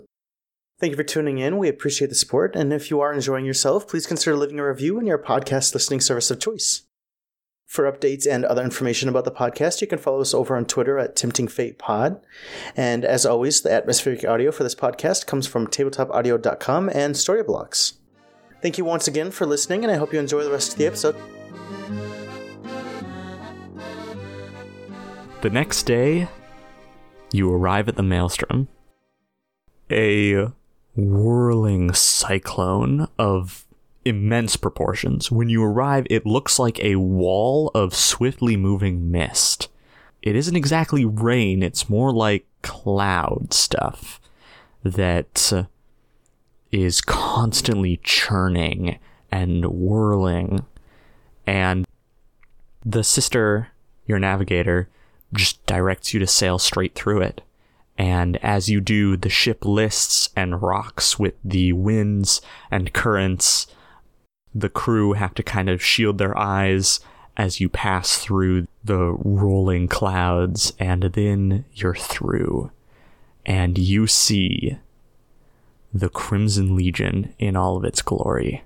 Thank 0.80 0.90
you 0.90 0.98
for 0.98 1.04
tuning 1.04 1.38
in. 1.38 1.60
We 1.60 1.70
appreciate 1.70 2.08
the 2.08 2.16
support. 2.16 2.56
And 2.56 2.74
if 2.74 2.90
you 2.90 3.00
are 3.00 3.14
enjoying 3.14 3.46
yourself, 3.46 3.88
please 3.88 4.08
consider 4.08 4.36
leaving 4.36 4.58
a 4.58 4.68
review 4.68 4.98
in 4.98 5.06
your 5.06 5.20
podcast 5.20 5.76
listening 5.76 6.02
service 6.02 6.32
of 6.32 6.40
choice. 6.40 6.88
For 7.70 7.90
updates 7.90 8.26
and 8.26 8.46
other 8.46 8.64
information 8.64 9.10
about 9.10 9.26
the 9.26 9.32
podcast, 9.32 9.80
you 9.80 9.86
can 9.86 10.00
follow 10.00 10.22
us 10.22 10.34
over 10.34 10.58
on 10.58 10.66
Twitter 10.66 10.98
at 10.98 11.16
Tempting 11.16 11.48
Fate 11.48 11.78
Pod. 11.78 12.20
And 12.76 13.06
as 13.06 13.28
always, 13.28 13.62
the 13.62 13.72
atmospheric 13.72 14.26
audio 14.26 14.52
for 14.52 14.64
this 14.64 14.74
podcast 14.74 15.28
comes 15.28 15.46
from 15.46 15.68
tabletopaudio.com 15.68 16.90
and 16.92 17.14
Storyblocks. 17.14 17.94
Thank 18.64 18.80
you 18.80 18.86
once 18.86 19.08
again 19.08 19.30
for 19.30 19.46
listening, 19.46 19.84
and 19.84 19.92
I 19.92 19.98
hope 19.98 20.12
you 20.12 20.18
enjoy 20.18 20.44
the 20.44 20.50
rest 20.50 20.72
of 20.72 20.78
the 20.80 20.88
episode. 20.88 21.16
The 25.42 25.52
next 25.52 25.84
day, 25.84 26.28
you 27.32 27.54
arrive 27.54 27.88
at 27.88 27.98
the 27.98 28.02
maelstrom. 28.02 28.68
A 29.92 30.48
whirling 30.96 31.94
cyclone 31.94 33.10
of 33.20 33.68
immense 34.06 34.56
proportions. 34.56 35.32
When 35.32 35.50
you 35.50 35.64
arrive, 35.64 36.08
it 36.10 36.26
looks 36.26 36.60
like 36.60 36.80
a 36.80 36.96
wall 36.96 37.72
of 37.76 37.96
swiftly 37.96 38.56
moving 38.56 39.12
mist. 39.12 39.70
It 40.22 40.36
isn't 40.36 40.56
exactly 40.56 41.06
rain, 41.06 41.64
it's 41.64 41.90
more 41.90 42.12
like 42.12 42.46
cloud 42.62 43.54
stuff 43.54 44.20
that 44.84 45.52
uh, 45.54 45.64
constantly 47.06 48.00
churning 48.04 49.00
and 49.32 49.66
whirling. 49.66 50.66
And 51.46 51.88
the 52.86 53.04
sister, 53.04 53.70
your 54.06 54.20
navigator, 54.20 54.90
just 55.34 55.66
directs 55.66 56.14
you 56.14 56.20
to 56.20 56.28
sail 56.28 56.60
straight 56.60 56.96
through 56.96 57.22
it. 57.22 57.42
And 57.98 58.38
as 58.38 58.70
you 58.70 58.80
do, 58.80 59.18
the 59.18 59.30
ship 59.30 59.66
lists 59.66 60.30
and 60.36 60.62
rocks 60.62 61.20
with 61.20 61.36
the 61.44 61.74
winds 61.74 62.42
and 62.72 62.94
currents. 62.94 63.68
The 64.54 64.70
crew 64.70 65.14
have 65.14 65.34
to 65.36 65.44
kind 65.44 65.70
of 65.70 65.84
shield 65.84 66.18
their 66.18 66.38
eyes 66.38 67.00
as 67.38 67.60
you 67.60 67.70
pass 67.70 68.18
through 68.18 68.68
the 68.84 69.16
rolling 69.24 69.88
clouds, 69.88 70.74
and 70.80 71.04
then 71.04 71.66
you're 71.74 71.96
through. 71.96 72.72
And 73.46 73.78
you 73.78 74.08
see 74.08 74.78
the 75.94 76.10
Crimson 76.10 76.76
Legion 76.76 77.34
in 77.40 77.56
all 77.56 77.78
of 77.78 77.86
its 77.86 78.02
glory. 78.02 78.64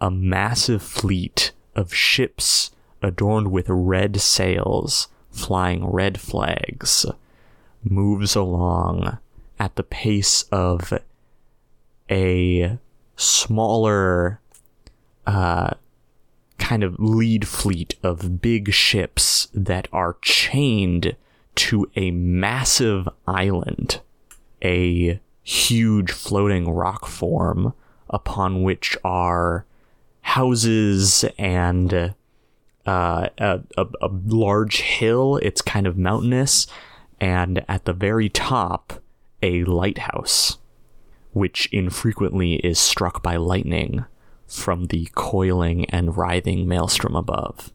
A 0.00 0.10
massive 0.10 0.82
fleet 0.82 1.52
of 1.74 1.94
ships 1.94 2.70
adorned 3.02 3.50
with 3.50 3.66
red 3.68 4.20
sails, 4.20 5.08
flying 5.30 5.86
red 5.86 6.18
flags, 6.18 7.06
moves 7.84 8.34
along 8.34 9.18
at 9.58 9.76
the 9.76 9.82
pace 9.82 10.44
of 10.44 10.92
a 12.10 12.78
smaller 13.16 14.40
uh, 15.26 15.70
kind 16.58 16.82
of 16.82 16.98
lead 16.98 17.46
fleet 17.46 17.94
of 18.02 18.40
big 18.40 18.72
ships 18.72 19.48
that 19.52 19.88
are 19.92 20.16
chained 20.22 21.16
to 21.54 21.90
a 21.96 22.10
massive 22.10 23.08
island, 23.26 24.00
a 24.62 25.20
huge 25.42 26.10
floating 26.10 26.68
rock 26.68 27.06
form 27.06 27.72
upon 28.10 28.62
which 28.62 28.96
are 29.04 29.64
houses 30.22 31.24
and 31.38 31.94
uh, 31.94 33.28
a, 33.38 33.60
a, 33.76 33.86
a 34.00 34.08
large 34.26 34.80
hill. 34.80 35.38
It's 35.42 35.62
kind 35.62 35.86
of 35.86 35.96
mountainous, 35.96 36.66
and 37.20 37.64
at 37.68 37.84
the 37.84 37.92
very 37.92 38.28
top, 38.28 39.02
a 39.42 39.64
lighthouse, 39.64 40.58
which 41.32 41.68
infrequently 41.72 42.54
is 42.56 42.78
struck 42.78 43.22
by 43.22 43.36
lightning 43.36 44.04
from 44.46 44.86
the 44.86 45.08
coiling 45.14 45.84
and 45.90 46.16
writhing 46.16 46.66
maelstrom 46.66 47.16
above. 47.16 47.72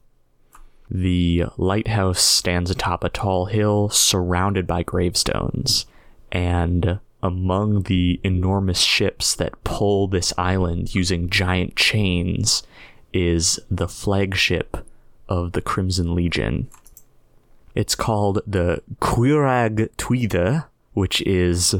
The 0.89 1.45
lighthouse 1.57 2.21
stands 2.21 2.69
atop 2.69 3.03
a 3.03 3.09
tall 3.09 3.45
hill 3.45 3.89
surrounded 3.89 4.67
by 4.67 4.83
gravestones, 4.83 5.85
and 6.31 6.99
among 7.23 7.83
the 7.83 8.19
enormous 8.23 8.81
ships 8.81 9.35
that 9.35 9.63
pull 9.63 10.07
this 10.07 10.33
island 10.37 10.93
using 10.95 11.29
giant 11.29 11.75
chains 11.75 12.63
is 13.13 13.59
the 13.69 13.87
flagship 13.87 14.77
of 15.29 15.53
the 15.53 15.61
Crimson 15.61 16.13
Legion. 16.15 16.69
It's 17.73 17.95
called 17.95 18.41
the 18.45 18.81
Quirag 18.99 19.89
Tuida, 19.95 20.67
which 20.93 21.21
is 21.21 21.75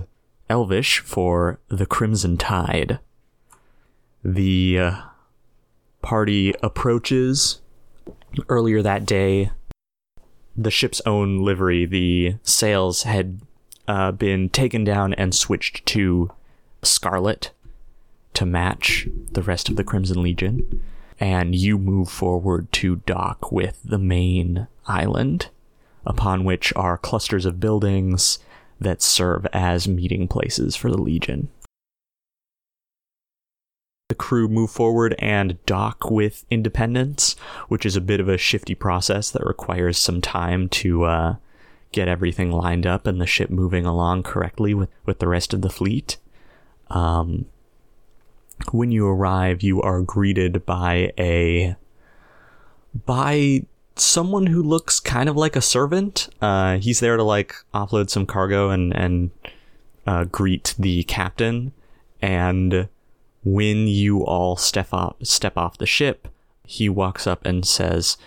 Elvish 0.50 1.00
for 1.00 1.60
the 1.68 1.86
Crimson 1.86 2.38
Tide. 2.38 3.00
The 4.24 4.80
uh, 4.80 5.02
party 6.02 6.54
approaches. 6.62 7.62
Earlier 8.48 8.82
that 8.82 9.06
day, 9.06 9.52
the 10.56 10.72
ship's 10.72 11.02
own 11.06 11.40
livery, 11.40 11.86
the 11.86 12.36
sails 12.44 13.04
had 13.04 13.42
uh, 13.88 14.12
been 14.12 14.50
taken 14.50 14.84
down 14.84 15.14
and 15.16 15.34
switched 15.34 15.86
to 15.88 16.32
scarlet 16.82 17.52
to 18.34 18.46
match 18.46 19.08
the 19.32 19.42
rest 19.44 19.70
of 19.70 19.76
the 19.76 19.84
Crimson 19.84 20.22
Legion. 20.22 20.82
And 21.20 21.54
you 21.54 21.78
move 21.78 22.10
forward 22.10 22.72
to 22.74 22.98
dock 23.06 23.52
with 23.52 23.80
the 23.84 24.00
main 24.00 24.68
island, 24.88 25.50
upon 26.06 26.44
which 26.44 26.74
are 26.76 26.98
clusters 26.98 27.46
of 27.46 27.60
buildings 27.60 28.40
that 28.80 29.02
serve 29.04 29.46
as 29.54 29.88
meeting 29.88 30.28
places 30.28 30.76
for 30.76 30.90
the 30.90 31.00
Legion. 31.00 31.50
The 34.12 34.16
crew 34.16 34.50
move 34.50 34.70
forward 34.70 35.16
and 35.20 35.58
dock 35.66 36.12
with 36.12 36.44
Independence, 36.50 37.38
which 37.70 37.86
is 37.86 37.96
a 37.96 38.02
bit 38.02 38.20
of 38.20 38.28
a 38.28 38.38
shifty 38.38 38.76
process 38.76 39.32
that 39.32 39.46
requires 39.46 39.98
some 39.98 40.20
time 40.20 40.68
to 40.68 41.06
uh, 41.06 41.36
get 41.94 42.10
everything 42.10 42.52
lined 42.52 42.86
up 42.86 43.08
and 43.08 43.22
the 43.22 43.26
ship 43.26 43.50
moving 43.50 43.86
along 43.86 44.24
correctly 44.24 44.74
with, 44.74 44.90
with 45.06 45.20
the 45.20 45.30
rest 45.30 45.54
of 45.54 45.62
the 45.62 45.70
fleet. 45.70 46.18
Um, 46.90 47.46
when 48.74 48.92
you 48.92 49.08
arrive, 49.08 49.64
you 49.64 49.82
are 49.82 50.02
greeted 50.02 50.66
by 50.66 51.14
a 51.18 51.78
by 53.06 53.66
someone 53.96 54.48
who 54.48 54.62
looks 54.62 55.00
kind 55.00 55.30
of 55.30 55.38
like 55.38 55.56
a 55.56 55.62
servant. 55.62 56.28
Uh, 56.42 56.80
he's 56.80 57.00
there 57.00 57.16
to 57.16 57.24
like 57.24 57.56
offload 57.74 58.10
some 58.10 58.26
cargo 58.26 58.72
and 58.72 58.94
and 58.94 59.32
uh, 60.06 60.26
greet 60.26 60.76
the 60.78 61.04
captain. 61.04 61.72
And 62.22 62.90
when 63.44 63.88
you 63.88 64.24
all 64.24 64.56
step 64.56 64.94
off 64.94 65.16
step 65.24 65.58
off 65.58 65.78
the 65.78 65.86
ship, 65.86 66.28
he 66.66 66.90
walks 66.90 67.26
up 67.26 67.46
and 67.46 67.66
says, 67.66 68.18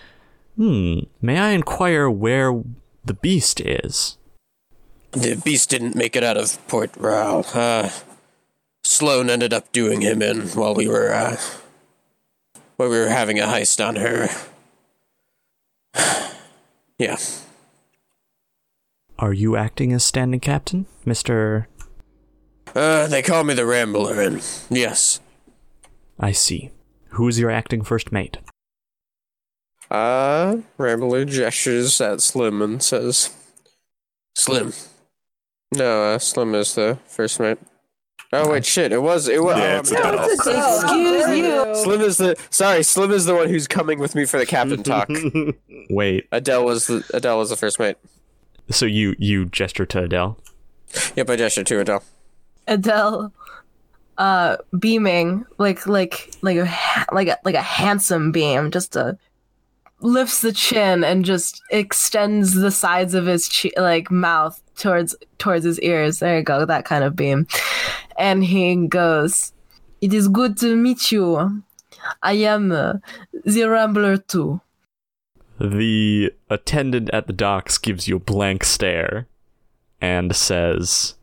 "Hmm, 0.57 1.01
may 1.21 1.39
I 1.39 1.51
inquire 1.51 2.11
where 2.11 2.63
the 3.05 3.15
beast 3.15 3.61
is?" 3.61 4.19
The 5.13 5.37
beast 5.37 5.71
didn't 5.71 5.95
make 5.95 6.17
it 6.17 6.25
out 6.25 6.37
of 6.37 6.59
Port 6.67 6.91
Royal. 6.97 7.47
Uh, 7.55 7.91
Sloan 8.83 9.31
ended 9.31 9.53
up 9.55 9.71
doing 9.73 10.01
him 10.01 10.21
in 10.21 10.49
while 10.49 10.75
we 10.75 10.89
were 10.89 11.13
uh, 11.13 11.37
while 12.77 12.89
we 12.89 12.99
were 12.99 13.09
having 13.09 13.39
a 13.39 13.45
heist 13.45 13.85
on 13.87 13.97
her. 13.97 14.29
yeah. 16.99 17.17
Are 19.19 19.33
you 19.33 19.57
acting 19.57 19.93
as 19.93 20.05
standing 20.05 20.41
captain, 20.41 20.87
Mister? 21.05 21.69
Uh, 22.75 23.07
they 23.07 23.23
call 23.23 23.45
me 23.45 23.55
the 23.55 23.67
Rambler, 23.67 24.21
and 24.21 24.43
yes. 24.69 25.21
I 26.19 26.33
see. 26.33 26.71
Who 27.11 27.29
is 27.29 27.39
your 27.39 27.51
acting 27.51 27.83
first 27.83 28.11
mate? 28.11 28.39
Uh, 29.91 30.57
Rambler 30.79 31.25
gestures 31.25 32.01
at 32.01 32.21
Slim 32.21 32.61
and 32.61 32.83
says, 32.83 33.31
Slim. 34.35 34.73
No, 35.73 36.15
uh, 36.15 36.19
Slim 36.19 36.55
is 36.55 36.75
the 36.75 36.99
first 37.07 37.39
mate. 37.39 37.59
Oh 38.33 38.51
wait, 38.51 38.65
shit! 38.67 38.91
It 38.91 39.01
was 39.01 39.29
it 39.29 39.41
was. 39.45 39.57
Yeah, 39.57 39.77
oh, 39.77 39.79
it's 39.79 39.93
I'm- 39.93 40.15
Adele. 40.15 40.31
Excuse 40.33 41.39
you. 41.39 41.75
Slim 41.85 42.01
is 42.01 42.17
the 42.17 42.37
sorry. 42.51 42.83
Slim 42.83 43.13
is 43.13 43.27
the 43.27 43.35
one 43.35 43.49
who's 43.49 43.69
coming 43.69 44.01
with 44.01 44.17
me 44.17 44.25
for 44.25 44.39
the 44.39 44.47
captain 44.47 44.83
talk. 44.83 45.09
Wait, 45.91 46.27
Adele 46.33 46.65
was 46.65 46.89
the 46.89 47.05
Adele 47.15 47.39
was 47.39 47.51
the 47.51 47.57
first 47.57 47.79
mate. 47.79 47.97
so 48.71 48.87
you 48.87 49.15
you 49.21 49.45
gesture 49.45 49.87
to 49.87 50.03
Adele? 50.03 50.37
Yep, 51.15 51.31
I 51.31 51.37
gestured 51.37 51.67
to 51.69 51.79
Adele. 51.81 52.03
Adele 52.67 53.33
uh 54.17 54.57
beaming 54.79 55.45
like 55.59 55.87
like 55.89 56.33
like 56.43 56.57
a 56.57 56.67
ha- 56.67 57.07
like 57.13 57.27
a, 57.27 57.37
like 57.45 57.57
a 57.57 57.61
handsome 57.61 58.31
beam 58.31 58.71
just 58.71 58.97
uh 58.97 59.15
lifts 60.01 60.41
the 60.41 60.53
chin 60.53 61.03
and 61.03 61.25
just 61.25 61.61
extends 61.71 62.55
the 62.55 62.71
sides 62.71 63.15
of 63.15 63.27
his 63.27 63.49
che- 63.49 63.73
like 63.77 64.11
mouth 64.11 64.61
towards 64.77 65.17
towards 65.39 65.65
his 65.65 65.81
ears. 65.81 66.19
There 66.19 66.39
you 66.39 66.45
go 66.45 66.65
that 66.65 66.85
kind 66.85 67.03
of 67.03 67.17
beam. 67.17 67.47
And 68.19 68.45
he 68.45 68.87
goes 68.87 69.53
it 70.01 70.13
is 70.13 70.29
good 70.29 70.59
to 70.59 70.77
meet 70.77 71.11
you. 71.11 71.63
I 72.23 72.35
am 72.35 72.71
uh, 72.73 72.95
the 73.45 73.65
rambler 73.65 74.19
too. 74.19 74.61
The 75.59 76.33
attendant 76.51 77.09
at 77.11 77.27
the 77.27 77.33
docks 77.33 77.79
gives 77.79 78.07
you 78.07 78.17
a 78.17 78.21
blank 78.21 78.65
stare 78.65 79.27
and 80.01 80.37
says, 80.37 81.15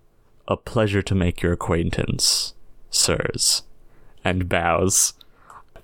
A 0.51 0.57
pleasure 0.57 1.01
to 1.01 1.15
make 1.15 1.41
your 1.41 1.53
acquaintance, 1.53 2.55
sirs, 2.89 3.63
and 4.21 4.49
bows. 4.49 5.13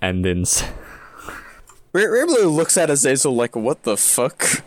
And 0.01 0.25
then 0.25 0.41
s- 0.41 0.61
R- 1.95 2.11
Rambler 2.11 2.47
looks 2.47 2.75
at 2.77 2.89
Azazel 2.89 3.33
like, 3.33 3.55
"What 3.55 3.83
the 3.83 3.95
fuck?" 3.95 4.63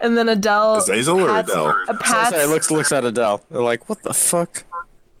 and 0.00 0.16
then 0.16 0.28
adele 0.28 0.76
Azazel 0.76 1.20
or 1.20 1.26
pats, 1.26 1.50
Adele? 1.50 1.74
uh, 1.88 1.94
pats, 1.98 2.30
Sorry, 2.30 2.46
looks 2.46 2.70
looks 2.70 2.92
at 2.92 3.04
Adele. 3.04 3.42
They're 3.50 3.60
like, 3.62 3.88
"What 3.88 4.02
the 4.04 4.14
fuck?" 4.14 4.62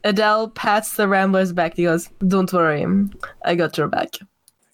Adele 0.04 0.48
pats 0.50 0.94
the 0.96 1.08
Rambler's 1.08 1.52
back. 1.52 1.74
He 1.76 1.82
goes, 1.84 2.08
"Don't 2.26 2.52
worry, 2.52 2.86
I 3.44 3.54
got 3.56 3.76
your 3.76 3.88
back." 3.88 4.10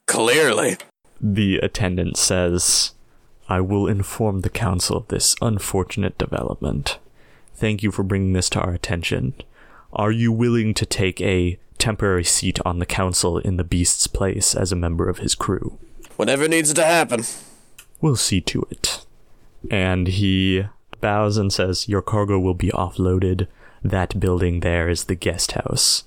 Clearly. 0.07 0.77
the 1.21 1.59
attendant 1.59 2.17
says, 2.19 2.93
I 3.49 3.61
will 3.61 3.87
inform 3.87 4.41
the 4.41 4.51
council 4.51 4.97
of 4.97 5.09
this 5.09 5.35
unfortunate 5.41 6.19
development. 6.19 6.99
Thank 7.61 7.83
you 7.83 7.91
for 7.91 8.03
bringing 8.03 8.33
this 8.33 8.49
to 8.51 8.61
our 8.61 8.73
attention. 8.73 9.35
Are 9.93 10.11
you 10.11 10.33
willing 10.33 10.73
to 10.73 10.87
take 10.87 11.21
a 11.21 11.59
temporary 11.77 12.25
seat 12.25 12.59
on 12.65 12.79
the 12.79 12.87
council 12.87 13.37
in 13.37 13.59
the 13.59 13.65
beast's 13.65 14.07
place 14.07 14.55
as 14.55 14.73
a 14.73 14.77
member 14.77 15.11
of 15.11 15.19
his 15.19 15.35
crew? 15.35 15.79
Whatever 16.17 16.49
needs 16.49 16.73
to 16.73 16.83
happen. 16.83 17.25
We'll 18.01 18.17
see 18.17 18.41
to 18.41 18.67
it. 18.71 19.05
And 19.71 20.07
he 20.09 20.65
bows 21.03 21.37
and 21.37 21.53
says, 21.53 21.87
Your 21.87 22.01
cargo 22.01 22.39
will 22.39 22.55
be 22.55 22.71
offloaded. 22.71 23.47
That 23.85 24.19
building 24.19 24.61
there 24.61 24.89
is 24.89 25.05
the 25.05 25.15
guest 25.15 25.53
house. 25.53 26.05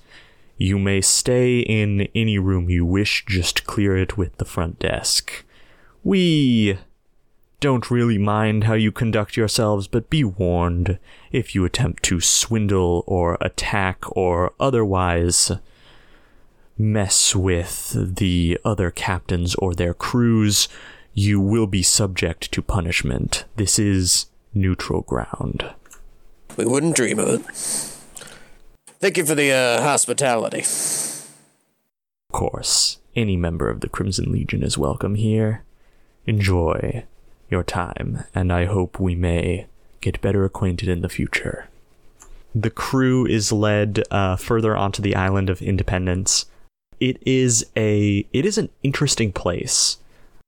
You 0.56 0.76
may 0.76 1.00
stay 1.02 1.60
in 1.60 2.08
any 2.16 2.36
room 2.36 2.68
you 2.68 2.84
wish, 2.84 3.24
just 3.26 3.64
clear 3.64 3.96
it 3.96 4.16
with 4.16 4.38
the 4.38 4.44
front 4.44 4.80
desk. 4.80 5.44
We 6.02 6.78
don't 7.64 7.90
really 7.90 8.18
mind 8.18 8.64
how 8.64 8.74
you 8.74 8.92
conduct 8.92 9.38
yourselves, 9.38 9.88
but 9.88 10.10
be 10.10 10.22
warned 10.22 10.98
if 11.32 11.54
you 11.54 11.64
attempt 11.64 12.02
to 12.02 12.20
swindle 12.20 13.02
or 13.06 13.38
attack 13.40 14.04
or 14.14 14.52
otherwise 14.60 15.50
mess 16.76 17.34
with 17.34 18.16
the 18.16 18.60
other 18.66 18.90
captains 18.90 19.54
or 19.54 19.72
their 19.72 19.94
crews, 19.94 20.68
you 21.14 21.40
will 21.40 21.66
be 21.66 21.82
subject 21.82 22.52
to 22.52 22.60
punishment. 22.60 23.46
This 23.56 23.78
is 23.78 24.26
neutral 24.52 25.00
ground. 25.00 25.70
We 26.58 26.66
wouldn't 26.66 26.96
dream 26.96 27.18
of 27.18 27.28
it. 27.28 27.46
Thank 29.00 29.16
you 29.16 29.24
for 29.24 29.34
the 29.34 29.52
uh, 29.52 29.80
hospitality. 29.80 30.60
Of 30.60 32.32
course, 32.32 32.98
any 33.16 33.38
member 33.38 33.70
of 33.70 33.80
the 33.80 33.88
Crimson 33.88 34.30
Legion 34.30 34.62
is 34.62 34.76
welcome 34.76 35.14
here. 35.14 35.64
Enjoy 36.26 37.06
your 37.54 37.62
time, 37.62 38.24
and 38.34 38.52
I 38.52 38.64
hope 38.64 38.98
we 38.98 39.14
may 39.14 39.66
get 40.00 40.20
better 40.20 40.44
acquainted 40.44 40.88
in 40.88 41.02
the 41.02 41.08
future. 41.08 41.68
The 42.52 42.70
crew 42.70 43.26
is 43.26 43.52
led 43.52 44.02
uh, 44.10 44.34
further 44.34 44.76
onto 44.76 45.00
the 45.00 45.14
island 45.14 45.48
of 45.48 45.62
Independence. 45.62 46.46
It 46.98 47.22
is 47.24 47.64
a 47.76 48.26
it 48.32 48.44
is 48.44 48.58
an 48.58 48.70
interesting 48.82 49.32
place. 49.32 49.98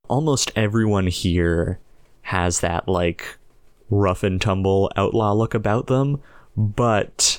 Almost 0.08 0.50
everyone 0.56 1.06
here 1.06 1.78
has 2.22 2.58
that 2.60 2.88
like 2.88 3.38
rough 3.88 4.24
and 4.24 4.40
tumble 4.40 4.90
outlaw 4.96 5.32
look 5.32 5.54
about 5.54 5.86
them, 5.86 6.20
but 6.56 7.38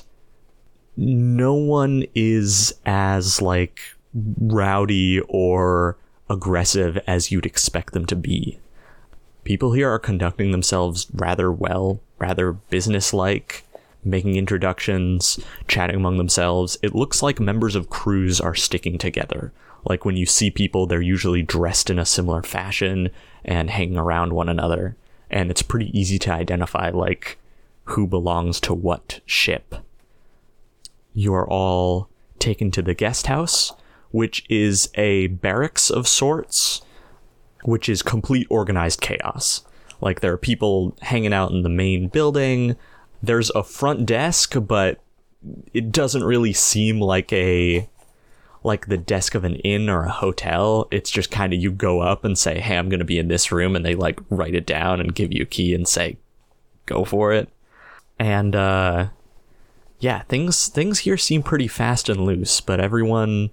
no 0.96 1.52
one 1.52 2.04
is 2.14 2.74
as 2.86 3.42
like 3.42 3.80
rowdy 4.14 5.20
or 5.28 5.98
aggressive 6.30 6.98
as 7.06 7.30
you'd 7.30 7.46
expect 7.46 7.92
them 7.92 8.06
to 8.06 8.16
be. 8.16 8.58
People 9.48 9.72
here 9.72 9.88
are 9.90 9.98
conducting 9.98 10.50
themselves 10.50 11.06
rather 11.14 11.50
well, 11.50 12.02
rather 12.18 12.52
businesslike, 12.52 13.64
making 14.04 14.36
introductions, 14.36 15.40
chatting 15.66 15.96
among 15.96 16.18
themselves. 16.18 16.76
It 16.82 16.94
looks 16.94 17.22
like 17.22 17.40
members 17.40 17.74
of 17.74 17.88
crews 17.88 18.42
are 18.42 18.54
sticking 18.54 18.98
together. 18.98 19.50
Like 19.86 20.04
when 20.04 20.18
you 20.18 20.26
see 20.26 20.50
people, 20.50 20.86
they're 20.86 21.00
usually 21.00 21.40
dressed 21.40 21.88
in 21.88 21.98
a 21.98 22.04
similar 22.04 22.42
fashion 22.42 23.08
and 23.42 23.70
hanging 23.70 23.96
around 23.96 24.34
one 24.34 24.50
another. 24.50 24.96
And 25.30 25.50
it's 25.50 25.62
pretty 25.62 25.98
easy 25.98 26.18
to 26.18 26.32
identify, 26.32 26.90
like, 26.90 27.38
who 27.84 28.06
belongs 28.06 28.60
to 28.60 28.74
what 28.74 29.20
ship. 29.24 29.76
You 31.14 31.32
are 31.32 31.48
all 31.48 32.10
taken 32.38 32.70
to 32.72 32.82
the 32.82 32.92
guest 32.92 33.28
house, 33.28 33.72
which 34.10 34.44
is 34.50 34.90
a 34.94 35.28
barracks 35.28 35.88
of 35.88 36.06
sorts, 36.06 36.82
which 37.64 37.88
is 37.88 38.02
complete 38.02 38.46
organized 38.50 39.00
chaos. 39.00 39.62
Like 40.00 40.20
there 40.20 40.32
are 40.32 40.38
people 40.38 40.96
hanging 41.02 41.32
out 41.32 41.50
in 41.50 41.62
the 41.62 41.68
main 41.68 42.08
building. 42.08 42.76
There's 43.22 43.50
a 43.50 43.64
front 43.64 44.06
desk, 44.06 44.54
but 44.66 45.00
it 45.72 45.90
doesn't 45.92 46.24
really 46.24 46.52
seem 46.52 47.00
like 47.00 47.32
a 47.32 47.88
like 48.64 48.86
the 48.86 48.98
desk 48.98 49.34
of 49.34 49.44
an 49.44 49.56
inn 49.56 49.88
or 49.88 50.04
a 50.04 50.10
hotel. 50.10 50.88
It's 50.90 51.10
just 51.10 51.30
kind 51.30 51.52
of 51.52 51.60
you 51.60 51.70
go 51.70 52.00
up 52.00 52.24
and 52.24 52.36
say, 52.36 52.60
"Hey, 52.60 52.76
I'm 52.76 52.88
going 52.88 52.98
to 52.98 53.04
be 53.04 53.18
in 53.18 53.28
this 53.28 53.50
room," 53.52 53.76
and 53.76 53.84
they 53.84 53.94
like 53.94 54.20
write 54.30 54.54
it 54.54 54.66
down 54.66 55.00
and 55.00 55.14
give 55.14 55.32
you 55.32 55.42
a 55.42 55.46
key 55.46 55.74
and 55.74 55.86
say, 55.86 56.18
"Go 56.86 57.04
for 57.04 57.32
it." 57.32 57.48
And 58.18 58.54
uh 58.54 59.08
yeah, 60.00 60.22
things 60.22 60.68
things 60.68 61.00
here 61.00 61.16
seem 61.16 61.42
pretty 61.42 61.68
fast 61.68 62.08
and 62.08 62.24
loose, 62.24 62.60
but 62.60 62.80
everyone 62.80 63.50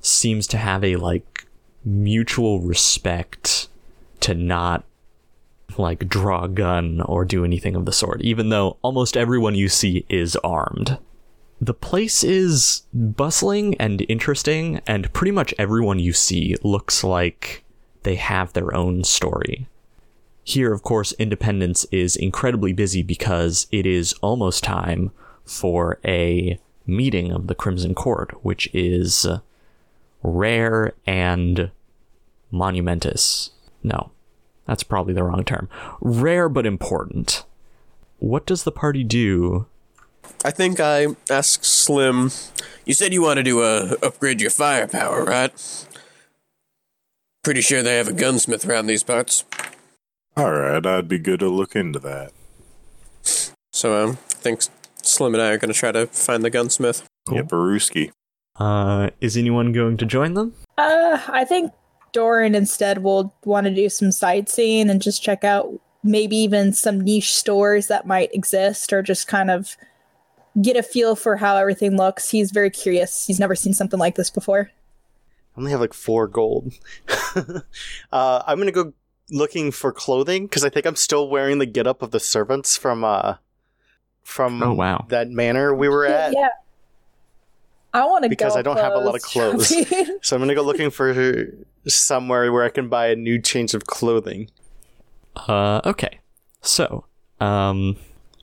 seems 0.00 0.46
to 0.48 0.58
have 0.58 0.84
a 0.84 0.96
like 0.96 1.45
mutual 1.86 2.60
respect 2.60 3.68
to 4.20 4.34
not 4.34 4.84
like 5.78 6.08
draw 6.08 6.44
a 6.44 6.48
gun 6.48 7.00
or 7.02 7.24
do 7.24 7.44
anything 7.44 7.76
of 7.76 7.86
the 7.86 7.92
sort, 7.92 8.20
even 8.22 8.48
though 8.48 8.76
almost 8.82 9.16
everyone 9.16 9.54
you 9.54 9.68
see 9.68 10.04
is 10.08 10.36
armed. 10.36 10.98
The 11.60 11.74
place 11.74 12.22
is 12.22 12.82
bustling 12.92 13.76
and 13.76 14.04
interesting, 14.08 14.80
and 14.86 15.12
pretty 15.12 15.30
much 15.30 15.54
everyone 15.58 15.98
you 15.98 16.12
see 16.12 16.56
looks 16.62 17.02
like 17.02 17.64
they 18.02 18.16
have 18.16 18.52
their 18.52 18.74
own 18.74 19.04
story. 19.04 19.66
Here, 20.44 20.72
of 20.72 20.82
course, 20.82 21.12
Independence 21.12 21.86
is 21.90 22.14
incredibly 22.14 22.72
busy 22.72 23.02
because 23.02 23.66
it 23.72 23.86
is 23.86 24.12
almost 24.22 24.62
time 24.62 25.12
for 25.44 25.98
a 26.04 26.60
meeting 26.86 27.32
of 27.32 27.46
the 27.46 27.54
Crimson 27.54 27.94
Court, 27.94 28.32
which 28.44 28.68
is 28.72 29.26
rare 30.22 30.92
and 31.06 31.70
monumentous. 32.56 33.50
No, 33.82 34.10
that's 34.66 34.82
probably 34.82 35.14
the 35.14 35.22
wrong 35.22 35.44
term. 35.44 35.68
Rare 36.00 36.48
but 36.48 36.66
important. 36.66 37.44
What 38.18 38.46
does 38.46 38.64
the 38.64 38.72
party 38.72 39.04
do? 39.04 39.66
I 40.44 40.50
think 40.50 40.80
I 40.80 41.08
asked 41.30 41.64
Slim. 41.64 42.30
You 42.84 42.94
said 42.94 43.12
you 43.12 43.22
wanted 43.22 43.44
to 43.44 43.60
uh, 43.60 43.94
upgrade 44.02 44.40
your 44.40 44.50
firepower, 44.50 45.24
right? 45.24 45.52
Pretty 47.44 47.60
sure 47.60 47.82
they 47.82 47.96
have 47.96 48.08
a 48.08 48.12
gunsmith 48.12 48.66
around 48.66 48.86
these 48.86 49.04
parts. 49.04 49.44
All 50.36 50.52
right, 50.52 50.84
I'd 50.84 51.08
be 51.08 51.18
good 51.18 51.40
to 51.40 51.48
look 51.48 51.76
into 51.76 51.98
that. 52.00 52.32
So 53.72 54.04
um, 54.04 54.10
I 54.10 54.34
think 54.34 54.62
Slim 55.02 55.34
and 55.34 55.42
I 55.42 55.50
are 55.50 55.58
going 55.58 55.72
to 55.72 55.78
try 55.78 55.92
to 55.92 56.06
find 56.08 56.42
the 56.42 56.50
gunsmith. 56.50 57.06
Yeah, 57.30 57.42
Baruski. 57.42 58.10
Uh, 58.58 59.10
is 59.20 59.36
anyone 59.36 59.72
going 59.72 59.96
to 59.98 60.06
join 60.06 60.34
them? 60.34 60.54
Uh, 60.78 61.20
I 61.28 61.44
think 61.44 61.72
Dorian 62.12 62.54
instead 62.54 63.02
will 63.02 63.34
want 63.44 63.66
to 63.66 63.74
do 63.74 63.88
some 63.88 64.10
sightseeing 64.12 64.88
and 64.90 65.02
just 65.02 65.22
check 65.22 65.44
out 65.44 65.68
maybe 66.02 66.36
even 66.36 66.72
some 66.72 67.00
niche 67.00 67.34
stores 67.34 67.88
that 67.88 68.06
might 68.06 68.32
exist 68.34 68.92
or 68.92 69.02
just 69.02 69.26
kind 69.28 69.50
of 69.50 69.76
get 70.62 70.76
a 70.76 70.82
feel 70.82 71.16
for 71.16 71.36
how 71.36 71.56
everything 71.56 71.96
looks. 71.96 72.30
He's 72.30 72.50
very 72.52 72.70
curious. 72.70 73.26
He's 73.26 73.38
never 73.40 73.54
seen 73.54 73.74
something 73.74 73.98
like 74.00 74.14
this 74.14 74.30
before. 74.30 74.70
I 75.54 75.58
only 75.60 75.70
have 75.72 75.80
like 75.80 75.92
four 75.94 76.26
gold. 76.28 76.72
uh, 78.12 78.42
I'm 78.46 78.58
gonna 78.58 78.72
go 78.72 78.92
looking 79.30 79.70
for 79.72 79.92
clothing 79.92 80.46
because 80.46 80.64
I 80.64 80.68
think 80.70 80.86
I'm 80.86 80.96
still 80.96 81.28
wearing 81.28 81.58
the 81.58 81.66
getup 81.66 82.00
of 82.02 82.10
the 82.12 82.20
servants 82.20 82.76
from 82.76 83.02
uh 83.04 83.34
from 84.22 84.62
Oh, 84.62 84.72
wow. 84.72 85.04
that 85.08 85.28
manor 85.30 85.74
we 85.74 85.88
were 85.88 86.06
at. 86.06 86.32
yeah. 86.32 86.48
I 87.94 88.04
want 88.04 88.24
to 88.24 88.28
Because 88.28 88.56
I 88.56 88.62
don't 88.62 88.76
have 88.78 88.92
a 88.92 88.98
lot 88.98 89.14
of 89.14 89.22
clothes. 89.22 89.72
So 90.22 90.36
I'm 90.36 90.42
gonna 90.42 90.54
go 90.54 90.62
looking 90.62 90.90
for 90.90 91.12
somewhere 91.94 92.52
where 92.52 92.64
I 92.64 92.68
can 92.68 92.88
buy 92.88 93.08
a 93.08 93.16
new 93.16 93.40
change 93.40 93.74
of 93.74 93.86
clothing. 93.86 94.50
Uh, 95.36 95.80
okay. 95.84 96.20
So, 96.62 97.04
um, 97.40 97.96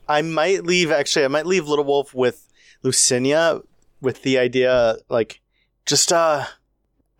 I 0.08 0.22
might 0.22 0.64
leave 0.64 0.90
actually 0.90 1.24
I 1.24 1.28
might 1.28 1.46
leave 1.46 1.68
Little 1.68 1.84
Wolf 1.84 2.14
with 2.14 2.48
Lucinia 2.82 3.62
with 4.00 4.22
the 4.22 4.38
idea 4.38 4.96
like 5.08 5.40
just 5.86 6.12
uh 6.12 6.44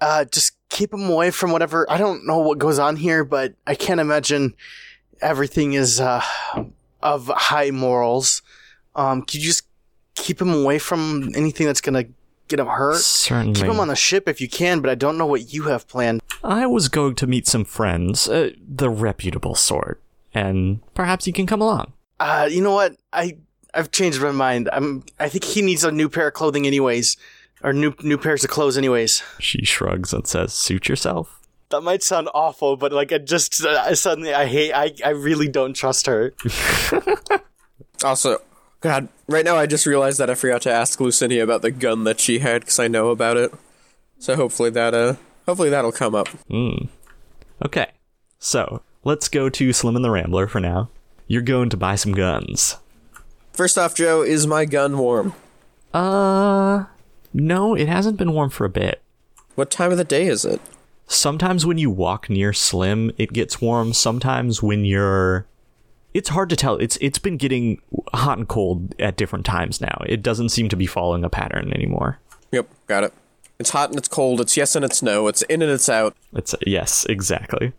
uh 0.01 0.25
just 0.27 0.53
keep 0.69 0.93
him 0.93 1.09
away 1.09 1.31
from 1.31 1.51
whatever 1.51 1.91
I 1.91 1.99
don't 1.99 2.27
know 2.27 2.39
what 2.39 2.59
goes 2.59 2.79
on 2.79 2.97
here, 2.97 3.25
but 3.25 3.55
I 3.67 3.75
can't 3.75 4.01
imagine 4.01 4.55
everything 5.21 5.73
is 5.73 6.01
uh 6.01 6.23
of 7.03 7.29
high 7.29 7.71
morals. 7.71 8.43
Um 8.95 9.23
could 9.23 9.37
you 9.37 9.43
just 9.43 9.67
keep 10.15 10.41
him 10.41 10.53
away 10.53 10.79
from 10.79 11.31
anything 11.35 11.67
that's 11.67 11.81
gonna 11.81 12.05
get 12.49 12.61
him 12.61 12.67
hurt? 12.67 13.01
certainly. 13.01 13.55
Keep 13.55 13.71
him 13.71 13.81
on 13.81 13.89
the 13.89 13.97
ship 13.97 14.29
if 14.29 14.41
you 14.41 14.49
can, 14.49 14.81
but 14.81 14.91
I 14.91 14.95
don't 14.95 15.19
know 15.19 15.27
what 15.27 15.53
you 15.53 15.65
have 15.65 15.87
planned. 15.89 16.23
I 16.43 16.67
was 16.67 16.89
going 16.89 17.15
to 17.17 17.27
meet 17.27 17.47
some 17.47 17.65
friends, 17.65 18.29
uh, 18.29 18.51
the 18.61 18.91
reputable 18.91 19.55
sort, 19.55 20.03
and 20.33 20.81
perhaps 20.95 21.27
you 21.27 21.33
can 21.33 21.47
come 21.47 21.61
along. 21.61 21.93
Uh, 22.21 22.49
you 22.51 22.63
know 22.63 22.75
what? 22.75 22.97
I 23.13 23.39
I've 23.73 23.91
changed 23.91 24.21
my 24.21 24.31
mind. 24.31 24.69
I'm. 24.73 25.05
I 25.19 25.29
think 25.29 25.45
he 25.45 25.63
needs 25.63 25.85
a 25.85 25.91
new 25.91 26.09
pair 26.09 26.29
of 26.29 26.35
clothing, 26.35 26.67
anyways, 26.67 27.17
or 27.63 27.73
new 27.73 27.95
new 28.03 28.19
pairs 28.19 28.45
of 28.45 28.51
clothes, 28.51 28.79
anyways. 28.79 29.23
She 29.41 29.65
shrugs 29.65 30.13
and 30.13 30.27
says, 30.27 30.53
Suit 30.53 30.89
yourself. 30.89 31.41
That 31.71 31.81
might 31.81 32.03
sound 32.03 32.29
awful, 32.35 32.77
but 32.77 32.93
like 32.93 33.11
I 33.13 33.19
just 33.19 33.65
uh, 33.65 33.95
suddenly 33.95 34.33
I 34.33 34.47
hate. 34.47 34.73
I 34.73 34.95
I 35.05 35.11
really 35.11 35.49
don't 35.49 35.75
trust 35.75 36.07
her. 36.07 36.35
Also, 38.03 38.39
God, 38.85 39.09
right 39.29 39.47
now 39.47 39.57
I 39.57 39.65
just 39.65 39.87
realized 39.87 40.19
that 40.21 40.29
I 40.29 40.35
forgot 40.35 40.61
to 40.63 40.71
ask 40.71 40.99
Lucinia 40.99 41.43
about 41.43 41.63
the 41.63 41.71
gun 41.71 42.05
that 42.05 42.21
she 42.21 42.41
had 42.41 42.61
because 42.61 42.79
I 42.79 42.87
know 42.87 43.09
about 43.09 43.39
it. 43.39 43.51
So 44.19 44.37
hopefully 44.37 44.69
that 44.69 44.93
uh, 44.93 45.15
hopefully 45.47 45.71
that'll 45.71 45.91
come 45.91 46.15
up. 46.15 46.29
Hmm. 46.51 46.89
Okay, 47.65 47.87
so 48.39 48.83
let's 49.03 49.31
go 49.31 49.49
to 49.49 49.73
Slim 49.73 49.97
and 49.97 50.05
the 50.05 50.11
Rambler 50.11 50.47
for 50.49 50.61
now. 50.61 50.91
You're 51.27 51.41
going 51.41 51.71
to 51.71 51.79
buy 51.79 51.95
some 51.95 52.13
guns. 52.13 52.77
First 53.55 53.79
off, 53.79 53.95
Joe, 53.95 54.21
is 54.21 54.47
my 54.47 54.67
gun 54.67 54.99
warm? 54.99 55.33
Uh, 55.95 56.85
no, 57.33 57.75
it 57.75 57.89
hasn't 57.89 58.19
been 58.19 58.35
warm 58.35 58.51
for 58.51 58.67
a 58.67 58.69
bit. 58.69 59.01
What 59.55 59.71
time 59.71 59.93
of 59.93 59.97
the 59.97 60.05
day 60.05 60.27
is 60.27 60.45
it? 60.45 60.61
Sometimes 61.07 61.65
when 61.65 61.79
you 61.79 61.89
walk 61.89 62.29
near 62.29 62.53
Slim, 62.53 63.13
it 63.17 63.33
gets 63.33 63.63
warm. 63.63 63.95
Sometimes 63.95 64.63
when 64.63 64.85
you're 64.85 65.47
it's 66.15 66.29
hard 66.29 66.49
to 66.51 66.57
tell. 66.57 66.77
It's 66.77 66.97
it's 67.01 67.19
been 67.19 67.37
getting 67.37 67.83
hot 68.15 68.39
and 68.39 68.49
cold 68.49 68.95
at 69.01 69.17
different 69.17 69.45
times 69.45 69.81
now. 69.81 70.03
It 70.07 70.23
doesn't 70.23 70.51
seem 70.51 70.69
to 70.69 70.77
be 70.77 70.87
following 70.87 71.25
a 71.25 71.29
pattern 71.29 71.73
anymore. 71.75 72.21
Yep, 72.53 72.69
got 72.87 73.05
it. 73.05 73.13
It's 73.59 73.71
hot 73.71 73.91
and 73.91 73.99
it's 73.99 74.09
cold. 74.09 74.41
It's 74.41 74.57
yes 74.57 74.77
and 74.77 74.85
it's 74.85 75.03
no. 75.03 75.27
It's 75.27 75.43
in 75.43 75.61
and 75.61 75.71
it's 75.71 75.89
out. 75.89 76.17
It's 76.33 76.55
yes, 76.65 77.05
exactly. 77.07 77.73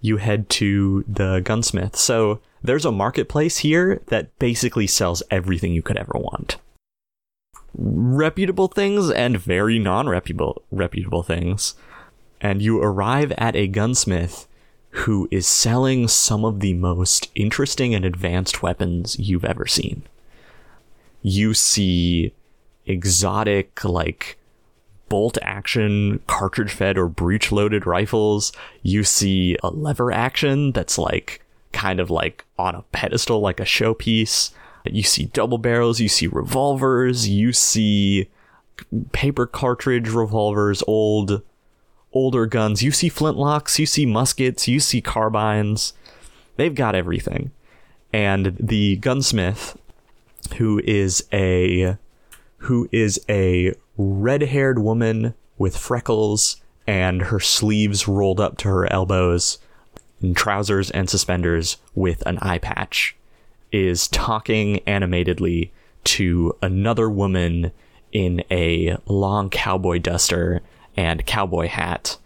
You 0.00 0.16
head 0.16 0.48
to 0.50 1.04
the 1.06 1.40
gunsmith. 1.40 1.96
So 1.96 2.40
there's 2.62 2.84
a 2.84 2.92
marketplace 2.92 3.58
here 3.58 4.02
that 4.06 4.36
basically 4.40 4.88
sells 4.88 5.22
everything 5.30 5.72
you 5.72 5.82
could 5.82 5.96
ever 5.96 6.14
want. 6.14 6.56
Reputable 7.74 8.68
things 8.68 9.10
and 9.10 9.40
very 9.40 9.78
non-reputable 9.78 10.62
reputable 10.72 11.22
things. 11.22 11.74
And 12.40 12.60
you 12.60 12.82
arrive 12.82 13.32
at 13.38 13.54
a 13.54 13.68
gunsmith 13.68 14.48
who 14.92 15.26
is 15.30 15.46
selling 15.46 16.06
some 16.06 16.44
of 16.44 16.60
the 16.60 16.74
most 16.74 17.30
interesting 17.34 17.94
and 17.94 18.04
advanced 18.04 18.62
weapons 18.62 19.18
you've 19.18 19.44
ever 19.44 19.66
seen. 19.66 20.02
You 21.22 21.54
see 21.54 22.34
exotic 22.84 23.84
like 23.84 24.38
bolt 25.08 25.38
action 25.40 26.20
cartridge 26.26 26.72
fed 26.72 26.98
or 26.98 27.08
breech 27.08 27.50
loaded 27.50 27.86
rifles. 27.86 28.52
You 28.82 29.02
see 29.02 29.56
a 29.62 29.70
lever 29.70 30.12
action 30.12 30.72
that's 30.72 30.98
like 30.98 31.42
kind 31.72 31.98
of 31.98 32.10
like 32.10 32.44
on 32.58 32.74
a 32.74 32.82
pedestal, 32.92 33.40
like 33.40 33.60
a 33.60 33.64
showpiece. 33.64 34.52
You 34.84 35.02
see 35.02 35.26
double 35.26 35.58
barrels, 35.58 36.00
you 36.00 36.08
see 36.08 36.26
revolvers, 36.26 37.28
you 37.28 37.52
see 37.52 38.28
paper 39.12 39.46
cartridge 39.46 40.10
revolvers, 40.10 40.82
old 40.86 41.42
older 42.12 42.46
guns. 42.46 42.82
You 42.82 42.92
see 42.92 43.10
flintlocks, 43.10 43.78
you 43.78 43.86
see 43.86 44.06
muskets, 44.06 44.68
you 44.68 44.80
see 44.80 45.00
carbines. 45.00 45.94
They've 46.56 46.74
got 46.74 46.94
everything. 46.94 47.50
And 48.12 48.56
the 48.60 48.96
gunsmith 48.96 49.78
who 50.56 50.80
is 50.84 51.26
a 51.32 51.96
who 52.58 52.88
is 52.92 53.20
a 53.28 53.74
red-haired 53.96 54.78
woman 54.78 55.34
with 55.58 55.76
freckles 55.76 56.56
and 56.86 57.22
her 57.22 57.40
sleeves 57.40 58.06
rolled 58.06 58.40
up 58.40 58.56
to 58.58 58.68
her 58.68 58.92
elbows 58.92 59.58
in 60.20 60.34
trousers 60.34 60.90
and 60.90 61.10
suspenders 61.10 61.78
with 61.94 62.24
an 62.26 62.38
eye 62.40 62.58
patch, 62.58 63.16
is 63.72 64.06
talking 64.08 64.78
animatedly 64.86 65.72
to 66.04 66.56
another 66.62 67.10
woman 67.10 67.72
in 68.12 68.44
a 68.50 68.96
long 69.06 69.50
cowboy 69.50 69.98
duster 69.98 70.60
and 70.96 71.26
cowboy 71.26 71.68
hat, 71.68 72.18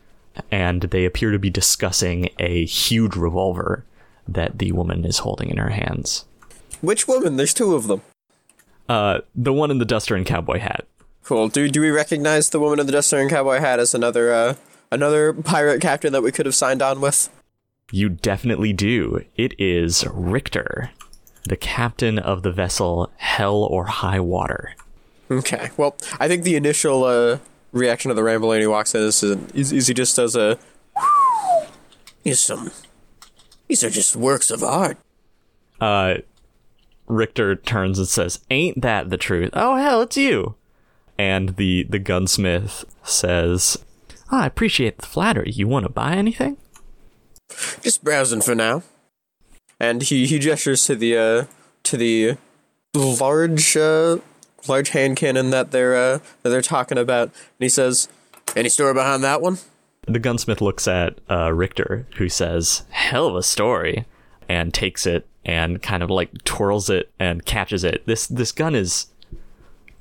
and 0.51 0.83
they 0.83 1.05
appear 1.05 1.31
to 1.31 1.39
be 1.39 1.51
discussing 1.51 2.29
a 2.39 2.65
huge 2.65 3.17
revolver 3.17 3.85
that 4.29 4.59
the 4.59 4.73
woman 4.73 5.05
is 5.05 5.19
holding 5.19 5.51
in 5.51 5.57
her 5.57 5.71
hands. 5.71 6.25
Which 6.81 7.09
woman? 7.09 7.37
There's 7.37 7.55
two 7.55 7.75
of 7.75 7.87
them. 7.87 8.03
Uh, 8.89 9.21
the 9.35 9.53
one 9.53 9.71
in 9.71 9.79
the 9.79 9.85
duster 9.85 10.15
and 10.15 10.27
cowboy 10.27 10.59
hat. 10.59 10.87
Cool. 11.25 11.49
Do 11.49 11.69
do 11.69 11.81
we 11.81 11.91
recognize 11.91 12.51
the 12.51 12.61
woman 12.61 12.79
in 12.79 12.87
the 12.87 12.93
duster 12.93 13.19
and 13.19 13.29
cowboy 13.29 13.59
hat 13.59 13.81
as 13.81 13.95
another 13.95 14.33
uh 14.33 14.55
another 14.93 15.33
pirate 15.33 15.81
captain 15.81 16.13
that 16.13 16.23
we 16.23 16.31
could 16.31 16.47
have 16.47 16.55
signed 16.55 16.83
on 16.83 17.01
with? 17.01 17.29
You 17.91 18.09
definitely 18.09 18.73
do. 18.73 19.25
It 19.37 19.53
is 19.59 20.05
Richter, 20.13 20.91
the 21.45 21.57
captain 21.57 22.19
of 22.19 22.43
the 22.43 22.53
vessel 22.53 23.11
Hell 23.17 23.57
or 23.57 23.87
High 23.87 24.21
Water. 24.21 24.75
Okay. 25.29 25.71
Well, 25.77 25.97
I 26.21 26.29
think 26.29 26.45
the 26.45 26.55
initial 26.55 27.03
uh, 27.05 27.39
reaction 27.77 28.09
to 28.09 28.15
the 28.15 28.23
Ramble 28.23 28.49
when 28.49 28.61
he 28.61 28.67
walks 28.67 28.95
in 28.95 29.03
is, 29.03 29.23
is, 29.23 29.73
is 29.73 29.87
he 29.87 29.95
just 29.95 30.17
does 30.17 30.37
a. 30.37 30.59
These 32.23 32.41
some. 32.41 32.71
These 33.69 33.85
are 33.85 33.91
just 33.91 34.17
works 34.17 34.51
of 34.51 34.63
art. 34.63 34.99
Uh, 35.81 36.17
Richter 37.07 37.55
turns 37.55 37.99
and 37.99 38.09
says, 38.09 38.41
"Ain't 38.51 38.83
that 38.83 39.11
the 39.11 39.17
truth?" 39.17 39.51
Oh 39.53 39.77
hell, 39.77 40.03
it's 40.03 40.17
you. 40.17 40.55
And 41.19 41.57
the 41.57 41.85
the 41.89 41.99
gunsmith 41.99 42.85
says, 43.03 43.79
"Ah, 44.31 44.43
"I 44.43 44.47
appreciate 44.47 44.99
the 44.99 45.07
flattery. 45.07 45.53
You 45.53 45.69
want 45.69 45.85
to 45.85 45.93
buy 45.93 46.15
anything?" 46.15 46.57
Just 47.83 48.03
browsing 48.03 48.41
for 48.41 48.55
now. 48.55 48.83
And 49.79 50.03
he, 50.03 50.27
he 50.27 50.39
gestures 50.39 50.85
to 50.87 50.97
the 50.97 51.17
uh, 51.17 51.45
to 51.85 51.97
the 51.97 52.37
large 52.95 53.77
uh, 53.77 54.19
large 54.69 54.91
hand 54.91 55.17
cannon 55.17 55.51
that 55.51 55.71
they're 55.71 55.97
uh, 55.97 56.19
that 56.43 56.51
they're 56.51 56.63
talking 56.63 56.99
about, 56.99 57.29
and 57.29 57.33
he 57.61 57.69
says, 57.69 58.09
"Any 58.55 58.69
story 58.69 58.95
behind 58.95 59.23
that 59.25 59.41
one?" 59.41 59.59
The 60.07 60.19
gunsmith 60.19 60.61
looks 60.61 60.87
at 60.87 61.19
uh, 61.31 61.53
Richter, 61.53 62.07
who 62.17 62.29
says, 62.29 62.85
"Hell 62.91 63.27
of 63.27 63.37
a 63.37 63.43
story," 63.43 64.07
and 64.49 64.73
takes 64.73 65.07
it 65.07 65.27
and 65.45 65.81
kind 65.81 66.03
of 66.03 66.11
like 66.11 66.45
twirls 66.45 66.91
it 66.91 67.11
and 67.19 67.45
catches 67.45 67.85
it. 67.85 68.07
This 68.07 68.27
this 68.27 68.53
gun 68.53 68.75
is 68.75 69.07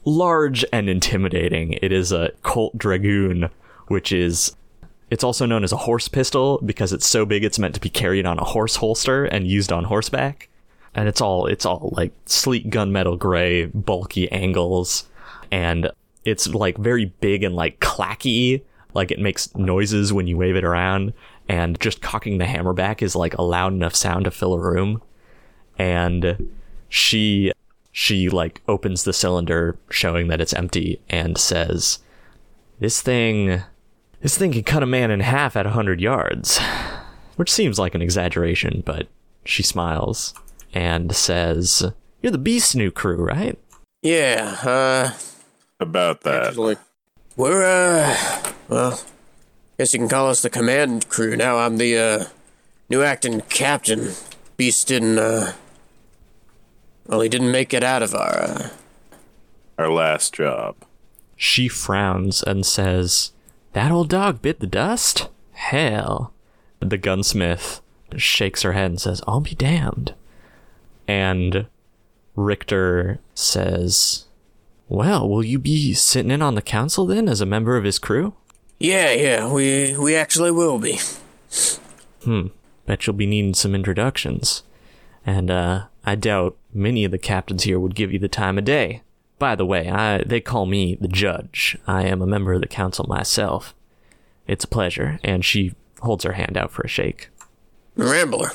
large 0.03 0.63
and 0.71 0.89
intimidating. 0.89 1.73
It 1.81 1.91
is 1.91 2.11
a 2.11 2.31
Colt 2.43 2.77
Dragoon, 2.77 3.49
which 3.87 4.11
is 4.11 4.55
it's 5.11 5.23
also 5.23 5.45
known 5.45 5.63
as 5.63 5.71
a 5.71 5.77
horse 5.77 6.07
pistol 6.07 6.59
because 6.65 6.91
it's 6.91 7.05
so 7.05 7.25
big 7.25 7.43
it's 7.43 7.59
meant 7.59 7.75
to 7.75 7.81
be 7.81 7.89
carried 7.89 8.25
on 8.25 8.39
a 8.39 8.43
horse 8.43 8.77
holster 8.77 9.25
and 9.25 9.47
used 9.47 9.71
on 9.71 9.85
horseback. 9.85 10.49
And 10.95 11.07
it's 11.07 11.21
all 11.21 11.45
it's 11.47 11.65
all 11.65 11.89
like 11.95 12.13
sleek 12.25 12.69
gunmetal 12.69 13.19
gray, 13.19 13.65
bulky 13.65 14.31
angles, 14.31 15.07
and 15.51 15.89
it's 16.23 16.47
like 16.47 16.77
very 16.77 17.05
big 17.05 17.43
and 17.43 17.55
like 17.55 17.79
clacky, 17.79 18.63
like 18.93 19.11
it 19.11 19.19
makes 19.19 19.53
noises 19.55 20.13
when 20.13 20.25
you 20.25 20.37
wave 20.37 20.55
it 20.55 20.63
around. 20.63 21.13
And 21.47 21.79
just 21.79 22.01
cocking 22.01 22.39
the 22.39 22.45
hammer 22.45 22.73
back 22.73 23.03
is 23.03 23.15
like 23.15 23.37
a 23.37 23.43
loud 23.43 23.73
enough 23.73 23.95
sound 23.95 24.25
to 24.25 24.31
fill 24.31 24.53
a 24.53 24.59
room. 24.59 25.03
And 25.77 26.49
she 26.89 27.51
she 27.91 28.29
like 28.29 28.61
opens 28.67 29.03
the 29.03 29.13
cylinder 29.13 29.77
showing 29.89 30.27
that 30.27 30.41
it's 30.41 30.53
empty 30.53 30.99
and 31.09 31.37
says 31.37 31.99
this 32.79 33.01
thing 33.01 33.63
this 34.21 34.37
thing 34.37 34.51
can 34.51 34.63
cut 34.63 34.83
a 34.83 34.85
man 34.85 35.11
in 35.11 35.21
half 35.21 35.55
at 35.55 35.65
a 35.65 35.69
100 35.69 36.01
yards 36.01 36.59
which 37.37 37.51
seems 37.51 37.79
like 37.79 37.95
an 37.95 38.01
exaggeration 38.01 38.83
but 38.85 39.07
she 39.45 39.63
smiles 39.63 40.33
and 40.75 41.15
says 41.15 41.91
you're 42.21 42.31
the 42.31 42.37
beast 42.37 42.75
new 42.75 42.91
crew 42.91 43.17
right 43.23 43.57
Yeah. 44.03 44.57
Uh. 44.63 45.11
About 45.79 46.21
that. 46.21 46.43
Actually, 46.49 46.77
we're 47.35 47.63
uh. 47.63 48.15
Well, 48.69 49.01
guess 49.77 49.93
you 49.93 49.99
can 49.99 50.07
call 50.09 50.29
us 50.29 50.41
the 50.41 50.49
command 50.49 51.09
crew 51.09 51.35
now. 51.35 51.57
I'm 51.57 51.77
the 51.77 51.97
uh 51.97 52.25
new 52.89 53.01
acting 53.01 53.41
captain. 53.41 54.11
Beast 54.57 54.87
didn't 54.87 55.17
uh. 55.17 55.53
Well, 57.07 57.21
he 57.21 57.29
didn't 57.29 57.51
make 57.51 57.73
it 57.73 57.83
out 57.83 58.03
of 58.03 58.13
our. 58.15 58.41
Uh, 58.41 58.69
Our 59.77 59.89
last 59.91 60.33
job. 60.33 60.75
she 61.35 61.67
frowns 61.67 62.41
and 62.43 62.65
says 62.65 63.31
that 63.73 63.91
old 63.91 64.07
dog 64.09 64.41
bit 64.41 64.59
the 64.61 64.67
dust 64.67 65.27
hell 65.51 66.31
the 66.79 66.97
gunsmith 66.97 67.81
shakes 68.15 68.61
her 68.61 68.71
head 68.71 68.91
and 68.91 69.01
says 69.01 69.21
i'll 69.27 69.41
be 69.41 69.53
damned 69.55 70.13
and 71.07 71.67
richter 72.35 73.19
says 73.33 74.25
well 74.87 75.27
will 75.27 75.43
you 75.43 75.59
be 75.59 75.93
sitting 75.93 76.31
in 76.31 76.41
on 76.41 76.55
the 76.55 76.61
council 76.61 77.05
then 77.05 77.27
as 77.27 77.41
a 77.41 77.45
member 77.45 77.77
of 77.77 77.83
his 77.83 77.99
crew 77.99 78.33
yeah, 78.79 79.11
yeah. 79.11 79.51
We 79.51 79.95
we 79.97 80.15
actually 80.15 80.51
will 80.51 80.79
be. 80.79 80.99
Hmm. 82.23 82.47
Bet 82.85 83.07
you'll 83.07 83.15
be 83.15 83.25
needing 83.25 83.53
some 83.53 83.73
introductions. 83.73 84.63
And 85.25 85.49
uh, 85.49 85.85
I 86.05 86.15
doubt 86.15 86.57
many 86.73 87.03
of 87.03 87.11
the 87.11 87.17
captains 87.17 87.63
here 87.63 87.79
would 87.79 87.95
give 87.95 88.11
you 88.11 88.19
the 88.19 88.27
time 88.27 88.57
of 88.57 88.65
day. 88.65 89.01
By 89.39 89.55
the 89.55 89.65
way, 89.65 89.89
I 89.89 90.23
they 90.23 90.41
call 90.41 90.65
me 90.65 90.95
the 90.95 91.07
judge. 91.07 91.77
I 91.87 92.03
am 92.03 92.21
a 92.21 92.27
member 92.27 92.53
of 92.53 92.61
the 92.61 92.67
council 92.67 93.05
myself. 93.07 93.73
It's 94.47 94.65
a 94.65 94.69
pleasure, 94.69 95.19
and 95.23 95.43
she 95.43 95.73
holds 96.01 96.23
her 96.23 96.33
hand 96.33 96.57
out 96.57 96.71
for 96.71 96.83
a 96.83 96.87
shake. 96.87 97.29
Rambler. 97.95 98.51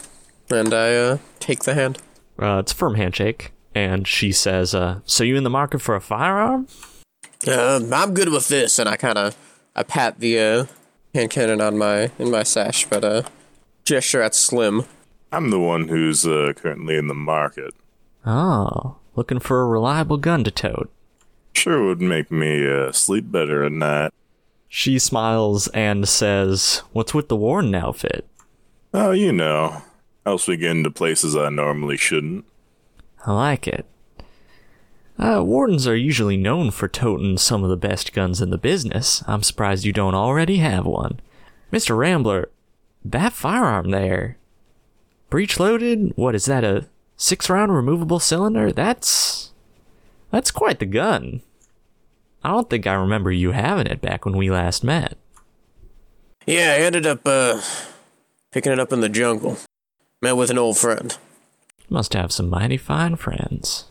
And 0.51 0.74
I 0.74 0.94
uh 0.94 1.18
take 1.39 1.64
the 1.64 1.74
hand. 1.74 1.98
Uh, 2.40 2.58
it's 2.58 2.72
a 2.72 2.74
firm 2.74 2.94
handshake, 2.94 3.52
and 3.74 4.08
she 4.08 4.32
says, 4.32 4.74
uh, 4.74 5.00
"So 5.04 5.24
you 5.24 5.36
in 5.36 5.44
the 5.44 5.50
market 5.50 5.80
for 5.80 5.94
a 5.94 6.00
firearm?" 6.00 6.66
Uh, 7.46 7.80
I'm 7.92 8.14
good 8.14 8.30
with 8.30 8.48
this, 8.48 8.78
and 8.78 8.88
I 8.88 8.96
kind 8.96 9.18
of 9.18 9.36
I 9.76 9.82
pat 9.82 10.20
the 10.20 10.38
uh, 10.38 10.64
hand 11.14 11.30
cannon 11.30 11.60
on 11.60 11.78
my 11.78 12.10
in 12.18 12.30
my 12.30 12.42
sash, 12.42 12.86
but 12.86 13.04
uh, 13.04 13.22
gesture 13.84 14.22
at 14.22 14.34
Slim. 14.34 14.84
I'm 15.32 15.50
the 15.50 15.60
one 15.60 15.88
who's 15.88 16.26
uh, 16.26 16.52
currently 16.56 16.96
in 16.96 17.08
the 17.08 17.14
market. 17.14 17.74
Oh, 18.26 18.96
looking 19.14 19.38
for 19.38 19.62
a 19.62 19.66
reliable 19.66 20.16
gun 20.16 20.44
to 20.44 20.50
tote. 20.50 20.90
Sure 21.54 21.84
would 21.86 22.00
make 22.00 22.30
me 22.30 22.66
uh, 22.68 22.92
sleep 22.92 23.30
better 23.30 23.64
at 23.64 23.72
night. 23.72 24.12
She 24.68 24.98
smiles 24.98 25.68
and 25.68 26.08
says, 26.08 26.82
"What's 26.92 27.12
with 27.14 27.28
the 27.28 27.36
Warden 27.36 27.74
outfit?" 27.74 28.26
Oh, 28.92 29.10
you 29.12 29.32
know. 29.32 29.82
Else 30.26 30.47
we 30.47 30.56
get 30.56 30.72
into 30.72 30.90
places 30.90 31.34
I 31.34 31.48
normally 31.48 31.97
shouldn't. 31.97 32.44
I 33.26 33.32
like 33.32 33.66
it. 33.66 33.86
Uh, 35.18 35.42
wardens 35.44 35.86
are 35.86 35.97
usually 35.97 36.36
known 36.36 36.70
for 36.70 36.88
toting 36.88 37.36
some 37.36 37.62
of 37.62 37.68
the 37.70 37.76
best 37.76 38.12
guns 38.12 38.40
in 38.40 38.51
the 38.51 38.59
business. 38.59 39.22
I'm 39.26 39.42
surprised 39.42 39.84
you 39.84 39.92
don't 39.92 40.14
already 40.14 40.59
have 40.59 40.86
one. 40.86 41.20
Mr. 41.70 41.97
Rambler, 41.97 42.48
that 43.05 43.32
firearm 43.32 43.90
there. 43.90 44.38
Breech 45.28 45.60
loaded? 45.60 46.12
What 46.16 46.34
is 46.34 46.47
that, 46.47 46.64
a 46.64 46.86
six 47.16 47.51
round 47.51 47.74
removable 47.74 48.18
cylinder? 48.18 48.72
That's. 48.72 49.52
That's 50.30 50.51
quite 50.51 50.78
the 50.78 50.86
gun. 50.86 51.42
I 52.42 52.51
don't 52.51 52.70
think 52.70 52.86
I 52.86 52.94
remember 52.94 53.30
you 53.30 53.51
having 53.52 53.86
it 53.86 54.01
back 54.01 54.24
when 54.24 54.36
we 54.36 54.51
last 54.51 54.82
met. 54.82 55.18
Yeah, 56.47 56.76
I 56.78 56.82
ended 56.82 57.06
up 57.06 57.20
uh 57.26 57.60
picking 58.51 58.72
it 58.72 58.78
up 58.78 58.92
in 58.92 59.01
the 59.01 59.09
jungle. 59.09 59.59
Met 60.22 60.36
with 60.36 60.51
an 60.51 60.59
old 60.59 60.76
friend. 60.76 61.16
Must 61.88 62.12
have 62.12 62.30
some 62.30 62.51
mighty 62.51 62.76
fine 62.76 63.16
friends. 63.16 63.86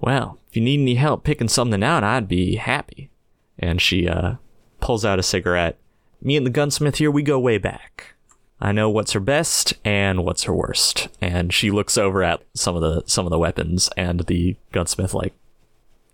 Well, 0.00 0.38
if 0.48 0.56
you 0.56 0.62
need 0.62 0.80
any 0.80 0.94
help 0.94 1.22
picking 1.22 1.48
something 1.48 1.82
out, 1.82 2.02
I'd 2.02 2.28
be 2.28 2.56
happy. 2.56 3.10
And 3.58 3.80
she 3.80 4.08
uh 4.08 4.34
pulls 4.80 5.04
out 5.04 5.18
a 5.18 5.22
cigarette. 5.22 5.78
Me 6.22 6.36
and 6.36 6.46
the 6.46 6.50
gunsmith 6.50 6.96
here, 6.96 7.10
we 7.10 7.22
go 7.22 7.38
way 7.38 7.58
back. 7.58 8.14
I 8.60 8.72
know 8.72 8.88
what's 8.88 9.12
her 9.12 9.20
best 9.20 9.74
and 9.84 10.24
what's 10.24 10.44
her 10.44 10.54
worst. 10.54 11.08
And 11.20 11.52
she 11.52 11.70
looks 11.70 11.98
over 11.98 12.22
at 12.22 12.42
some 12.54 12.74
of 12.74 12.82
the 12.82 13.02
some 13.06 13.26
of 13.26 13.30
the 13.30 13.38
weapons 13.38 13.90
and 13.96 14.20
the 14.20 14.56
gunsmith 14.72 15.12
like 15.12 15.34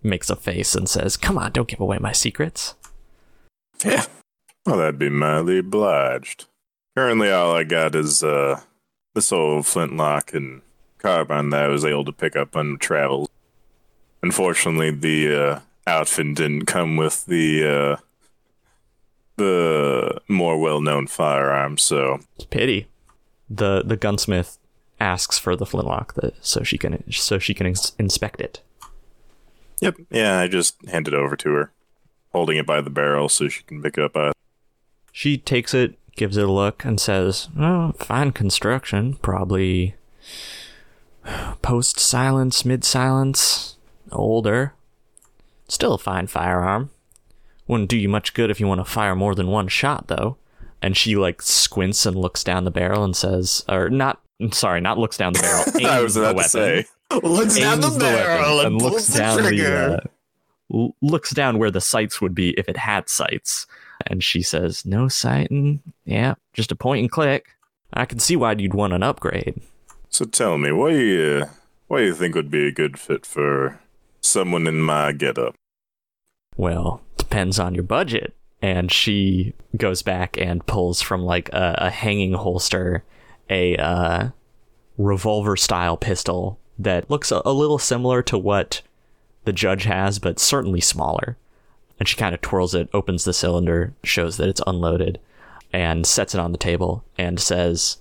makes 0.01 0.29
a 0.29 0.35
face 0.35 0.75
and 0.75 0.89
says, 0.89 1.15
"Come 1.15 1.37
on, 1.37 1.53
don't 1.53 1.69
give 1.69 1.79
away 1.79 1.97
my 1.99 2.11
secrets." 2.11 2.75
Yeah. 3.83 4.05
Well, 4.65 4.77
that'd 4.77 4.99
be 4.99 5.09
mildly 5.09 5.59
obliged. 5.59 6.45
Currently, 6.95 7.31
all 7.31 7.55
I 7.55 7.63
got 7.63 7.95
is 7.95 8.23
uh, 8.23 8.61
this 9.13 9.31
old 9.31 9.65
flintlock 9.65 10.33
and 10.33 10.61
carbine 10.99 11.49
that 11.51 11.65
I 11.65 11.67
was 11.67 11.85
able 11.85 12.05
to 12.05 12.11
pick 12.11 12.35
up 12.35 12.55
on 12.55 12.77
travels. 12.77 13.29
Unfortunately, 14.21 14.89
the 14.91 15.35
uh, 15.43 15.59
outfit 15.85 16.35
didn't 16.35 16.65
come 16.65 16.95
with 16.95 17.25
the 17.25 17.63
uh, 17.67 17.95
the 19.35 20.21
more 20.27 20.59
well-known 20.59 21.07
firearm, 21.07 21.77
so 21.77 22.19
It's 22.35 22.45
a 22.45 22.47
pity. 22.47 22.87
The 23.49 23.83
the 23.85 23.97
gunsmith 23.97 24.57
asks 24.99 25.37
for 25.37 25.55
the 25.55 25.65
flintlock 25.65 26.13
that, 26.15 26.33
so 26.45 26.63
she 26.63 26.77
can 26.77 27.03
so 27.11 27.39
she 27.39 27.53
can 27.53 27.67
ins- 27.67 27.93
inspect 27.99 28.39
it. 28.41 28.61
yep, 29.81 29.95
yeah, 30.09 30.39
I 30.39 30.47
just 30.47 30.75
handed 30.87 31.13
it 31.13 31.17
over 31.19 31.35
to 31.35 31.49
her, 31.51 31.71
holding 32.31 32.57
it 32.57 32.65
by 32.65 32.79
the 32.81 32.89
barrel 32.89 33.27
so 33.27 33.47
she 33.49 33.63
can 33.63 33.81
pick 33.81 33.97
it 33.97 34.03
up. 34.03 34.15
Uh, 34.15 34.31
She 35.11 35.37
takes 35.37 35.73
it, 35.73 35.97
gives 36.15 36.37
it 36.37 36.47
a 36.47 36.51
look, 36.51 36.85
and 36.85 36.99
says, 36.99 37.49
"Oh, 37.57 37.93
fine 37.97 38.31
construction. 38.31 39.15
Probably 39.21 39.95
post 41.61 41.99
silence, 41.99 42.65
mid 42.65 42.83
silence, 42.83 43.77
older. 44.11 44.73
Still 45.67 45.93
a 45.95 45.97
fine 45.97 46.27
firearm. 46.27 46.89
Wouldn't 47.67 47.89
do 47.89 47.97
you 47.97 48.09
much 48.09 48.33
good 48.33 48.51
if 48.51 48.59
you 48.59 48.67
want 48.67 48.79
to 48.79 48.85
fire 48.85 49.15
more 49.15 49.33
than 49.35 49.47
one 49.47 49.67
shot, 49.67 50.07
though." 50.07 50.37
And 50.81 50.97
she 50.97 51.15
like 51.15 51.41
squints 51.41 52.05
and 52.05 52.15
looks 52.17 52.43
down 52.43 52.65
the 52.65 52.71
barrel 52.71 53.05
and 53.05 53.15
says, 53.15 53.63
or 53.69 53.89
not, 53.89 54.19
sorry, 54.51 54.81
not 54.81 54.97
looks 54.97 55.15
down 55.15 55.31
the 55.31 55.39
barrel. 55.39 55.63
I 55.89 55.95
aims 55.95 56.03
was 56.03 56.13
the 56.15 56.21
about 56.21 56.31
to 56.31 56.35
weapon 56.35 56.49
say. 56.49 56.85
Looks 57.23 57.55
down 57.57 57.79
the 57.79 57.97
barrel 57.97 58.57
weapon 58.57 58.73
and 58.73 58.81
looks 58.81 58.93
pulls 58.93 59.07
the 59.07 59.19
down 59.19 59.37
trigger. 59.37 60.01
uh, 60.73 60.87
looks 61.01 61.31
down 61.31 61.57
where 61.57 61.71
the 61.71 61.79
sights 61.79 62.19
would 62.19 62.35
be 62.35 62.49
if 62.59 62.67
it 62.67 62.75
had 62.75 63.07
sights. 63.07 63.65
And 64.07 64.23
she 64.23 64.41
says, 64.41 64.85
"No 64.85 65.07
sighting. 65.07 65.81
Yeah, 66.05 66.35
just 66.53 66.71
a 66.71 66.75
point 66.75 67.01
and 67.01 67.11
click. 67.11 67.55
I 67.93 68.05
can 68.05 68.19
see 68.19 68.35
why 68.35 68.53
you'd 68.53 68.73
want 68.73 68.93
an 68.93 69.03
upgrade." 69.03 69.61
So 70.09 70.25
tell 70.25 70.57
me, 70.57 70.71
what 70.71 70.91
do 70.91 70.99
you 70.99 71.45
what 71.87 71.99
do 71.99 72.05
you 72.05 72.13
think 72.13 72.35
would 72.35 72.51
be 72.51 72.67
a 72.67 72.71
good 72.71 72.99
fit 72.99 73.25
for 73.25 73.79
someone 74.21 74.67
in 74.67 74.79
my 74.79 75.11
getup? 75.11 75.55
Well, 76.55 77.01
depends 77.17 77.59
on 77.59 77.75
your 77.75 77.83
budget. 77.83 78.35
And 78.61 78.91
she 78.91 79.53
goes 79.75 80.01
back 80.01 80.37
and 80.37 80.65
pulls 80.65 81.01
from 81.01 81.23
like 81.23 81.49
a, 81.49 81.75
a 81.79 81.89
hanging 81.89 82.33
holster 82.33 83.03
a 83.49 83.75
uh, 83.75 84.29
revolver 84.97 85.57
style 85.57 85.97
pistol 85.97 86.59
that 86.79 87.09
looks 87.09 87.31
a, 87.31 87.41
a 87.43 87.51
little 87.51 87.77
similar 87.77 88.21
to 88.23 88.37
what 88.37 88.81
the 89.43 89.53
judge 89.53 89.83
has, 89.83 90.19
but 90.19 90.39
certainly 90.39 90.79
smaller. 90.79 91.37
And 91.99 92.07
she 92.07 92.17
kind 92.17 92.33
of 92.33 92.41
twirls 92.41 92.73
it, 92.73 92.89
opens 92.93 93.23
the 93.23 93.33
cylinder, 93.33 93.93
shows 94.03 94.37
that 94.37 94.49
it's 94.49 94.61
unloaded, 94.65 95.19
and 95.71 96.05
sets 96.05 96.33
it 96.33 96.39
on 96.39 96.51
the 96.51 96.57
table 96.57 97.03
and 97.17 97.39
says, 97.39 97.97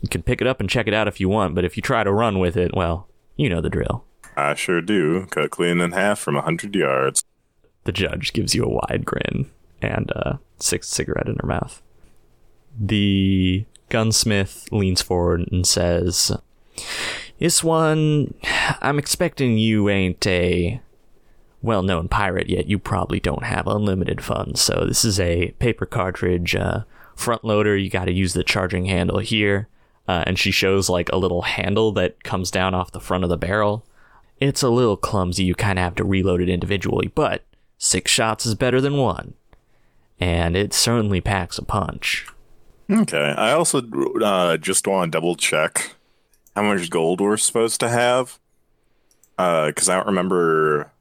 You 0.00 0.08
can 0.08 0.22
pick 0.22 0.40
it 0.40 0.46
up 0.46 0.60
and 0.60 0.68
check 0.68 0.86
it 0.86 0.94
out 0.94 1.08
if 1.08 1.20
you 1.20 1.28
want, 1.28 1.54
but 1.54 1.64
if 1.64 1.76
you 1.76 1.82
try 1.82 2.04
to 2.04 2.12
run 2.12 2.38
with 2.38 2.56
it, 2.56 2.74
well, 2.74 3.08
you 3.36 3.48
know 3.48 3.60
the 3.60 3.70
drill. 3.70 4.04
I 4.36 4.54
sure 4.54 4.80
do. 4.80 5.26
Cut 5.30 5.50
clean 5.50 5.80
in 5.80 5.92
half 5.92 6.18
from 6.18 6.36
a 6.36 6.42
hundred 6.42 6.74
yards. 6.74 7.24
The 7.84 7.92
judge 7.92 8.32
gives 8.32 8.54
you 8.54 8.64
a 8.64 8.68
wide 8.68 9.04
grin 9.04 9.50
and 9.80 10.10
uh, 10.14 10.34
a 10.34 10.40
sixth 10.58 10.92
cigarette 10.92 11.28
in 11.28 11.36
her 11.40 11.46
mouth. 11.46 11.82
The 12.78 13.64
gunsmith 13.88 14.68
leans 14.72 15.00
forward 15.00 15.48
and 15.50 15.66
says, 15.66 16.32
This 17.38 17.64
one, 17.64 18.34
I'm 18.80 18.98
expecting 18.98 19.56
you 19.56 19.88
ain't 19.88 20.26
a 20.26 20.80
well 21.66 21.82
known 21.82 22.08
pirate 22.08 22.48
yet. 22.48 22.66
You 22.66 22.78
probably 22.78 23.20
don't 23.20 23.44
have 23.44 23.66
unlimited 23.66 24.22
funds. 24.22 24.60
So, 24.60 24.84
this 24.86 25.04
is 25.04 25.20
a 25.20 25.50
paper 25.58 25.84
cartridge 25.84 26.54
uh, 26.56 26.84
front 27.14 27.44
loader. 27.44 27.76
You 27.76 27.90
got 27.90 28.06
to 28.06 28.12
use 28.12 28.32
the 28.32 28.44
charging 28.44 28.86
handle 28.86 29.18
here. 29.18 29.68
Uh, 30.08 30.22
and 30.26 30.38
she 30.38 30.50
shows 30.50 30.88
like 30.88 31.10
a 31.12 31.16
little 31.16 31.42
handle 31.42 31.90
that 31.92 32.22
comes 32.22 32.50
down 32.50 32.74
off 32.74 32.92
the 32.92 33.00
front 33.00 33.24
of 33.24 33.30
the 33.30 33.36
barrel. 33.36 33.84
It's 34.38 34.62
a 34.62 34.68
little 34.68 34.96
clumsy. 34.96 35.44
You 35.44 35.54
kind 35.54 35.78
of 35.78 35.82
have 35.82 35.94
to 35.96 36.04
reload 36.04 36.40
it 36.40 36.48
individually, 36.48 37.08
but 37.08 37.44
six 37.78 38.10
shots 38.12 38.46
is 38.46 38.54
better 38.54 38.80
than 38.80 38.96
one. 38.96 39.34
And 40.20 40.56
it 40.56 40.72
certainly 40.72 41.20
packs 41.20 41.58
a 41.58 41.64
punch. 41.64 42.26
Okay. 42.90 43.34
I 43.36 43.52
also 43.52 43.82
uh, 44.22 44.56
just 44.58 44.86
want 44.86 45.10
to 45.10 45.16
double 45.16 45.34
check 45.34 45.96
how 46.54 46.62
much 46.62 46.88
gold 46.88 47.20
we're 47.20 47.36
supposed 47.36 47.80
to 47.80 47.88
have. 47.88 48.38
Because 49.36 49.88
I 49.88 49.96
don't 49.96 50.06
remember 50.06 50.92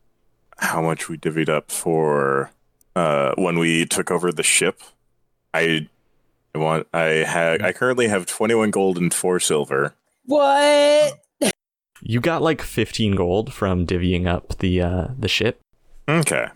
how 0.58 0.82
much 0.82 1.10
we 1.10 1.18
divvied 1.18 1.50
up 1.50 1.72
for 1.72 2.52
uh, 2.96 3.34
when 3.38 3.60
we 3.60 3.86
took 3.86 4.12
over 4.12 4.32
the 4.32 4.44
ship. 4.44 4.82
I 5.54 5.88
I 6.54 6.58
want. 6.58 6.88
I 6.94 7.04
had. 7.04 7.62
I 7.62 7.74
currently 7.74 8.08
have 8.08 8.26
twenty-one 8.26 8.72
gold 8.72 8.98
and 8.98 9.14
four 9.14 9.40
silver. 9.40 9.94
What? 10.26 11.22
You 12.02 12.20
got 12.20 12.44
like 12.44 12.62
15 12.62 13.16
gold 13.16 13.52
from 13.52 13.88
divvying 13.88 14.28
up 14.28 14.60
the 14.60 14.80
uh, 14.82 15.08
the 15.18 15.30
ship. 15.30 15.62
Okay. 16.08 16.50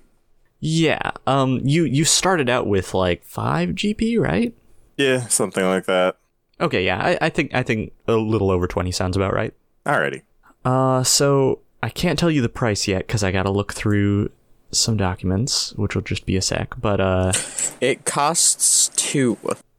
Yeah. 0.59 1.11
Um. 1.25 1.61
You 1.63 1.85
you 1.85 2.05
started 2.05 2.49
out 2.49 2.67
with 2.67 2.93
like 2.93 3.23
five 3.23 3.69
GP, 3.69 4.19
right? 4.19 4.53
Yeah, 4.97 5.25
something 5.27 5.63
like 5.65 5.85
that. 5.85 6.17
Okay. 6.61 6.85
Yeah. 6.85 6.99
I, 7.01 7.17
I 7.21 7.29
think 7.29 7.55
I 7.55 7.63
think 7.63 7.93
a 8.07 8.13
little 8.13 8.51
over 8.51 8.67
20 8.67 8.91
sounds 8.91 9.15
about 9.15 9.33
right. 9.33 9.53
Alrighty. 9.85 10.21
Uh. 10.65 11.03
So 11.03 11.61
I 11.81 11.89
can't 11.89 12.19
tell 12.19 12.31
you 12.31 12.41
the 12.41 12.49
price 12.49 12.87
yet 12.87 13.07
because 13.07 13.23
I 13.23 13.31
got 13.31 13.43
to 13.43 13.51
look 13.51 13.73
through 13.73 14.31
some 14.71 14.97
documents, 14.97 15.73
which 15.73 15.95
will 15.95 16.01
just 16.01 16.25
be 16.25 16.35
a 16.35 16.41
sec. 16.41 16.75
But 16.79 16.99
uh. 16.99 17.33
It 17.81 18.05
costs 18.05 18.89
two. 18.95 19.37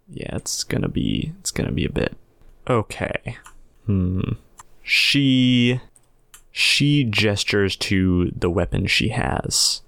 Yeah, 0.08 0.36
it's 0.36 0.64
gonna 0.64 0.88
be 0.88 1.32
it's 1.40 1.50
gonna 1.50 1.72
be 1.72 1.84
a 1.84 1.92
bit. 1.92 2.16
Okay. 2.68 3.36
Hmm. 3.86 4.20
She 4.82 5.80
she 6.50 7.04
gestures 7.04 7.76
to 7.76 8.32
the 8.34 8.50
weapon 8.50 8.86
she 8.86 9.10
has 9.10 9.82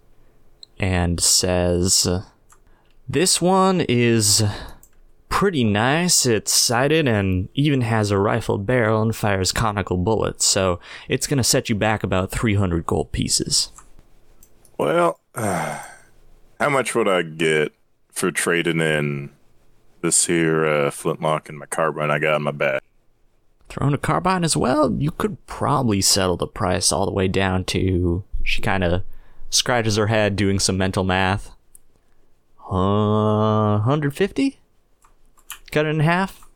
and 0.78 1.20
says 1.20 2.06
this 3.08 3.42
one 3.42 3.80
is 3.88 4.44
pretty 5.32 5.64
nice. 5.64 6.26
It's 6.26 6.52
sighted 6.52 7.08
and 7.08 7.48
even 7.54 7.80
has 7.80 8.10
a 8.10 8.18
rifled 8.18 8.66
barrel 8.66 9.00
and 9.00 9.16
fires 9.16 9.50
conical 9.50 9.96
bullets, 9.96 10.44
so 10.44 10.78
it's 11.08 11.26
gonna 11.26 11.42
set 11.42 11.70
you 11.70 11.74
back 11.74 12.04
about 12.04 12.30
300 12.30 12.86
gold 12.86 13.12
pieces. 13.12 13.72
Well, 14.76 15.18
how 15.34 16.68
much 16.68 16.94
would 16.94 17.08
I 17.08 17.22
get 17.22 17.72
for 18.10 18.30
trading 18.30 18.80
in 18.80 19.30
this 20.02 20.26
here 20.26 20.66
uh, 20.66 20.90
flintlock 20.90 21.48
and 21.48 21.58
my 21.58 21.66
carbine 21.66 22.10
I 22.10 22.18
got 22.18 22.36
in 22.36 22.42
my 22.42 22.50
bag? 22.50 22.82
Throwing 23.70 23.94
a 23.94 23.98
carbine 23.98 24.44
as 24.44 24.54
well, 24.54 24.92
you 24.92 25.10
could 25.10 25.44
probably 25.46 26.02
settle 26.02 26.36
the 26.36 26.46
price 26.46 26.92
all 26.92 27.06
the 27.06 27.10
way 27.10 27.26
down 27.26 27.64
to. 27.64 28.22
She 28.44 28.60
kind 28.60 28.84
of 28.84 29.02
scratches 29.48 29.96
her 29.96 30.08
head, 30.08 30.36
doing 30.36 30.58
some 30.58 30.76
mental 30.76 31.04
math. 31.04 31.52
Uh, 32.70 33.78
150? 33.78 34.58
Cut 35.72 35.86
it 35.86 35.90
in 35.90 36.00
half? 36.00 36.48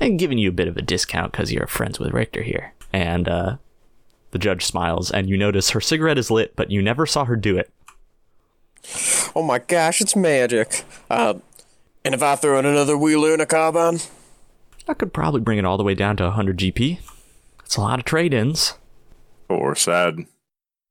And 0.00 0.18
giving 0.18 0.38
you 0.38 0.48
a 0.48 0.52
bit 0.52 0.68
of 0.68 0.76
a 0.76 0.82
discount 0.82 1.32
because 1.32 1.52
you're 1.52 1.66
friends 1.66 1.98
with 1.98 2.12
Richter 2.12 2.42
here. 2.42 2.72
And, 2.92 3.28
uh, 3.28 3.56
the 4.30 4.38
judge 4.38 4.64
smiles, 4.64 5.10
and 5.10 5.28
you 5.28 5.36
notice 5.36 5.70
her 5.70 5.80
cigarette 5.80 6.18
is 6.18 6.30
lit, 6.30 6.54
but 6.56 6.70
you 6.70 6.80
never 6.80 7.04
saw 7.04 7.24
her 7.24 7.36
do 7.36 7.58
it. 7.58 7.72
Oh 9.34 9.42
my 9.42 9.58
gosh, 9.58 10.00
it's 10.00 10.16
magic. 10.16 10.84
Uh, 11.10 11.34
and 12.04 12.14
if 12.14 12.22
I 12.22 12.36
throw 12.36 12.58
in 12.58 12.66
another 12.66 12.96
wheeler 12.96 13.32
and 13.32 13.42
a 13.42 13.46
carbine? 13.46 13.98
I 14.88 14.94
could 14.94 15.12
probably 15.12 15.40
bring 15.40 15.58
it 15.58 15.64
all 15.64 15.76
the 15.76 15.84
way 15.84 15.94
down 15.94 16.16
to 16.16 16.24
100 16.24 16.58
GP. 16.58 16.98
It's 17.64 17.76
a 17.76 17.80
lot 17.80 17.98
of 17.98 18.04
trade 18.04 18.32
ins. 18.32 18.74
Or 19.48 19.74
sad. 19.74 20.26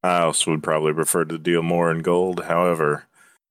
I 0.03 0.21
also 0.21 0.51
would 0.51 0.63
probably 0.63 0.93
prefer 0.93 1.25
to 1.25 1.37
deal 1.37 1.61
more 1.61 1.91
in 1.91 1.99
gold. 1.99 2.45
However, 2.45 3.05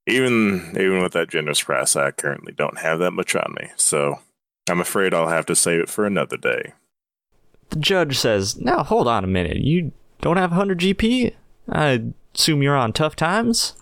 even 0.09 0.71
even 0.79 1.03
with 1.03 1.13
that 1.13 1.29
generous 1.29 1.63
price, 1.63 1.97
I 1.97 2.11
currently 2.11 2.53
don't 2.53 2.79
have 2.79 2.99
that 3.01 3.13
much 3.13 3.37
on 3.37 3.55
me. 3.61 3.71
So 3.77 4.21
I'm 4.69 4.81
afraid 4.81 5.15
I'll 5.15 5.29
have 5.29 5.47
to 5.47 5.57
save 5.57 5.81
it 5.81 5.89
for 5.89 6.07
another 6.07 6.37
day. 6.37 6.73
The 7.71 7.79
judge 7.79 8.19
says, 8.19 8.57
Now, 8.59 8.83
hold 8.83 9.09
on 9.09 9.25
a 9.25 9.29
minute. 9.29 9.59
You 9.59 9.93
don't 10.21 10.37
have 10.37 10.51
100 10.51 10.81
GP? 10.81 11.35
I 11.71 12.03
assume 12.35 12.63
you're 12.63 12.77
on 12.77 12.93
tough 12.93 13.15
times? 13.15 13.75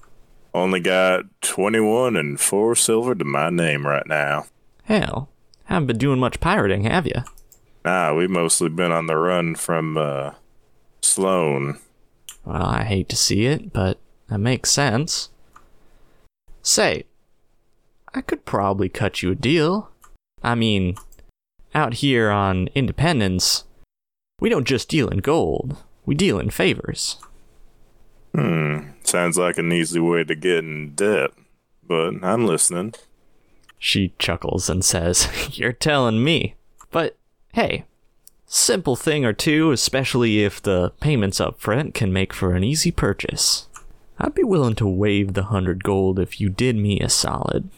Only 0.52 0.80
got 0.80 1.24
21 1.42 2.16
and 2.16 2.40
4 2.40 2.74
silver 2.74 3.14
to 3.14 3.24
my 3.24 3.50
name 3.50 3.86
right 3.86 4.06
now. 4.06 4.46
Hell, 4.84 5.28
haven't 5.64 5.86
been 5.86 5.98
doing 5.98 6.18
much 6.18 6.40
pirating, 6.40 6.84
have 6.84 7.06
you? 7.06 7.22
Nah, 7.84 8.14
we've 8.14 8.30
mostly 8.30 8.68
been 8.68 8.90
on 8.90 9.06
the 9.06 9.16
run 9.16 9.54
from 9.54 9.96
uh, 9.96 10.32
Sloan. 11.02 11.78
Well, 12.44 12.64
I 12.64 12.84
hate 12.84 13.08
to 13.10 13.16
see 13.16 13.46
it, 13.46 13.72
but 13.72 14.00
that 14.28 14.38
makes 14.38 14.70
sense. 14.70 15.28
Say, 16.66 17.04
I 18.12 18.22
could 18.22 18.44
probably 18.44 18.88
cut 18.88 19.22
you 19.22 19.30
a 19.30 19.36
deal. 19.36 19.92
I 20.42 20.56
mean, 20.56 20.96
out 21.76 21.94
here 21.94 22.28
on 22.28 22.68
Independence, 22.74 23.62
we 24.40 24.48
don't 24.48 24.66
just 24.66 24.88
deal 24.88 25.08
in 25.08 25.18
gold, 25.18 25.76
we 26.04 26.16
deal 26.16 26.40
in 26.40 26.50
favors. 26.50 27.18
Hmm, 28.34 28.88
sounds 29.04 29.38
like 29.38 29.58
an 29.58 29.72
easy 29.72 30.00
way 30.00 30.24
to 30.24 30.34
get 30.34 30.58
in 30.64 30.94
debt, 30.96 31.30
but 31.86 32.14
I'm 32.20 32.46
listening. 32.46 32.94
She 33.78 34.12
chuckles 34.18 34.68
and 34.68 34.84
says, 34.84 35.28
You're 35.56 35.72
telling 35.72 36.24
me. 36.24 36.56
But 36.90 37.16
hey, 37.52 37.84
simple 38.44 38.96
thing 38.96 39.24
or 39.24 39.32
two, 39.32 39.70
especially 39.70 40.42
if 40.42 40.60
the 40.60 40.90
payments 40.98 41.40
up 41.40 41.60
front 41.60 41.94
can 41.94 42.12
make 42.12 42.32
for 42.32 42.54
an 42.54 42.64
easy 42.64 42.90
purchase. 42.90 43.68
I'd 44.18 44.34
be 44.34 44.44
willing 44.44 44.74
to 44.76 44.86
waive 44.86 45.34
the 45.34 45.44
hundred 45.44 45.84
gold 45.84 46.18
if 46.18 46.40
you 46.40 46.48
did 46.48 46.76
me 46.76 47.00
a 47.00 47.08
solid. 47.08 47.68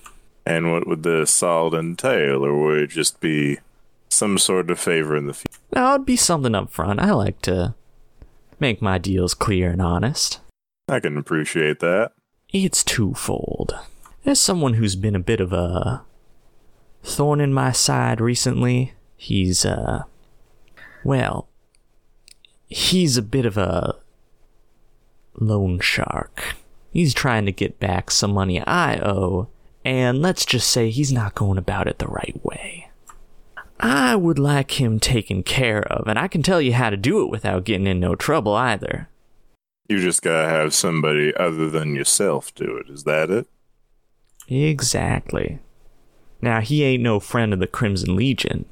And 0.47 0.73
what 0.73 0.86
would 0.86 1.02
the 1.02 1.27
solid 1.27 1.74
entail, 1.74 2.44
or 2.44 2.59
would 2.59 2.78
it 2.78 2.90
just 2.90 3.20
be 3.20 3.59
some 4.09 4.39
sort 4.39 4.70
of 4.70 4.78
favor 4.78 5.16
in 5.16 5.27
the 5.27 5.35
future? 5.35 5.59
Now, 5.73 5.94
it'd 5.94 6.06
be 6.06 6.16
something 6.16 6.55
up 6.55 6.70
front. 6.70 7.01
I 7.01 7.12
like 7.12 7.43
to 7.43 7.74
make 8.59 8.81
my 8.81 8.98
deals 8.98 9.35
clear 9.35 9.70
and 9.70 9.82
honest. 9.82 10.40
I 10.89 11.01
can 11.01 11.19
appreciate 11.19 11.81
that. 11.81 12.12
It's 12.51 12.82
twofold. 12.82 13.78
As 14.24 14.40
someone 14.40 14.74
who's 14.74 14.97
been 14.97 15.15
a 15.15 15.20
bit 15.20 15.40
of 15.40 15.52
a 15.52 16.02
thorn 17.02 17.40
in 17.40 17.52
my 17.52 17.73
side 17.73 18.20
recently. 18.20 18.94
He's, 19.16 19.65
uh, 19.65 20.05
well, 21.05 21.48
he's 22.69 23.16
a 23.16 23.23
bit 23.23 23.44
of 23.44 23.56
a 23.56 23.97
loan 25.40 25.81
shark. 25.81 26.56
He's 26.90 27.15
trying 27.15 27.47
to 27.47 27.52
get 27.52 27.78
back 27.78 28.10
some 28.10 28.32
money 28.32 28.60
I 28.60 28.98
owe, 28.98 29.48
and 29.85 30.20
let's 30.20 30.44
just 30.44 30.69
say 30.69 30.90
he's 30.90 31.12
not 31.12 31.35
going 31.35 31.59
about 31.59 31.86
it 31.86 31.98
the 31.98 32.06
right 32.06 32.39
way. 32.43 32.90
I 33.81 34.16
would 34.16 34.39
like 34.39 34.81
him 34.81 34.98
taken 34.98 35.43
care 35.43 35.82
of, 35.82 36.09
and 36.09 36.19
I 36.19 36.28
can 36.28 36.43
tell 36.43 36.60
you 36.60 36.73
how 36.73 36.90
to 36.90 36.97
do 36.97 37.23
it 37.23 37.31
without 37.31 37.65
getting 37.65 37.86
in 37.86 38.01
no 38.01 38.15
trouble 38.15 38.55
either. 38.55 39.09
You 39.89 40.01
just 40.01 40.23
gotta 40.23 40.48
have 40.48 40.74
somebody 40.74 41.35
other 41.36 41.70
than 41.70 41.94
yourself 41.94 42.55
do 42.55 42.77
it. 42.77 42.90
Is 42.90 43.05
that 43.05 43.31
it? 43.31 43.47
Exactly. 44.48 45.60
Now, 46.40 46.60
he 46.60 46.85
ain't 46.85 47.02
no 47.02 47.20
friend 47.20 47.52
of 47.52 47.59
the 47.59 47.66
Crimson 47.66 48.16
Legion. 48.16 48.65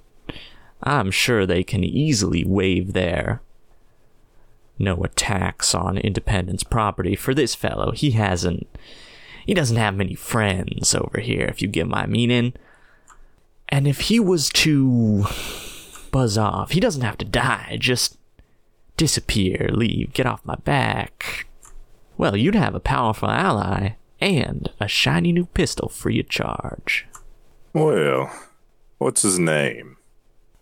I'm 0.82 1.10
sure 1.10 1.46
they 1.46 1.64
can 1.64 1.84
easily 1.84 2.44
waive 2.44 2.92
their 2.92 3.42
no 4.78 5.02
attacks 5.04 5.74
on 5.74 5.98
Independence 5.98 6.62
property 6.62 7.16
for 7.16 7.34
this 7.34 7.54
fellow. 7.54 7.92
He 7.92 8.12
hasn't. 8.12 8.66
He 9.44 9.54
doesn't 9.54 9.76
have 9.76 9.94
many 9.94 10.14
friends 10.14 10.94
over 10.94 11.20
here, 11.20 11.44
if 11.44 11.62
you 11.62 11.68
get 11.68 11.86
my 11.86 12.06
meaning. 12.06 12.54
And 13.68 13.86
if 13.86 14.02
he 14.02 14.18
was 14.20 14.48
to 14.50 15.26
buzz 16.10 16.36
off, 16.36 16.72
he 16.72 16.80
doesn't 16.80 17.02
have 17.02 17.18
to 17.18 17.24
die, 17.24 17.76
just 17.80 18.18
disappear, 18.96 19.68
leave, 19.72 20.12
get 20.12 20.26
off 20.26 20.44
my 20.44 20.56
back. 20.56 21.46
Well, 22.16 22.36
you'd 22.36 22.54
have 22.54 22.74
a 22.74 22.80
powerful 22.80 23.30
ally 23.30 23.90
and 24.20 24.70
a 24.80 24.88
shiny 24.88 25.32
new 25.32 25.46
pistol 25.46 25.88
free 25.88 26.20
of 26.20 26.28
charge. 26.28 27.06
Well, 27.72 28.32
what's 28.98 29.22
his 29.22 29.38
name? 29.38 29.98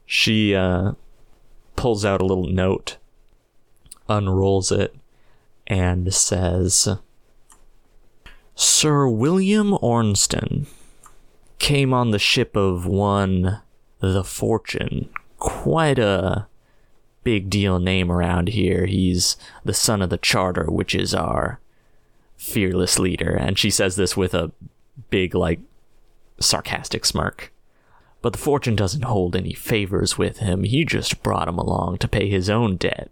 She 0.05 0.55
uh, 0.55 0.93
pulls 1.77 2.05
out 2.05 2.21
a 2.21 2.27
little 2.27 2.49
note, 2.49 2.97
unrolls 4.09 4.71
it, 4.73 4.95
and 5.67 6.13
says 6.13 6.89
Sir 8.55 9.09
William 9.09 9.77
Ornston 9.81 10.67
came 11.59 11.95
on 11.95 12.11
the 12.11 12.19
ship 12.19 12.57
of 12.57 12.87
one 12.87 13.63
the 14.01 14.25
Fortune. 14.25 15.09
Quite 15.39 15.99
a 15.99 16.47
big 17.23 17.49
deal 17.49 17.79
name 17.79 18.13
around 18.13 18.49
here. 18.49 18.87
He's 18.87 19.37
the 19.65 19.75
son 19.75 20.03
of 20.03 20.11
the 20.11 20.19
Charter, 20.19 20.71
which 20.71 20.95
is 20.95 21.15
our 21.15 21.59
fearless 22.37 22.99
leader. 22.99 23.35
And 23.35 23.59
she 23.59 23.71
says 23.71 23.97
this 23.97 24.17
with 24.17 24.35
a 24.35 24.53
big, 25.11 25.35
like, 25.35 25.61
sarcastic 26.39 27.05
smirk. 27.05 27.53
But 28.21 28.35
the 28.35 28.39
Fortune 28.39 28.77
doesn't 28.77 29.05
hold 29.05 29.35
any 29.35 29.53
favors 29.53 30.19
with 30.19 30.39
him. 30.39 30.65
He 30.65 30.85
just 30.85 31.23
brought 31.23 31.49
him 31.49 31.59
along 31.59 31.99
to 31.99 32.09
pay 32.09 32.29
his 32.29 32.49
own 32.51 32.77
debt. 32.77 33.11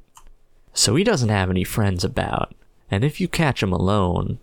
So 0.74 0.96
he 0.96 1.04
doesn't 1.04 1.28
have 1.28 1.50
any 1.50 1.64
friends 1.64 2.04
about. 2.04 2.54
And 2.90 3.04
if 3.04 3.20
you 3.20 3.28
catch 3.28 3.62
him 3.62 3.72
alone, 3.72 4.38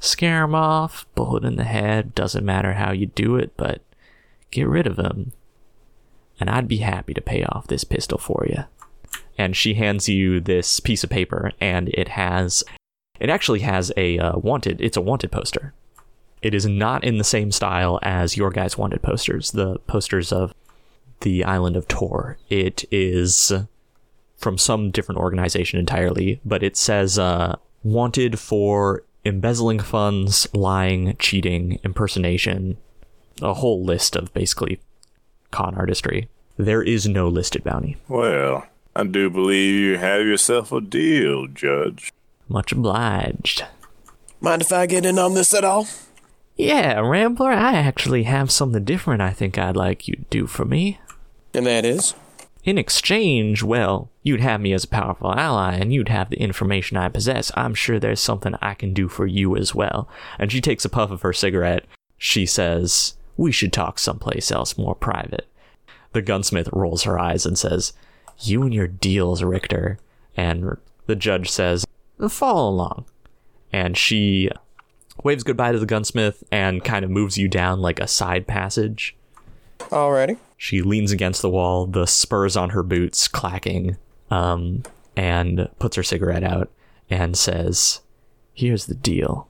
scare 0.00 0.44
him 0.44 0.54
off, 0.54 1.06
bullet 1.14 1.44
in 1.44 1.56
the 1.56 1.64
head, 1.64 2.14
doesn't 2.14 2.44
matter 2.44 2.74
how 2.74 2.92
you 2.92 3.06
do 3.06 3.36
it, 3.36 3.52
but 3.56 3.82
get 4.50 4.68
rid 4.68 4.86
of 4.86 4.98
him. 4.98 5.32
And 6.40 6.50
I'd 6.50 6.68
be 6.68 6.78
happy 6.78 7.14
to 7.14 7.20
pay 7.20 7.44
off 7.44 7.66
this 7.66 7.84
pistol 7.84 8.18
for 8.18 8.46
you. 8.48 8.64
And 9.38 9.56
she 9.56 9.74
hands 9.74 10.08
you 10.08 10.40
this 10.40 10.80
piece 10.80 11.04
of 11.04 11.10
paper, 11.10 11.52
and 11.60 11.88
it 11.90 12.08
has, 12.08 12.64
it 13.20 13.30
actually 13.30 13.60
has 13.60 13.92
a 13.96 14.18
uh, 14.18 14.38
wanted, 14.38 14.80
it's 14.80 14.96
a 14.96 15.02
wanted 15.02 15.30
poster. 15.30 15.72
It 16.42 16.54
is 16.54 16.66
not 16.66 17.04
in 17.04 17.18
the 17.18 17.24
same 17.24 17.52
style 17.52 17.98
as 18.02 18.36
your 18.36 18.50
guys' 18.50 18.76
wanted 18.76 19.02
posters, 19.02 19.52
the 19.52 19.78
posters 19.86 20.32
of 20.32 20.52
the 21.20 21.44
island 21.44 21.76
of 21.76 21.86
Tor. 21.86 22.36
It 22.50 22.84
is 22.90 23.52
from 24.42 24.58
some 24.58 24.90
different 24.90 25.20
organization 25.20 25.78
entirely, 25.78 26.40
but 26.44 26.62
it 26.62 26.76
says 26.76 27.18
uh, 27.18 27.56
wanted 27.82 28.38
for 28.38 29.04
embezzling 29.24 29.78
funds, 29.78 30.48
lying, 30.52 31.16
cheating, 31.18 31.78
impersonation, 31.84 32.76
a 33.40 33.54
whole 33.54 33.84
list 33.84 34.16
of 34.16 34.34
basically 34.34 34.80
con 35.50 35.74
artistry. 35.76 36.28
There 36.56 36.82
is 36.82 37.08
no 37.08 37.28
listed 37.28 37.64
bounty. 37.64 37.96
Well, 38.08 38.66
I 38.94 39.04
do 39.04 39.30
believe 39.30 39.74
you 39.74 39.96
have 39.98 40.20
yourself 40.20 40.72
a 40.72 40.80
deal, 40.80 41.46
Judge. 41.46 42.12
Much 42.48 42.72
obliged. 42.72 43.64
Mind 44.40 44.60
if 44.60 44.72
I 44.72 44.86
get 44.86 45.06
in 45.06 45.18
on 45.18 45.34
this 45.34 45.54
at 45.54 45.64
all? 45.64 45.86
Yeah, 46.56 47.00
Rambler, 47.00 47.52
I 47.52 47.74
actually 47.74 48.24
have 48.24 48.50
something 48.50 48.84
different 48.84 49.22
I 49.22 49.30
think 49.30 49.56
I'd 49.56 49.76
like 49.76 50.06
you 50.08 50.16
to 50.16 50.24
do 50.28 50.46
for 50.46 50.64
me. 50.64 51.00
And 51.54 51.66
that 51.66 51.84
is? 51.84 52.14
In 52.64 52.78
exchange, 52.78 53.62
well, 53.64 54.10
you'd 54.22 54.40
have 54.40 54.60
me 54.60 54.72
as 54.72 54.84
a 54.84 54.88
powerful 54.88 55.34
ally 55.34 55.74
and 55.74 55.92
you'd 55.92 56.08
have 56.08 56.30
the 56.30 56.40
information 56.40 56.96
I 56.96 57.08
possess. 57.08 57.50
I'm 57.56 57.74
sure 57.74 57.98
there's 57.98 58.20
something 58.20 58.54
I 58.62 58.74
can 58.74 58.94
do 58.94 59.08
for 59.08 59.26
you 59.26 59.56
as 59.56 59.74
well. 59.74 60.08
And 60.38 60.52
she 60.52 60.60
takes 60.60 60.84
a 60.84 60.88
puff 60.88 61.10
of 61.10 61.22
her 61.22 61.32
cigarette. 61.32 61.86
She 62.18 62.46
says, 62.46 63.16
We 63.36 63.50
should 63.50 63.72
talk 63.72 63.98
someplace 63.98 64.52
else 64.52 64.78
more 64.78 64.94
private. 64.94 65.48
The 66.12 66.22
gunsmith 66.22 66.68
rolls 66.72 67.02
her 67.02 67.18
eyes 67.18 67.44
and 67.44 67.58
says, 67.58 67.94
You 68.38 68.62
and 68.62 68.72
your 68.72 68.86
deals, 68.86 69.42
Richter. 69.42 69.98
And 70.36 70.76
the 71.06 71.16
judge 71.16 71.50
says, 71.50 71.84
Follow 72.28 72.70
along. 72.70 73.06
And 73.72 73.96
she 73.96 74.50
waves 75.24 75.42
goodbye 75.42 75.72
to 75.72 75.80
the 75.80 75.86
gunsmith 75.86 76.44
and 76.52 76.84
kind 76.84 77.04
of 77.04 77.10
moves 77.10 77.36
you 77.36 77.48
down 77.48 77.80
like 77.80 77.98
a 77.98 78.06
side 78.06 78.46
passage. 78.46 79.16
Alrighty. 79.78 80.38
She 80.62 80.80
leans 80.80 81.10
against 81.10 81.42
the 81.42 81.50
wall, 81.50 81.86
the 81.86 82.06
spurs 82.06 82.56
on 82.56 82.70
her 82.70 82.84
boots 82.84 83.26
clacking, 83.26 83.96
um, 84.30 84.84
and 85.16 85.68
puts 85.80 85.96
her 85.96 86.04
cigarette 86.04 86.44
out 86.44 86.70
and 87.10 87.36
says, 87.36 88.00
Here's 88.54 88.86
the 88.86 88.94
deal. 88.94 89.48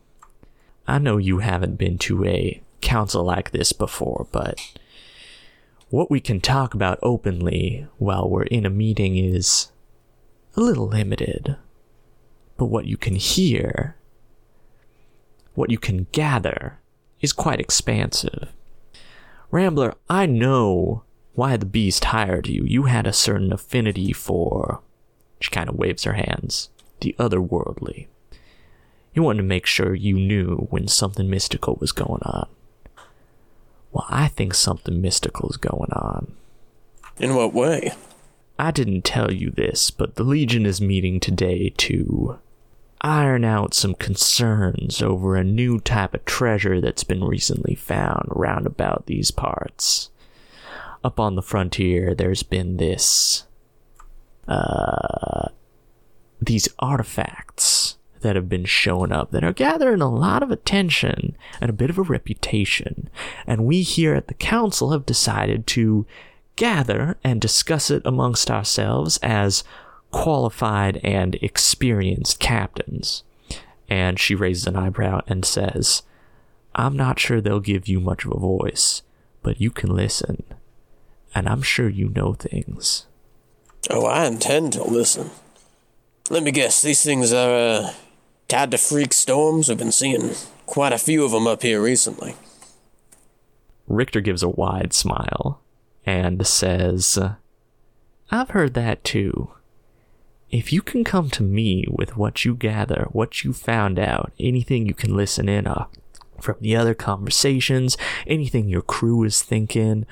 I 0.88 0.98
know 0.98 1.18
you 1.18 1.40
haven't 1.40 1.76
been 1.76 1.98
to 1.98 2.24
a 2.24 2.62
council 2.80 3.24
like 3.24 3.50
this 3.50 3.74
before, 3.74 4.26
but 4.32 4.58
what 5.90 6.10
we 6.10 6.18
can 6.18 6.40
talk 6.40 6.72
about 6.72 6.98
openly 7.02 7.86
while 7.98 8.26
we're 8.26 8.44
in 8.44 8.64
a 8.64 8.70
meeting 8.70 9.18
is 9.18 9.70
a 10.56 10.62
little 10.62 10.88
limited. 10.88 11.56
But 12.56 12.66
what 12.70 12.86
you 12.86 12.96
can 12.96 13.16
hear, 13.16 13.96
what 15.52 15.68
you 15.68 15.76
can 15.76 16.06
gather, 16.12 16.78
is 17.20 17.34
quite 17.34 17.60
expansive. 17.60 18.48
Rambler, 19.52 19.94
I 20.08 20.24
know 20.24 21.04
why 21.34 21.56
the 21.58 21.66
beast 21.66 22.06
hired 22.06 22.48
you. 22.48 22.64
You 22.64 22.84
had 22.84 23.06
a 23.06 23.12
certain 23.12 23.52
affinity 23.52 24.12
for. 24.12 24.80
She 25.40 25.50
kind 25.50 25.68
of 25.68 25.76
waves 25.76 26.04
her 26.04 26.14
hands. 26.14 26.70
The 27.00 27.14
otherworldly. 27.18 28.06
You 29.14 29.22
wanted 29.22 29.42
to 29.42 29.48
make 29.48 29.66
sure 29.66 29.94
you 29.94 30.14
knew 30.14 30.68
when 30.70 30.88
something 30.88 31.28
mystical 31.28 31.76
was 31.80 31.92
going 31.92 32.22
on. 32.22 32.48
Well, 33.92 34.06
I 34.08 34.28
think 34.28 34.54
something 34.54 35.02
mystical 35.02 35.50
is 35.50 35.58
going 35.58 35.92
on. 35.92 36.32
In 37.18 37.34
what 37.34 37.52
way? 37.52 37.92
I 38.58 38.70
didn't 38.70 39.04
tell 39.04 39.30
you 39.30 39.50
this, 39.50 39.90
but 39.90 40.14
the 40.14 40.24
Legion 40.24 40.64
is 40.64 40.80
meeting 40.80 41.20
today 41.20 41.74
to 41.76 42.38
iron 43.02 43.44
out 43.44 43.74
some 43.74 43.94
concerns 43.94 45.02
over 45.02 45.36
a 45.36 45.44
new 45.44 45.78
type 45.80 46.14
of 46.14 46.24
treasure 46.24 46.80
that's 46.80 47.04
been 47.04 47.24
recently 47.24 47.74
found 47.74 48.26
round 48.28 48.66
about 48.66 49.06
these 49.06 49.30
parts. 49.30 50.10
Up 51.04 51.18
on 51.18 51.34
the 51.34 51.42
frontier, 51.42 52.14
there's 52.14 52.44
been 52.44 52.76
this, 52.76 53.44
uh, 54.46 55.48
these 56.40 56.68
artifacts 56.78 57.96
that 58.20 58.36
have 58.36 58.48
been 58.48 58.64
showing 58.64 59.10
up 59.10 59.32
that 59.32 59.44
are 59.44 59.52
gathering 59.52 60.00
a 60.00 60.08
lot 60.08 60.44
of 60.44 60.50
attention 60.52 61.36
and 61.60 61.70
a 61.70 61.74
bit 61.74 61.90
of 61.90 61.98
a 61.98 62.02
reputation. 62.02 63.10
And 63.48 63.64
we 63.64 63.82
here 63.82 64.14
at 64.14 64.28
the 64.28 64.34
council 64.34 64.92
have 64.92 65.04
decided 65.04 65.66
to 65.68 66.06
gather 66.54 67.18
and 67.24 67.40
discuss 67.40 67.90
it 67.90 68.02
amongst 68.04 68.50
ourselves 68.50 69.18
as 69.22 69.64
qualified 70.12 71.00
and 71.02 71.34
experienced 71.36 72.38
captains. 72.38 73.24
And 73.88 74.18
she 74.20 74.34
raises 74.34 74.66
an 74.66 74.76
eyebrow 74.76 75.22
and 75.26 75.44
says, 75.44 76.02
I'm 76.74 76.96
not 76.96 77.18
sure 77.18 77.40
they'll 77.40 77.60
give 77.60 77.88
you 77.88 77.98
much 78.00 78.24
of 78.24 78.32
a 78.32 78.38
voice, 78.38 79.02
but 79.42 79.60
you 79.60 79.70
can 79.70 79.94
listen. 79.94 80.44
And 81.34 81.48
I'm 81.48 81.62
sure 81.62 81.88
you 81.88 82.08
know 82.10 82.34
things. 82.34 83.06
Oh, 83.90 84.06
I 84.06 84.26
intend 84.26 84.74
to 84.74 84.84
listen. 84.84 85.30
Let 86.30 86.42
me 86.42 86.52
guess, 86.52 86.80
these 86.80 87.02
things 87.02 87.32
are 87.32 87.50
uh, 87.50 87.92
tied 88.48 88.70
to 88.70 88.78
freak 88.78 89.12
storms. 89.12 89.68
We've 89.68 89.76
been 89.76 89.92
seeing 89.92 90.30
quite 90.66 90.92
a 90.92 90.98
few 90.98 91.24
of 91.24 91.32
them 91.32 91.46
up 91.46 91.62
here 91.62 91.82
recently. 91.82 92.36
Richter 93.88 94.20
gives 94.20 94.42
a 94.42 94.48
wide 94.48 94.92
smile 94.92 95.60
and 96.06 96.46
says, 96.46 97.18
I've 98.30 98.50
heard 98.50 98.74
that 98.74 99.04
too. 99.04 99.50
If 100.52 100.70
you 100.70 100.82
can 100.82 101.02
come 101.02 101.30
to 101.30 101.42
me 101.42 101.86
with 101.88 102.18
what 102.18 102.44
you 102.44 102.54
gather, 102.54 103.08
what 103.10 103.42
you 103.42 103.54
found 103.54 103.98
out, 103.98 104.32
anything 104.38 104.86
you 104.86 104.92
can 104.92 105.16
listen 105.16 105.48
in 105.48 105.66
uh, 105.66 105.86
from 106.38 106.56
the 106.60 106.76
other 106.76 106.92
conversations, 106.92 107.96
anything 108.26 108.68
your 108.68 108.82
crew 108.82 109.24
is 109.24 109.42
thinking, 109.42 110.04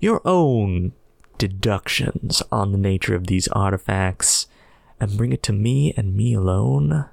your 0.00 0.22
own 0.24 0.92
deductions 1.36 2.42
on 2.50 2.72
the 2.72 2.78
nature 2.78 3.14
of 3.14 3.26
these 3.26 3.46
artifacts, 3.48 4.46
and 4.98 5.18
bring 5.18 5.32
it 5.32 5.42
to 5.42 5.52
me 5.52 5.92
and 5.98 6.16
me 6.16 6.32
alone, 6.32 7.04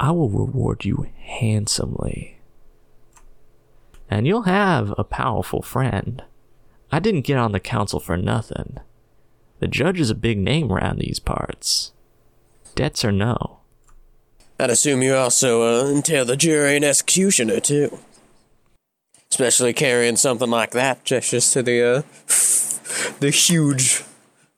I 0.00 0.10
will 0.10 0.30
reward 0.30 0.84
you 0.84 1.06
handsomely. 1.16 2.40
And 4.10 4.26
you'll 4.26 4.42
have 4.42 4.92
a 4.98 5.04
powerful 5.04 5.62
friend. 5.62 6.24
I 6.90 6.98
didn't 6.98 7.26
get 7.26 7.38
on 7.38 7.52
the 7.52 7.60
council 7.60 8.00
for 8.00 8.16
nothing. 8.16 8.78
The 9.60 9.68
judge 9.68 10.00
is 10.00 10.10
a 10.10 10.14
big 10.14 10.38
name 10.38 10.72
around 10.72 10.98
these 10.98 11.18
parts. 11.18 11.92
Debts 12.74 13.04
or 13.04 13.12
no. 13.12 13.60
I'd 14.60 14.70
assume 14.70 15.02
you 15.02 15.14
also 15.14 15.62
uh, 15.62 15.90
entail 15.90 16.24
the 16.24 16.36
jury 16.36 16.76
and 16.76 16.84
executioner, 16.84 17.60
too. 17.60 17.98
Especially 19.30 19.72
carrying 19.72 20.16
something 20.16 20.50
like 20.50 20.70
that, 20.72 21.04
gestures 21.04 21.50
to 21.52 21.62
the, 21.62 21.82
uh, 21.82 22.02
the 23.20 23.30
huge 23.30 24.02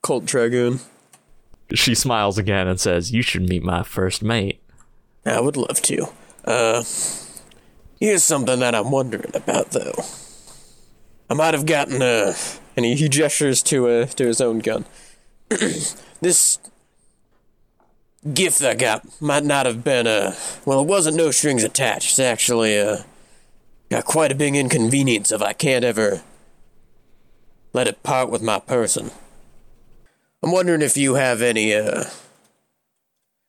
Colt 0.03 0.25
Dragoon. 0.25 0.81
She 1.75 1.95
smiles 1.95 2.39
again 2.39 2.67
and 2.67 2.81
says, 2.81 3.13
You 3.13 3.23
should 3.23 3.49
meet 3.49 3.63
my 3.63 3.83
first 3.83 4.23
mate. 4.23 4.63
I 5.25 5.41
would 5.41 5.57
love 5.57 5.83
to. 5.83 6.07
Uh, 6.45 6.83
here's 8.01 8.25
something 8.25 8.61
that 8.61 8.75
I'm 8.75 8.91
wondering 8.91 9.31
about, 9.35 9.71
though. 9.71 10.05
I 11.29 11.35
might 11.35 11.55
have 11.55 11.67
gotten 11.67 12.01
a, 12.03 12.35
and 12.81 12.87
he, 12.87 12.95
he 12.95 13.09
gestures 13.11 13.63
to 13.65 13.89
uh, 13.89 14.07
to 14.07 14.27
his 14.27 14.41
own 14.41 14.61
gun. 14.61 14.87
this 16.21 16.59
gift 18.33 18.63
I 18.63 18.75
got 18.75 19.21
might 19.21 19.45
not 19.45 19.67
have 19.67 19.85
been 19.85 20.07
a 20.07 20.35
well, 20.65 20.81
it 20.81 20.87
wasn't 20.87 21.19
no 21.19 21.31
strings 21.31 21.63
attached. 21.63 22.13
It's 22.13 22.19
actually 22.19 22.81
uh, 22.81 23.03
got 23.91 24.07
quite 24.07 24.33
a 24.33 24.35
big 24.35 24.57
inconvenience 24.57 25.31
if 25.31 25.43
I 25.43 25.53
can't 25.53 25.85
ever 25.85 26.23
let 27.75 27.87
it 27.87 28.03
part 28.03 28.31
with 28.31 28.41
my 28.41 28.59
person. 28.59 29.11
I'm 30.43 30.53
wondering 30.53 30.81
if 30.81 30.97
you 30.97 31.15
have 31.15 31.43
any 31.43 31.75
uh 31.75 32.05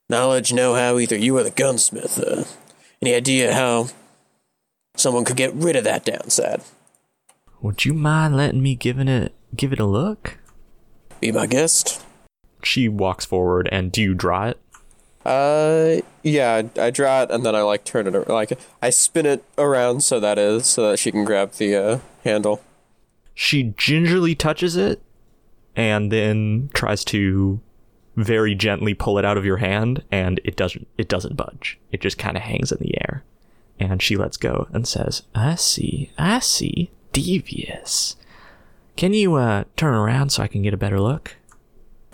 knowledge, 0.10 0.52
know 0.52 0.76
how 0.76 1.00
either 1.00 1.16
you 1.16 1.38
or 1.38 1.44
the 1.44 1.52
gunsmith, 1.52 2.20
uh, 2.20 2.44
any 3.02 3.16
idea 3.16 3.54
how 3.54 3.88
someone 4.98 5.24
could 5.24 5.38
get 5.38 5.54
rid 5.54 5.78
of 5.78 5.86
that 5.86 6.04
downside? 6.04 6.62
Would 7.62 7.86
you 7.86 7.94
mind 7.94 8.36
letting 8.36 8.64
me 8.64 8.74
giving 8.76 9.08
it 9.08 9.36
give 9.56 9.72
it 9.72 9.80
a 9.80 9.86
look? 9.86 10.40
Be 11.20 11.32
my 11.32 11.46
guest. 11.46 12.04
She 12.64 12.90
walks 12.90 13.26
forward 13.26 13.70
and 13.72 13.92
do 13.92 14.02
you 14.02 14.16
draw 14.16 14.48
it? 14.48 14.60
Uh, 15.24 16.02
yeah, 16.24 16.64
I, 16.78 16.90
draw 16.90 17.22
it 17.22 17.30
and 17.30 17.46
then 17.46 17.56
I 17.56 17.62
like 17.62 17.84
turn 17.84 18.08
it 18.08 18.28
like 18.28 18.58
I 18.82 18.90
spin 18.90 19.28
it 19.28 19.44
around 19.56 20.02
so 20.02 20.20
that 20.20 20.40
is 20.40 20.66
so 20.66 20.90
that 20.90 20.98
she 20.98 21.12
can 21.12 21.24
grab 21.24 21.52
the 21.54 21.76
uh, 21.76 22.00
handle. 22.24 22.64
She 23.36 23.76
gingerly 23.78 24.34
touches 24.34 24.76
it 24.76 25.00
and 25.76 26.12
then 26.12 26.72
tries 26.74 27.06
to 27.06 27.60
very 28.16 28.56
gently 28.56 28.96
pull 28.96 29.20
it 29.20 29.26
out 29.26 29.38
of 29.38 29.46
your 29.46 29.58
hand 29.58 30.04
and 30.12 30.42
it 30.44 30.56
doesn't 30.56 30.88
it 30.98 31.08
doesn't 31.08 31.38
budge. 31.38 31.80
It 31.92 32.02
just 32.02 32.18
kind 32.18 32.36
of 32.36 32.42
hangs 32.42 32.72
in 32.72 32.80
the 32.80 33.00
air. 33.02 33.24
And 33.80 34.02
she 34.02 34.16
lets 34.16 34.38
go 34.38 34.68
and 34.74 34.88
says, 34.88 35.24
"I 35.34 35.56
see. 35.56 36.12
I 36.18 36.40
see. 36.40 36.92
Devious. 37.14 38.16
Can 38.96 39.14
you 39.14 39.36
uh 39.36 39.64
turn 39.76 39.94
around 39.94 40.32
so 40.32 40.44
I 40.44 40.48
can 40.48 40.62
get 40.62 40.74
a 40.74 40.78
better 40.78 41.00
look?" 41.00 41.36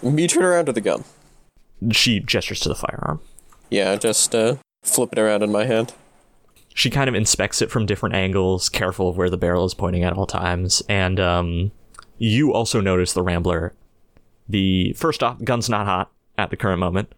You 0.03 0.28
turn 0.28 0.44
around 0.44 0.65
to 0.65 0.74
the 0.74 0.82
gun. 0.82 1.03
She 1.91 2.19
gestures 2.19 2.60
to 2.61 2.69
the 2.69 2.76
firearm. 2.76 3.19
Yeah, 3.69 3.95
just 3.95 4.34
uh, 4.34 4.56
flip 4.84 5.10
it 5.11 5.19
around 5.19 5.44
in 5.44 5.52
my 5.52 5.65
hand. 5.65 5.94
she 6.74 6.90
kind 6.91 7.10
of 7.10 7.15
inspects 7.15 7.61
it 7.61 7.72
from 7.72 7.86
different 7.88 8.14
angles, 8.15 8.69
careful 8.69 9.10
of 9.10 9.18
where 9.18 9.30
the 9.30 9.38
barrel 9.38 9.65
is 9.65 9.74
pointing 9.74 10.03
at 10.03 10.14
all 10.14 10.28
times. 10.28 10.82
And 10.88 11.19
um, 11.19 11.72
you 12.19 12.53
also 12.53 12.80
notice 12.82 13.14
the 13.14 13.24
Rambler. 13.24 13.74
The 14.48 14.94
first 14.94 15.24
off, 15.24 15.44
gun's 15.44 15.69
not 15.69 15.88
hot 15.88 16.11
at 16.38 16.52
the 16.52 16.57
current 16.57 16.80
moment. 16.80 17.14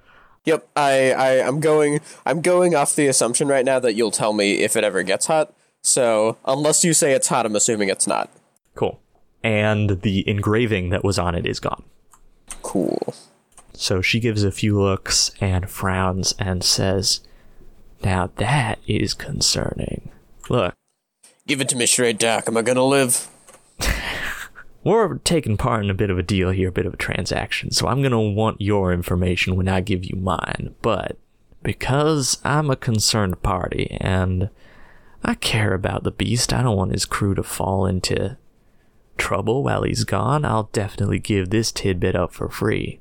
Yep, 0.46 0.68
I, 0.76 1.12
I 1.12 1.46
I'm 1.46 1.60
going 1.60 2.00
I'm 2.26 2.42
going 2.42 2.74
off 2.74 2.96
the 2.96 3.08
assumption 3.08 3.50
right 3.50 3.66
now 3.66 3.80
that 3.80 3.94
you'll 3.94 4.12
tell 4.12 4.32
me 4.34 4.62
if 4.64 4.76
it 4.78 4.84
ever 4.86 5.04
gets 5.04 5.26
hot. 5.28 5.54
So 5.82 6.38
unless 6.46 6.84
you 6.84 6.94
say 6.94 7.14
it's 7.14 7.28
hot, 7.28 7.46
I'm 7.46 7.56
assuming 7.56 7.90
it's 7.90 8.08
not. 8.08 8.30
Cool. 8.76 9.00
And 9.44 10.02
the 10.02 10.28
engraving 10.28 10.90
that 10.90 11.04
was 11.04 11.18
on 11.18 11.36
it 11.36 11.46
is 11.46 11.60
gone. 11.60 11.84
Cool. 12.62 13.14
So 13.74 14.02
she 14.02 14.20
gives 14.20 14.44
a 14.44 14.52
few 14.52 14.80
looks 14.80 15.32
and 15.40 15.70
frowns 15.70 16.34
and 16.38 16.64
says, 16.64 17.22
Now 18.04 18.32
that 18.36 18.80
is 18.86 19.14
concerning. 19.14 20.12
Look, 20.50 20.74
Give 21.50 21.62
it 21.62 21.70
to 21.70 21.76
me 21.76 21.88
straight, 21.88 22.20
Doc. 22.20 22.48
Am 22.48 22.58
I 22.58 22.62
gonna 22.62 22.86
live? 22.86 23.28
we're 24.84 25.18
taking 25.18 25.58
part 25.58 25.84
in 25.84 25.90
a 25.90 25.96
bit 25.96 26.12
of 26.12 26.20
a 26.20 26.22
deal 26.22 26.52
here, 26.52 26.70
a 26.70 26.72
bit 26.72 26.86
of 26.86 26.94
a 26.94 26.98
transaction, 26.98 27.72
so 27.72 27.88
I'm 27.88 28.04
gonna 28.04 28.22
want 28.22 28.62
your 28.62 28.94
information 28.94 29.56
when 29.56 29.68
I 29.68 29.82
give 29.82 30.06
you 30.06 30.16
mine. 30.16 30.76
But 30.84 31.18
because 31.64 32.38
I'm 32.46 32.70
a 32.70 32.76
concerned 32.76 33.42
party 33.42 33.98
and 34.00 34.52
I 35.24 35.36
care 35.36 35.74
about 35.74 36.04
the 36.04 36.12
beast, 36.12 36.54
I 36.54 36.64
don't 36.64 36.78
want 36.78 36.94
his 36.94 37.06
crew 37.06 37.36
to 37.36 37.44
fall 37.44 37.86
into 37.86 38.38
trouble 39.18 39.64
while 39.64 39.84
he's 39.84 40.06
gone. 40.06 40.46
I'll 40.46 40.70
definitely 40.72 41.20
give 41.20 41.50
this 41.50 41.72
tidbit 41.72 42.16
up 42.16 42.34
for 42.34 42.50
free. 42.50 43.00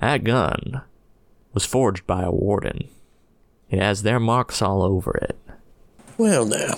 That 0.00 0.24
gun 0.24 0.82
was 1.52 1.66
forged 1.66 2.06
by 2.06 2.22
a 2.22 2.30
warden. 2.30 2.88
It 3.68 3.80
has 3.80 4.02
their 4.02 4.20
marks 4.20 4.62
all 4.62 4.82
over 4.82 5.16
it. 5.18 5.36
Well, 6.16 6.44
now. 6.46 6.74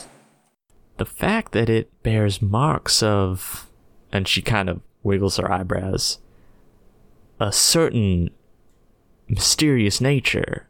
the 0.99 1.05
fact 1.05 1.53
that 1.53 1.69
it 1.69 1.91
bears 2.03 2.41
marks 2.41 3.03
of 3.03 3.69
and 4.13 4.29
she 4.29 4.41
kind 4.43 4.69
of 4.69 4.81
wiggles 5.03 5.37
her 5.37 5.51
eyebrows 5.51 6.19
a 7.41 7.51
certain 7.51 8.31
mysterious 9.29 10.01
nature 10.01 10.69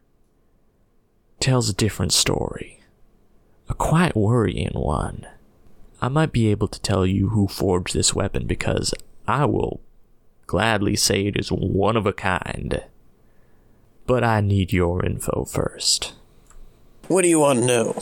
tells 1.39 1.69
a 1.69 1.73
different 1.73 2.11
story 2.13 2.82
a 3.73 3.75
quite 3.75 4.15
worrying 4.15 4.71
one 4.73 5.25
i 5.99 6.07
might 6.07 6.31
be 6.31 6.47
able 6.47 6.67
to 6.67 6.79
tell 6.81 7.05
you 7.07 7.29
who 7.29 7.47
forged 7.47 7.93
this 7.95 8.13
weapon 8.13 8.45
because 8.45 8.93
i 9.27 9.43
will 9.45 9.81
gladly 10.45 10.95
say 10.95 11.25
it 11.25 11.35
is 11.35 11.49
one 11.51 11.97
of 11.97 12.05
a 12.05 12.13
kind 12.13 12.83
but 14.05 14.23
i 14.23 14.39
need 14.39 14.71
your 14.71 15.03
info 15.03 15.43
first 15.43 16.13
What 17.07 17.23
do 17.23 17.27
you 17.27 17.39
want 17.39 17.59
to 17.59 17.65
know? 17.65 18.01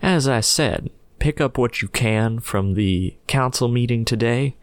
As 0.00 0.26
I 0.28 0.40
said, 0.40 0.90
pick 1.18 1.40
up 1.40 1.58
what 1.58 1.82
you 1.82 1.88
can 1.88 2.40
from 2.40 2.74
the 2.74 3.16
council 3.26 3.68
meeting 3.68 4.04
today 4.04 4.56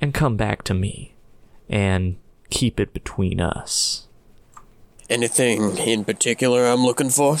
and 0.00 0.14
come 0.14 0.36
back 0.36 0.62
to 0.64 0.74
me 0.74 1.14
and 1.68 2.16
keep 2.50 2.78
it 2.78 2.92
between 2.92 3.40
us. 3.40 4.06
Anything 5.08 5.78
in 5.78 6.04
particular 6.04 6.66
I'm 6.66 6.84
looking 6.84 7.10
for? 7.10 7.38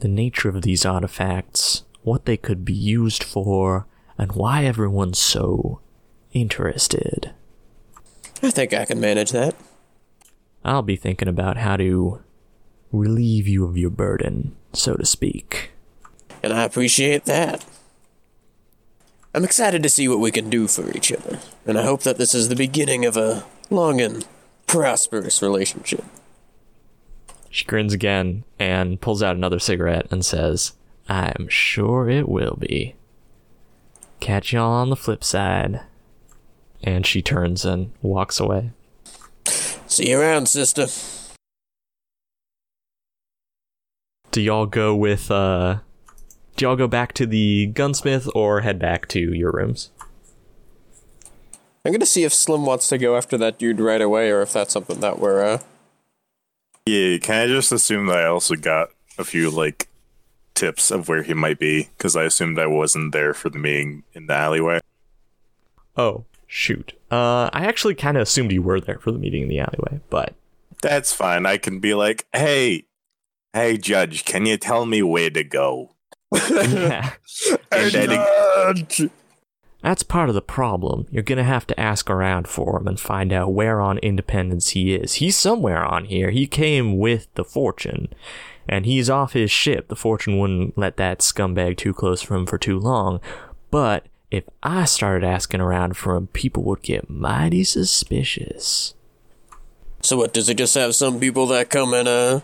The 0.00 0.08
nature 0.08 0.48
of 0.48 0.62
these 0.62 0.86
artifacts, 0.86 1.84
what 2.02 2.24
they 2.24 2.36
could 2.36 2.64
be 2.64 2.74
used 2.74 3.24
for, 3.24 3.86
and 4.16 4.32
why 4.32 4.64
everyone's 4.64 5.18
so 5.18 5.80
interested. 6.32 7.32
I 8.42 8.50
think 8.50 8.72
I 8.72 8.84
can 8.84 9.00
manage 9.00 9.32
that. 9.32 9.56
I'll 10.64 10.82
be 10.82 10.96
thinking 10.96 11.28
about 11.28 11.56
how 11.56 11.76
to 11.76 12.22
relieve 12.92 13.48
you 13.48 13.64
of 13.64 13.76
your 13.76 13.90
burden, 13.90 14.54
so 14.72 14.94
to 14.94 15.04
speak. 15.04 15.72
And 16.42 16.52
I 16.52 16.64
appreciate 16.64 17.24
that. 17.24 17.64
I'm 19.34 19.44
excited 19.44 19.82
to 19.82 19.90
see 19.90 20.08
what 20.08 20.20
we 20.20 20.30
can 20.30 20.48
do 20.48 20.68
for 20.68 20.90
each 20.96 21.12
other, 21.12 21.40
and 21.66 21.78
I 21.78 21.82
hope 21.82 22.02
that 22.02 22.18
this 22.18 22.34
is 22.34 22.48
the 22.48 22.56
beginning 22.56 23.04
of 23.04 23.16
a 23.16 23.44
long 23.70 24.00
and 24.00 24.26
prosperous 24.66 25.42
relationship. 25.42 26.04
She 27.50 27.64
grins 27.64 27.92
again 27.92 28.44
and 28.58 29.00
pulls 29.00 29.22
out 29.22 29.36
another 29.36 29.58
cigarette 29.58 30.06
and 30.10 30.24
says, 30.24 30.72
I'm 31.08 31.48
sure 31.48 32.08
it 32.08 32.28
will 32.28 32.56
be. 32.58 32.94
Catch 34.20 34.52
y'all 34.52 34.72
on 34.72 34.90
the 34.90 34.96
flip 34.96 35.24
side. 35.24 35.80
And 36.82 37.06
she 37.06 37.22
turns 37.22 37.64
and 37.64 37.92
walks 38.02 38.38
away. 38.38 38.70
See 39.86 40.10
you 40.10 40.20
around, 40.20 40.48
sister. 40.48 40.86
Do 44.30 44.42
y'all 44.42 44.66
go 44.66 44.94
with, 44.94 45.30
uh, 45.30 45.78
do 46.56 46.66
y'all 46.66 46.76
go 46.76 46.86
back 46.86 47.14
to 47.14 47.26
the 47.26 47.66
gunsmith 47.66 48.28
or 48.34 48.60
head 48.60 48.78
back 48.78 49.08
to 49.08 49.18
your 49.34 49.50
rooms? 49.50 49.90
I'm 51.84 51.92
gonna 51.92 52.04
see 52.04 52.24
if 52.24 52.34
Slim 52.34 52.66
wants 52.66 52.88
to 52.90 52.98
go 52.98 53.16
after 53.16 53.38
that 53.38 53.58
dude 53.58 53.80
right 53.80 54.02
away, 54.02 54.30
or 54.30 54.42
if 54.42 54.52
that's 54.52 54.72
something 54.72 55.00
that 55.00 55.18
we're, 55.18 55.42
uh, 55.42 55.58
Yeah, 56.88 57.18
can 57.18 57.42
I 57.42 57.46
just 57.46 57.72
assume 57.72 58.06
that 58.06 58.18
I 58.18 58.26
also 58.26 58.54
got 58.56 58.90
a 59.18 59.24
few 59.24 59.50
like 59.50 59.88
tips 60.54 60.90
of 60.90 61.08
where 61.08 61.22
he 61.22 61.34
might 61.34 61.58
be 61.58 61.88
because 61.96 62.16
I 62.16 62.24
assumed 62.24 62.58
I 62.58 62.66
wasn't 62.66 63.12
there 63.12 63.34
for 63.34 63.48
the 63.50 63.58
meeting 63.58 64.04
in 64.14 64.26
the 64.26 64.34
alleyway. 64.34 64.80
Oh, 65.96 66.24
shoot. 66.46 66.92
Uh, 67.10 67.50
I 67.52 67.66
actually 67.66 67.94
kind 67.94 68.16
of 68.16 68.22
assumed 68.22 68.52
you 68.52 68.62
were 68.62 68.80
there 68.80 68.98
for 68.98 69.12
the 69.12 69.18
meeting 69.18 69.42
in 69.42 69.48
the 69.48 69.60
alleyway, 69.60 70.00
but 70.10 70.34
That's 70.82 71.12
fine. 71.12 71.44
I 71.46 71.58
can 71.58 71.80
be 71.80 71.94
like, 71.94 72.26
"Hey, 72.32 72.84
Hey, 73.52 73.76
Judge, 73.78 74.24
can 74.24 74.46
you 74.46 74.56
tell 74.56 74.84
me 74.86 75.02
where 75.02 75.30
to 75.30 75.42
go? 75.44 75.94
Yeah. 76.50 77.12
And 77.72 77.92
then 77.92 78.08
it- 78.12 79.10
That's 79.82 80.02
part 80.02 80.28
of 80.28 80.34
the 80.34 80.42
problem. 80.42 81.06
You're 81.10 81.22
gonna 81.22 81.44
have 81.44 81.66
to 81.68 81.78
ask 81.78 82.10
around 82.10 82.48
for 82.48 82.78
him 82.78 82.88
and 82.88 82.98
find 82.98 83.32
out 83.32 83.52
where 83.52 83.80
on 83.80 83.98
Independence 83.98 84.70
he 84.70 84.94
is. 84.94 85.14
He's 85.14 85.36
somewhere 85.36 85.84
on 85.84 86.06
here. 86.06 86.30
He 86.30 86.46
came 86.46 86.98
with 86.98 87.32
the 87.34 87.44
Fortune, 87.44 88.08
and 88.68 88.86
he's 88.86 89.08
off 89.08 89.34
his 89.34 89.50
ship. 89.52 89.88
The 89.88 89.96
Fortune 89.96 90.38
wouldn't 90.38 90.76
let 90.76 90.96
that 90.96 91.20
scumbag 91.20 91.76
too 91.76 91.94
close 91.94 92.22
for 92.22 92.34
him 92.34 92.44
for 92.44 92.58
too 92.58 92.78
long. 92.78 93.20
But 93.70 94.06
if 94.30 94.44
I 94.62 94.84
started 94.84 95.24
asking 95.24 95.60
around 95.60 95.96
for 95.96 96.16
him, 96.16 96.26
people 96.28 96.64
would 96.64 96.82
get 96.82 97.08
mighty 97.08 97.62
suspicious. 97.62 98.94
So 100.02 100.16
what? 100.16 100.32
Does 100.32 100.48
it 100.48 100.58
just 100.58 100.74
have 100.74 100.94
some 100.94 101.20
people 101.20 101.46
that 101.48 101.70
come 101.70 101.94
and 101.94 102.08
uh 102.08 102.40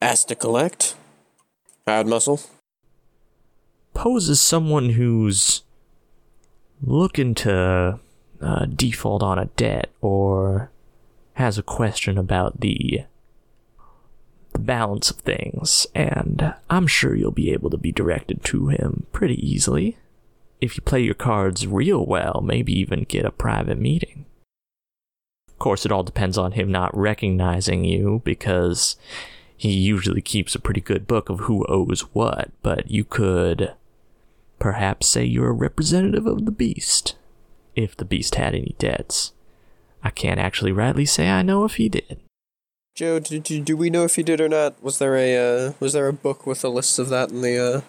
ask 0.00 0.28
to 0.28 0.34
collect? 0.34 0.96
Hide 1.86 2.06
muscle. 2.06 2.40
Poses 3.92 4.40
someone 4.40 4.90
who's 4.90 5.63
looking 6.86 7.34
to 7.34 7.98
uh, 8.40 8.66
default 8.66 9.22
on 9.22 9.38
a 9.38 9.46
debt 9.56 9.90
or 10.00 10.70
has 11.34 11.58
a 11.58 11.62
question 11.62 12.18
about 12.18 12.60
the 12.60 13.04
the 14.52 14.58
balance 14.60 15.10
of 15.10 15.16
things, 15.16 15.84
and 15.96 16.54
I'm 16.70 16.86
sure 16.86 17.16
you'll 17.16 17.32
be 17.32 17.52
able 17.52 17.70
to 17.70 17.76
be 17.76 17.90
directed 17.90 18.44
to 18.44 18.68
him 18.68 19.04
pretty 19.12 19.34
easily. 19.44 19.98
If 20.60 20.76
you 20.76 20.82
play 20.82 21.00
your 21.00 21.14
cards 21.14 21.66
real 21.66 22.06
well, 22.06 22.40
maybe 22.40 22.72
even 22.72 23.02
get 23.02 23.24
a 23.24 23.32
private 23.32 23.80
meeting. 23.80 24.26
Of 25.48 25.58
course, 25.58 25.84
it 25.84 25.90
all 25.90 26.04
depends 26.04 26.38
on 26.38 26.52
him 26.52 26.70
not 26.70 26.96
recognizing 26.96 27.84
you 27.84 28.22
because 28.24 28.96
he 29.56 29.72
usually 29.72 30.22
keeps 30.22 30.54
a 30.54 30.60
pretty 30.60 30.80
good 30.80 31.08
book 31.08 31.28
of 31.28 31.40
who 31.40 31.66
owes 31.66 32.02
what, 32.12 32.50
but 32.62 32.90
you 32.90 33.04
could 33.04 33.72
perhaps 34.64 35.06
say 35.06 35.22
you're 35.22 35.50
a 35.50 35.52
representative 35.52 36.24
of 36.24 36.46
the 36.46 36.50
beast, 36.50 37.16
if 37.76 37.94
the 37.94 38.04
beast 38.06 38.36
had 38.36 38.54
any 38.54 38.74
debts. 38.78 39.34
I 40.02 40.08
can't 40.08 40.40
actually 40.40 40.72
rightly 40.72 41.04
say 41.04 41.28
I 41.28 41.42
know 41.42 41.66
if 41.66 41.74
he 41.74 41.90
did. 41.90 42.22
Joe, 42.94 43.18
did 43.18 43.50
you, 43.50 43.60
do 43.60 43.76
we 43.76 43.90
know 43.90 44.04
if 44.04 44.16
he 44.16 44.22
did 44.22 44.40
or 44.40 44.48
not? 44.48 44.82
Was 44.82 44.96
there 44.96 45.16
a 45.16 45.36
uh, 45.36 45.72
was 45.80 45.92
there 45.92 46.08
a 46.08 46.14
book 46.14 46.46
with 46.46 46.64
a 46.64 46.70
list 46.70 46.98
of 46.98 47.10
that 47.10 47.30
in 47.30 47.42
the 47.42 47.58
uh, 47.58 47.80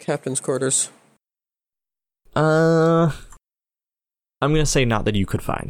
captain's 0.00 0.40
quarters? 0.40 0.90
Uh, 2.34 3.12
I'm 4.42 4.50
gonna 4.52 4.66
say 4.66 4.84
not 4.84 5.04
that 5.04 5.14
you 5.14 5.26
could 5.26 5.42
find. 5.42 5.68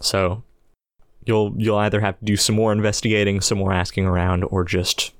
So, 0.00 0.42
you'll 1.24 1.54
you'll 1.56 1.78
either 1.78 2.00
have 2.00 2.18
to 2.18 2.24
do 2.24 2.36
some 2.36 2.56
more 2.56 2.72
investigating, 2.72 3.40
some 3.40 3.58
more 3.58 3.72
asking 3.72 4.06
around, 4.06 4.42
or 4.42 4.64
just 4.64 5.12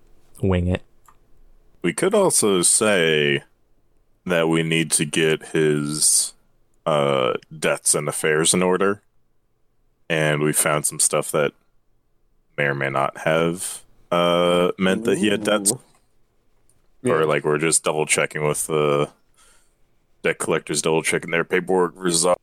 wing 0.42 0.66
it. 0.66 0.82
we 1.84 1.92
could 1.92 2.14
also 2.14 2.62
say 2.62 3.44
that 4.26 4.48
we 4.48 4.62
need 4.62 4.90
to 4.92 5.04
get 5.04 5.48
his 5.48 6.32
uh, 6.86 7.34
debts 7.56 7.94
and 7.94 8.08
affairs 8.08 8.54
in 8.54 8.62
order. 8.62 9.02
And 10.08 10.42
we 10.42 10.52
found 10.52 10.86
some 10.86 11.00
stuff 11.00 11.30
that 11.32 11.52
may 12.56 12.64
or 12.64 12.74
may 12.74 12.90
not 12.90 13.18
have 13.18 13.82
uh, 14.10 14.72
meant 14.78 15.04
that 15.04 15.18
he 15.18 15.28
had 15.28 15.44
debts. 15.44 15.72
Or 17.04 17.24
like 17.24 17.44
we're 17.44 17.58
just 17.58 17.82
double 17.82 18.06
checking 18.06 18.46
with 18.46 18.68
the 18.68 19.10
debt 20.22 20.38
collectors, 20.38 20.82
double 20.82 21.02
checking 21.02 21.32
their 21.32 21.44
paperwork 21.44 21.94
results. 21.96 22.40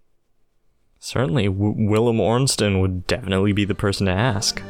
Certainly, 1.00 1.46
w- 1.46 1.90
Willem 1.90 2.20
Ornston 2.20 2.82
would 2.82 3.08
definitely 3.08 3.54
be 3.54 3.64
the 3.64 3.76
person 3.76 4.08
to 4.08 4.12
ask. 4.12 4.62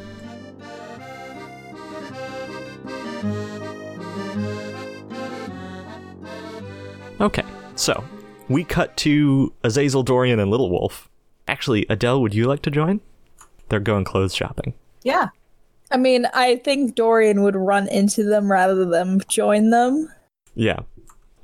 Okay, 7.21 7.43
so 7.75 8.03
we 8.47 8.63
cut 8.63 8.95
to 8.97 9.53
Azazel, 9.63 10.03
Dorian, 10.03 10.39
and 10.39 10.49
Little 10.49 10.69
Wolf. 10.69 11.09
Actually, 11.47 11.85
Adele, 11.89 12.21
would 12.21 12.33
you 12.33 12.45
like 12.45 12.61
to 12.63 12.71
join? 12.71 13.01
They're 13.69 13.79
going 13.79 14.03
clothes 14.05 14.33
shopping. 14.35 14.73
Yeah. 15.03 15.27
I 15.91 15.97
mean, 15.97 16.27
I 16.33 16.57
think 16.57 16.95
Dorian 16.95 17.41
would 17.43 17.55
run 17.55 17.87
into 17.89 18.23
them 18.23 18.51
rather 18.51 18.85
than 18.85 19.21
join 19.27 19.69
them. 19.71 20.07
Yeah. 20.55 20.79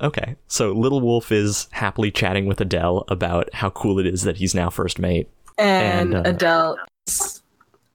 Okay, 0.02 0.35
so 0.47 0.72
Little 0.72 1.02
Wolf 1.02 1.31
is 1.31 1.68
happily 1.72 2.11
chatting 2.11 2.45
with 2.45 2.60
Adele 2.61 3.06
about 3.07 3.53
how 3.53 3.69
cool 3.69 3.97
it 3.99 4.06
is 4.06 4.23
that 4.23 4.38
he's 4.38 4.53
now 4.53 4.69
first 4.69 4.99
mate. 4.99 5.30
And, 5.57 6.14
And, 6.14 6.27
uh, 6.27 6.30
Adele. 6.30 6.77
is- 7.07 7.41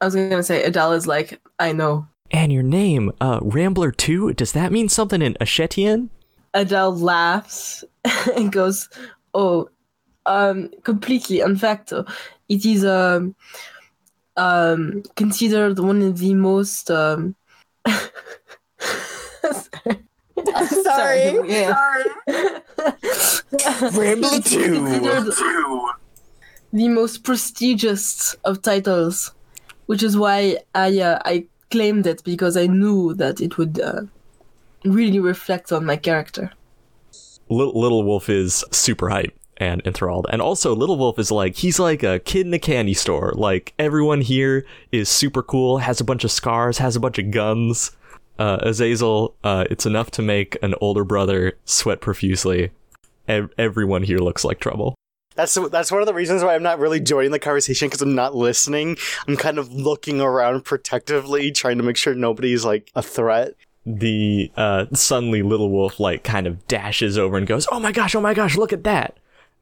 I 0.01 0.07
was 0.07 0.15
gonna 0.15 0.43
say 0.43 0.63
Adele 0.65 0.93
is 0.93 1.07
like, 1.07 1.41
I 1.59 1.73
know. 1.73 2.07
And 2.31 2.53
your 2.53 2.63
name, 2.63 3.13
uh, 3.21 3.39
Rambler 3.43 3.91
2, 3.93 4.33
does 4.33 4.53
that 4.53 4.73
mean 4.73 4.89
something 4.89 5.21
in 5.21 5.35
Ashetian? 5.41 6.09
Adele 6.55 6.97
laughs 6.97 7.85
and 8.37 8.53
goes, 8.53 8.89
"Oh, 9.35 9.69
um, 10.27 10.71
completely. 10.85 11.41
In 11.41 11.57
fact, 11.57 11.93
it 12.49 12.65
is 12.67 12.85
um, 12.85 13.35
um, 14.37 15.03
considered 15.17 15.79
one 15.79 16.03
of 16.03 16.19
the 16.19 16.35
most 16.35 16.91
um." 16.91 17.35
Sorry. 20.83 21.39
yeah. 21.49 21.75
Rambler 23.93 24.29
It's 24.33 24.55
considered 24.55 25.33
the 26.73 26.89
most 26.89 27.25
prestigious 27.25 28.35
of 28.45 28.63
titles, 28.63 29.33
which 29.87 30.03
is 30.03 30.17
why 30.17 30.59
I 30.75 31.01
uh, 31.01 31.19
I 31.25 31.47
claimed 31.71 32.07
it 32.07 32.23
because 32.25 32.57
I 32.57 32.67
knew 32.67 33.15
that 33.15 33.41
it 33.41 33.59
would 33.59 33.81
uh, 33.81 34.03
really 34.85 35.21
reflects 35.21 35.73
on 35.73 35.85
my 35.85 35.97
character. 35.97 36.53
Little, 37.49 37.79
Little 37.79 38.05
Wolf 38.05 38.29
is 38.29 38.65
super 38.71 39.09
hype 39.09 39.37
and 39.57 39.83
enthralled. 39.85 40.27
And 40.31 40.41
also, 40.41 40.75
Little 40.75 40.97
Wolf 40.97 41.19
is 41.19 41.31
like, 41.31 41.57
he's 41.57 41.79
like 41.79 42.03
a 42.03 42.19
kid 42.19 42.47
in 42.47 42.55
a 42.55 42.59
candy 42.59 42.95
store. 42.95 43.33
Like, 43.35 43.75
everyone 43.79 44.21
here 44.21 44.65
is 44.91 45.09
super 45.09 45.43
cool, 45.43 45.79
has 45.79 46.01
a 46.01 46.05
bunch 46.05 46.25
of 46.25 46.31
scars, 46.31 46.79
has 46.79 46.97
a 46.97 47.01
bunch 47.01 47.19
of 47.19 47.31
guns. 47.31 47.93
Uh, 48.39 48.59
Azazel, 48.63 49.35
uh, 49.45 49.65
it's 49.71 49.85
enough 49.85 50.11
to 50.13 50.23
make 50.23 50.57
an 50.63 50.75
older 50.81 51.05
brother 51.05 51.59
sweat 51.67 52.01
profusely. 52.01 52.71
Ev- 53.29 53.53
everyone 53.59 54.03
here 54.03 54.19
looks 54.19 54.45
like 54.45 54.61
trouble. 54.61 54.95
That's 55.37 55.55
that's 55.71 55.93
one 55.93 56.03
of 56.03 56.07
the 56.07 56.15
reasons 56.15 56.43
why 56.43 56.55
I'm 56.55 56.63
not 56.63 56.79
really 56.79 57.01
joining 57.01 57.31
the 57.31 57.39
conversation 57.39 57.89
because 57.89 58.03
I'm 58.03 58.15
not 58.15 58.35
listening. 58.35 58.97
I'm 59.29 59.37
kind 59.37 59.59
of 59.59 59.73
looking 59.73 60.21
around 60.21 60.65
protectively, 60.65 61.53
trying 61.53 61.79
to 61.79 61.85
make 61.85 61.97
sure 61.97 62.15
nobody's 62.15 62.65
like 62.65 62.91
a 62.95 63.03
threat. 63.03 63.55
The 63.87 64.53
uh, 64.57 64.87
suddenly 64.93 65.43
Little 65.43 65.71
Wolf 65.71 65.99
like 65.99 66.23
kind 66.23 66.47
of 66.47 66.67
dashes 66.69 67.17
over 67.17 67.37
and 67.37 67.47
goes, 67.47 67.67
"Oh 67.73 67.81
my 67.81 67.93
gosh! 67.93 68.15
Oh 68.15 68.21
my 68.21 68.35
gosh! 68.35 68.57
Look 68.57 68.73
at 68.73 68.85
that!" 68.85 69.17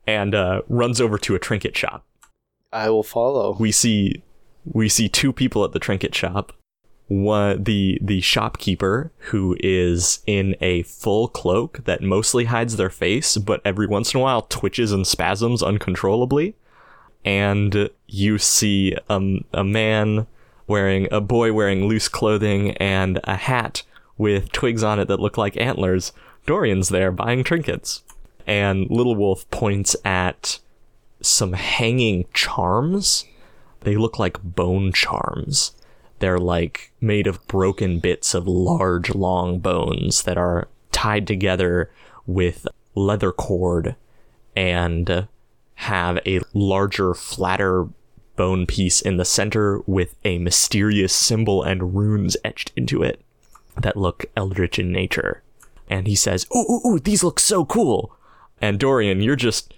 and 0.08 0.34
uh, 0.34 0.62
runs 0.68 1.00
over 1.02 1.18
to 1.18 1.34
a 1.34 1.38
trinket 1.38 1.76
shop. 1.76 2.04
I 2.72 2.88
will 2.88 3.02
follow. 3.02 3.56
we 3.60 3.70
see 3.70 4.22
we 4.64 4.88
see 4.88 5.08
two 5.08 5.32
people 5.32 5.64
at 5.64 5.72
the 5.72 5.78
trinket 5.78 6.14
shop. 6.14 6.52
One 7.08 7.62
the 7.62 7.98
the 8.02 8.20
shopkeeper 8.20 9.12
who 9.18 9.56
is 9.60 10.20
in 10.26 10.56
a 10.60 10.82
full 10.82 11.28
cloak 11.28 11.84
that 11.84 12.02
mostly 12.02 12.46
hides 12.46 12.76
their 12.76 12.90
face, 12.90 13.36
but 13.36 13.60
every 13.64 13.86
once 13.86 14.14
in 14.14 14.20
a 14.20 14.22
while 14.22 14.42
twitches 14.42 14.92
and 14.92 15.06
spasms 15.06 15.62
uncontrollably. 15.62 16.54
And 17.24 17.90
you 18.06 18.38
see 18.38 18.96
um, 19.08 19.44
a 19.52 19.64
man 19.64 20.26
wearing 20.66 21.08
a 21.10 21.20
boy 21.20 21.52
wearing 21.52 21.86
loose 21.86 22.08
clothing 22.08 22.72
and 22.72 23.20
a 23.24 23.36
hat 23.36 23.82
with 24.18 24.50
twigs 24.52 24.82
on 24.82 24.98
it 24.98 25.08
that 25.08 25.20
look 25.20 25.38
like 25.38 25.56
antlers. 25.56 26.12
Dorian's 26.44 26.88
there 26.88 27.12
buying 27.12 27.44
trinkets. 27.44 28.02
And 28.46 28.90
Little 28.90 29.14
Wolf 29.14 29.48
points 29.50 29.94
at 30.04 30.58
some 31.20 31.52
hanging 31.52 32.26
charms. 32.34 33.24
They 33.80 33.96
look 33.96 34.18
like 34.18 34.42
bone 34.42 34.92
charms. 34.92 35.72
They're 36.18 36.38
like 36.38 36.92
made 37.00 37.26
of 37.26 37.46
broken 37.46 38.00
bits 38.00 38.34
of 38.34 38.48
large, 38.48 39.14
long 39.14 39.60
bones 39.60 40.24
that 40.24 40.36
are 40.36 40.68
tied 40.90 41.26
together 41.26 41.90
with 42.26 42.66
leather 42.94 43.30
cord 43.30 43.94
and 44.56 45.28
have 45.74 46.18
a 46.26 46.40
larger, 46.52 47.14
flatter 47.14 47.88
bone 48.34 48.66
piece 48.66 49.00
in 49.00 49.16
the 49.16 49.24
center 49.24 49.80
with 49.86 50.16
a 50.24 50.38
mysterious 50.38 51.12
symbol 51.12 51.62
and 51.62 51.94
runes 51.94 52.36
etched 52.44 52.72
into 52.76 53.02
it 53.02 53.20
that 53.82 53.96
look 53.96 54.26
eldritch 54.36 54.78
in 54.78 54.92
nature. 54.92 55.42
And 55.88 56.06
he 56.06 56.14
says, 56.14 56.46
"Ooh, 56.54 56.66
ooh, 56.70 56.88
ooh, 56.88 56.98
these 56.98 57.24
look 57.24 57.40
so 57.40 57.64
cool." 57.64 58.14
And 58.60 58.78
Dorian, 58.78 59.22
you're 59.22 59.36
just 59.36 59.72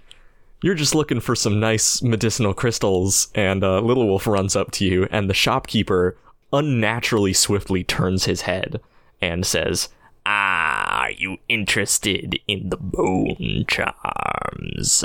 you're 0.62 0.74
just 0.74 0.94
looking 0.94 1.20
for 1.20 1.34
some 1.34 1.60
nice 1.60 2.02
medicinal 2.02 2.52
crystals, 2.54 3.28
and 3.34 3.64
uh, 3.64 3.80
Little 3.80 4.06
Wolf 4.06 4.26
runs 4.26 4.56
up 4.56 4.70
to 4.72 4.84
you, 4.84 5.08
and 5.10 5.28
the 5.30 5.34
shopkeeper 5.34 6.16
unnaturally 6.52 7.32
swiftly 7.32 7.84
turns 7.84 8.24
his 8.24 8.42
head 8.42 8.80
and 9.20 9.46
says, 9.46 9.88
Ah, 10.26 11.04
are 11.04 11.10
you 11.12 11.38
interested 11.48 12.38
in 12.46 12.68
the 12.68 12.76
bone 12.76 13.64
charms? 13.68 15.04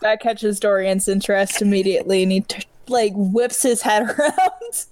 That 0.00 0.20
catches 0.20 0.60
Dorian's 0.60 1.08
interest 1.08 1.62
immediately, 1.62 2.22
and 2.22 2.32
he 2.32 2.40
t- 2.42 2.64
like 2.88 3.12
whips 3.14 3.62
his 3.62 3.82
head 3.82 4.02
around. 4.18 4.86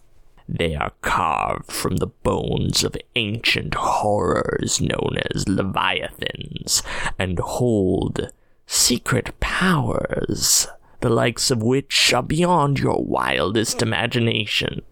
They 0.59 0.75
are 0.75 0.93
carved 1.01 1.71
from 1.71 1.97
the 1.97 2.09
bones 2.09 2.83
of 2.83 2.97
ancient 3.15 3.75
horrors 3.75 4.81
known 4.81 5.19
as 5.33 5.49
Leviathans 5.49 6.83
and 7.19 7.39
hold 7.39 8.33
secret 8.67 9.39
powers, 9.39 10.67
the 11.01 11.09
likes 11.09 11.53
of 11.53 11.63
which 11.63 12.13
are 12.13 12.23
beyond 12.23 12.81
your 12.81 13.03
wildest 13.03 13.81
imagination. 13.81 14.83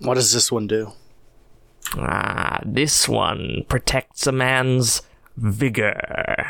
What 0.00 0.14
does 0.14 0.32
this 0.32 0.50
one 0.50 0.66
do? 0.66 0.92
Ah, 1.96 2.60
this 2.64 3.08
one 3.08 3.64
protects 3.68 4.26
a 4.26 4.32
man's 4.32 5.02
vigor. 5.36 6.46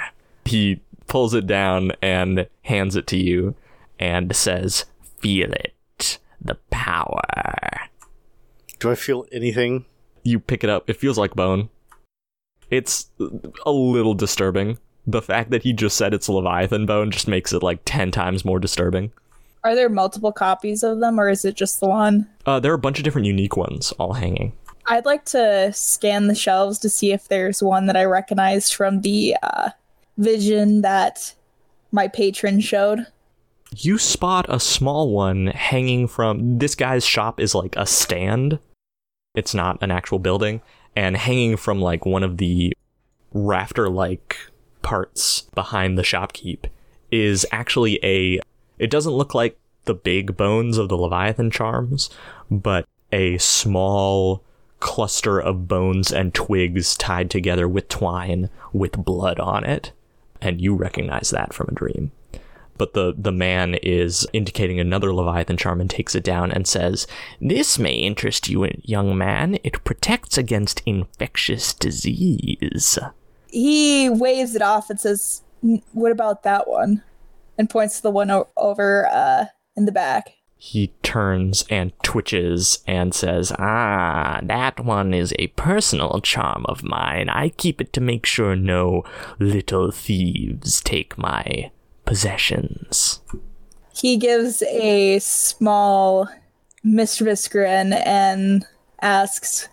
He 0.47 0.81
pulls 1.09 1.35
it 1.35 1.47
down 1.47 1.93
and 2.01 2.48
hands 2.62 2.97
it 2.97 3.06
to 3.09 3.19
you 3.19 3.55
and 3.98 4.35
says, 4.35 4.86
Feel 5.19 5.52
it. 5.52 5.74
The 6.44 6.56
power. 6.70 7.23
Do 8.78 8.90
I 8.90 8.94
feel 8.94 9.27
anything? 9.31 9.85
You 10.24 10.40
pick 10.40 10.64
it 10.64 10.70
up. 10.70 10.89
It 10.90 10.97
feels 10.97 11.19
like 11.19 11.35
bone. 11.35 11.69
It's 12.70 13.10
a 13.66 13.70
little 13.70 14.14
disturbing. 14.14 14.78
The 15.06 15.23
fact 15.23 15.51
that 15.51 15.62
he 15.62 15.73
just 15.73 15.97
said 15.97 16.14
it's 16.14 16.28
Leviathan 16.28 16.86
bone 16.86 17.10
just 17.10 17.28
makes 17.28 17.52
it 17.52 17.62
like 17.62 17.81
10 17.85 18.10
times 18.10 18.44
more 18.44 18.59
disturbing. 18.59 19.12
Are 19.64 19.74
there 19.74 19.89
multiple 19.89 20.32
copies 20.32 20.82
of 20.82 20.98
them, 20.98 21.20
or 21.20 21.28
is 21.28 21.44
it 21.44 21.55
just 21.55 21.81
the 21.81 21.86
one? 21.86 22.28
Uh, 22.47 22.59
there 22.59 22.73
are 22.73 22.77
a 22.77 22.78
bunch 22.78 22.98
of 22.98 23.05
different 23.05 23.27
unique 23.27 23.56
ones 23.56 23.93
all 23.93 24.14
hanging. 24.14 24.52
I'd 24.86 25.05
like 25.05 25.24
to 25.27 25.73
scan 25.73 26.27
the 26.27 26.35
shelves 26.35 26.78
to 26.81 26.89
see 26.89 27.12
if 27.12 27.28
there's 27.28 27.62
one 27.62 27.86
that 27.86 27.97
I 27.97 28.05
recognized 28.05 28.74
from 28.74 29.02
the 29.02 29.36
uh, 29.43 29.70
vision 30.19 30.82
that 30.82 31.35
my 31.93 32.09
patron 32.09 32.59
showed. 32.60 33.06
You 33.76 33.98
spot 33.98 34.46
a 34.48 34.60
small 34.60 35.10
one 35.10 35.48
hanging 35.48 36.06
from 36.06 36.58
this 36.58 36.74
guy's 36.74 37.04
shop 37.04 37.40
is 37.40 37.54
like 37.54 37.74
a 37.76 37.86
stand. 37.86 38.58
It's 39.34 39.54
not 39.54 39.82
an 39.82 39.90
actual 39.90 40.18
building. 40.18 40.60
And 40.94 41.16
hanging 41.16 41.56
from 41.56 41.80
like 41.80 42.04
one 42.04 42.22
of 42.22 42.36
the 42.36 42.76
rafter 43.32 43.88
like 43.88 44.36
parts 44.82 45.42
behind 45.54 45.96
the 45.96 46.02
shopkeep 46.02 46.66
is 47.10 47.46
actually 47.50 47.98
a 48.04 48.40
it 48.78 48.90
doesn't 48.90 49.12
look 49.12 49.32
like 49.32 49.58
the 49.84 49.94
big 49.94 50.36
bones 50.36 50.76
of 50.76 50.88
the 50.88 50.96
leviathan 50.96 51.50
charms 51.50 52.10
but 52.50 52.86
a 53.12 53.38
small 53.38 54.44
cluster 54.80 55.38
of 55.38 55.68
bones 55.68 56.12
and 56.12 56.34
twigs 56.34 56.96
tied 56.96 57.30
together 57.30 57.68
with 57.68 57.88
twine 57.88 58.50
with 58.72 59.04
blood 59.04 59.38
on 59.38 59.64
it. 59.64 59.92
And 60.40 60.60
you 60.60 60.74
recognize 60.74 61.30
that 61.30 61.54
from 61.54 61.68
a 61.70 61.74
dream 61.74 62.10
but 62.78 62.94
the 62.94 63.14
the 63.16 63.32
man 63.32 63.74
is 63.82 64.26
indicating 64.32 64.80
another 64.80 65.12
leviathan 65.14 65.56
charm 65.56 65.80
and 65.80 65.90
takes 65.90 66.14
it 66.14 66.24
down 66.24 66.50
and 66.50 66.66
says 66.66 67.06
this 67.40 67.78
may 67.78 67.92
interest 67.94 68.48
you 68.48 68.68
young 68.82 69.16
man 69.16 69.58
it 69.64 69.82
protects 69.84 70.36
against 70.38 70.82
infectious 70.86 71.72
disease 71.74 72.98
He 73.48 74.08
waves 74.08 74.54
it 74.54 74.62
off 74.62 74.88
and 74.90 74.98
says, 74.98 75.42
"What 75.92 76.10
about 76.12 76.42
that 76.44 76.66
one?" 76.68 77.02
and 77.58 77.68
points 77.68 77.96
to 77.96 78.02
the 78.02 78.10
one 78.10 78.30
o- 78.30 78.48
over 78.56 79.06
uh, 79.06 79.44
in 79.76 79.84
the 79.84 79.92
back. 79.92 80.30
he 80.56 80.94
turns 81.02 81.64
and 81.68 81.92
twitches 82.02 82.78
and 82.86 83.12
says 83.12 83.52
ah 83.58 84.38
that 84.42 84.78
one 84.84 85.12
is 85.12 85.34
a 85.38 85.48
personal 85.48 86.20
charm 86.22 86.64
of 86.66 86.82
mine 86.84 87.28
i 87.28 87.48
keep 87.48 87.80
it 87.80 87.92
to 87.92 88.00
make 88.00 88.24
sure 88.24 88.54
no 88.56 89.02
little 89.40 89.90
thieves 89.90 90.80
take 90.80 91.18
my 91.18 91.70
possessions 92.04 93.20
He 93.94 94.16
gives 94.16 94.62
a 94.62 95.18
small, 95.20 96.28
mischievous 96.82 97.46
grin 97.46 97.92
and 97.92 98.66
asks, 99.00 99.68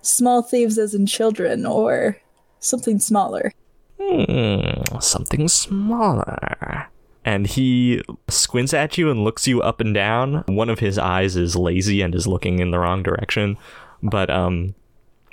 "Small 0.00 0.42
thieves 0.42 0.78
as 0.78 0.94
in 0.94 1.06
children, 1.06 1.66
or 1.66 2.16
something 2.60 2.98
smaller?" 2.98 3.52
Hmm, 4.00 4.98
something 5.00 5.48
smaller. 5.48 6.88
And 7.24 7.46
he 7.46 8.02
squints 8.28 8.74
at 8.74 8.98
you 8.98 9.10
and 9.10 9.22
looks 9.22 9.46
you 9.46 9.62
up 9.62 9.80
and 9.80 9.94
down. 9.94 10.44
One 10.46 10.68
of 10.68 10.80
his 10.80 10.98
eyes 10.98 11.36
is 11.36 11.54
lazy 11.54 12.02
and 12.02 12.14
is 12.14 12.26
looking 12.26 12.58
in 12.58 12.70
the 12.70 12.78
wrong 12.78 13.02
direction, 13.02 13.58
but 14.02 14.28
um 14.30 14.74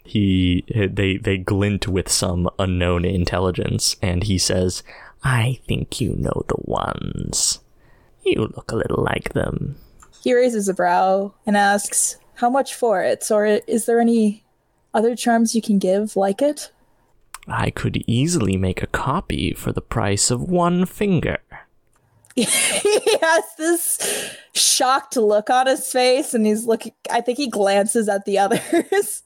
he 0.03 0.63
they 0.75 1.17
they 1.17 1.37
glint 1.37 1.87
with 1.87 2.09
some 2.09 2.49
unknown 2.59 3.05
intelligence 3.05 3.95
and 4.01 4.23
he 4.23 4.37
says, 4.37 4.83
"I 5.23 5.59
think 5.67 5.99
you 5.99 6.15
know 6.15 6.43
the 6.47 6.57
ones. 6.59 7.59
You 8.23 8.51
look 8.55 8.71
a 8.71 8.75
little 8.75 9.03
like 9.03 9.33
them." 9.33 9.77
He 10.21 10.33
raises 10.33 10.67
a 10.67 10.73
brow 10.73 11.33
and 11.45 11.55
asks, 11.55 12.17
"How 12.35 12.49
much 12.49 12.75
for 12.75 13.01
it? 13.01 13.29
Or 13.31 13.45
is 13.45 13.85
there 13.85 13.99
any 13.99 14.43
other 14.93 15.15
charms 15.15 15.55
you 15.55 15.61
can 15.61 15.79
give 15.79 16.15
like 16.15 16.41
it?" 16.41 16.71
I 17.47 17.71
could 17.71 18.03
easily 18.05 18.57
make 18.57 18.83
a 18.83 18.87
copy 18.87 19.53
for 19.53 19.71
the 19.71 19.81
price 19.81 20.29
of 20.29 20.41
one 20.41 20.85
finger. 20.85 21.39
he 22.35 22.45
has 23.21 23.43
this 23.57 24.37
shocked 24.53 25.17
look 25.17 25.49
on 25.49 25.67
his 25.67 25.91
face, 25.91 26.33
and 26.33 26.45
he's 26.45 26.65
looking. 26.65 26.93
I 27.09 27.21
think 27.21 27.37
he 27.37 27.49
glances 27.49 28.07
at 28.07 28.25
the 28.25 28.37
others. 28.39 29.23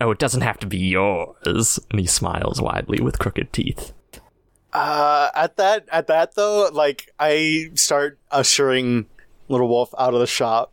Oh, 0.00 0.10
it 0.10 0.18
doesn't 0.18 0.42
have 0.42 0.58
to 0.58 0.66
be 0.66 0.78
yours. 0.78 1.78
And 1.90 2.00
he 2.00 2.06
smiles 2.06 2.60
widely 2.60 3.00
with 3.00 3.18
crooked 3.18 3.52
teeth. 3.52 3.92
Uh, 4.74 5.30
at 5.34 5.56
that, 5.56 5.88
at 5.92 6.08
that 6.08 6.34
though, 6.34 6.68
like 6.72 7.12
I 7.18 7.70
start 7.74 8.18
ushering 8.30 9.06
Little 9.48 9.68
Wolf 9.68 9.94
out 9.96 10.14
of 10.14 10.20
the 10.20 10.26
shop. 10.26 10.72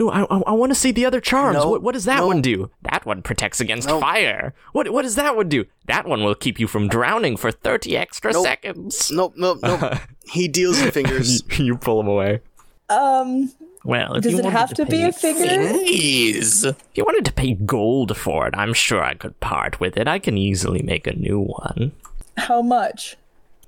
Ooh, 0.00 0.08
I, 0.10 0.22
I, 0.22 0.42
I 0.46 0.52
want 0.52 0.70
to 0.70 0.76
see 0.76 0.92
the 0.92 1.04
other 1.04 1.20
charms. 1.20 1.56
No, 1.56 1.70
what, 1.70 1.82
what 1.82 1.92
does 1.94 2.04
that 2.04 2.18
no. 2.18 2.28
one 2.28 2.40
do? 2.40 2.70
That 2.82 3.04
one 3.04 3.20
protects 3.20 3.60
against 3.60 3.88
No. 3.88 3.98
fire. 3.98 4.54
What 4.72 4.90
what 4.92 5.02
does 5.02 5.16
that 5.16 5.34
one 5.34 5.48
do? 5.48 5.64
That 5.86 6.06
one 6.06 6.22
will 6.22 6.36
keep 6.36 6.60
you 6.60 6.68
from 6.68 6.86
drowning 6.88 7.36
for 7.36 7.50
30 7.50 7.96
extra 7.96 8.32
Nope. 8.32 8.44
seconds. 8.44 9.10
Nope, 9.10 9.34
nope, 9.36 9.58
nope. 9.62 9.94
he 10.30 10.46
deals 10.46 10.80
in 10.80 10.92
fingers. 10.92 11.42
you, 11.58 11.64
you 11.64 11.76
pull 11.76 11.98
him 11.98 12.06
away. 12.06 12.40
Um, 12.88 13.52
Well, 13.84 14.14
if 14.14 14.22
does 14.22 14.32
you 14.34 14.38
it 14.38 14.44
have 14.44 14.72
to 14.74 14.86
be 14.86 15.02
a 15.02 15.10
figure? 15.12 15.68
fees, 15.74 16.64
if 16.64 16.76
you 16.94 17.04
wanted 17.04 17.24
to 17.24 17.32
pay 17.32 17.54
gold 17.54 18.16
for 18.16 18.46
it, 18.46 18.54
I'm 18.56 18.74
sure 18.74 19.02
I 19.02 19.14
could 19.14 19.40
part 19.40 19.80
with 19.80 19.96
it. 19.96 20.06
I 20.06 20.20
can 20.20 20.38
easily 20.38 20.82
make 20.82 21.08
a 21.08 21.12
new 21.16 21.40
one. 21.40 21.90
How 22.38 22.62
much? 22.62 23.16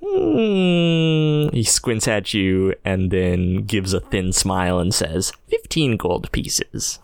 Hmm. 0.03 1.49
He 1.53 1.63
squints 1.63 2.07
at 2.07 2.33
you 2.33 2.73
and 2.83 3.11
then 3.11 3.65
gives 3.65 3.93
a 3.93 3.99
thin 3.99 4.33
smile 4.33 4.79
and 4.79 4.93
says, 4.93 5.31
15 5.49 5.97
gold 5.97 6.31
pieces. 6.31 6.97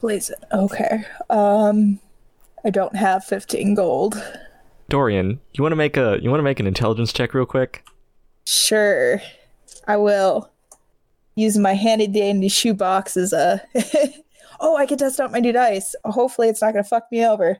Please. 0.00 0.30
Okay. 0.52 1.04
Um, 1.28 2.00
I 2.64 2.70
don't 2.70 2.96
have 2.96 3.24
fifteen 3.24 3.74
gold. 3.74 4.22
Dorian, 4.88 5.40
you 5.52 5.62
want 5.62 5.72
to 5.72 5.76
make 5.76 5.96
a 5.96 6.18
you 6.22 6.30
want 6.30 6.38
to 6.38 6.44
make 6.44 6.60
an 6.60 6.66
intelligence 6.66 7.12
check 7.12 7.34
real 7.34 7.46
quick? 7.46 7.84
Sure, 8.46 9.20
I 9.86 9.96
will. 9.96 10.50
Use 11.34 11.56
my 11.56 11.74
handy 11.74 12.06
dandy 12.06 12.48
shoebox 12.48 13.16
as 13.16 13.32
a. 13.32 13.62
oh, 14.60 14.76
I 14.76 14.86
can 14.86 14.98
test 14.98 15.20
out 15.20 15.32
my 15.32 15.40
new 15.40 15.52
dice. 15.52 15.94
Hopefully, 16.04 16.48
it's 16.48 16.62
not 16.62 16.72
gonna 16.72 16.84
fuck 16.84 17.06
me 17.10 17.24
over. 17.26 17.58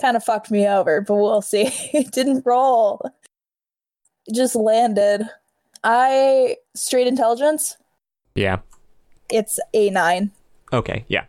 Kind 0.00 0.16
of 0.16 0.24
fucked 0.24 0.50
me 0.50 0.66
over, 0.66 1.00
but 1.00 1.14
we'll 1.14 1.42
see. 1.42 1.62
it 1.92 2.10
didn't 2.12 2.44
roll. 2.44 3.00
It 4.26 4.34
just 4.34 4.54
landed. 4.54 5.28
I 5.84 6.56
straight 6.74 7.06
intelligence. 7.06 7.76
Yeah. 8.34 8.60
It's 9.30 9.58
a 9.74 9.90
nine. 9.90 10.30
Okay, 10.72 11.04
yeah. 11.08 11.24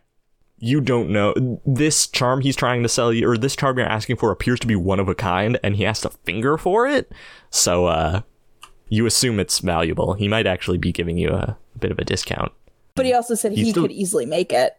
You 0.58 0.80
don't 0.80 1.10
know 1.10 1.34
this 1.66 2.06
charm 2.06 2.40
he's 2.40 2.56
trying 2.56 2.82
to 2.82 2.88
sell 2.88 3.12
you 3.12 3.28
or 3.28 3.36
this 3.36 3.56
charm 3.56 3.76
you're 3.78 3.86
asking 3.86 4.16
for 4.16 4.30
appears 4.30 4.60
to 4.60 4.66
be 4.66 4.76
one 4.76 5.00
of 5.00 5.08
a 5.08 5.14
kind 5.14 5.58
and 5.62 5.76
he 5.76 5.82
has 5.82 6.00
to 6.02 6.10
finger 6.24 6.56
for 6.56 6.86
it. 6.86 7.12
So 7.50 7.86
uh 7.86 8.22
you 8.88 9.06
assume 9.06 9.40
it's 9.40 9.58
valuable. 9.58 10.14
He 10.14 10.28
might 10.28 10.46
actually 10.46 10.78
be 10.78 10.92
giving 10.92 11.18
you 11.18 11.30
a, 11.30 11.56
bit 11.78 11.90
of 11.90 11.98
a 11.98 12.04
discount. 12.04 12.52
But 12.94 13.06
he 13.06 13.12
also 13.12 13.34
said 13.34 13.52
He's 13.52 13.66
he 13.66 13.70
still- 13.72 13.82
could 13.84 13.92
easily 13.92 14.24
make 14.26 14.52
it. 14.52 14.76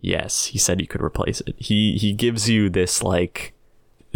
Yes, 0.00 0.46
he 0.46 0.58
said 0.58 0.80
he 0.80 0.86
could 0.86 1.02
replace 1.02 1.40
it. 1.42 1.54
He 1.58 1.96
he 1.98 2.12
gives 2.12 2.48
you 2.48 2.70
this 2.70 3.02
like 3.02 3.52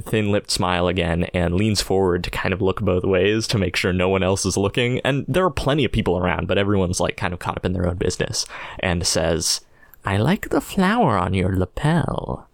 thin-lipped 0.00 0.50
smile 0.50 0.88
again 0.88 1.24
and 1.32 1.54
leans 1.54 1.80
forward 1.80 2.22
to 2.22 2.30
kind 2.30 2.52
of 2.52 2.60
look 2.60 2.80
both 2.80 3.02
ways 3.02 3.46
to 3.46 3.56
make 3.58 3.76
sure 3.76 3.92
no 3.92 4.10
one 4.10 4.22
else 4.22 4.44
is 4.44 4.56
looking. 4.56 5.00
And 5.00 5.24
there 5.26 5.44
are 5.44 5.50
plenty 5.50 5.84
of 5.84 5.92
people 5.92 6.18
around, 6.18 6.48
but 6.48 6.58
everyone's 6.58 7.00
like 7.00 7.16
kind 7.16 7.32
of 7.32 7.38
caught 7.38 7.56
up 7.56 7.64
in 7.64 7.72
their 7.72 7.88
own 7.88 7.96
business 7.96 8.46
and 8.78 9.06
says, 9.06 9.62
"I 10.04 10.16
like 10.16 10.50
the 10.50 10.60
flower 10.60 11.16
on 11.16 11.34
your 11.34 11.56
lapel." 11.56 12.48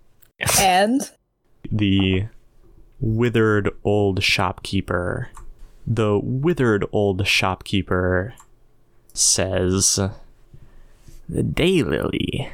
And 0.60 1.02
the 1.70 2.26
withered 3.00 3.70
old 3.84 4.22
shopkeeper. 4.22 5.28
The 5.86 6.18
withered 6.22 6.86
old 6.92 7.26
shopkeeper 7.26 8.34
says, 9.12 9.98
The 11.28 11.42
daylily. 11.42 12.50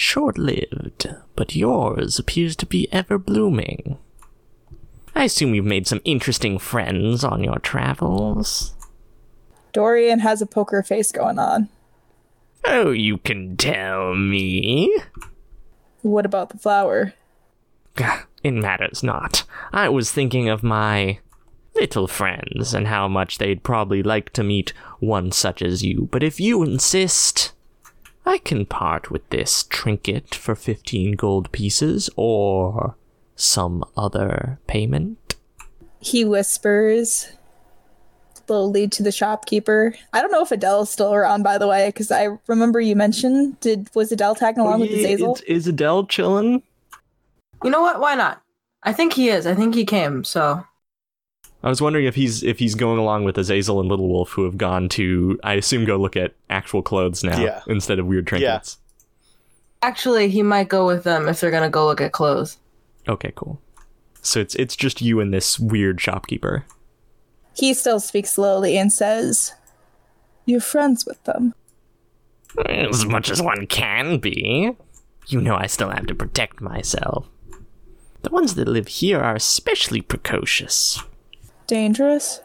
Short 0.00 0.38
lived, 0.38 1.12
but 1.34 1.56
yours 1.56 2.20
appears 2.20 2.54
to 2.58 2.66
be 2.66 2.86
ever 2.92 3.18
blooming. 3.18 3.98
I 5.12 5.24
assume 5.24 5.56
you've 5.56 5.64
made 5.64 5.88
some 5.88 6.00
interesting 6.04 6.60
friends 6.60 7.24
on 7.24 7.42
your 7.42 7.58
travels. 7.58 8.74
Dorian 9.72 10.20
has 10.20 10.40
a 10.40 10.46
poker 10.46 10.84
face 10.84 11.10
going 11.10 11.40
on. 11.40 11.68
Oh, 12.64 12.92
you 12.92 13.18
can 13.18 13.56
tell 13.56 14.14
me. 14.14 14.96
What 16.02 16.24
about 16.24 16.50
the 16.50 16.58
flower? 16.58 17.14
It 18.44 18.52
matters 18.52 19.02
not. 19.02 19.42
I 19.72 19.88
was 19.88 20.12
thinking 20.12 20.48
of 20.48 20.62
my 20.62 21.18
little 21.74 22.06
friends 22.06 22.72
and 22.72 22.86
how 22.86 23.08
much 23.08 23.38
they'd 23.38 23.64
probably 23.64 24.04
like 24.04 24.32
to 24.34 24.44
meet 24.44 24.72
one 25.00 25.32
such 25.32 25.60
as 25.60 25.82
you. 25.82 26.08
But 26.12 26.22
if 26.22 26.38
you 26.38 26.62
insist, 26.62 27.52
I 28.28 28.36
can 28.36 28.66
part 28.66 29.10
with 29.10 29.26
this 29.30 29.64
trinket 29.70 30.34
for 30.34 30.54
15 30.54 31.12
gold 31.12 31.50
pieces 31.50 32.10
or 32.14 32.94
some 33.36 33.82
other 33.96 34.58
payment. 34.66 35.36
He 35.98 36.26
whispers 36.26 37.32
slowly 38.46 38.86
to 38.88 39.02
the 39.02 39.12
shopkeeper. 39.12 39.94
I 40.12 40.20
don't 40.20 40.30
know 40.30 40.42
if 40.42 40.52
Adele's 40.52 40.90
still 40.90 41.14
around, 41.14 41.42
by 41.42 41.56
the 41.56 41.66
way, 41.66 41.88
because 41.88 42.10
I 42.10 42.28
remember 42.46 42.82
you 42.82 42.94
mentioned 42.94 43.60
did 43.60 43.88
was 43.94 44.12
Adele 44.12 44.34
tagging 44.34 44.60
along 44.60 44.80
with 44.80 44.90
Azazel? 44.90 45.36
Is, 45.36 45.40
is 45.42 45.66
Adele 45.66 46.06
chilling? 46.06 46.62
You 47.64 47.70
know 47.70 47.80
what? 47.80 47.98
Why 47.98 48.14
not? 48.14 48.42
I 48.82 48.92
think 48.92 49.14
he 49.14 49.30
is. 49.30 49.46
I 49.46 49.54
think 49.54 49.74
he 49.74 49.86
came. 49.86 50.22
So 50.22 50.62
I 51.62 51.68
was 51.68 51.80
wondering 51.82 52.06
if 52.06 52.14
he's 52.14 52.42
if 52.44 52.58
he's 52.60 52.74
going 52.76 52.98
along 52.98 53.24
with 53.24 53.36
Azazel 53.36 53.80
and 53.80 53.88
Little 53.88 54.08
Wolf, 54.08 54.30
who 54.30 54.44
have 54.44 54.56
gone 54.56 54.88
to, 54.90 55.38
I 55.42 55.54
assume, 55.54 55.84
go 55.84 55.96
look 55.96 56.16
at 56.16 56.34
actual 56.48 56.82
clothes 56.82 57.24
now 57.24 57.40
Yeah. 57.40 57.62
instead 57.66 57.98
of 57.98 58.06
weird 58.06 58.26
trinkets. 58.26 58.78
actually, 59.82 60.28
he 60.28 60.42
might 60.42 60.68
go 60.68 60.86
with 60.86 61.04
them 61.04 61.28
if 61.28 61.40
they're 61.40 61.50
gonna 61.50 61.70
go 61.70 61.86
look 61.86 62.00
at 62.00 62.12
clothes. 62.12 62.58
Okay, 63.08 63.32
cool. 63.34 63.60
So 64.22 64.40
it's 64.40 64.54
it's 64.54 64.76
just 64.76 65.00
you 65.00 65.20
and 65.20 65.32
this 65.34 65.58
weird 65.58 66.00
shopkeeper. 66.00 66.64
He 67.54 67.74
still 67.74 67.98
speaks 67.98 68.30
slowly 68.34 68.76
and 68.78 68.92
says, 68.92 69.52
You're 70.46 70.60
friends 70.60 71.04
with 71.06 71.22
them. 71.24 71.54
As 72.66 73.04
much 73.04 73.30
as 73.30 73.42
one 73.42 73.66
can 73.66 74.18
be. 74.18 74.76
You 75.26 75.40
know 75.40 75.56
I 75.56 75.66
still 75.66 75.90
have 75.90 76.06
to 76.06 76.14
protect 76.14 76.60
myself. 76.60 77.26
The 78.22 78.30
ones 78.30 78.54
that 78.54 78.68
live 78.68 78.88
here 78.88 79.20
are 79.20 79.34
especially 79.34 80.00
precocious. 80.00 81.02
Dangerous? 81.68 82.40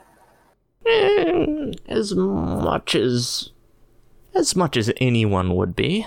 As 1.88 2.14
much 2.14 2.94
as 2.94 3.50
as 4.36 4.56
much 4.56 4.78
as 4.78 4.92
anyone 4.98 5.56
would 5.56 5.76
be. 5.76 6.06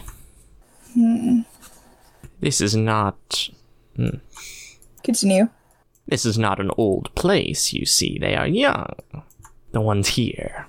This 2.40 2.60
is 2.60 2.76
not 2.76 3.50
Mm. 3.98 4.20
Continue. 5.02 5.48
This 6.06 6.24
is 6.24 6.38
not 6.38 6.60
an 6.60 6.70
old 6.76 7.14
place, 7.14 7.72
you 7.72 7.86
see. 7.86 8.18
They 8.18 8.36
are 8.36 8.46
young. 8.46 8.94
The 9.72 9.80
ones 9.80 10.08
here. 10.08 10.66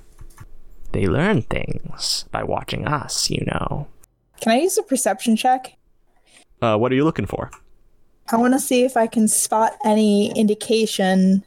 They 0.93 1.05
learn 1.05 1.43
things 1.43 2.25
by 2.31 2.43
watching 2.43 2.87
us, 2.87 3.29
you 3.29 3.45
know. 3.45 3.87
Can 4.41 4.53
I 4.53 4.59
use 4.59 4.77
a 4.77 4.83
perception 4.83 5.35
check? 5.35 5.77
Uh, 6.61 6.77
what 6.77 6.91
are 6.91 6.95
you 6.95 7.03
looking 7.03 7.25
for? 7.25 7.51
I 8.31 8.37
want 8.37 8.53
to 8.53 8.59
see 8.59 8.83
if 8.83 8.97
I 8.97 9.07
can 9.07 9.27
spot 9.27 9.77
any 9.85 10.31
indication 10.37 11.43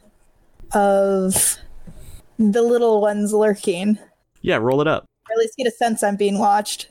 of 0.73 1.57
the 2.37 2.61
little 2.61 3.01
ones 3.01 3.33
lurking. 3.33 3.99
Yeah, 4.41 4.57
roll 4.57 4.81
it 4.81 4.87
up. 4.87 5.05
Or 5.29 5.33
at 5.33 5.39
least 5.39 5.57
get 5.57 5.67
a 5.67 5.71
sense 5.71 6.03
I'm 6.03 6.15
being 6.15 6.39
watched. 6.39 6.89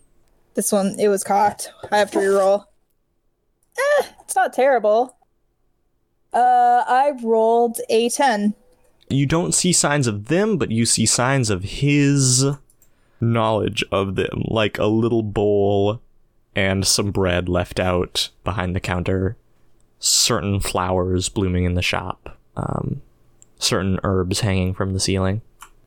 This 0.55 0.73
one, 0.73 0.97
it 0.99 1.09
was 1.09 1.25
cocked. 1.25 1.73
I 1.91 1.99
have 1.99 2.11
to 2.13 2.19
reroll. 2.19 2.65
Eh, 3.79 4.07
it's 4.21 4.37
not 4.37 4.53
terrible. 4.53 5.17
Uh, 6.33 6.85
I 6.87 7.13
rolled 7.23 7.81
a 7.89 8.09
10. 8.09 8.55
You 9.09 9.27
don't 9.27 9.53
see 9.53 9.73
signs 9.73 10.07
of 10.07 10.27
them, 10.27 10.57
but 10.57 10.71
you 10.71 10.87
see 10.87 11.07
signs 11.07 11.51
of 11.51 11.65
his 11.65 12.45
knowledge 13.21 13.85
of 13.91 14.15
them, 14.15 14.45
like 14.47 14.79
a 14.79 14.87
little 14.87 15.23
bowl 15.23 16.01
and 16.55 16.87
some 16.87 17.11
bread 17.11 17.49
left 17.49 17.79
out 17.79 18.31
behind 18.45 18.75
the 18.75 18.81
counter, 18.81 19.37
certain 19.99 20.61
flowers 20.61 21.29
blooming 21.29 21.65
in 21.65 21.75
the 21.75 21.83
shop, 21.83 22.39
um, 22.57 23.03
certain 23.61 24.01
herbs 24.03 24.41
hanging 24.41 24.75
from 24.75 24.93
the 24.93 25.01
ceiling 25.01 25.43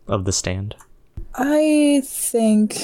of 0.07 0.25
the 0.25 0.31
stand. 0.31 0.75
I 1.35 2.01
think. 2.05 2.77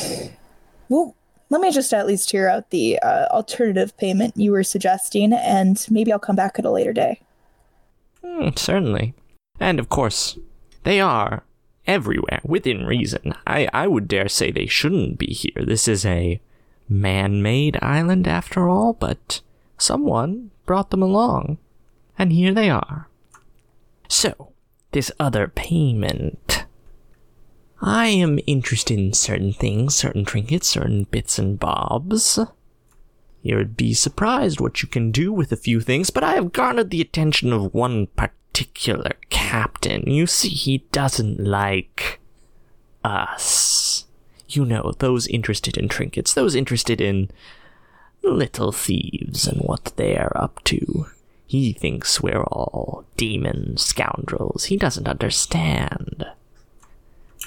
Well, 0.90 1.16
let 1.50 1.62
me 1.62 1.72
just 1.72 1.94
at 1.94 2.08
least 2.08 2.32
hear 2.32 2.48
out 2.48 2.70
the 2.70 3.00
uh, 3.00 3.28
alternative 3.32 3.96
payment 3.98 4.38
you 4.38 4.52
were 4.52 4.64
suggesting, 4.64 5.34
and 5.34 5.84
maybe 5.90 6.12
I'll 6.12 6.20
come 6.20 6.36
back 6.36 6.60
at 6.60 6.66
a 6.66 6.72
later 6.72 6.94
day. 6.94 7.22
Hmm, 8.24 8.50
certainly. 8.56 9.14
And 9.60 9.80
of 9.80 9.90
course, 9.90 10.38
they 10.84 11.00
are 11.00 11.44
everywhere 11.88 12.42
within 12.44 12.86
reason. 12.86 13.34
I, 13.48 13.68
I 13.74 13.88
would 13.88 14.08
dare 14.08 14.30
say 14.30 14.52
they 14.52 14.68
shouldn't 14.68 15.18
be 15.18 15.34
here. 15.34 15.66
This 15.66 15.88
is 15.88 16.06
a 16.06 16.40
man 16.88 17.42
made 17.42 17.78
island 17.82 18.28
after 18.28 18.70
all, 18.70 18.94
but 18.94 19.42
someone 19.78 20.52
brought 20.66 20.92
them 20.92 21.02
along. 21.02 21.58
And 22.18 22.32
here 22.32 22.54
they 22.54 22.70
are. 22.70 23.08
So, 24.08 24.52
this 24.92 25.12
other 25.20 25.48
payment. 25.48 26.66
I 27.82 28.08
am 28.08 28.40
interested 28.46 29.00
in 29.00 29.14
certain 29.14 29.54
things, 29.54 29.96
certain 29.96 30.26
trinkets, 30.26 30.68
certain 30.68 31.06
bits 31.06 31.40
and 31.40 31.60
bobs. 31.60 32.40
You 33.42 33.56
would 33.56 33.78
be 33.78 33.94
surprised 33.94 34.60
what 34.60 34.82
you 34.82 34.90
can 34.90 35.12
do 35.12 35.32
with 35.32 35.52
a 35.52 35.58
few 35.58 35.80
things, 35.80 36.10
but 36.10 36.24
I 36.24 36.34
have 36.34 36.52
garnered 36.52 36.90
the 36.90 37.02
attention 37.02 37.54
of 37.54 37.74
one 37.74 38.08
particular 38.08 39.12
captain. 39.30 40.04
You 40.10 40.28
see, 40.28 40.50
he 40.50 40.80
doesn't 40.92 41.40
like 41.40 42.20
us. 43.04 44.06
You 44.50 44.66
know, 44.66 44.94
those 45.00 45.28
interested 45.28 45.78
in 45.78 45.88
trinkets, 45.88 46.34
those 46.34 46.56
interested 46.56 47.00
in 47.00 47.30
little 48.24 48.74
thieves 48.74 49.48
and 49.48 49.62
what 49.62 49.94
they're 49.96 50.36
up 50.36 50.62
to. 50.66 51.06
He 51.50 51.74
thinks 51.74 52.22
we're 52.22 52.44
all 52.44 53.06
demon 53.18 53.76
scoundrels. 53.76 54.66
He 54.66 54.78
doesn't 54.78 55.08
understand. 55.08 56.28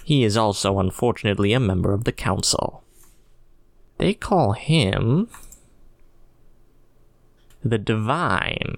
He 0.02 0.24
is 0.24 0.36
also, 0.36 0.80
unfortunately, 0.80 1.52
a 1.52 1.60
member 1.60 1.92
of 1.92 2.02
the 2.02 2.10
council. 2.10 2.82
They 3.98 4.12
call 4.12 4.54
him 4.54 5.28
the 7.62 7.78
Divine. 7.78 8.74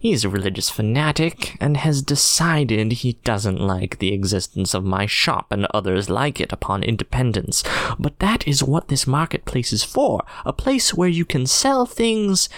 He's 0.00 0.24
a 0.24 0.28
religious 0.28 0.68
fanatic 0.68 1.56
and 1.60 1.76
has 1.76 2.02
decided 2.02 2.90
he 2.90 3.20
doesn't 3.22 3.60
like 3.60 4.00
the 4.00 4.12
existence 4.12 4.74
of 4.74 4.82
my 4.82 5.06
shop 5.06 5.52
and 5.52 5.68
others 5.72 6.10
like 6.10 6.40
it 6.40 6.52
upon 6.52 6.82
independence. 6.82 7.62
But 8.00 8.18
that 8.18 8.48
is 8.48 8.64
what 8.64 8.88
this 8.88 9.06
marketplace 9.06 9.72
is 9.72 9.84
for 9.84 10.24
a 10.44 10.52
place 10.52 10.92
where 10.92 11.08
you 11.08 11.24
can 11.24 11.46
sell 11.46 11.86
things 11.86 12.48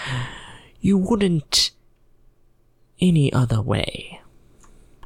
you 0.85 0.98
wouldn't 0.98 1.70
any 3.01 3.32
other 3.32 3.62
way. 3.62 4.20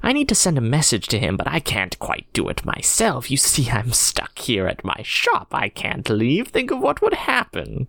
I 0.03 0.13
need 0.13 0.29
to 0.29 0.35
send 0.35 0.59
a 0.59 0.73
message 0.77 1.07
to 1.07 1.21
him, 1.21 1.37
but 1.37 1.47
I 1.47 1.61
can't 1.61 1.97
quite 2.01 2.27
do 2.33 2.49
it 2.49 2.65
myself. 2.65 3.31
You 3.31 3.37
see, 3.37 3.71
I'm 3.73 3.93
stuck 3.93 4.37
here 4.41 4.67
at 4.67 4.85
my 4.85 5.01
shop. 5.05 5.49
I 5.53 5.69
can't 5.69 6.11
leave. 6.11 6.49
Think 6.49 6.73
of 6.73 6.81
what 6.81 7.01
would 7.01 7.15
happen. 7.15 7.87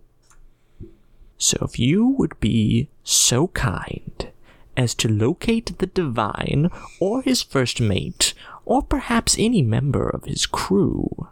So 1.36 1.58
if 1.62 1.80
you 1.80 2.06
would 2.06 2.38
be 2.38 2.90
so 3.02 3.48
kind 3.48 4.30
as 4.76 4.94
to 4.94 5.08
locate 5.08 5.76
the 5.78 5.86
divine 5.86 6.70
or 7.00 7.22
his 7.22 7.42
first 7.42 7.80
mate, 7.80 8.34
or 8.64 8.82
perhaps 8.82 9.34
any 9.36 9.62
member 9.62 10.08
of 10.08 10.26
his 10.26 10.46
crew, 10.46 11.26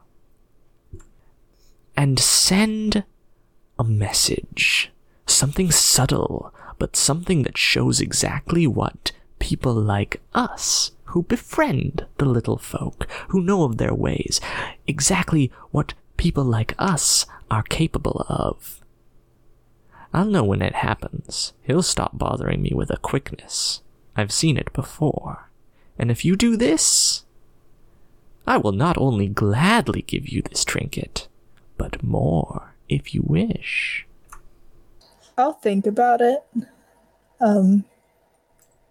and 1.97 2.19
send 2.19 3.05
a 3.79 3.85
message. 3.85 4.91
Something 5.29 5.71
subtle, 5.71 6.53
but 6.79 6.97
something 6.97 7.43
that 7.43 7.59
shows 7.59 8.01
exactly 8.01 8.67
what 8.67 9.13
people 9.39 9.75
like 9.75 10.21
us, 10.35 10.93
who 11.05 11.23
befriend 11.23 12.07
the 12.17 12.25
little 12.25 12.59
folk, 12.59 13.07
who 13.29 13.41
know 13.41 13.63
of 13.63 13.77
their 13.77 13.95
ways, 13.95 14.41
exactly 14.87 15.53
what 15.71 15.95
people 16.17 16.45
like 16.45 16.75
us 16.79 17.27
are 17.51 17.63
capable 17.63 18.25
of. 18.29 18.81
I'll 20.13 20.25
know 20.25 20.45
when 20.45 20.63
it 20.63 20.77
happens. 20.77 21.53
He'll 21.63 21.83
stop 21.83 22.19
bothering 22.19 22.63
me 22.63 22.73
with 22.75 22.91
a 22.91 22.97
quickness. 22.97 23.83
I've 24.17 24.33
seen 24.33 24.57
it 24.57 24.73
before. 24.73 25.51
And 25.99 26.11
if 26.11 26.25
you 26.25 26.37
do 26.37 26.57
this, 26.57 27.25
I 28.47 28.57
will 28.57 28.73
not 28.73 28.97
only 28.97 29.29
gladly 29.29 30.03
give 30.03 30.29
you 30.29 30.43
this 30.43 30.65
trinket, 30.65 31.29
but 31.77 32.03
more 32.03 32.75
if 32.89 33.15
you 33.15 33.23
wish. 33.25 34.08
I'll 35.39 35.53
think 35.53 35.87
about 35.87 36.21
it. 36.21 36.43
Um, 37.41 37.85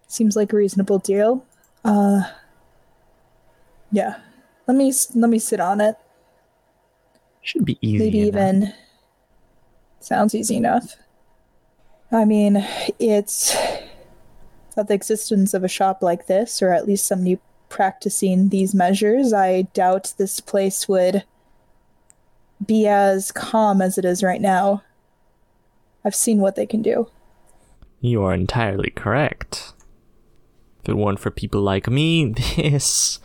seems 0.07 0.35
like 0.35 0.53
a 0.53 0.55
reasonable 0.55 0.97
deal. 0.97 1.45
Uh, 1.83 2.23
yeah. 3.91 4.19
Let 4.65 4.77
me 4.77 4.93
let 5.13 5.29
me 5.29 5.39
sit 5.39 5.59
on 5.59 5.81
it. 5.81 5.95
Should 7.41 7.65
be 7.65 7.77
easy. 7.81 7.99
Maybe 7.99 8.19
enough. 8.21 8.27
even 8.27 8.73
sounds 9.99 10.33
easy 10.33 10.55
enough. 10.55 10.95
I 12.11 12.23
mean, 12.23 12.65
it's 12.99 13.55
that 14.75 14.87
the 14.87 14.93
existence 14.93 15.53
of 15.53 15.63
a 15.63 15.69
shop 15.69 16.01
like 16.01 16.27
this, 16.27 16.61
or 16.61 16.71
at 16.71 16.87
least 16.87 17.05
somebody 17.05 17.39
practicing 17.67 18.49
these 18.49 18.73
measures, 18.73 19.33
I 19.33 19.63
doubt 19.73 20.13
this 20.17 20.39
place 20.39 20.87
would 20.87 21.23
be 22.65 22.87
as 22.87 23.31
calm 23.31 23.81
as 23.81 23.97
it 23.97 24.05
is 24.05 24.23
right 24.23 24.41
now. 24.41 24.83
I've 26.07 26.15
seen 26.15 26.37
what 26.37 26.55
they 26.55 26.65
can 26.65 26.81
do. 26.81 27.11
You 27.99 28.23
are 28.23 28.33
entirely 28.33 28.91
correct. 28.91 29.73
If 30.81 30.87
it 30.87 30.95
weren't 30.95 31.19
for 31.19 31.31
people 31.31 31.59
like 31.59 31.89
me, 31.89 32.25
this 32.55 33.19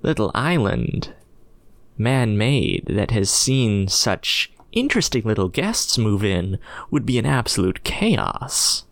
little 0.00 0.30
island, 0.34 1.12
man 1.98 2.38
made, 2.38 2.86
that 2.86 3.10
has 3.10 3.28
seen 3.28 3.86
such 3.86 4.50
interesting 4.72 5.24
little 5.24 5.50
guests 5.50 5.98
move 5.98 6.24
in, 6.24 6.58
would 6.90 7.04
be 7.04 7.18
an 7.18 7.26
absolute 7.26 7.84
chaos. 7.84 8.86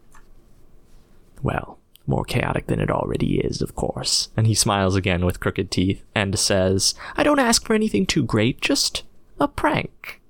Well, 1.43 1.79
more 2.07 2.25
chaotic 2.25 2.67
than 2.67 2.79
it 2.79 2.91
already 2.91 3.39
is, 3.39 3.63
of 3.63 3.75
course. 3.75 4.29
And 4.37 4.47
he 4.47 4.55
smiles 4.55 4.97
again 4.97 5.25
with 5.25 5.41
crooked 5.41 5.71
teeth 5.71 6.05
and 6.15 6.39
says, 6.39 6.95
I 7.17 7.23
don't 7.23 7.39
ask 7.39 7.65
for 7.65 7.73
anything 7.73 8.05
too 8.05 8.23
great, 8.23 8.61
just 8.61 9.03
a 9.41 9.49
prank. 9.49 10.21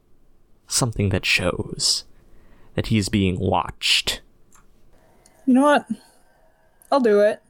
Something 0.69 1.09
that 1.09 1.27
shows 1.27 2.05
that 2.81 2.86
he 2.86 2.97
is 2.97 3.11
being 3.11 3.39
watched. 3.39 4.23
You 5.44 5.52
know 5.52 5.65
what? 5.65 5.86
I'll 6.90 7.01
do 7.01 7.20
it. 7.20 7.43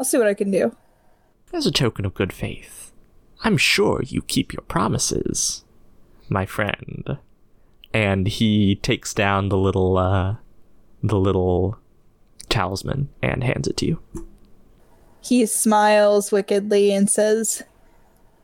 I'll 0.00 0.06
see 0.06 0.16
what 0.16 0.26
I 0.26 0.32
can 0.32 0.50
do. 0.50 0.74
As 1.52 1.66
a 1.66 1.70
token 1.70 2.06
of 2.06 2.14
good 2.14 2.32
faith, 2.32 2.92
I'm 3.44 3.58
sure 3.58 4.00
you 4.02 4.22
keep 4.22 4.54
your 4.54 4.62
promises, 4.62 5.66
my 6.30 6.46
friend. 6.46 7.18
And 7.92 8.26
he 8.26 8.76
takes 8.76 9.12
down 9.12 9.50
the 9.50 9.58
little, 9.58 9.98
uh, 9.98 10.36
the 11.02 11.20
little 11.20 11.76
talisman 12.48 13.10
and 13.20 13.44
hands 13.44 13.68
it 13.68 13.76
to 13.76 13.86
you. 13.86 14.00
He 15.20 15.44
smiles 15.44 16.32
wickedly 16.32 16.90
and 16.90 17.10
says, 17.10 17.64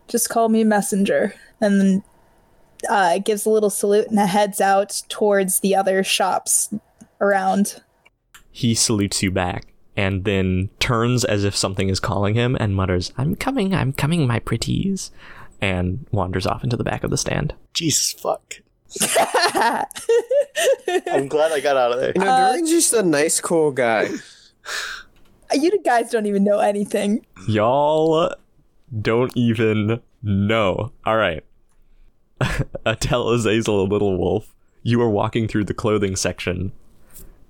Just 0.06 0.28
call 0.28 0.50
me 0.50 0.64
messenger. 0.64 1.34
And 1.62 1.80
then 1.80 2.04
uh, 2.88 3.18
gives 3.18 3.46
a 3.46 3.50
little 3.50 3.70
salute 3.70 4.08
and 4.08 4.18
heads 4.18 4.60
out 4.60 5.02
towards 5.08 5.60
the 5.60 5.74
other 5.74 6.02
shops 6.04 6.72
around. 7.20 7.82
He 8.50 8.74
salutes 8.74 9.22
you 9.22 9.30
back 9.30 9.66
and 9.96 10.24
then 10.24 10.70
turns 10.78 11.24
as 11.24 11.44
if 11.44 11.56
something 11.56 11.88
is 11.88 11.98
calling 12.00 12.34
him 12.34 12.56
and 12.60 12.74
mutters, 12.76 13.12
I'm 13.18 13.34
coming, 13.34 13.74
I'm 13.74 13.92
coming, 13.92 14.26
my 14.26 14.38
pretties, 14.38 15.10
and 15.60 16.06
wanders 16.12 16.46
off 16.46 16.62
into 16.62 16.76
the 16.76 16.84
back 16.84 17.02
of 17.02 17.10
the 17.10 17.18
stand. 17.18 17.54
Jesus 17.74 18.12
fuck. 18.12 18.54
I'm 21.06 21.28
glad 21.28 21.52
I 21.52 21.60
got 21.60 21.76
out 21.76 21.92
of 21.92 22.00
there. 22.00 22.12
You 22.14 22.22
know, 22.22 22.48
Dorian's 22.48 22.70
just 22.70 22.92
a 22.92 23.02
nice, 23.02 23.40
cool 23.40 23.70
guy. 23.72 24.08
You 25.50 25.82
guys 25.82 26.10
don't 26.10 26.26
even 26.26 26.44
know 26.44 26.58
anything. 26.58 27.24
Y'all 27.46 28.34
don't 29.00 29.34
even 29.34 30.00
know. 30.22 30.92
All 31.06 31.16
right. 31.16 31.42
Atel 32.86 33.34
Azazel, 33.34 33.86
little 33.88 34.16
wolf, 34.16 34.54
you 34.82 35.00
are 35.02 35.10
walking 35.10 35.48
through 35.48 35.64
the 35.64 35.74
clothing 35.74 36.16
section 36.16 36.72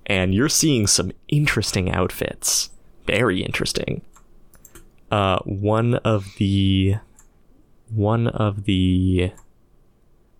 and 0.05 0.33
you're 0.33 0.49
seeing 0.49 0.87
some 0.87 1.11
interesting 1.27 1.91
outfits. 1.91 2.71
Very 3.05 3.43
interesting. 3.43 4.01
Uh, 5.11 5.39
one 5.45 5.95
of 5.95 6.35
the 6.37 6.95
one 7.89 8.27
of 8.27 8.65
the 8.65 9.31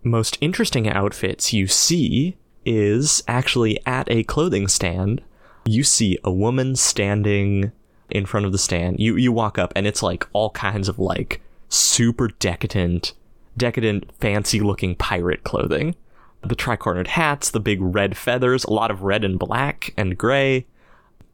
most 0.04 0.38
interesting 0.42 0.88
outfits 0.88 1.54
you 1.54 1.68
see 1.68 2.38
is 2.66 3.24
actually 3.28 3.80
at 3.86 4.10
a 4.12 4.24
clothing 4.24 4.68
stand. 4.68 5.22
You 5.66 5.84
see 5.84 6.18
a 6.24 6.32
woman 6.32 6.76
standing 6.76 7.72
in 8.10 8.26
front 8.26 8.46
of 8.46 8.52
the 8.52 8.58
stand. 8.58 9.00
You 9.00 9.16
you 9.16 9.32
walk 9.32 9.58
up 9.58 9.72
and 9.76 9.86
it's 9.86 10.04
like 10.04 10.28
all 10.34 10.50
kinds 10.52 10.90
of 10.90 11.00
like 11.00 11.42
super 11.70 12.28
decadent 12.28 13.14
decadent 13.60 14.12
fancy 14.20 14.60
looking 14.60 14.96
pirate 14.96 15.44
clothing. 15.44 15.96
The 16.42 16.56
tricornered 16.56 17.08
hats, 17.08 17.52
the 17.52 17.60
big 17.60 17.80
red 17.82 18.18
feathers, 18.18 18.64
a 18.64 18.74
lot 18.74 18.90
of 18.90 19.04
red 19.04 19.24
and 19.24 19.38
black 19.38 19.94
and 19.96 20.18
gray 20.18 20.66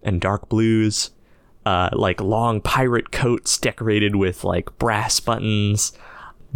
and 0.03 0.19
dark 0.19 0.49
blues. 0.49 1.11
Uh, 1.65 1.89
like 1.93 2.21
long 2.21 2.61
pirate 2.61 3.11
coats 3.11 3.57
decorated 3.57 4.15
with 4.17 4.43
like 4.43 4.77
brass 4.77 5.19
buttons, 5.19 5.93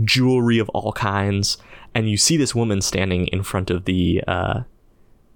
jewelry 0.03 0.59
of 0.59 0.69
all 0.69 0.91
kinds 0.91 1.57
and 1.93 2.09
you 2.09 2.17
see 2.17 2.37
this 2.37 2.55
woman 2.55 2.81
standing 2.81 3.27
in 3.27 3.43
front 3.43 3.69
of 3.69 3.85
the 3.85 4.23
uh, 4.27 4.61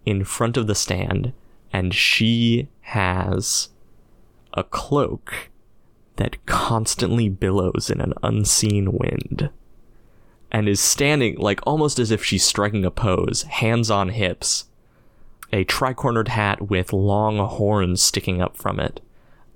in 0.05 0.23
front 0.23 0.57
of 0.57 0.67
the 0.67 0.75
stand, 0.75 1.33
and 1.71 1.93
she 1.93 2.67
has 2.81 3.69
a 4.53 4.63
cloak 4.63 5.49
that 6.17 6.45
constantly 6.45 7.29
billows 7.29 7.89
in 7.89 7.99
an 8.01 8.13
unseen 8.21 8.91
wind, 8.91 9.49
and 10.53 10.69
is 10.69 10.79
standing 10.79 11.35
like 11.37 11.59
almost 11.65 11.97
as 11.97 12.11
if 12.11 12.23
she's 12.23 12.45
striking 12.45 12.85
a 12.85 12.91
pose, 12.91 13.41
hands 13.43 13.89
on 13.89 14.09
hips, 14.09 14.65
a 15.51 15.65
tricornered 15.65 16.29
hat 16.29 16.69
with 16.69 16.93
long 16.93 17.39
horns 17.39 18.01
sticking 18.01 18.41
up 18.41 18.55
from 18.55 18.79
it. 18.79 19.01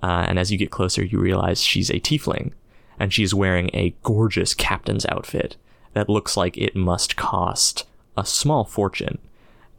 Uh, 0.02 0.26
and 0.28 0.40
as 0.40 0.52
you 0.52 0.58
get 0.58 0.72
closer, 0.72 1.04
you 1.04 1.20
realize 1.20 1.62
she's 1.62 1.90
a 1.90 2.00
tiefling, 2.00 2.52
and 3.00 3.14
she's 3.14 3.34
wearing 3.34 3.70
a 3.74 3.96
gorgeous 4.04 4.54
captain's 4.54 5.06
outfit 5.06 5.56
that 5.94 6.10
looks 6.10 6.36
like 6.36 6.58
it 6.58 6.76
must 6.76 7.16
cost 7.16 7.86
a 8.16 8.26
small 8.26 8.66
fortune. 8.66 9.20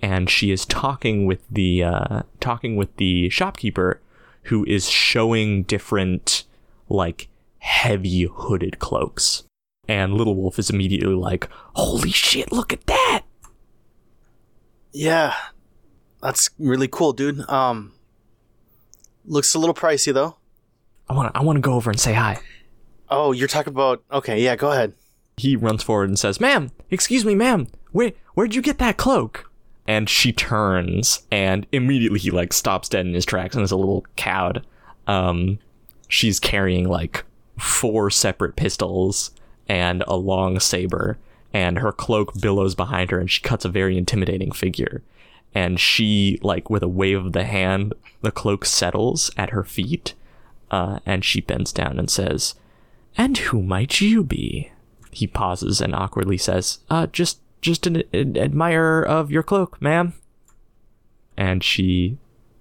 And 0.01 0.31
she 0.31 0.53
is 0.53 0.65
talking 0.65 1.27
with 1.27 1.43
the 1.51 1.83
uh, 1.83 2.23
talking 2.39 2.77
with 2.77 2.97
the 2.97 3.29
shopkeeper, 3.31 4.01
who 4.45 4.65
is 4.67 4.89
showing 4.89 5.65
different 5.65 6.45
like 6.89 7.29
heavy 7.59 8.23
hooded 8.23 8.79
cloaks. 8.79 9.43
And 9.89 10.15
Little 10.15 10.37
Wolf 10.37 10.59
is 10.59 10.69
immediately 10.71 11.15
like, 11.15 11.49
"Holy 11.75 12.11
shit! 12.11 12.53
Look 12.53 12.73
at 12.73 12.87
that!" 12.87 13.23
Yeah, 14.93 15.35
that's 16.23 16.51
really 16.59 16.89
cool, 16.89 17.13
dude. 17.13 17.49
Um, 17.49 17.93
looks 19.25 19.55
a 19.55 19.59
little 19.59 19.75
pricey 19.75 20.13
though. 20.13 20.37
I 21.09 21.15
want 21.15 21.33
to 21.33 21.41
I 21.41 21.43
want 21.43 21.57
to 21.57 21.61
go 21.61 21.75
over 21.75 21.91
and 21.91 21.99
say 22.01 22.13
hi. 22.15 22.41
Oh, 23.11 23.33
you're 23.33 23.49
talking 23.49 23.73
about? 23.73 24.03
Okay, 24.13 24.43
yeah, 24.43 24.57
go 24.57 24.71
ahead. 24.73 24.93
he 25.39 25.57
runs 25.57 25.83
forward 25.83 26.09
and 26.11 26.19
says, 26.19 26.41
"Ma'am, 26.41 26.71
excuse 26.91 27.25
me, 27.25 27.35
ma'am. 27.35 27.69
Where 27.93 28.13
where'd 28.35 28.55
you 28.55 28.63
get 28.63 28.79
that 28.79 28.97
cloak?" 28.97 29.51
And 29.87 30.09
she 30.09 30.33
turns, 30.33 31.23
and 31.31 31.67
immediately 31.73 32.19
he 32.19 32.31
like 32.31 32.53
stops 32.53 32.91
dead 32.91 33.07
in 33.07 33.15
his 33.15 33.25
tracks 33.25 33.55
and 33.55 33.65
is 33.65 33.71
a 33.71 33.77
little 33.77 34.05
cowed. 34.17 34.67
Um, 35.07 35.59
she's 36.09 36.39
carrying 36.39 36.87
like 36.89 37.25
four 37.59 38.11
separate 38.11 38.55
pistols 38.57 39.31
and 39.69 40.03
a 40.07 40.17
long 40.17 40.61
saber, 40.61 41.19
and 41.53 41.79
her 41.79 41.93
cloak 41.93 42.41
billows 42.41 42.75
behind 42.75 43.11
her, 43.11 43.19
and 43.19 43.31
she 43.31 43.41
cuts 43.43 43.65
a 43.65 43.69
very 43.69 43.97
intimidating 43.99 44.53
figure. 44.53 45.03
And 45.55 45.81
she, 45.81 46.39
like, 46.43 46.69
with 46.69 46.83
a 46.83 46.89
wave 46.89 47.25
of 47.25 47.33
the 47.33 47.45
hand, 47.45 47.95
the 48.21 48.31
cloak 48.31 48.65
settles 48.65 49.31
at 49.37 49.51
her 49.51 49.65
feet, 49.65 50.15
uh, 50.71 50.99
and 51.07 51.25
she 51.25 51.41
bends 51.41 51.73
down 51.73 51.99
and 51.99 52.11
says, 52.11 52.55
"And 53.17 53.39
who 53.39 53.63
might 53.63 54.01
you 54.01 54.23
be?" 54.23 54.71
he 55.11 55.27
pauses 55.27 55.81
and 55.81 55.95
awkwardly 55.95 56.37
says, 56.37 56.81
"Uh, 56.91 57.07
just 57.07 57.41
just 57.61 57.87
an, 57.87 58.03
an 58.13 58.37
admirer 58.37 59.03
of 59.03 59.31
your 59.31 59.43
cloak, 59.43 59.81
ma'am." 59.81 60.13
And 61.37 61.65
she 61.65 62.19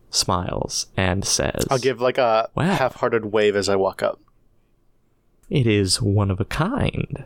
smiles 0.10 0.88
and 0.96 1.26
says, 1.26 1.66
I'll 1.70 1.78
give 1.78 2.00
like 2.00 2.18
a 2.18 2.50
Wow. 2.56 2.76
half-hearted 2.76 3.26
wave 3.26 3.56
as 3.56 3.70
I 3.70 3.76
walk 3.76 4.02
up. 4.02 4.20
"It 5.49 5.65
is 5.68 6.02
one 6.02 6.32
of 6.32 6.40
a 6.40 6.45
kind." 6.45 7.26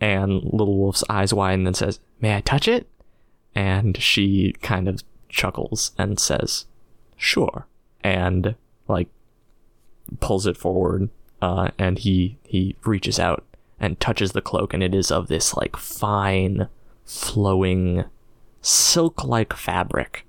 And 0.00 0.42
Little 0.44 0.76
Wolf's 0.76 1.04
eyes 1.08 1.32
widen 1.32 1.66
and 1.66 1.76
says, 1.76 2.00
"May 2.20 2.36
I 2.36 2.40
touch 2.42 2.68
it?" 2.68 2.86
And 3.54 3.96
she 3.96 4.54
kind 4.60 4.88
of 4.88 5.02
chuckles 5.28 5.92
and 5.96 6.18
says, 6.18 6.66
"Sure." 7.16 7.66
And 8.04 8.56
like 8.88 9.08
pulls 10.20 10.46
it 10.46 10.56
forward, 10.56 11.08
uh, 11.40 11.70
and 11.78 11.98
he 11.98 12.38
he 12.44 12.76
reaches 12.84 13.18
out 13.18 13.44
and 13.80 13.98
touches 14.00 14.32
the 14.32 14.42
cloak, 14.42 14.74
and 14.74 14.82
it 14.82 14.94
is 14.94 15.10
of 15.10 15.28
this 15.28 15.56
like 15.56 15.76
fine, 15.76 16.68
flowing, 17.04 18.04
silk-like 18.60 19.52
fabric. 19.52 20.26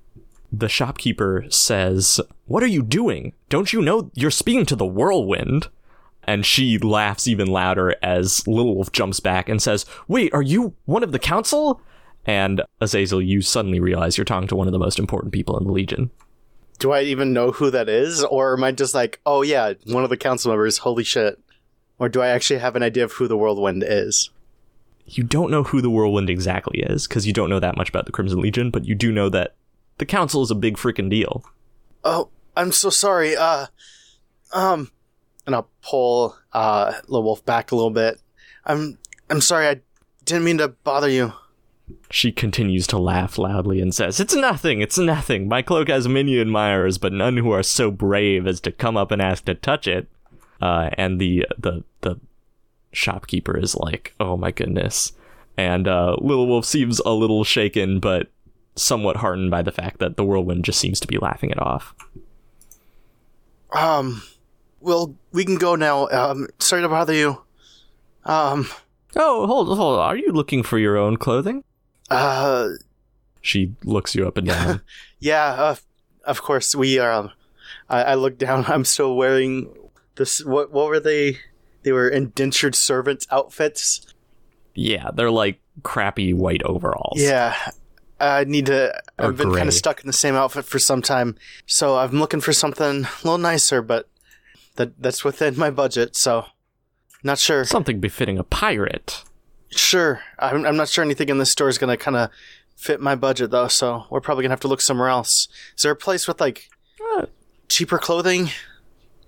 The 0.52 0.70
shopkeeper 0.70 1.46
says, 1.50 2.22
"What 2.46 2.64
are 2.64 2.68
you 2.68 2.84
doing? 2.84 3.34
Don't 3.50 3.74
you 3.74 3.82
know 3.82 4.12
you're 4.14 4.32
speaking 4.32 4.66
to 4.68 4.76
the 4.76 4.86
whirlwind?" 4.86 5.68
And 6.28 6.46
she 6.46 6.78
laughs 6.78 7.28
even 7.28 7.48
louder 7.48 7.96
as 8.04 8.46
Little 8.48 8.76
Wolf 8.76 8.92
jumps 8.92 9.20
back 9.20 9.48
and 9.50 9.62
says, 9.62 9.86
"Wait, 10.08 10.34
are 10.34 10.42
you 10.42 10.74
one 10.86 11.04
of 11.04 11.14
the 11.14 11.20
council?" 11.20 11.82
And 12.26 12.62
Azazel, 12.82 13.22
you 13.22 13.42
suddenly 13.42 13.80
realize 13.80 14.18
you're 14.18 14.26
talking 14.26 14.50
to 14.50 14.56
one 14.56 14.68
of 14.68 14.74
the 14.74 14.80
most 14.80 15.00
important 15.00 15.32
people 15.32 15.58
in 15.58 15.66
the 15.66 15.72
Legion. 15.72 16.12
Do 16.80 16.92
I 16.92 17.02
even 17.02 17.32
know 17.32 17.52
who 17.52 17.72
that 17.72 17.88
is, 17.88 18.24
or 18.26 18.54
am 18.54 18.64
I 18.64 18.74
just 18.74 18.94
like, 18.94 19.22
oh 19.26 19.42
yeah, 19.42 19.74
one 19.86 20.04
of 20.04 20.10
the 20.10 20.18
council 20.18 20.52
members? 20.52 20.80
Holy 20.80 21.06
shit! 21.06 21.40
Or 21.98 22.10
do 22.10 22.22
I 22.22 22.28
actually 22.28 22.60
have 22.60 22.76
an 22.76 22.84
idea 22.84 23.06
of 23.06 23.14
who 23.14 23.28
the 23.28 23.38
whirlwind 23.38 23.84
is? 23.88 24.30
you 25.08 25.24
don't 25.24 25.50
know 25.50 25.64
who 25.64 25.82
the 25.82 25.90
whirlwind 25.90 26.30
exactly 26.30 26.80
is 26.82 27.08
because 27.08 27.26
you 27.26 27.34
don't 27.34 27.50
know 27.50 27.60
that 27.60 27.78
much 27.78 27.90
about 27.90 28.06
the 28.06 28.12
Crimson 28.12 28.42
Legion, 28.42 28.70
but 28.70 28.86
you 28.86 28.94
do 28.94 29.12
know 29.12 29.30
that 29.30 29.56
the 29.98 30.06
council 30.06 30.44
is 30.44 30.52
a 30.52 30.56
big 30.56 30.76
freaking 30.76 31.10
deal. 31.10 31.46
Oh, 32.04 32.30
I'm 32.56 32.72
so 32.72 32.90
sorry. 32.90 33.36
Uh, 33.36 33.68
um, 34.54 34.92
and 35.48 35.56
I'll 35.56 35.70
pull 35.82 36.38
uh 36.54 36.94
Little 37.08 37.24
Wolf 37.24 37.44
back 37.44 37.72
a 37.72 37.76
little 37.76 37.90
bit. 37.90 38.22
I'm 38.66 39.00
I'm 39.30 39.42
sorry. 39.42 39.68
I 39.68 39.82
didn't 40.26 40.44
mean 40.44 40.60
to 40.60 40.68
bother 40.68 41.10
you. 41.10 41.34
She 42.12 42.32
continues 42.32 42.86
to 42.88 42.98
laugh 42.98 43.38
loudly 43.38 43.82
and 43.82 43.96
says, 43.96 44.20
It's 44.20 44.36
nothing, 44.36 44.82
it's 44.82 44.98
nothing. 44.98 45.48
My 45.48 45.62
cloak 45.62 45.88
has 45.88 46.08
many 46.08 46.38
admirers, 46.38 46.98
but 46.98 47.14
none 47.14 47.38
who 47.38 47.52
are 47.52 47.64
so 47.64 47.92
brave 47.92 48.46
as 48.46 48.60
to 48.62 48.72
come 48.72 48.98
up 48.98 49.10
and 49.10 49.22
ask 49.22 49.46
to 49.46 49.56
touch 49.56 49.88
it. 49.88 50.10
Uh, 50.62 50.90
and 50.98 51.20
the, 51.20 51.46
the, 51.58 51.84
the 52.02 52.20
shopkeeper 52.92 53.58
is 53.58 53.76
like, 53.76 54.14
Oh 54.20 54.36
my 54.36 54.52
goodness. 54.52 55.14
And 55.56 55.88
uh, 55.88 56.18
Little 56.20 56.48
Wolf 56.48 56.66
seems 56.66 57.00
a 57.00 57.12
little 57.12 57.44
shaken, 57.44 58.00
but 58.00 58.30
somewhat 58.76 59.18
heartened 59.18 59.50
by 59.50 59.62
the 59.62 59.72
fact 59.72 60.00
that 60.00 60.18
the 60.18 60.26
whirlwind 60.26 60.66
just 60.66 60.80
seems 60.80 61.00
to 61.00 61.08
be 61.08 61.18
laughing 61.18 61.50
it 61.50 61.60
off. 61.60 61.96
Um, 63.72 64.24
well, 64.80 65.16
we 65.32 65.46
can 65.46 65.56
go 65.56 65.76
now. 65.76 66.08
Um, 66.10 66.48
sorry 66.60 66.82
to 66.82 66.90
bother 66.90 67.14
you. 67.14 67.42
Um, 68.26 68.68
Oh, 69.16 69.48
hold, 69.48 69.76
hold. 69.78 70.00
Are 70.00 70.16
you 70.18 70.32
looking 70.32 70.62
for 70.64 70.78
your 70.78 70.98
own 70.98 71.18
clothing? 71.18 71.64
uh, 72.10 72.70
She 73.42 73.74
looks 73.84 74.14
you 74.14 74.28
up 74.28 74.38
and 74.38 74.48
down. 74.48 74.82
yeah, 75.20 75.46
uh, 75.54 75.76
of 76.26 76.42
course 76.44 76.76
we 76.76 77.00
are. 77.00 77.12
Um, 77.12 77.32
I, 77.90 78.04
I 78.04 78.14
look 78.16 78.38
down. 78.38 78.66
I'm 78.68 78.86
still 78.86 79.16
wearing 79.16 79.74
this. 80.16 80.44
What? 80.46 80.72
What 80.72 80.88
were 80.88 81.00
they? 81.00 81.40
They 81.84 81.92
were 81.94 82.10
indentured 82.10 82.76
servants 82.76 83.26
outfits. 83.32 84.06
yeah, 84.76 85.10
they're 85.14 85.32
like 85.32 85.60
crappy 85.84 86.34
white 86.34 86.62
overalls. 86.64 87.20
Yeah. 87.20 87.56
I 88.20 88.44
need 88.44 88.66
to. 88.68 88.94
Or 89.20 89.28
I've 89.28 89.38
been 89.38 89.54
kind 89.54 89.68
of 89.70 89.74
stuck 89.74 90.02
in 90.02 90.08
the 90.08 90.14
same 90.14 90.36
outfit 90.36 90.66
for 90.66 90.80
some 90.80 91.02
time, 91.02 91.36
so 91.66 91.98
I'm 91.98 92.20
looking 92.20 92.42
for 92.42 92.52
something 92.52 93.06
a 93.06 93.10
little 93.24 93.38
nicer, 93.38 93.82
but 93.82 94.10
that 94.78 95.00
that's 95.02 95.24
within 95.24 95.58
my 95.58 95.70
budget. 95.70 96.16
So, 96.16 96.46
not 97.24 97.38
sure. 97.38 97.66
Something 97.66 98.00
befitting 98.00 98.38
a 98.40 98.44
pirate. 98.44 99.24
Sure, 99.70 100.22
I'm, 100.40 100.66
I'm 100.66 100.78
not 100.78 100.88
sure 100.88 101.04
anything 101.04 101.28
in 101.30 101.38
this 101.40 101.52
store 101.52 101.68
is 101.70 101.78
gonna 101.78 101.98
kind 101.98 102.16
of 102.16 102.30
fit 102.78 103.02
my 103.02 103.16
budget 103.16 103.52
though. 103.52 103.68
So 103.68 104.06
we're 104.10 104.22
probably 104.22 104.44
gonna 104.44 104.54
have 104.54 104.62
to 104.62 104.68
look 104.70 104.82
somewhere 104.82 105.10
else. 105.10 105.48
Is 105.76 105.84
there 105.84 105.92
a 105.92 105.96
place 105.96 106.28
with 106.28 106.40
like 106.40 106.70
Uh, 107.18 107.26
cheaper 107.68 107.98
clothing? 107.98 108.50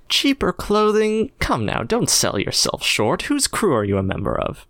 cheaper 0.07 0.51
clothing? 0.53 1.31
Come 1.39 1.65
now, 1.65 1.83
don't 1.83 2.09
sell 2.09 2.39
yourself 2.39 2.83
short. 2.83 3.23
Whose 3.23 3.47
crew 3.47 3.75
are 3.75 3.83
you 3.83 3.97
a 3.97 4.03
member 4.03 4.39
of? 4.39 4.65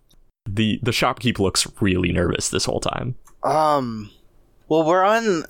The 0.50 0.80
the 0.82 0.92
shopkeep 0.92 1.38
looks 1.40 1.68
really 1.80 2.12
nervous 2.12 2.50
this 2.50 2.66
whole 2.66 2.80
time. 2.80 3.16
Um, 3.44 4.10
well, 4.68 4.84
we're 4.86 5.04
on, 5.04 5.46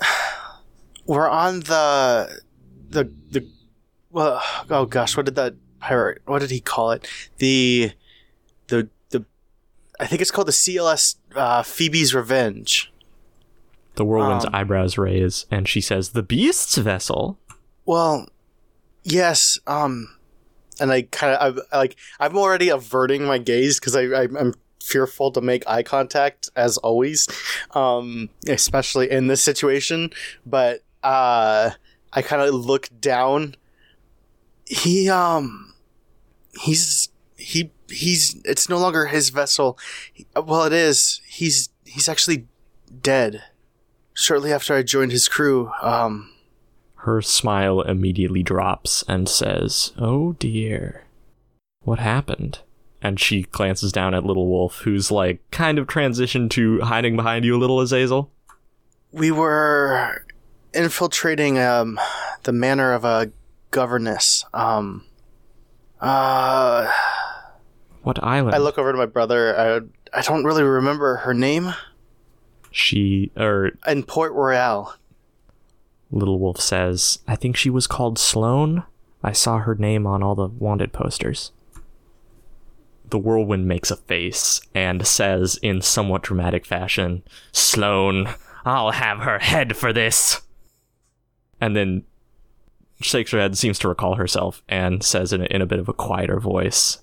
we're 1.06 1.30
on 1.30 1.62
the, 1.62 2.42
the 2.90 3.12
the, 3.32 3.48
well, 4.12 4.42
oh 4.70 4.86
gosh, 4.86 5.16
what 5.16 5.26
did 5.26 5.36
that 5.36 5.56
pirate? 5.80 6.22
What 6.26 6.40
did 6.40 6.52
he 6.52 6.60
call 6.60 6.92
it? 6.92 7.08
The, 7.38 7.92
the 8.68 8.90
the, 9.10 9.26
I 10.00 10.06
think 10.06 10.22
it's 10.22 10.32
called 10.32 10.48
the 10.48 10.52
CLS 10.54 11.16
uh, 11.36 11.64
Phoebe's 11.64 12.14
Revenge. 12.14 12.92
The 13.96 14.06
whirlwind's 14.06 14.46
Um, 14.46 14.56
eyebrows 14.56 14.98
raise, 14.98 15.46
and 15.52 15.68
she 15.68 15.82
says, 15.82 16.10
"The 16.10 16.24
beast's 16.24 16.78
vessel." 16.78 17.38
Well, 17.86 18.30
yes. 19.04 19.60
Um, 19.68 20.16
and 20.80 20.92
I 20.92 21.02
kind 21.04 21.36
of 21.36 21.60
I, 21.72 21.78
like 21.78 21.96
I'm 22.20 22.38
already 22.38 22.70
averting 22.70 23.26
my 23.26 23.38
gaze 23.38 23.80
because 23.80 23.96
I, 23.96 24.04
I 24.04 24.24
I'm 24.24 24.54
fearful 24.82 25.32
to 25.32 25.42
make 25.42 25.68
eye 25.68 25.84
contact 25.84 26.50
as 26.56 26.78
always, 26.78 27.28
um, 27.72 28.30
especially 28.48 29.12
in 29.12 29.28
this 29.28 29.42
situation. 29.44 30.12
But 30.46 30.84
uh, 31.04 31.72
I 32.14 32.22
kind 32.22 32.42
of 32.42 32.54
look 32.54 32.90
down. 33.02 33.56
He 34.70 35.10
um, 35.10 35.74
he's 36.62 37.10
he 37.36 37.72
he's 37.90 38.40
it's 38.46 38.70
no 38.70 38.78
longer 38.78 39.08
his 39.08 39.30
vessel. 39.30 39.78
He- 40.14 40.28
well, 40.36 40.64
it 40.66 40.74
is. 40.74 41.22
He's 41.28 41.70
he's 41.86 42.08
actually 42.08 42.46
dead. 43.02 43.44
Shortly 44.14 44.54
after 44.54 44.76
I 44.76 44.84
joined 44.84 45.12
his 45.12 45.28
crew, 45.28 45.72
um. 45.82 46.32
Her 47.04 47.22
smile 47.22 47.82
immediately 47.82 48.44
drops 48.44 49.04
and 49.08 49.28
says, 49.28 49.92
"Oh 49.98 50.34
dear, 50.34 51.06
what 51.82 51.98
happened?" 52.00 52.60
And 53.02 53.20
she 53.20 53.44
glances 53.44 53.92
down 53.94 54.14
at 54.14 54.26
Little 54.26 54.48
Wolf, 54.48 54.80
who's 54.82 55.10
like 55.10 55.40
kind 55.52 55.80
of 55.80 55.88
transitioned 55.88 56.50
to 56.52 56.82
hiding 56.82 57.16
behind 57.16 57.46
you 57.46 57.56
a 57.56 57.58
little, 57.58 57.80
Azazel. 57.80 58.30
we 59.14 59.32
were 59.32 60.26
infiltrating 60.74 61.58
um, 61.58 61.98
the 62.44 62.52
manor 62.52 62.92
of 62.94 63.04
a 63.06 63.32
governess. 63.72 64.46
Um, 64.54 65.06
uh, 66.00 66.92
What 68.04 68.24
island? 68.24 68.56
I 68.56 68.60
look 68.60 68.78
over 68.78 68.92
to 68.92 68.98
my 68.98 69.06
brother. 69.06 69.58
I, 70.14 70.18
I 70.18 70.22
don't 70.22 70.44
really 70.44 70.64
remember 70.64 71.18
her 71.18 71.34
name. 71.34 71.74
she 72.72 73.32
or 73.36 73.72
In 73.88 74.04
Port 74.04 74.34
Royal. 74.34 74.94
Little 76.12 76.40
Wolf 76.40 76.60
says, 76.60 77.20
I 77.28 77.36
think 77.36 77.56
she 77.56 77.70
was 77.70 77.86
called 77.86 78.18
Sloane. 78.18 78.84
I 79.24 79.32
saw 79.32 79.60
her 79.60 79.76
name 79.76 80.08
on 80.08 80.24
all 80.24 80.34
the 80.34 80.48
wanted 80.48 80.92
posters. 80.94 81.52
The 83.10 83.20
whirlwind 83.20 83.68
makes 83.68 83.92
a 83.92 83.96
face 83.98 84.62
and 84.74 85.06
says 85.06 85.60
in 85.62 85.82
somewhat 85.82 86.24
dramatic 86.24 86.66
fashion, 86.66 87.24
Sloane, 87.52 88.30
I'll 88.66 88.92
have 88.92 89.20
her 89.20 89.40
head 89.40 89.76
for 89.76 89.92
this. 89.92 90.42
And 91.60 91.76
then 91.76 92.04
shakes 93.02 93.32
her 93.32 93.40
head, 93.40 93.58
seems 93.58 93.80
to 93.80 93.88
recall 93.88 94.16
herself, 94.16 94.62
and 94.68 95.04
says 95.04 95.32
in 95.34 95.42
a, 95.42 95.46
in 95.46 95.62
a 95.62 95.66
bit 95.66 95.80
of 95.80 95.90
a 95.90 95.94
quieter 95.94 96.40
voice, 96.40 97.00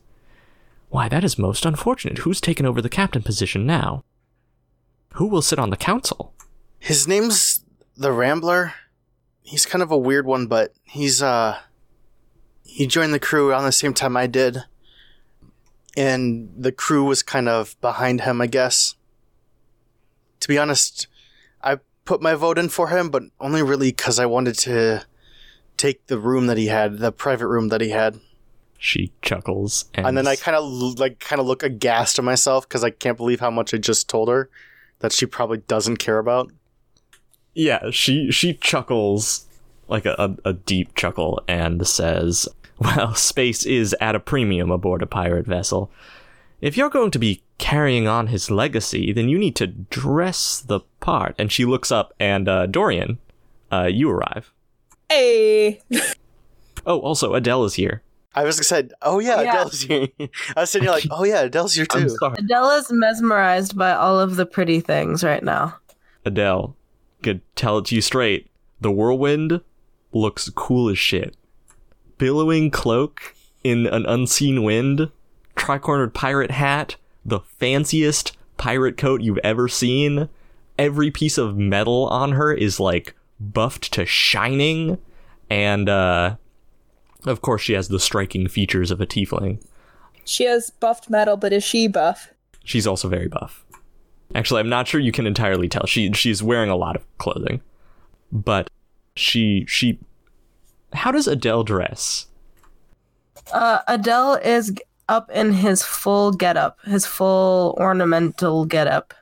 Why, 0.89 1.09
that 1.09 1.24
is 1.24 1.39
most 1.39 1.64
unfortunate. 1.64 2.18
Who's 2.18 2.40
taken 2.40 2.66
over 2.66 2.82
the 2.82 2.89
captain 2.89 3.23
position 3.23 3.66
now? 3.66 4.05
Who 5.14 5.27
will 5.27 5.43
sit 5.43 5.59
on 5.59 5.70
the 5.70 5.77
council? 5.77 6.35
His 6.78 7.09
name's 7.09 7.64
the 7.97 8.12
Rambler. 8.12 8.74
He's 9.43 9.64
kind 9.64 9.82
of 9.82 9.90
a 9.90 9.97
weird 9.97 10.27
one, 10.27 10.47
but 10.47 10.74
he's 10.82 11.23
uh 11.23 11.59
he 12.64 12.86
joined 12.86 13.14
the 13.14 13.20
crew 13.20 13.51
around 13.51 13.64
the 13.64 13.73
same 13.73 13.94
time 13.94 14.16
I 14.16 14.27
did. 14.27 14.64
And 15.97 16.51
the 16.56 16.73
crew 16.73 17.05
was 17.05 17.23
kind 17.23 17.48
of 17.48 17.81
behind 17.81 18.20
him, 18.20 18.43
I 18.43 18.47
guess. 18.47 18.97
To 20.40 20.48
be 20.48 20.59
honest, 20.59 21.06
I 21.62 21.78
put 22.05 22.20
my 22.20 22.35
vote 22.35 22.59
in 22.59 22.68
for 22.68 22.89
him, 22.89 23.09
but 23.09 23.23
only 23.40 23.62
really 23.62 23.93
cuz 23.93 24.18
I 24.18 24.27
wanted 24.27 24.59
to 24.59 25.06
take 25.77 26.07
the 26.07 26.19
room 26.19 26.47
that 26.47 26.57
he 26.57 26.66
had, 26.66 26.98
the 26.98 27.12
private 27.12 27.48
room 27.48 27.69
that 27.69 27.81
he 27.81 27.90
had. 27.90 28.20
She 28.78 29.12
chuckles, 29.23 29.86
and, 29.94 30.07
And 30.07 30.16
then 30.19 30.27
I 30.27 30.36
kind 30.36 30.57
of 30.57 30.65
like 30.98 31.19
kind 31.19 31.40
of 31.40 31.47
look 31.47 31.62
aghast 31.62 32.19
at 32.19 32.24
myself 32.24 32.69
cuz 32.69 32.85
I 32.85 32.90
can't 32.90 33.16
believe 33.16 33.40
how 33.40 33.51
much 33.51 33.73
I 33.73 33.78
just 33.78 34.09
told 34.09 34.28
her 34.28 34.51
that 35.01 35.12
she 35.12 35.27
probably 35.27 35.59
doesn't 35.59 35.97
care 35.97 36.19
about. 36.19 36.51
yeah, 37.55 37.90
she 37.90 38.31
she 38.31 38.53
chuckles 38.55 39.47
like 39.89 40.05
a, 40.05 40.15
a, 40.19 40.51
a 40.51 40.53
deep 40.53 40.94
chuckle 40.94 41.43
and 41.48 41.86
says, 41.86 42.48
"Well, 42.78 43.15
space 43.15 43.65
is 43.65 43.94
at 44.01 44.15
a 44.15 44.20
premium 44.20 44.70
aboard 44.70 45.03
a 45.03 45.07
pirate 45.07 45.47
vessel. 45.47 45.90
If 46.61 46.77
you're 46.77 46.90
going 46.90 47.11
to 47.12 47.19
be 47.19 47.43
carrying 47.59 48.07
on 48.09 48.27
his 48.27 48.51
legacy, 48.51 49.12
then 49.12 49.28
you 49.28 49.39
need 49.39 49.57
to 49.57 49.66
dress 49.66 50.61
the 50.61 50.81
part." 51.01 51.35
And 51.39 51.51
she 51.51 51.65
looks 51.65 51.90
up, 51.90 52.12
and 52.20 52.48
uh, 52.48 52.66
Dorian, 52.66 53.19
uh, 53.73 53.89
you 53.90 54.11
arrive. 54.11 54.53
Hey, 55.09 55.81
Oh, 56.87 57.01
also 57.01 57.35
Adele 57.35 57.65
is 57.65 57.74
here. 57.74 58.03
I 58.35 58.45
was 58.45 58.59
excited. 58.59 58.93
Oh 59.03 59.19
yeah, 59.19 59.41
Yeah. 59.41 59.51
Adele's 59.53 59.81
here. 59.83 60.09
I 60.57 60.61
was 60.61 60.70
sitting 60.70 60.87
here 60.87 60.93
like, 60.95 61.07
oh 61.11 61.24
yeah, 61.24 61.41
Adele's 61.43 61.74
here 61.74 61.87
too. 61.87 61.99
I'm 61.99 62.09
sorry, 62.09 62.37
Adela's 62.39 62.93
mesmerized 62.93 63.77
by 63.77 63.93
all 63.93 64.20
of 64.20 64.37
the 64.37 64.47
pretty 64.47 64.78
things 64.81 65.24
right 65.24 65.43
now. 65.43 65.77
Adele. 66.24 66.77
Could 67.23 67.41
tell 67.57 67.78
it 67.78 67.87
to 67.87 67.95
you 67.95 68.01
straight. 68.03 68.51
The 68.81 68.93
whirlwind 68.93 69.62
looks 70.12 70.49
cool 70.51 70.91
as 70.91 70.99
shit. 70.99 71.35
Billowing 72.19 72.70
cloak 72.70 73.35
in 73.65 73.87
an 73.87 74.05
unseen 74.07 74.62
wind, 74.62 75.11
tricornered 75.57 76.15
pirate 76.15 76.51
hat, 76.53 76.97
the 77.24 77.41
fanciest 77.41 78.37
pirate 78.59 78.97
coat 78.97 79.23
you've 79.23 79.39
ever 79.39 79.66
seen. 79.66 80.28
Every 80.78 81.11
piece 81.11 81.39
of 81.39 81.57
metal 81.57 82.07
on 82.09 82.33
her 82.33 82.53
is 82.53 82.78
like 82.78 83.15
buffed 83.41 83.93
to 83.95 84.07
shining, 84.07 84.99
and 85.51 85.89
uh, 85.89 86.37
of 87.25 87.41
course 87.43 87.63
she 87.63 87.75
has 87.75 87.89
the 87.89 88.01
striking 88.01 88.49
features 88.49 88.91
of 88.91 89.01
a 89.01 89.07
tiefling. 89.07 89.63
she 90.25 90.45
has 90.45 90.71
buffed 90.71 91.11
metal, 91.11 91.37
but 91.37 91.53
is 91.53 91.65
she 91.65 91.89
buff? 91.89 92.31
She's 92.65 92.87
also 92.87 93.09
very 93.09 93.29
buff. 93.29 93.65
Actually, 94.35 94.61
I'm 94.61 94.69
not 94.69 94.89
sure 94.89 95.01
you 95.01 95.13
can 95.13 95.27
entirely 95.27 95.69
tell. 95.69 95.87
She 95.87 96.13
she's 96.13 96.43
wearing 96.43 96.69
a 96.71 96.77
lot 96.77 96.97
of 96.97 97.19
clothing. 97.19 97.61
But 98.33 98.71
she 99.15 99.65
she 99.69 100.01
How 100.93 101.13
does 101.13 101.29
Adele 101.29 101.63
dress? 101.63 102.27
Uh, 103.53 103.79
Adele 103.87 104.35
is 104.35 104.75
up 105.09 105.31
in 105.31 105.53
his 105.53 105.83
full 105.83 106.33
getup, 106.33 106.79
his 106.85 107.07
full 107.07 107.77
ornamental 107.79 108.65
getup, 108.65 109.15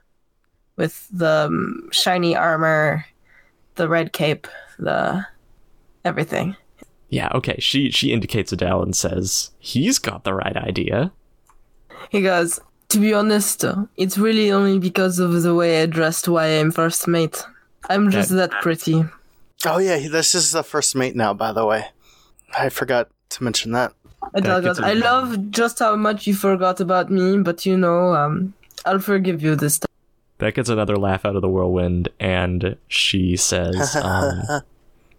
with 0.76 1.06
the 1.12 1.46
um, 1.48 1.90
shiny 1.92 2.34
armor, 2.34 3.04
the 3.76 3.88
red 3.88 4.12
cape, 4.12 4.46
the 4.78 5.26
everything. 6.04 6.56
Yeah, 7.08 7.28
okay. 7.34 7.56
She 7.58 7.90
she 7.90 8.12
indicates 8.12 8.52
Adele 8.52 8.82
and 8.82 8.96
says, 8.96 9.50
"He's 9.58 9.98
got 9.98 10.24
the 10.24 10.34
right 10.34 10.56
idea." 10.56 11.12
He 12.10 12.22
goes, 12.22 12.60
To 12.90 12.98
be 12.98 13.14
honest, 13.14 13.64
it's 13.96 14.18
really 14.18 14.52
only 14.52 14.78
because 14.78 15.18
of 15.18 15.42
the 15.42 15.54
way 15.54 15.82
I 15.82 15.86
dressed 15.86 16.28
why 16.28 16.46
I'm 16.46 16.70
first 16.70 17.08
mate. 17.08 17.42
I'm 17.88 18.10
just 18.10 18.30
that 18.30 18.50
pretty. 18.62 19.04
Oh 19.66 19.78
yeah, 19.78 20.08
this 20.08 20.34
is 20.34 20.52
the 20.52 20.62
first 20.62 20.94
mate 20.94 21.16
now. 21.16 21.34
By 21.34 21.52
the 21.52 21.66
way, 21.66 21.86
I 22.56 22.68
forgot 22.68 23.08
to 23.30 23.44
mention 23.44 23.72
that. 23.72 23.92
Adele 24.32 24.62
goes, 24.62 24.80
I 24.80 24.94
love 24.94 25.50
just 25.50 25.78
how 25.78 25.96
much 25.96 26.26
you 26.26 26.34
forgot 26.34 26.80
about 26.80 27.10
me, 27.10 27.38
but 27.38 27.66
you 27.66 27.76
know, 27.76 28.14
um, 28.14 28.54
I'll 28.86 29.00
forgive 29.00 29.42
you 29.42 29.54
this 29.54 29.78
time. 29.78 29.88
That 30.38 30.54
gets 30.54 30.68
another 30.68 30.96
laugh 30.96 31.24
out 31.24 31.36
of 31.36 31.42
the 31.42 31.48
whirlwind, 31.48 32.08
and 32.18 32.76
she 32.88 33.36
says, 33.36 33.96
um, 34.02 34.62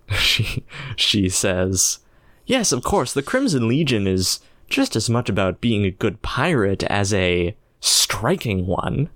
she 0.18 0.64
she 0.96 1.30
says, 1.30 2.00
"Yes, 2.46 2.72
of 2.72 2.84
course. 2.84 3.14
The 3.14 3.24
Crimson 3.24 3.68
Legion 3.68 4.08
is 4.08 4.40
just 4.70 4.96
as 4.96 5.10
much 5.10 5.30
about 5.30 5.62
being 5.62 5.86
a 5.86 5.92
good 5.92 6.22
pirate 6.22 6.84
as 6.84 7.14
a 7.14 7.56
striking 7.80 8.66
one. 8.66 9.10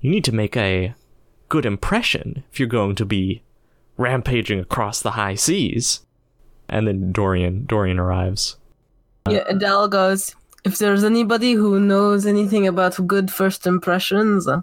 You 0.00 0.10
need 0.10 0.24
to 0.24 0.34
make 0.34 0.56
a 0.56 0.94
good 1.48 1.66
impression 1.66 2.42
if 2.50 2.58
you're 2.58 2.68
going 2.68 2.94
to 2.96 3.04
be 3.04 3.42
rampaging 3.96 4.60
across 4.60 5.00
the 5.00 5.12
high 5.12 5.34
seas." 5.34 6.00
And 6.68 6.88
then 6.88 7.12
Dorian 7.12 7.66
Dorian 7.66 7.98
arrives. 7.98 8.56
Yeah, 9.28 9.44
Adele 9.48 9.88
goes, 9.88 10.34
if 10.64 10.78
there's 10.78 11.04
anybody 11.04 11.52
who 11.52 11.78
knows 11.78 12.26
anything 12.26 12.66
about 12.66 13.06
good 13.06 13.30
first 13.30 13.66
impressions, 13.66 14.48
uh, 14.48 14.62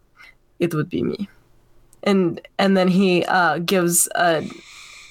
it 0.61 0.73
would 0.73 0.89
be 0.89 1.03
me. 1.03 1.27
And 2.03 2.39
and 2.57 2.77
then 2.77 2.87
he 2.87 3.25
uh, 3.25 3.57
gives 3.59 4.07
a 4.15 4.47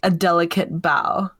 a 0.02 0.10
delicate 0.10 0.80
bow. 0.80 1.30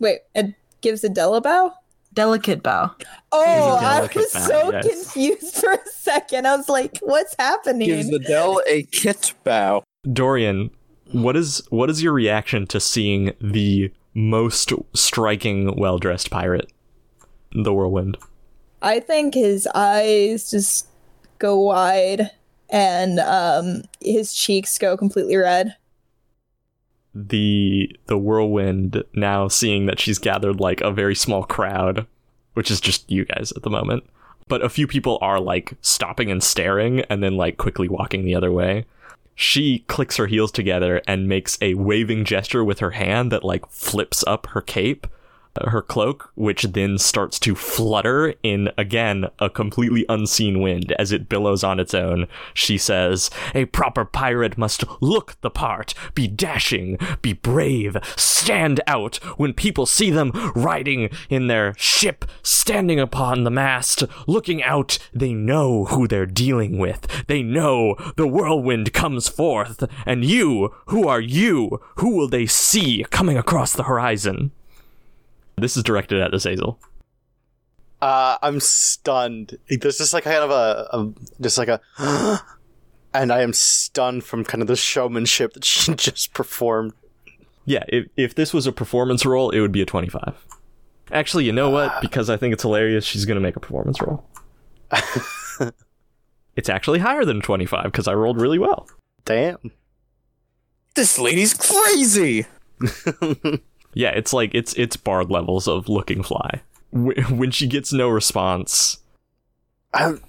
Wait, 0.00 0.20
it 0.34 0.54
gives 0.80 1.04
Adele 1.04 1.36
a 1.36 1.40
bow? 1.40 1.72
Delicate 2.12 2.62
bow. 2.62 2.90
Oh, 3.30 3.78
I 3.80 4.00
was 4.00 4.32
bow, 4.32 4.40
so 4.40 4.72
yes. 4.72 4.88
confused 4.88 5.56
for 5.56 5.72
a 5.72 5.88
second. 5.92 6.46
I 6.46 6.56
was 6.56 6.68
like, 6.68 6.98
what's 7.02 7.36
happening? 7.38 7.88
Gives 7.88 8.08
Adele 8.08 8.62
a 8.66 8.82
kit 8.84 9.34
bow. 9.44 9.84
Dorian, 10.10 10.70
what 11.12 11.36
is 11.36 11.62
what 11.70 11.88
is 11.88 12.02
your 12.02 12.12
reaction 12.12 12.66
to 12.68 12.80
seeing 12.80 13.32
the 13.40 13.92
most 14.14 14.72
striking 14.94 15.76
well 15.76 15.98
dressed 15.98 16.30
pirate? 16.30 16.72
The 17.52 17.72
whirlwind. 17.72 18.16
I 18.82 19.00
think 19.00 19.34
his 19.34 19.68
eyes 19.74 20.50
just 20.50 20.86
go 21.38 21.60
wide 21.60 22.30
and 22.70 23.20
um 23.20 23.82
his 24.00 24.34
cheeks 24.34 24.78
go 24.78 24.96
completely 24.96 25.36
red. 25.36 25.76
The 27.14 27.96
the 28.06 28.18
whirlwind 28.18 29.02
now 29.14 29.48
seeing 29.48 29.86
that 29.86 29.98
she's 29.98 30.18
gathered 30.18 30.60
like 30.60 30.80
a 30.80 30.92
very 30.92 31.14
small 31.14 31.44
crowd, 31.44 32.06
which 32.54 32.70
is 32.70 32.80
just 32.80 33.10
you 33.10 33.24
guys 33.24 33.52
at 33.56 33.62
the 33.62 33.70
moment. 33.70 34.04
But 34.48 34.64
a 34.64 34.68
few 34.68 34.86
people 34.86 35.18
are 35.20 35.40
like 35.40 35.74
stopping 35.80 36.30
and 36.30 36.42
staring 36.42 37.00
and 37.02 37.22
then 37.22 37.36
like 37.36 37.56
quickly 37.56 37.88
walking 37.88 38.24
the 38.24 38.34
other 38.34 38.50
way. 38.52 38.84
She 39.34 39.84
clicks 39.86 40.16
her 40.16 40.26
heels 40.26 40.52
together 40.52 41.00
and 41.06 41.28
makes 41.28 41.56
a 41.62 41.74
waving 41.74 42.24
gesture 42.24 42.64
with 42.64 42.80
her 42.80 42.90
hand 42.90 43.32
that 43.32 43.44
like 43.44 43.66
flips 43.70 44.22
up 44.26 44.46
her 44.48 44.60
cape, 44.60 45.06
Uh, 45.56 45.70
her 45.70 45.82
cloak, 45.82 46.30
which 46.36 46.62
then 46.62 46.96
starts 46.96 47.36
to 47.40 47.56
flutter 47.56 48.34
in 48.44 48.70
again 48.78 49.26
a 49.40 49.50
completely 49.50 50.06
unseen 50.08 50.60
wind 50.60 50.92
as 50.92 51.10
it 51.10 51.28
billows 51.28 51.64
on 51.64 51.80
its 51.80 51.92
own. 51.92 52.28
She 52.54 52.78
says, 52.78 53.30
A 53.52 53.64
proper 53.64 54.04
pirate 54.04 54.56
must 54.56 54.84
look 55.00 55.36
the 55.40 55.50
part, 55.50 55.92
be 56.14 56.28
dashing, 56.28 56.98
be 57.20 57.32
brave, 57.32 57.96
stand 58.14 58.80
out 58.86 59.16
when 59.38 59.52
people 59.52 59.86
see 59.86 60.10
them 60.10 60.30
riding 60.54 61.10
in 61.28 61.48
their 61.48 61.74
ship, 61.76 62.24
standing 62.44 63.00
upon 63.00 63.42
the 63.42 63.50
mast, 63.50 64.04
looking 64.28 64.62
out. 64.62 64.98
They 65.12 65.32
know 65.32 65.86
who 65.86 66.06
they're 66.06 66.26
dealing 66.26 66.78
with. 66.78 67.26
They 67.26 67.42
know 67.42 67.96
the 68.16 68.28
whirlwind 68.28 68.92
comes 68.92 69.28
forth. 69.28 69.82
And 70.06 70.24
you, 70.24 70.72
who 70.86 71.08
are 71.08 71.20
you? 71.20 71.80
Who 71.96 72.16
will 72.16 72.28
they 72.28 72.46
see 72.46 73.04
coming 73.10 73.36
across 73.36 73.72
the 73.72 73.84
horizon? 73.84 74.52
This 75.60 75.76
is 75.76 75.82
directed 75.82 76.20
at 76.20 76.34
Azazel. 76.34 76.78
Uh, 78.00 78.38
I'm 78.42 78.60
stunned. 78.60 79.58
There's 79.68 79.98
just 79.98 80.14
like 80.14 80.24
kind 80.24 80.38
of 80.38 80.50
a, 80.50 80.88
a 80.92 81.12
just 81.42 81.58
like 81.58 81.68
a, 81.68 81.80
and 83.14 83.32
I 83.32 83.42
am 83.42 83.52
stunned 83.52 84.24
from 84.24 84.44
kind 84.44 84.62
of 84.62 84.68
the 84.68 84.76
showmanship 84.76 85.52
that 85.52 85.64
she 85.66 85.94
just 85.94 86.32
performed. 86.32 86.92
Yeah, 87.66 87.84
if, 87.88 88.06
if 88.16 88.34
this 88.34 88.54
was 88.54 88.66
a 88.66 88.72
performance 88.72 89.26
role, 89.26 89.50
it 89.50 89.60
would 89.60 89.72
be 89.72 89.82
a 89.82 89.86
25. 89.86 90.46
Actually, 91.12 91.44
you 91.44 91.52
know 91.52 91.70
what? 91.70 92.00
Because 92.00 92.30
I 92.30 92.36
think 92.36 92.52
it's 92.52 92.62
hilarious, 92.62 93.04
she's 93.04 93.26
going 93.26 93.36
to 93.36 93.40
make 93.40 93.56
a 93.56 93.60
performance 93.60 94.00
roll. 94.00 94.24
it's 96.56 96.68
actually 96.68 97.00
higher 97.00 97.24
than 97.24 97.40
25 97.40 97.84
because 97.84 98.08
I 98.08 98.14
rolled 98.14 98.40
really 98.40 98.58
well. 98.58 98.88
Damn. 99.24 99.58
This 100.94 101.18
lady's 101.18 101.54
crazy. 101.54 102.46
Yeah, 103.94 104.10
it's 104.10 104.32
like 104.32 104.54
it's 104.54 104.72
it's 104.74 104.96
bard 104.96 105.30
levels 105.30 105.66
of 105.68 105.88
looking 105.88 106.22
fly. 106.22 106.62
When 106.92 107.50
she 107.52 107.66
gets 107.68 107.92
no 107.92 108.08
response. 108.08 108.98
I'm 109.94 110.20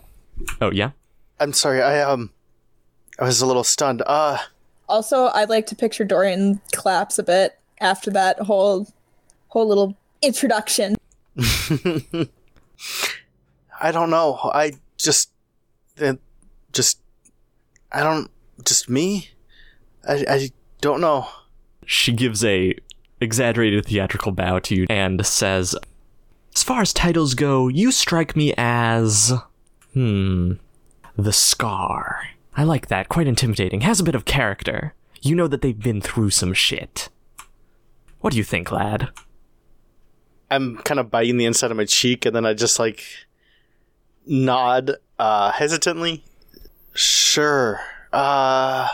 Oh 0.59 0.71
yeah. 0.71 0.91
I'm 1.39 1.53
sorry. 1.53 1.81
I 1.81 2.01
um, 2.01 2.29
I 3.19 3.23
was 3.25 3.41
a 3.41 3.45
little 3.47 3.63
stunned. 3.63 4.03
Uh, 4.05 4.37
Also, 4.87 5.27
I'd 5.33 5.49
like 5.49 5.65
to 5.67 5.75
picture 5.75 6.03
Dorian 6.03 6.61
collapse 6.71 7.17
a 7.17 7.23
bit 7.23 7.57
after 7.79 8.11
that 8.11 8.39
whole 8.41 8.87
whole 9.47 9.67
little 9.67 9.97
introduction. 10.21 10.95
I 13.81 13.91
don't 13.91 14.09
know. 14.11 14.39
I 14.53 14.73
just, 14.97 15.31
it 15.97 16.19
just, 16.73 16.99
I 17.91 18.01
don't, 18.03 18.29
just 18.63 18.89
me. 18.89 19.29
I 20.07 20.25
I 20.29 20.49
don't 20.81 21.01
know. 21.01 21.27
She 21.85 22.11
gives 22.13 22.43
a 22.45 22.75
exaggerated 23.21 23.85
theatrical 23.85 24.31
bow 24.31 24.59
to 24.59 24.75
you 24.75 24.85
and 24.89 25.25
says, 25.25 25.75
"As 26.55 26.63
far 26.63 26.81
as 26.81 26.91
titles 26.91 27.33
go, 27.33 27.67
you 27.67 27.91
strike 27.91 28.35
me 28.35 28.53
as 28.57 29.31
hmm, 29.93 30.53
the 31.15 31.33
Scar. 31.33 32.27
I 32.57 32.63
like 32.63 32.87
that. 32.87 33.07
Quite 33.07 33.27
intimidating. 33.27 33.81
Has 33.81 33.99
a 33.99 34.03
bit 34.03 34.15
of 34.15 34.25
character. 34.25 34.93
You 35.21 35.35
know 35.35 35.47
that 35.47 35.61
they've 35.61 35.79
been 35.79 36.01
through 36.01 36.31
some 36.31 36.53
shit. 36.53 37.09
What 38.19 38.31
do 38.31 38.37
you 38.37 38.43
think, 38.43 38.71
lad?" 38.71 39.09
I'm 40.49 40.77
kind 40.79 40.99
of 40.99 41.09
biting 41.09 41.37
the 41.37 41.45
inside 41.45 41.71
of 41.71 41.77
my 41.77 41.85
cheek, 41.85 42.25
and 42.25 42.35
then 42.35 42.45
I 42.45 42.53
just 42.53 42.77
like 42.77 43.05
nod 44.25 44.97
uh, 45.17 45.51
hesitantly. 45.53 46.25
Sure. 46.93 47.79
Uh, 48.11 48.89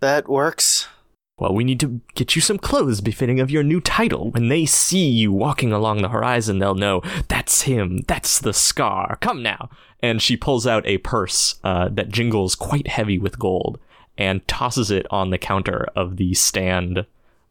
that 0.00 0.28
works. 0.28 0.88
Well, 1.36 1.52
we 1.52 1.64
need 1.64 1.80
to 1.80 2.00
get 2.14 2.36
you 2.36 2.42
some 2.42 2.58
clothes 2.58 3.00
befitting 3.00 3.40
of 3.40 3.50
your 3.50 3.64
new 3.64 3.80
title. 3.80 4.30
When 4.30 4.48
they 4.48 4.66
see 4.66 5.08
you 5.08 5.32
walking 5.32 5.72
along 5.72 6.00
the 6.00 6.08
horizon, 6.08 6.60
they'll 6.60 6.76
know 6.76 7.02
that's 7.26 7.62
him. 7.62 8.02
That's 8.06 8.38
the 8.38 8.52
scar. 8.52 9.18
Come 9.20 9.42
now. 9.42 9.68
And 10.00 10.22
she 10.22 10.36
pulls 10.36 10.64
out 10.64 10.86
a 10.86 10.98
purse 10.98 11.56
uh, 11.64 11.88
that 11.90 12.10
jingles 12.10 12.54
quite 12.54 12.86
heavy 12.86 13.18
with 13.18 13.38
gold 13.38 13.80
and 14.16 14.46
tosses 14.46 14.92
it 14.92 15.06
on 15.10 15.30
the 15.30 15.38
counter 15.38 15.88
of 15.96 16.18
the 16.18 16.34
stand 16.34 17.04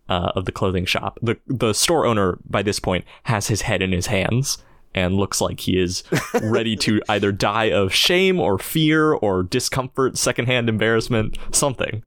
uh, 0.08 0.32
of 0.34 0.46
the 0.46 0.52
clothing 0.54 0.86
shop. 0.86 1.20
The 1.22 1.38
the 1.48 1.74
store 1.74 2.06
owner 2.06 2.38
by 2.46 2.62
this 2.62 2.80
point 2.80 3.04
has 3.24 3.48
his 3.48 3.64
head 3.64 3.82
in 3.82 3.92
his 3.92 4.08
hands 4.08 4.60
and 4.96 5.16
looks 5.16 5.42
like 5.42 5.62
he 5.62 5.78
is 5.78 6.04
ready 6.42 6.78
to 6.78 7.02
either 7.10 7.34
die 7.34 7.72
of 7.72 7.94
shame 7.94 8.40
or 8.40 8.60
fear 8.60 9.14
or 9.14 9.44
discomfort, 9.44 10.18
secondhand 10.18 10.70
embarrassment, 10.70 11.38
something 11.52 12.04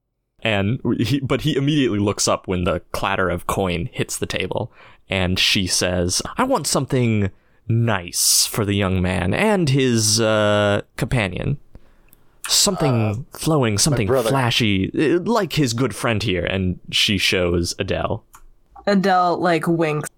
and 0.46 0.80
he, 1.00 1.18
but 1.18 1.40
he 1.40 1.56
immediately 1.56 1.98
looks 1.98 2.28
up 2.28 2.46
when 2.46 2.62
the 2.62 2.78
clatter 2.92 3.28
of 3.28 3.48
coin 3.48 3.88
hits 3.92 4.16
the 4.16 4.26
table. 4.26 4.72
And 5.08 5.38
she 5.38 5.66
says 5.66 6.22
i 6.36 6.44
want 6.44 6.66
something 6.66 7.30
nice 7.68 8.46
for 8.46 8.64
the 8.64 8.74
young 8.74 9.02
man 9.02 9.34
and 9.34 9.68
his 9.68 10.20
uh, 10.20 10.82
companion. 10.96 11.58
Something 12.46 13.26
flowing 13.32 13.76
something 13.76 14.06
flashy 14.06 14.90
uh, 14.94 15.18
like 15.20 15.54
his 15.54 15.72
good 15.72 15.96
friend 15.96 16.22
here. 16.22 16.44
And 16.44 16.78
she 16.92 17.18
shows 17.18 17.74
adele. 17.80 18.24
Adele 18.86 19.38
like 19.38 19.66
winks. 19.66 20.08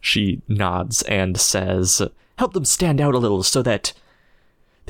she 0.00 0.40
nods 0.48 1.02
and 1.02 1.38
says, 1.38 2.00
Help 2.38 2.54
them 2.54 2.64
stand 2.64 2.98
out 2.98 3.14
a 3.14 3.18
little 3.18 3.42
so 3.42 3.60
that 3.60 3.92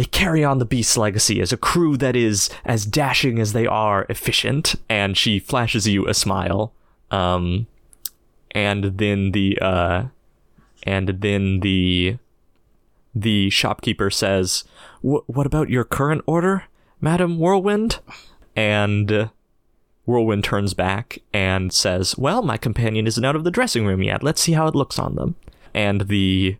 they 0.00 0.06
carry 0.06 0.42
on 0.42 0.56
the 0.56 0.64
Beast's 0.64 0.96
legacy 0.96 1.42
as 1.42 1.52
a 1.52 1.58
crew 1.58 1.94
that 1.98 2.16
is 2.16 2.48
as 2.64 2.86
dashing 2.86 3.38
as 3.38 3.52
they 3.52 3.66
are 3.66 4.06
efficient. 4.08 4.74
And 4.88 5.14
she 5.14 5.38
flashes 5.38 5.86
you 5.86 6.08
a 6.08 6.14
smile. 6.14 6.72
Um, 7.10 7.66
and 8.52 8.96
then 8.96 9.32
the, 9.32 9.58
uh, 9.60 10.04
and 10.84 11.20
then 11.20 11.60
the, 11.60 12.16
the 13.14 13.50
shopkeeper 13.50 14.08
says, 14.08 14.64
What 15.02 15.44
about 15.44 15.68
your 15.68 15.84
current 15.84 16.22
order, 16.24 16.64
Madam 17.02 17.38
Whirlwind? 17.38 17.98
And 18.56 19.12
uh, 19.12 19.28
Whirlwind 20.06 20.44
turns 20.44 20.72
back 20.72 21.18
and 21.34 21.74
says, 21.74 22.16
Well, 22.16 22.40
my 22.40 22.56
companion 22.56 23.06
isn't 23.06 23.24
out 23.26 23.36
of 23.36 23.44
the 23.44 23.50
dressing 23.50 23.84
room 23.84 24.02
yet. 24.02 24.22
Let's 24.22 24.40
see 24.40 24.52
how 24.52 24.66
it 24.66 24.74
looks 24.74 24.98
on 24.98 25.16
them. 25.16 25.34
And 25.74 26.08
the 26.08 26.56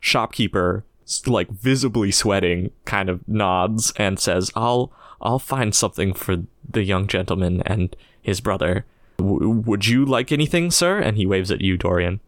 shopkeeper 0.00 0.82
like 1.26 1.50
visibly 1.50 2.10
sweating, 2.10 2.70
kind 2.84 3.08
of 3.08 3.26
nods 3.28 3.92
and 3.96 4.18
says, 4.18 4.50
"I'll 4.54 4.92
I'll 5.20 5.38
find 5.38 5.74
something 5.74 6.14
for 6.14 6.36
the 6.68 6.82
young 6.82 7.06
gentleman 7.06 7.62
and 7.66 7.94
his 8.22 8.40
brother. 8.40 8.84
W- 9.18 9.48
would 9.48 9.86
you 9.86 10.04
like 10.04 10.32
anything, 10.32 10.70
sir?" 10.70 10.98
And 10.98 11.16
he 11.16 11.26
waves 11.26 11.50
at 11.50 11.60
you, 11.60 11.76
Dorian. 11.76 12.20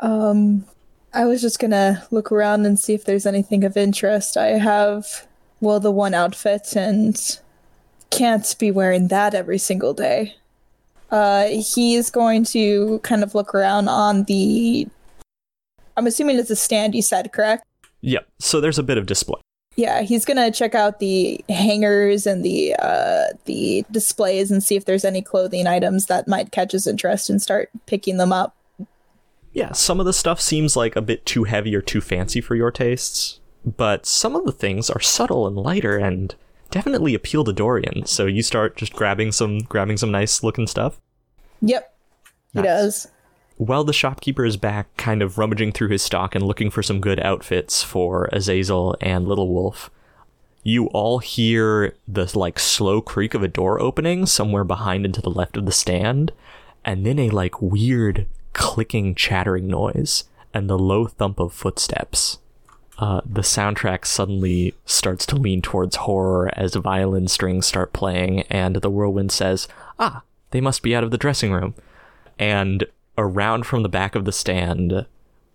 Um, 0.00 0.64
I 1.12 1.24
was 1.24 1.40
just 1.40 1.58
gonna 1.58 2.06
look 2.10 2.30
around 2.30 2.66
and 2.66 2.78
see 2.78 2.94
if 2.94 3.04
there's 3.04 3.26
anything 3.26 3.64
of 3.64 3.76
interest. 3.76 4.36
I 4.36 4.58
have, 4.58 5.26
well, 5.60 5.80
the 5.80 5.90
one 5.90 6.14
outfit 6.14 6.74
and 6.76 7.38
can't 8.10 8.56
be 8.58 8.70
wearing 8.70 9.08
that 9.08 9.34
every 9.34 9.58
single 9.58 9.94
day. 9.94 10.34
Uh, 11.10 11.46
he's 11.46 12.10
going 12.10 12.44
to 12.44 13.00
kind 13.00 13.22
of 13.22 13.34
look 13.34 13.54
around 13.54 13.88
on 13.88 14.24
the. 14.24 14.86
I'm 15.96 16.06
assuming 16.06 16.38
it's 16.38 16.50
a 16.50 16.56
stand 16.56 16.94
you 16.94 17.02
said, 17.02 17.32
correct? 17.32 17.64
Yep. 18.02 18.28
So 18.38 18.60
there's 18.60 18.78
a 18.78 18.82
bit 18.82 18.98
of 18.98 19.06
display. 19.06 19.40
Yeah, 19.76 20.02
he's 20.02 20.24
gonna 20.24 20.50
check 20.50 20.74
out 20.74 20.98
the 20.98 21.42
hangers 21.48 22.26
and 22.26 22.44
the 22.44 22.74
uh, 22.78 23.26
the 23.44 23.84
displays 23.90 24.50
and 24.50 24.62
see 24.62 24.76
if 24.76 24.84
there's 24.84 25.04
any 25.04 25.22
clothing 25.22 25.66
items 25.66 26.06
that 26.06 26.28
might 26.28 26.50
catch 26.50 26.72
his 26.72 26.86
interest 26.86 27.30
and 27.30 27.40
start 27.40 27.70
picking 27.86 28.16
them 28.16 28.32
up. 28.32 28.56
Yeah, 29.52 29.72
some 29.72 30.00
of 30.00 30.06
the 30.06 30.12
stuff 30.12 30.40
seems 30.40 30.76
like 30.76 30.96
a 30.96 31.02
bit 31.02 31.24
too 31.24 31.44
heavy 31.44 31.74
or 31.74 31.80
too 31.80 32.00
fancy 32.00 32.40
for 32.40 32.54
your 32.54 32.70
tastes, 32.70 33.40
but 33.64 34.06
some 34.06 34.36
of 34.36 34.44
the 34.44 34.52
things 34.52 34.90
are 34.90 35.00
subtle 35.00 35.46
and 35.46 35.56
lighter 35.56 35.96
and 35.96 36.34
definitely 36.70 37.14
appeal 37.14 37.44
to 37.44 37.52
Dorian. 37.52 38.06
So 38.06 38.26
you 38.26 38.42
start 38.42 38.76
just 38.76 38.92
grabbing 38.92 39.32
some 39.32 39.60
grabbing 39.60 39.96
some 39.96 40.10
nice 40.10 40.42
looking 40.42 40.66
stuff. 40.66 41.00
Yep, 41.62 41.94
he 42.52 42.62
does. 42.62 43.06
While 43.60 43.84
the 43.84 43.92
shopkeeper 43.92 44.46
is 44.46 44.56
back, 44.56 44.96
kind 44.96 45.20
of 45.20 45.36
rummaging 45.36 45.72
through 45.72 45.90
his 45.90 46.00
stock 46.00 46.34
and 46.34 46.46
looking 46.46 46.70
for 46.70 46.82
some 46.82 46.98
good 46.98 47.20
outfits 47.20 47.82
for 47.82 48.26
Azazel 48.32 48.96
and 49.02 49.28
Little 49.28 49.52
Wolf, 49.52 49.90
you 50.62 50.86
all 50.86 51.18
hear 51.18 51.94
the 52.08 52.26
like 52.38 52.58
slow 52.58 53.02
creak 53.02 53.34
of 53.34 53.42
a 53.42 53.48
door 53.48 53.78
opening 53.78 54.24
somewhere 54.24 54.64
behind 54.64 55.04
and 55.04 55.12
to 55.12 55.20
the 55.20 55.28
left 55.28 55.58
of 55.58 55.66
the 55.66 55.72
stand, 55.72 56.32
and 56.86 57.04
then 57.04 57.18
a 57.18 57.28
like 57.28 57.60
weird 57.60 58.26
clicking, 58.54 59.14
chattering 59.14 59.66
noise 59.66 60.24
and 60.54 60.70
the 60.70 60.78
low 60.78 61.06
thump 61.06 61.38
of 61.38 61.52
footsteps. 61.52 62.38
Uh, 62.96 63.20
the 63.26 63.42
soundtrack 63.42 64.06
suddenly 64.06 64.72
starts 64.86 65.26
to 65.26 65.36
lean 65.36 65.60
towards 65.60 65.96
horror 65.96 66.50
as 66.56 66.76
violin 66.76 67.28
strings 67.28 67.66
start 67.66 67.92
playing, 67.92 68.40
and 68.48 68.76
the 68.76 68.88
whirlwind 68.88 69.30
says, 69.30 69.68
"Ah, 69.98 70.22
they 70.50 70.62
must 70.62 70.82
be 70.82 70.96
out 70.96 71.04
of 71.04 71.10
the 71.10 71.18
dressing 71.18 71.52
room." 71.52 71.74
and 72.40 72.86
around 73.18 73.66
from 73.66 73.82
the 73.82 73.88
back 73.88 74.14
of 74.14 74.24
the 74.24 74.32
stand 74.32 75.06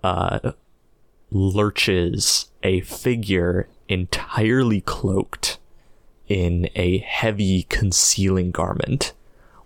uh, 0.03 0.51
lurches 1.31 2.49
a 2.63 2.81
figure 2.81 3.67
entirely 3.87 4.81
cloaked 4.81 5.57
in 6.27 6.69
a 6.75 6.99
heavy 6.99 7.63
concealing 7.63 8.51
garment 8.51 9.13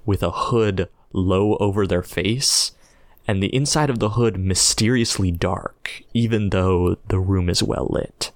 with 0.05 0.23
a 0.23 0.31
hood 0.31 0.89
low 1.13 1.55
over 1.57 1.87
their 1.87 2.03
face 2.03 2.71
and 3.27 3.41
the 3.41 3.53
inside 3.55 3.89
of 3.89 3.99
the 3.99 4.09
hood 4.09 4.39
mysteriously 4.39 5.31
dark 5.31 6.03
even 6.13 6.49
though 6.49 6.97
the 7.07 7.19
room 7.19 7.49
is 7.49 7.61
well 7.63 7.87
lit. 7.89 8.31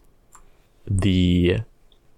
The 0.85 1.61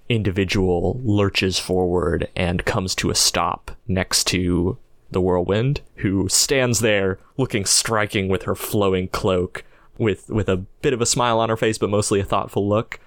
individual 0.09 0.99
lurches 1.03 1.57
forward 1.57 2.27
and 2.35 2.65
comes 2.65 2.93
to 2.95 3.09
a 3.09 3.15
stop 3.15 3.72
next 3.88 4.25
to 4.25 4.77
the 5.15 5.21
whirlwind, 5.21 5.81
who 5.95 6.29
stands 6.29 6.81
there 6.81 7.17
looking 7.37 7.65
striking 7.65 8.27
with 8.27 8.43
her 8.43 8.53
flowing 8.53 9.07
cloak, 9.07 9.63
with 9.97 10.29
with 10.29 10.49
a 10.49 10.57
bit 10.57 10.93
of 10.93 11.01
a 11.01 11.05
smile 11.05 11.39
on 11.39 11.49
her 11.49 11.57
face, 11.57 11.79
but 11.79 11.89
mostly 11.89 12.19
a 12.19 12.25
thoughtful 12.25 12.67
look. 12.69 12.99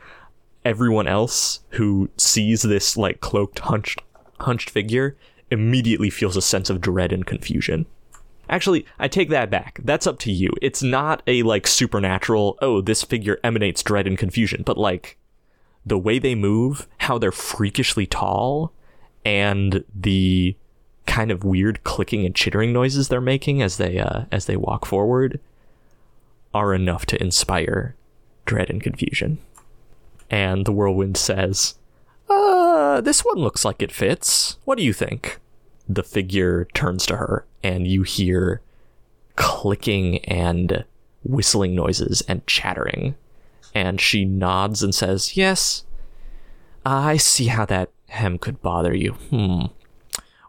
Everyone 0.65 1.07
else 1.07 1.61
who 1.71 2.11
sees 2.17 2.63
this 2.63 2.97
like 2.97 3.21
cloaked, 3.21 3.61
hunched, 3.61 4.03
hunched 4.41 4.71
figure 4.71 5.17
immediately 5.51 6.11
feels 6.11 6.37
a 6.37 6.43
sense 6.43 6.71
of 6.71 6.81
dread 6.81 7.13
and 7.13 7.25
confusion. 7.25 7.87
Actually, 8.49 8.87
I 8.99 9.09
take 9.09 9.29
that 9.29 9.51
back. 9.51 9.79
That's 9.85 10.07
up 10.07 10.19
to 10.21 10.33
you. 10.33 10.51
It's 10.63 10.83
not 10.83 11.23
a 11.27 11.43
like 11.43 11.67
supernatural, 11.67 12.57
oh, 12.63 12.81
this 12.81 13.03
figure 13.03 13.39
emanates 13.45 13.83
dread 13.83 14.07
and 14.07 14.17
confusion, 14.17 14.63
but 14.65 14.79
like 14.79 15.19
the 15.85 15.99
way 15.99 16.19
they 16.19 16.35
move, 16.35 16.89
how 16.99 17.19
they're 17.19 17.33
freakishly 17.33 18.07
tall, 18.07 18.73
and 19.25 19.85
the 19.95 20.57
kind 21.09 21.33
of 21.33 21.43
weird 21.43 21.83
clicking 21.83 22.25
and 22.25 22.35
chittering 22.35 22.73
noises 22.73 23.09
they're 23.09 23.21
making 23.21 23.61
as 23.63 23.79
they 23.79 23.99
uh, 23.99 24.27
as 24.31 24.47
they 24.47 24.57
walk 24.57 24.87
forward 24.87 25.41
are 26.55 26.73
enough 26.73 27.05
to 27.07 27.21
inspire 27.21 27.97
dread 28.47 28.71
and 28.71 28.83
confusion. 28.83 29.39
And 30.31 30.65
the 30.65 30.73
whirlwind 30.73 31.17
says, 31.17 31.75
"Uh, 32.31 33.01
this 33.01 33.25
one 33.25 33.39
looks 33.39 33.65
like 33.65 33.83
it 33.83 33.91
fits. 33.91 34.59
What 34.65 34.79
do 34.79 34.85
you 34.85 34.93
think?" 34.93 35.41
The 35.89 36.03
figure 36.03 36.69
turns 36.75 37.07
to 37.07 37.17
her, 37.17 37.47
and 37.65 37.87
you 37.87 38.03
hear 38.03 38.61
clicking 39.37 40.19
and 40.25 40.85
whistling 41.25 41.75
noises 41.75 42.23
and 42.23 42.47
chattering. 42.47 43.15
And 43.75 44.01
she 44.01 44.25
nods 44.25 44.83
and 44.83 44.95
says, 44.95 45.37
Yes, 45.37 45.85
I 46.85 47.17
see 47.17 47.47
how 47.47 47.65
that 47.67 47.91
hem 48.09 48.39
could 48.39 48.61
bother 48.61 48.95
you. 48.95 49.13
Hmm. 49.13 49.67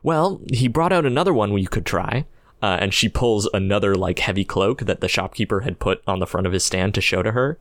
Well, 0.04 0.42
he 0.52 0.68
brought 0.68 0.94
out 0.94 1.06
another 1.06 1.34
one 1.34 1.58
you 1.58 1.68
could 1.68 1.86
try. 1.86 2.26
Uh, 2.62 2.78
and 2.82 2.94
she 2.94 3.08
pulls 3.08 3.50
another 3.54 3.96
like 3.96 4.20
heavy 4.20 4.44
cloak 4.44 4.82
that 4.82 5.00
the 5.00 5.08
shopkeeper 5.08 5.62
had 5.62 5.80
put 5.80 6.02
on 6.06 6.20
the 6.20 6.28
front 6.28 6.46
of 6.46 6.52
his 6.52 6.64
stand 6.64 6.94
to 6.94 7.02
show 7.02 7.24
to 7.24 7.32
her, 7.32 7.58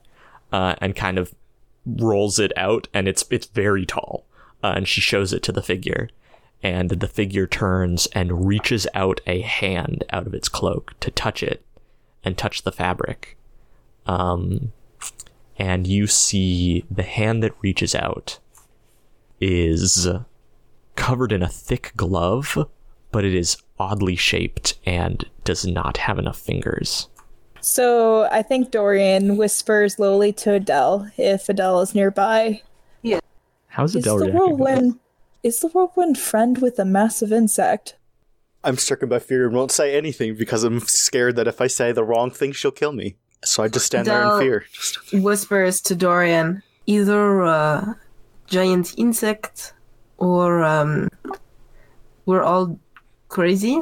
uh, 0.52 0.75
and 0.81 0.97
kind 0.97 1.18
of 1.18 1.34
rolls 1.86 2.39
it 2.39 2.52
out, 2.57 2.89
and 2.92 3.07
it's 3.07 3.25
it's 3.31 3.47
very 3.47 3.86
tall. 3.86 4.25
Uh, 4.62 4.73
and 4.75 4.89
she 4.89 5.00
shows 5.00 5.33
it 5.33 5.42
to 5.44 5.52
the 5.52 5.62
figure, 5.62 6.08
and 6.65 6.91
the 6.91 7.07
figure 7.07 7.47
turns 7.47 8.07
and 8.07 8.49
reaches 8.49 8.89
out 8.92 9.20
a 9.25 9.42
hand 9.42 10.02
out 10.10 10.26
of 10.26 10.34
its 10.34 10.49
cloak 10.49 10.99
to 10.99 11.12
touch 11.12 11.44
it, 11.44 11.65
and 12.25 12.36
touch 12.36 12.62
the 12.62 12.73
fabric. 12.73 13.36
Um, 14.07 14.73
and 15.57 15.86
you 15.86 16.08
see 16.08 16.84
the 16.91 17.05
hand 17.05 17.42
that 17.44 17.55
reaches 17.62 17.94
out 17.94 18.41
is 19.41 20.08
covered 20.98 21.32
in 21.32 21.42
a 21.42 21.48
thick 21.48 21.92
glove, 21.96 22.58
but 23.12 23.24
it 23.24 23.34
is 23.34 23.56
oddly 23.78 24.16
shaped 24.16 24.74
and 24.84 25.24
does 25.44 25.64
not 25.64 25.96
have 25.96 26.18
enough 26.18 26.38
fingers. 26.38 27.08
So 27.60 28.24
I 28.30 28.42
think 28.42 28.70
Dorian 28.70 29.36
whispers 29.36 29.98
lowly 29.98 30.32
to 30.34 30.52
Adele 30.54 31.10
if 31.16 31.48
Adele 31.48 31.80
is 31.80 31.94
nearby. 31.94 32.62
Yeah. 33.02 33.20
How's 33.68 33.94
Is 33.94 34.04
Adele 34.04 34.18
the 34.18 34.24
reacting? 34.26 34.40
to 34.40 34.46
that? 34.56 34.56
whirlwind 34.58 34.98
is 35.42 35.60
the 35.60 35.68
whirlwind 35.68 36.18
friend 36.18 36.58
with 36.58 36.78
a 36.78 36.84
massive 36.84 37.32
insect? 37.32 37.96
I'm 38.64 38.76
stricken 38.76 39.08
by 39.08 39.20
fear 39.20 39.46
and 39.46 39.54
won't 39.54 39.70
say 39.70 39.96
anything 39.96 40.34
because 40.34 40.64
I'm 40.64 40.80
scared 40.80 41.36
that 41.36 41.46
if 41.48 41.60
I 41.60 41.68
say 41.68 41.92
the 41.92 42.04
wrong 42.04 42.30
thing, 42.30 42.52
she'll 42.52 42.72
kill 42.72 42.92
me. 42.92 43.16
So 43.44 43.62
I 43.62 43.68
just 43.68 43.86
stand 43.86 44.06
there 44.08 44.22
in 44.34 44.40
fear. 44.40 44.64
whispers 45.12 45.80
to 45.82 45.94
Dorian, 45.94 46.62
either 46.86 47.42
a 47.42 47.96
giant 48.48 48.94
insect 48.98 49.74
or 50.18 50.62
um, 50.62 51.08
we're 52.26 52.42
all 52.42 52.78
crazy. 53.28 53.80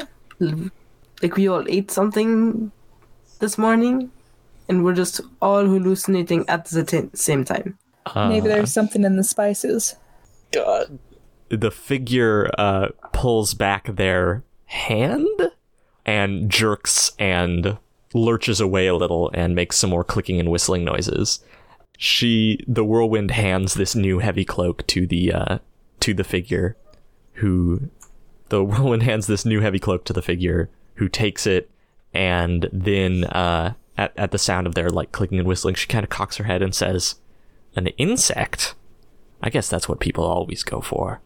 Like 1.23 1.36
we 1.36 1.48
all 1.48 1.65
ate 1.68 1.90
something 1.90 2.70
this 3.40 3.58
morning 3.58 4.10
and 4.68 4.84
we're 4.84 4.94
just 4.94 5.20
all 5.40 5.65
hallucinating 5.65 6.48
at 6.48 6.66
the 6.66 6.84
t- 6.84 7.10
same 7.15 7.44
time. 7.44 7.78
Maybe 8.15 8.48
Uh, 8.48 8.55
there's 8.55 8.73
something 8.73 9.02
in 9.05 9.16
the 9.16 9.24
spices. 9.24 9.97
God. 10.52 10.98
the 11.48 11.70
figure 11.70 12.50
uh, 12.58 12.89
pulls 13.12 13.55
back 13.55 13.86
their 13.97 14.44
hand 14.66 15.28
and 16.05 16.50
jerks 16.50 17.12
and 17.18 17.78
lurches 18.15 18.60
away 18.60 18.86
a 18.86 18.94
little 18.94 19.31
and 19.34 19.55
makes 19.55 19.76
some 19.76 19.90
more 19.90 20.05
clicking 20.05 20.39
and 20.40 20.50
whistling 20.50 20.84
noises. 20.84 21.40
She, 21.98 22.60
the 22.68 22.84
whirlwind, 22.84 23.31
hands 23.32 23.74
this 23.74 23.94
new 23.94 24.18
heavy 24.20 24.44
cloak 24.44 24.86
to 24.89 25.06
the 25.06 25.32
uh, 25.32 25.58
to 26.00 26.15
the 26.15 26.25
figure, 26.25 26.76
who 27.34 27.91
the 28.49 28.65
whirlwind 28.65 29.02
hands 29.02 29.26
this 29.26 29.44
new 29.44 29.60
heavy 29.60 29.78
cloak 29.78 30.05
to 30.05 30.12
the 30.12 30.23
figure, 30.23 30.70
who 30.94 31.08
takes 31.08 31.47
it, 31.47 31.70
and 32.15 32.68
then 32.73 33.25
uh, 33.25 33.75
at 33.99 34.12
at 34.16 34.31
the 34.31 34.39
sound 34.39 34.66
of 34.66 34.75
their 34.75 34.91
like 34.91 35.12
clicking 35.12 35.39
and 35.39 35.49
whistling, 35.49 35.75
she 35.75 35.86
kind 35.86 36.05
of 36.05 36.10
cocks 36.10 36.36
her 36.36 36.44
head 36.44 36.62
and 36.62 36.75
says, 36.75 37.16
"An 37.75 37.89
insect." 37.99 38.75
I 39.42 39.50
guess 39.50 39.68
that's 39.68 39.89
what 39.89 40.00
people 40.00 40.25
always 40.25 40.62
go 40.62 40.81
for. 40.81 41.20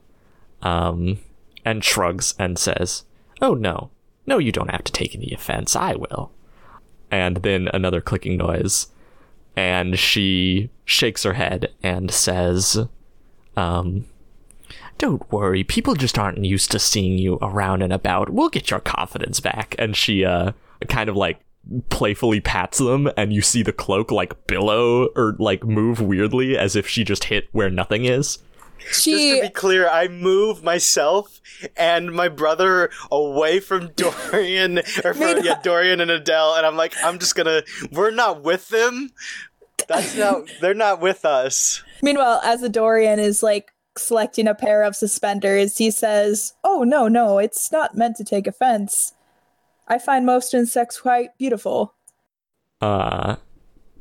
Um, 0.62 1.20
and 1.64 1.84
shrugs 1.84 2.34
and 2.38 2.58
says, 2.58 3.04
Oh, 3.40 3.54
no. 3.54 3.90
No, 4.26 4.38
you 4.38 4.52
don't 4.52 4.70
have 4.70 4.84
to 4.84 4.92
take 4.92 5.14
any 5.14 5.32
offense. 5.32 5.74
I 5.74 5.94
will. 5.94 6.30
And 7.10 7.38
then 7.38 7.68
another 7.72 8.00
clicking 8.00 8.36
noise. 8.36 8.88
And 9.56 9.98
she 9.98 10.70
shakes 10.84 11.22
her 11.24 11.34
head 11.34 11.72
and 11.82 12.10
says, 12.10 12.86
um, 13.56 14.06
Don't 15.00 15.32
worry. 15.32 15.64
People 15.64 15.94
just 15.94 16.18
aren't 16.18 16.44
used 16.44 16.70
to 16.72 16.78
seeing 16.78 17.16
you 17.16 17.38
around 17.40 17.80
and 17.80 17.90
about. 17.90 18.28
We'll 18.28 18.50
get 18.50 18.70
your 18.70 18.80
confidence 18.80 19.40
back. 19.40 19.74
And 19.78 19.96
she, 19.96 20.26
uh, 20.26 20.52
kind 20.88 21.08
of 21.08 21.16
like 21.16 21.40
playfully 21.88 22.40
pats 22.40 22.76
them 22.76 23.10
and 23.16 23.32
you 23.32 23.40
see 23.40 23.62
the 23.62 23.72
cloak 23.72 24.10
like 24.10 24.46
billow 24.46 25.06
or 25.16 25.36
like 25.38 25.64
move 25.64 26.02
weirdly 26.02 26.58
as 26.58 26.76
if 26.76 26.86
she 26.86 27.02
just 27.02 27.24
hit 27.24 27.48
where 27.52 27.70
nothing 27.70 28.04
is. 28.04 28.40
Just 28.88 29.02
She 29.02 29.36
to 29.36 29.40
be 29.46 29.48
clear, 29.48 29.88
I 29.88 30.08
move 30.08 30.62
myself 30.62 31.40
and 31.78 32.12
my 32.12 32.28
brother 32.28 32.90
away 33.10 33.58
from 33.58 33.92
Dorian, 33.96 34.80
or 35.02 35.14
from, 35.14 35.42
yeah, 35.42 35.60
Dorian 35.62 36.00
and 36.02 36.10
Adele, 36.10 36.56
and 36.56 36.66
I'm 36.66 36.76
like, 36.76 36.94
I'm 37.02 37.18
just 37.18 37.34
gonna. 37.34 37.62
We're 37.90 38.10
not 38.10 38.42
with 38.42 38.68
them. 38.68 39.10
That's 39.88 40.14
not. 40.16 40.50
They're 40.60 40.74
not 40.74 41.00
with 41.00 41.24
us. 41.24 41.82
Meanwhile, 42.02 42.40
as 42.44 42.62
the 42.62 42.70
Dorian 42.70 43.18
is 43.18 43.42
like 43.42 43.72
selecting 43.96 44.46
a 44.46 44.54
pair 44.54 44.82
of 44.82 44.96
suspenders, 44.96 45.78
he 45.78 45.90
says, 45.90 46.54
Oh, 46.64 46.84
no, 46.84 47.08
no, 47.08 47.38
it's 47.38 47.70
not 47.72 47.96
meant 47.96 48.16
to 48.16 48.24
take 48.24 48.46
offense. 48.46 49.14
I 49.88 49.98
find 49.98 50.24
most 50.24 50.54
insects 50.54 51.00
quite 51.00 51.36
beautiful. 51.38 51.94
Uh 52.80 53.36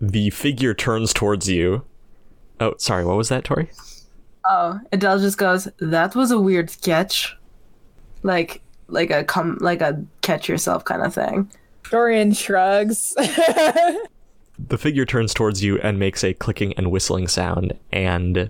the 0.01 0.29
figure 0.29 0.73
turns 0.73 1.13
towards 1.13 1.49
you. 1.49 1.83
Oh, 2.59 2.75
sorry, 2.77 3.03
what 3.03 3.17
was 3.17 3.29
that, 3.29 3.43
Tori? 3.43 3.69
Oh, 4.47 4.79
Adele 4.91 5.19
just 5.19 5.37
goes, 5.37 5.67
"That 5.79 6.15
was 6.15 6.31
a 6.31 6.39
weird 6.39 6.69
sketch," 6.69 7.35
like 8.23 8.61
like 8.87 9.11
a 9.11 9.23
come 9.23 9.57
like 9.59 9.81
a 9.81 10.03
catch 10.21 10.47
yourself 10.47 10.85
kind 10.85 11.01
of 11.01 11.13
thing. 11.13 11.51
Dorian 11.89 12.33
shrugs. 12.33 13.13
the 14.59 14.77
figure 14.77 15.05
turns 15.05 15.33
towards 15.33 15.63
you 15.63 15.79
and 15.79 15.99
makes 15.99 16.23
a 16.23 16.33
clicking 16.33 16.73
and 16.73 16.91
whistling 16.91 17.27
sound 17.27 17.73
and 17.91 18.49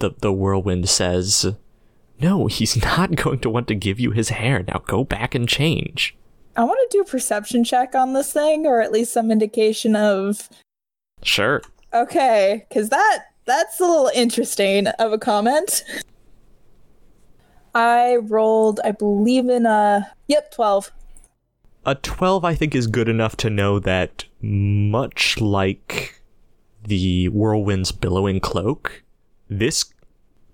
the 0.00 0.10
the 0.18 0.32
whirlwind 0.32 0.88
says 0.88 1.54
no 2.20 2.46
he's 2.46 2.76
not 2.82 3.14
going 3.16 3.38
to 3.38 3.48
want 3.48 3.68
to 3.68 3.74
give 3.74 3.98
you 3.98 4.10
his 4.10 4.30
hair 4.30 4.62
now 4.64 4.82
go 4.86 5.04
back 5.04 5.34
and 5.34 5.48
change 5.48 6.16
I 6.56 6.64
want 6.64 6.78
to 6.90 6.98
do 6.98 7.02
a 7.02 7.06
perception 7.06 7.62
check 7.62 7.94
on 7.94 8.12
this 8.12 8.32
thing, 8.32 8.66
or 8.66 8.80
at 8.80 8.90
least 8.92 9.12
some 9.12 9.30
indication 9.30 9.94
of 9.94 10.48
sure 11.22 11.62
okay, 11.94 12.66
because 12.68 12.88
that 12.88 13.26
that's 13.44 13.80
a 13.80 13.84
little 13.84 14.10
interesting 14.14 14.88
of 14.88 15.12
a 15.12 15.18
comment. 15.18 15.84
I 17.74 18.16
rolled, 18.16 18.80
I 18.84 18.90
believe 18.90 19.48
in 19.48 19.64
a 19.64 20.12
yep, 20.26 20.50
twelve. 20.50 20.90
a 21.86 21.94
12 21.94 22.44
i 22.44 22.54
think 22.54 22.74
is 22.74 22.86
good 22.86 23.08
enough 23.08 23.36
to 23.36 23.48
know 23.48 23.78
that 23.78 24.24
much 24.42 25.40
like 25.40 26.20
the 26.84 27.28
whirlwind's 27.28 27.92
billowing 27.92 28.40
cloak 28.40 29.02
this 29.50 29.92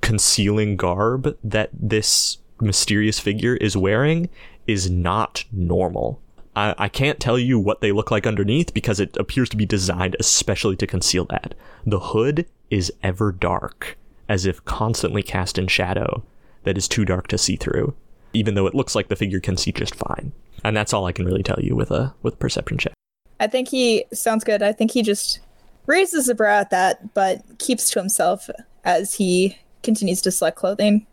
concealing 0.01 0.77
garb 0.77 1.37
that 1.45 1.71
this 1.73 2.39
mysterious 2.61 3.19
figure 3.19 3.57
is 3.57 3.77
wearing 3.77 4.29
is 4.67 4.91
not 4.91 5.45
normal 5.53 6.21
I, 6.55 6.75
I 6.79 6.89
can't 6.89 7.21
tell 7.21 7.39
you 7.39 7.61
what 7.61 7.83
they 7.83 7.93
look 7.93 8.11
like 8.11 8.27
underneath 8.27 8.73
because 8.73 8.99
it 8.99 9.17
appears 9.19 9.49
to 9.51 9.57
be 9.57 9.67
designed 9.67 10.17
especially 10.19 10.77
to 10.77 10.87
conceal 10.87 11.27
that 11.27 11.55
the 11.85 12.01
hood 12.01 12.47
is 12.71 12.93
ever 13.03 13.31
dark 13.31 13.99
as 14.29 14.47
if 14.47 14.65
constantly 14.65 15.23
cast 15.23 15.59
in 15.59 15.69
shadow 15.69 16.25
that 16.65 16.79
is 16.79 16.89
too 16.89 17.05
dark 17.05 17.29
to 17.29 17.39
see 17.39 17.57
through 17.57 17.95
even 18.33 18.55
though 18.55 18.67
it 18.67 18.75
looks 18.75 18.95
like 18.95 19.09
the 19.09 19.17
figure 19.17 19.41
can 19.41 19.57
see 19.57 19.73
just 19.73 19.95
fine 19.95 20.33
and 20.65 20.77
that's 20.77 20.93
all 20.93 21.07
I 21.07 21.13
can 21.13 21.25
really 21.25 21.43
tell 21.43 21.61
you 21.61 21.77
with 21.77 21.91
a 21.91 22.15
with 22.23 22.39
perception 22.39 22.79
check. 22.79 22.93
I 23.39 23.47
think 23.47 23.69
he 23.69 24.05
sounds 24.13 24.45
good. 24.45 24.63
I 24.63 24.73
think 24.73 24.91
he 24.91 25.03
just 25.03 25.41
raises 25.87 26.29
a 26.29 26.35
brow 26.35 26.61
at 26.61 26.71
that, 26.71 27.15
but 27.15 27.43
keeps 27.59 27.91
to 27.91 27.99
himself 28.01 28.49
as 28.87 29.15
he 29.15 29.59
continues 29.83 30.23
to 30.23 30.31
select 30.31 30.57
clothing. 30.57 31.07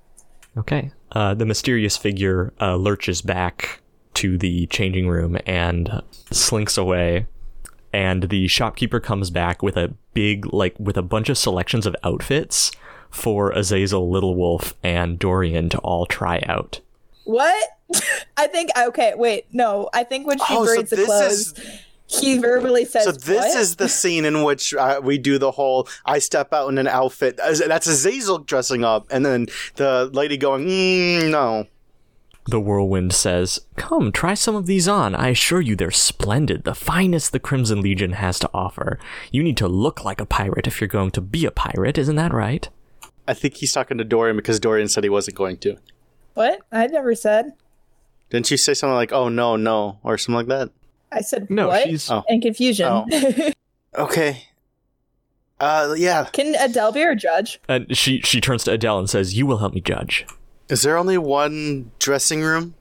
Okay. 0.57 0.91
Uh, 1.11 1.33
the 1.33 1.45
mysterious 1.45 1.97
figure 1.97 2.53
uh, 2.61 2.75
lurches 2.75 3.21
back 3.21 3.81
to 4.13 4.37
the 4.37 4.67
changing 4.67 5.07
room 5.09 5.37
and 5.45 6.01
slinks 6.31 6.77
away. 6.77 7.27
And 7.91 8.23
the 8.29 8.47
shopkeeper 8.47 8.99
comes 8.99 9.29
back 9.29 9.61
with 9.61 9.77
a 9.77 9.93
big, 10.13 10.51
like, 10.53 10.75
with 10.79 10.97
a 10.97 11.01
bunch 11.03 11.29
of 11.29 11.37
selections 11.37 11.85
of 11.85 11.95
outfits 12.03 12.71
for 13.11 13.51
Azazel, 13.51 14.09
Little 14.09 14.33
Wolf, 14.35 14.73
and 14.83 15.19
Dorian 15.19 15.69
to 15.69 15.77
all 15.79 16.05
try 16.07 16.41
out. 16.47 16.79
What? 17.25 17.69
I 18.37 18.47
think 18.47 18.71
okay, 18.75 19.13
wait, 19.15 19.45
no. 19.51 19.89
I 19.93 20.03
think 20.03 20.25
when 20.25 20.39
she 20.39 20.45
Oh, 20.49 20.65
so 20.65 20.81
the 20.81 20.95
this 20.95 21.05
clothes, 21.05 21.31
is- 21.31 21.79
he 22.19 22.37
verbally 22.37 22.85
says, 22.85 23.05
So 23.05 23.11
this 23.11 23.37
"What?" 23.37 23.57
is 23.57 23.75
the 23.77 23.89
scene 23.89 24.25
in 24.25 24.43
which 24.43 24.73
uh, 24.73 25.01
we 25.03 25.17
do 25.17 25.37
the 25.37 25.51
whole 25.51 25.87
"I 26.05 26.19
step 26.19 26.53
out 26.53 26.69
in 26.69 26.77
an 26.77 26.87
outfit." 26.87 27.39
As- 27.39 27.59
That's 27.59 27.87
Azazel 27.87 28.39
dressing 28.39 28.83
up, 28.83 29.07
and 29.11 29.25
then 29.25 29.47
the 29.75 30.09
lady 30.13 30.37
going, 30.37 30.65
mm, 30.67 31.31
"No." 31.31 31.67
The 32.45 32.59
whirlwind 32.59 33.13
says, 33.13 33.61
Come, 33.77 34.11
try 34.11 34.33
some 34.33 34.53
of 34.55 34.65
these 34.65 34.85
on. 34.85 35.15
I 35.15 35.29
assure 35.29 35.61
you 35.61 35.77
they're 35.77 35.91
splendid, 35.91 36.65
the 36.65 36.75
finest 36.75 37.31
the 37.31 37.39
Crimson 37.39 37.79
Legion 37.81 38.11
has 38.13 38.37
to 38.39 38.49
offer. 38.53 38.99
You 39.31 39.43
need 39.43 39.55
to 39.57 39.67
look 39.69 40.03
like 40.03 40.19
a 40.19 40.25
pirate 40.25 40.67
if 40.67 40.81
you're 40.81 40.89
going 40.89 41.11
to 41.11 41.21
be 41.21 41.45
a 41.45 41.51
pirate, 41.51 41.97
isn't 41.97 42.17
that 42.17 42.33
right? 42.33 42.67
I 43.29 43.33
think 43.33 43.55
he's 43.55 43.71
talking 43.71 43.97
to 43.97 44.03
Dorian 44.03 44.35
because 44.35 44.59
Dorian 44.59 44.89
said 44.89 45.05
he 45.05 45.09
wasn't 45.09 45.37
going 45.37 45.55
to. 45.59 45.77
What? 46.33 46.59
I 46.69 46.87
never 46.87 47.15
said. 47.15 47.53
Didn't 48.29 48.51
you 48.51 48.57
say 48.57 48.73
something 48.73 48.95
like, 48.95 49.13
"Oh 49.13 49.29
no, 49.29 49.55
no," 49.55 49.99
or 50.03 50.17
something 50.17 50.35
like 50.35 50.47
that? 50.47 50.69
I 51.13 51.21
said 51.21 51.49
No, 51.49 51.67
what? 51.67 51.83
she's. 51.87 52.09
Oh. 52.09 52.23
In 52.29 52.41
confusion. 52.41 52.87
Oh. 52.87 53.51
Okay. 53.95 54.45
Uh, 55.59 55.93
yeah. 55.95 56.25
Can 56.33 56.55
Adele 56.55 56.91
be 56.93 57.03
our 57.03 57.13
judge? 57.13 57.59
And 57.69 57.95
she, 57.95 58.21
she 58.21 58.41
turns 58.41 58.63
to 58.63 58.71
Adele 58.71 58.97
and 58.97 59.07
says, 59.09 59.35
You 59.37 59.45
will 59.45 59.59
help 59.59 59.73
me 59.75 59.81
judge. 59.81 60.25
Is 60.67 60.81
there 60.81 60.97
only 60.97 61.17
one 61.19 61.91
dressing 61.99 62.41
room? 62.41 62.73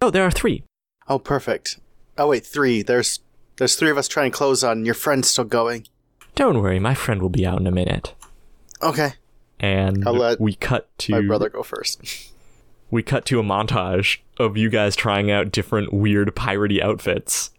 Oh, 0.00 0.08
there 0.10 0.22
are 0.24 0.30
three. 0.30 0.62
Oh, 1.08 1.18
perfect. 1.18 1.80
Oh 2.16 2.28
wait, 2.28 2.46
three. 2.46 2.82
There's 2.82 3.18
there's 3.56 3.74
three 3.74 3.90
of 3.90 3.98
us 3.98 4.06
trying 4.06 4.30
clothes 4.30 4.62
on. 4.62 4.84
Your 4.84 4.94
friend's 4.94 5.28
still 5.28 5.44
going. 5.44 5.86
Don't 6.36 6.60
worry, 6.62 6.78
my 6.78 6.94
friend 6.94 7.20
will 7.20 7.28
be 7.28 7.44
out 7.44 7.58
in 7.60 7.66
a 7.66 7.72
minute. 7.72 8.14
Okay, 8.82 9.14
And 9.58 10.06
I'll 10.06 10.14
let 10.14 10.40
we 10.40 10.54
cut 10.54 10.88
to 10.98 11.12
my 11.12 11.20
brother 11.26 11.48
go 11.50 11.62
first. 11.62 12.30
we 12.90 13.02
cut 13.02 13.24
to 13.26 13.40
a 13.40 13.42
montage 13.42 14.18
of 14.38 14.56
you 14.56 14.68
guys 14.68 14.96
trying 14.96 15.30
out 15.30 15.52
different 15.52 15.92
weird 15.92 16.34
piratey 16.34 16.82
outfits. 16.82 17.50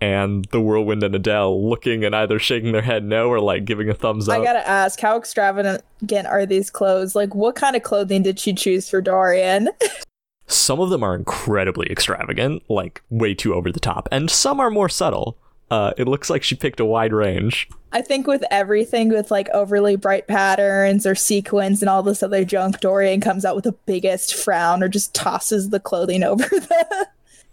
And 0.00 0.46
the 0.46 0.60
whirlwind 0.60 1.04
and 1.04 1.14
Adele 1.14 1.68
looking 1.68 2.04
and 2.04 2.14
either 2.16 2.40
shaking 2.40 2.72
their 2.72 2.82
head 2.82 3.04
no 3.04 3.28
or 3.28 3.38
like 3.38 3.64
giving 3.64 3.88
a 3.88 3.94
thumbs 3.94 4.28
up. 4.28 4.40
I 4.40 4.44
gotta 4.44 4.66
ask, 4.68 4.98
how 4.98 5.16
extravagant 5.16 6.26
are 6.26 6.44
these 6.44 6.70
clothes? 6.70 7.14
Like, 7.14 7.36
what 7.36 7.54
kind 7.54 7.76
of 7.76 7.84
clothing 7.84 8.24
did 8.24 8.40
she 8.40 8.52
choose 8.52 8.88
for 8.88 9.00
Dorian? 9.00 9.68
Some 10.48 10.80
of 10.80 10.90
them 10.90 11.04
are 11.04 11.14
incredibly 11.14 11.90
extravagant, 11.90 12.64
like 12.68 13.02
way 13.10 13.32
too 13.32 13.54
over 13.54 13.70
the 13.70 13.80
top, 13.80 14.08
and 14.10 14.28
some 14.28 14.60
are 14.60 14.70
more 14.70 14.88
subtle. 14.88 15.38
Uh, 15.72 15.94
it 15.96 16.06
looks 16.06 16.28
like 16.28 16.42
she 16.42 16.54
picked 16.54 16.80
a 16.80 16.84
wide 16.84 17.14
range. 17.14 17.66
I 17.92 18.02
think 18.02 18.26
with 18.26 18.44
everything 18.50 19.08
with 19.08 19.30
like 19.30 19.48
overly 19.54 19.96
bright 19.96 20.26
patterns 20.28 21.06
or 21.06 21.14
sequins 21.14 21.80
and 21.80 21.88
all 21.88 22.02
this 22.02 22.22
other 22.22 22.44
junk, 22.44 22.80
Dorian 22.80 23.22
comes 23.22 23.46
out 23.46 23.54
with 23.54 23.64
the 23.64 23.72
biggest 23.86 24.34
frown 24.34 24.82
or 24.82 24.88
just 24.88 25.14
tosses 25.14 25.70
the 25.70 25.80
clothing 25.80 26.22
over 26.24 26.44
the 26.44 27.08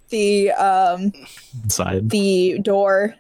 the 0.10 0.52
um 0.52 1.14
Side. 1.70 2.10
the 2.10 2.60
door 2.60 3.16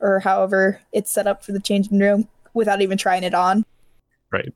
or 0.00 0.18
however 0.18 0.80
it's 0.92 1.12
set 1.12 1.28
up 1.28 1.44
for 1.44 1.52
the 1.52 1.60
changing 1.60 2.00
room 2.00 2.26
without 2.54 2.82
even 2.82 2.98
trying 2.98 3.22
it 3.22 3.34
on. 3.34 3.64
Right. 4.32 4.52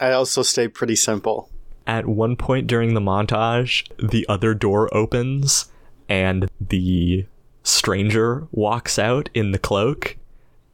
I 0.00 0.12
also 0.12 0.42
stay 0.42 0.68
pretty 0.68 0.94
simple. 0.94 1.50
At 1.88 2.06
one 2.06 2.36
point 2.36 2.68
during 2.68 2.94
the 2.94 3.00
montage, 3.00 3.84
the 3.98 4.24
other 4.28 4.54
door 4.54 4.88
opens 4.94 5.72
and 6.08 6.48
the 6.60 7.26
stranger 7.62 8.46
walks 8.52 8.98
out 8.98 9.28
in 9.34 9.52
the 9.52 9.58
cloak 9.58 10.16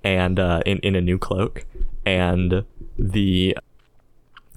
and 0.05 0.39
uh, 0.39 0.63
in 0.65 0.79
in 0.79 0.95
a 0.95 1.01
new 1.01 1.19
cloak, 1.19 1.65
and 2.07 2.65
the 2.99 3.57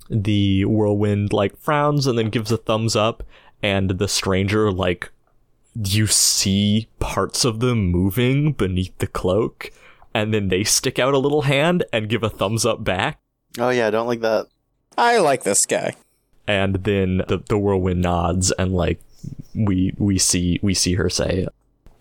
the 0.09 0.65
whirlwind 0.65 1.31
like 1.33 1.57
frowns 1.57 2.05
and 2.07 2.17
then 2.17 2.29
gives 2.29 2.51
a 2.51 2.57
thumbs 2.57 2.95
up, 2.95 3.23
and 3.63 3.91
the 3.91 4.07
stranger 4.07 4.71
like 4.71 5.11
you 5.73 6.05
see 6.07 6.87
parts 6.99 7.45
of 7.45 7.59
them 7.61 7.85
moving 7.87 8.51
beneath 8.53 8.97
the 8.97 9.07
cloak, 9.07 9.71
and 10.13 10.33
then 10.33 10.49
they 10.49 10.63
stick 10.63 10.99
out 10.99 11.13
a 11.13 11.17
little 11.19 11.43
hand 11.43 11.83
and 11.93 12.09
give 12.09 12.23
a 12.23 12.29
thumbs 12.29 12.65
up 12.65 12.83
back. 12.83 13.19
Oh 13.57 13.69
yeah, 13.69 13.87
I 13.87 13.89
don't 13.89 14.07
like 14.07 14.21
that. 14.21 14.47
I 14.97 15.17
like 15.19 15.43
this 15.43 15.65
guy. 15.65 15.95
and 16.47 16.75
then 16.83 17.21
the, 17.27 17.37
the 17.47 17.57
whirlwind 17.57 18.01
nods 18.01 18.51
and 18.53 18.73
like 18.73 18.99
we 19.55 19.93
we 19.97 20.17
see 20.17 20.59
we 20.61 20.73
see 20.73 20.95
her 20.95 21.09
say 21.09 21.47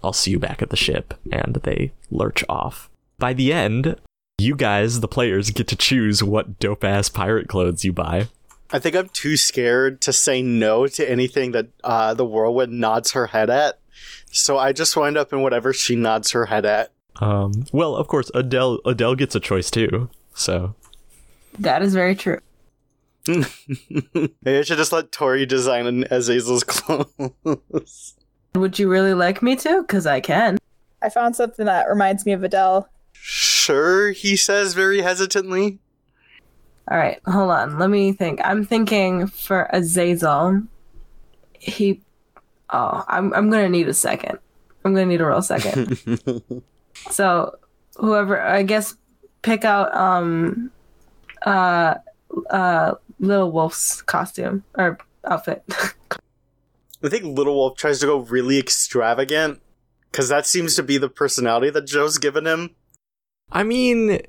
i'll 0.03 0.13
see 0.13 0.31
you 0.31 0.39
back 0.39 0.63
at 0.63 0.71
the 0.71 0.77
ship 0.77 1.15
and 1.33 1.55
they 1.63 1.93
lurch 2.11 2.43
off 2.49 2.89
by 3.19 3.33
the 3.33 3.53
end 3.53 3.97
you 4.39 4.55
guys 4.57 5.01
the 5.01 5.09
players 5.09 5.51
get 5.51 5.67
to 5.69 5.77
choose 5.77 6.23
what 6.23 6.59
dope 6.59 6.85
ass 6.85 7.09
pirate 7.09 7.49
clothes 7.49 7.85
you 7.85 7.93
buy 7.93 8.29
I 8.73 8.79
think 8.79 8.95
I'm 8.95 9.09
too 9.09 9.37
scared 9.37 10.01
to 10.03 10.13
say 10.13 10.43
no 10.43 10.87
to 10.87 11.11
anything 11.11 11.51
that 11.51 11.67
uh, 11.83 12.15
the 12.15 12.25
whirlwind 12.25 12.71
nods 12.73 13.11
her 13.11 13.27
head 13.27 13.51
at. 13.51 13.81
So 14.31 14.59
I 14.59 14.73
just 14.73 14.97
wind 14.97 15.17
up 15.17 15.33
in 15.33 15.43
whatever 15.43 15.73
she 15.73 15.97
nods 15.97 16.31
her 16.31 16.47
head 16.47 16.65
at. 16.65 16.93
um 17.21 17.67
well 17.73 17.97
of 17.97 18.07
course 18.07 18.31
adele 18.33 18.79
adele 18.87 19.17
gets 19.17 19.35
a 19.35 19.41
choice 19.41 19.73
too 19.73 20.09
so 20.35 20.77
That 21.59 21.83
is 21.83 21.95
very 21.95 22.15
true. 22.15 22.39
Maybe 23.27 24.31
I 24.47 24.63
should 24.63 24.79
just 24.79 24.93
let 24.93 25.11
Tori 25.11 25.47
design 25.47 25.87
an 25.87 26.05
Azazel's 26.05 26.63
clothes. 26.73 28.15
Would 28.55 28.79
you 28.79 28.89
really 28.89 29.15
like 29.15 29.43
me 29.43 29.57
to? 29.57 29.83
Because 29.83 30.07
I 30.07 30.21
can. 30.21 30.59
I 31.03 31.09
found 31.09 31.37
something 31.37 31.67
that 31.67 31.89
reminds 31.89 32.27
me 32.27 32.33
of 32.33 32.43
Adele. 32.43 32.89
Sure, 33.13 34.11
he 34.11 34.37
says 34.37 34.75
very 34.75 35.03
hesitantly. 35.03 35.79
All 36.91 36.99
right, 36.99 37.21
hold 37.27 37.51
on. 37.51 37.79
Let 37.79 37.91
me 37.91 38.13
think. 38.13 38.41
I'm 38.43 38.65
thinking 38.65 39.29
for 39.29 39.69
Azazel. 39.73 40.63
He. 41.53 42.01
Oh, 42.71 43.05
I'm 43.07 43.33
I'm 43.35 43.51
gonna 43.51 43.69
need 43.69 43.89
a 43.89 43.95
second. 43.95 44.39
I'm 44.85 44.95
gonna 44.95 45.07
need 45.07 45.21
a 45.21 45.27
real 45.27 45.43
second. 45.43 45.99
so, 47.11 47.57
whoever, 47.97 48.41
I 48.41 48.63
guess, 48.63 48.97
pick 49.43 49.65
out 49.65 49.95
um, 49.95 50.71
uh, 51.43 51.95
uh, 52.51 52.95
Little 53.21 53.53
Wolf's 53.53 54.03
costume 54.03 54.65
or 54.77 54.99
outfit. 55.25 55.63
I 57.03 57.09
think 57.09 57.25
Little 57.25 57.55
Wolf 57.55 57.77
tries 57.77 58.01
to 58.01 58.07
go 58.07 58.19
really 58.19 58.59
extravagant 58.59 59.61
because 60.11 60.29
that 60.29 60.47
seems 60.47 60.75
to 60.75 60.83
be 60.83 60.99
the 60.99 61.09
personality 61.09 61.71
that 61.71 61.87
Joe's 61.87 62.19
given 62.19 62.47
him, 62.47 62.75
I 63.53 63.63
mean, 63.63 64.21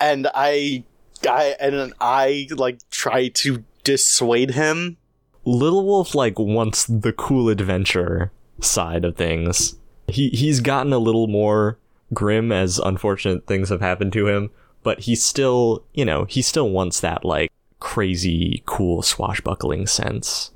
and 0.00 0.28
I, 0.34 0.84
I, 1.28 1.56
and 1.60 1.92
I 2.00 2.48
like 2.50 2.78
try 2.90 3.28
to 3.28 3.64
dissuade 3.82 4.52
him. 4.52 4.96
Little 5.44 5.84
Wolf 5.84 6.14
like 6.14 6.38
wants 6.38 6.86
the 6.86 7.12
cool 7.12 7.48
adventure 7.48 8.32
side 8.60 9.04
of 9.04 9.16
things. 9.16 9.76
He 10.08 10.28
he's 10.30 10.60
gotten 10.60 10.92
a 10.92 10.98
little 10.98 11.26
more 11.26 11.78
grim 12.12 12.52
as 12.52 12.78
unfortunate 12.78 13.46
things 13.46 13.68
have 13.68 13.80
happened 13.80 14.12
to 14.14 14.28
him, 14.28 14.50
but 14.82 15.00
he 15.00 15.14
still, 15.14 15.84
you 15.92 16.04
know, 16.04 16.24
he 16.24 16.42
still 16.42 16.70
wants 16.70 17.00
that 17.00 17.24
like 17.24 17.50
crazy 17.80 18.62
cool 18.64 19.02
swashbuckling 19.02 19.86
sense 19.86 20.50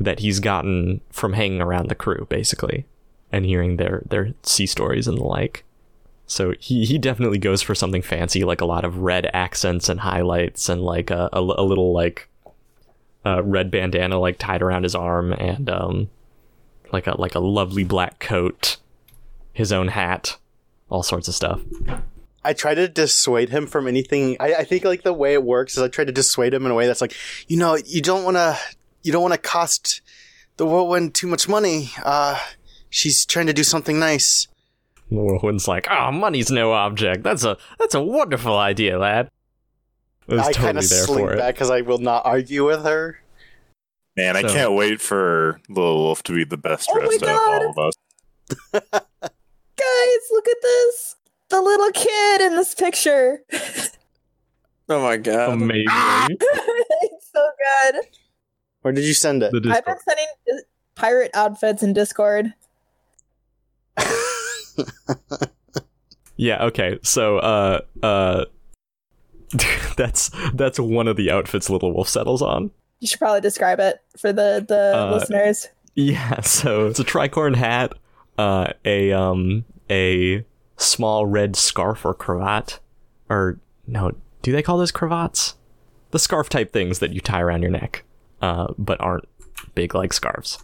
that 0.00 0.20
he's 0.20 0.40
gotten 0.40 1.00
from 1.10 1.34
hanging 1.34 1.60
around 1.60 1.88
the 1.88 1.94
crew 1.94 2.26
basically 2.28 2.86
and 3.30 3.44
hearing 3.44 3.76
their 3.76 4.02
their 4.08 4.32
sea 4.42 4.66
stories 4.66 5.06
and 5.06 5.18
the 5.18 5.24
like. 5.24 5.64
So 6.26 6.54
he 6.58 6.84
he 6.84 6.98
definitely 6.98 7.38
goes 7.38 7.62
for 7.62 7.74
something 7.74 8.02
fancy 8.02 8.44
like 8.44 8.60
a 8.60 8.66
lot 8.66 8.84
of 8.84 8.98
red 8.98 9.30
accents 9.32 9.88
and 9.88 10.00
highlights 10.00 10.68
and 10.68 10.82
like 10.82 11.10
a 11.10 11.28
a, 11.32 11.40
a 11.40 11.64
little 11.64 11.92
like 11.92 12.28
uh, 13.24 13.42
red 13.44 13.70
bandana 13.70 14.18
like 14.18 14.38
tied 14.38 14.62
around 14.62 14.84
his 14.84 14.94
arm 14.94 15.32
and 15.34 15.68
um 15.68 16.08
like 16.92 17.06
a 17.06 17.20
like 17.20 17.34
a 17.34 17.40
lovely 17.40 17.84
black 17.84 18.18
coat, 18.18 18.78
his 19.52 19.72
own 19.72 19.88
hat, 19.88 20.38
all 20.88 21.02
sorts 21.02 21.28
of 21.28 21.34
stuff. 21.34 21.60
I 22.42 22.54
try 22.54 22.74
to 22.74 22.88
dissuade 22.88 23.50
him 23.50 23.66
from 23.66 23.86
anything. 23.86 24.36
I, 24.40 24.54
I 24.54 24.64
think 24.64 24.84
like 24.84 25.02
the 25.02 25.12
way 25.12 25.34
it 25.34 25.42
works 25.42 25.76
is 25.76 25.82
I 25.82 25.88
try 25.88 26.04
to 26.04 26.12
dissuade 26.12 26.54
him 26.54 26.64
in 26.64 26.72
a 26.72 26.74
way 26.74 26.86
that's 26.86 27.02
like, 27.02 27.14
you 27.48 27.58
know, 27.58 27.76
you 27.84 28.00
don't 28.00 28.24
want 28.24 28.38
to, 28.38 28.58
you 29.02 29.12
don't 29.12 29.22
want 29.22 29.34
to 29.34 29.40
cost 29.40 30.00
the 30.56 30.66
whirlwind 30.66 31.14
too 31.14 31.26
much 31.26 31.48
money. 31.48 31.90
Uh, 32.04 32.38
she's 32.88 33.24
trying 33.24 33.46
to 33.46 33.52
do 33.52 33.62
something 33.64 33.98
nice. 33.98 34.48
The 35.10 35.16
whirlwind's 35.16 35.66
like, 35.66 35.86
"Ah, 35.90 36.10
money's 36.10 36.50
no 36.50 36.72
object. 36.72 37.22
That's 37.22 37.44
a 37.44 37.56
that's 37.78 37.94
a 37.94 38.02
wonderful 38.02 38.56
idea, 38.56 38.98
lad." 38.98 39.30
I 40.28 40.34
was 40.34 40.40
I 40.48 40.52
kind 40.52 40.76
totally 40.76 40.84
of 40.84 40.90
there 40.90 41.04
slink 41.04 41.28
for 41.30 41.36
back 41.36 41.54
because 41.54 41.70
I 41.70 41.80
will 41.80 41.98
not 41.98 42.24
argue 42.24 42.64
with 42.64 42.84
her. 42.84 43.20
Man, 44.16 44.36
I 44.36 44.42
can't 44.42 44.74
wait 44.74 45.00
for 45.00 45.60
Little 45.68 45.96
Wolf 45.96 46.22
to 46.24 46.34
be 46.34 46.44
the 46.44 46.56
best 46.56 46.88
Oh 46.92 46.98
dressed 46.98 47.22
out 47.22 47.30
of 47.30 47.38
all 47.38 47.70
of 47.70 47.78
us. 47.78 47.94
Guys, 48.72 50.22
look 50.30 50.48
at 50.48 50.56
this. 50.62 51.16
The 51.48 51.60
little 51.60 51.90
kid 51.90 52.40
in 52.42 52.54
this 52.56 52.74
picture. 52.74 53.42
Oh 54.90 55.00
my 55.00 55.18
god. 55.18 55.52
Amazing. 55.52 55.86
it's 55.86 57.30
so 57.32 57.48
good. 57.92 58.00
Where 58.82 58.92
did 58.92 59.04
you 59.04 59.14
send 59.14 59.42
it? 59.42 59.52
I've 59.54 59.84
been 59.84 59.98
sending 60.08 60.26
uh, 60.52 60.56
pirate 60.94 61.30
outfits 61.34 61.82
in 61.82 61.92
Discord. 61.92 62.54
Yeah. 66.36 66.64
Okay. 66.64 66.98
So, 67.02 67.36
uh, 67.36 67.80
uh, 68.02 68.46
that's 69.98 70.30
that's 70.54 70.80
one 70.80 71.06
of 71.06 71.16
the 71.18 71.30
outfits 71.30 71.68
Little 71.68 71.92
Wolf 71.92 72.08
settles 72.08 72.40
on. 72.40 72.70
You 73.00 73.08
should 73.08 73.18
probably 73.18 73.42
describe 73.42 73.78
it 73.78 74.00
for 74.16 74.32
the 74.32 74.64
the 74.66 74.92
Uh, 74.96 75.14
listeners. 75.16 75.68
Yeah, 75.96 76.40
so 76.40 76.86
it's 76.86 76.98
a 76.98 77.04
tricorn 77.04 77.56
hat, 77.56 77.92
uh, 78.38 78.68
a 78.86 79.12
um, 79.12 79.66
a 79.90 80.46
small 80.78 81.26
red 81.26 81.56
scarf 81.56 82.06
or 82.06 82.14
cravat, 82.14 82.80
or 83.28 83.60
no, 83.86 84.12
do 84.40 84.50
they 84.50 84.62
call 84.62 84.78
those 84.78 84.92
cravats? 84.92 85.56
The 86.12 86.18
scarf 86.18 86.48
type 86.48 86.72
things 86.72 87.00
that 87.00 87.12
you 87.12 87.20
tie 87.20 87.42
around 87.42 87.60
your 87.60 87.70
neck, 87.70 88.04
uh, 88.40 88.68
but 88.78 89.00
aren't 89.00 89.28
big 89.74 89.94
like 89.94 90.12
scarves. 90.12 90.58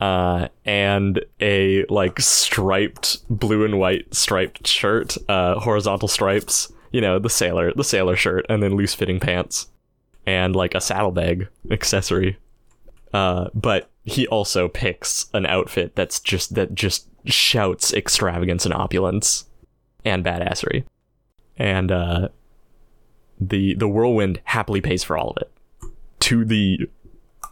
Uh, 0.00 0.48
and 0.64 1.24
a 1.40 1.84
like 1.86 2.20
striped 2.20 3.18
blue 3.30 3.64
and 3.64 3.78
white 3.78 4.12
striped 4.14 4.66
shirt, 4.66 5.16
uh, 5.28 5.58
horizontal 5.60 6.08
stripes. 6.08 6.72
You 6.92 7.00
know, 7.00 7.18
the 7.18 7.30
sailor, 7.30 7.72
the 7.74 7.84
sailor 7.84 8.14
shirt, 8.14 8.46
and 8.48 8.62
then 8.62 8.76
loose 8.76 8.94
fitting 8.94 9.18
pants, 9.18 9.66
and 10.26 10.54
like 10.54 10.74
a 10.74 10.80
saddlebag 10.80 11.48
accessory 11.70 12.38
uh, 13.14 13.48
but 13.54 13.90
he 14.02 14.26
also 14.26 14.68
picks 14.68 15.26
an 15.32 15.46
outfit 15.46 15.94
that's 15.94 16.18
just 16.18 16.56
that 16.56 16.74
just 16.74 17.08
shouts 17.24 17.94
extravagance 17.94 18.66
and 18.66 18.74
opulence 18.74 19.44
and 20.04 20.24
badassery 20.24 20.84
and 21.56 21.92
uh, 21.92 22.28
the 23.40 23.74
the 23.76 23.88
whirlwind 23.88 24.40
happily 24.44 24.80
pays 24.80 25.04
for 25.04 25.16
all 25.16 25.30
of 25.30 25.36
it 25.40 25.50
to 26.24 26.44
the 26.44 26.88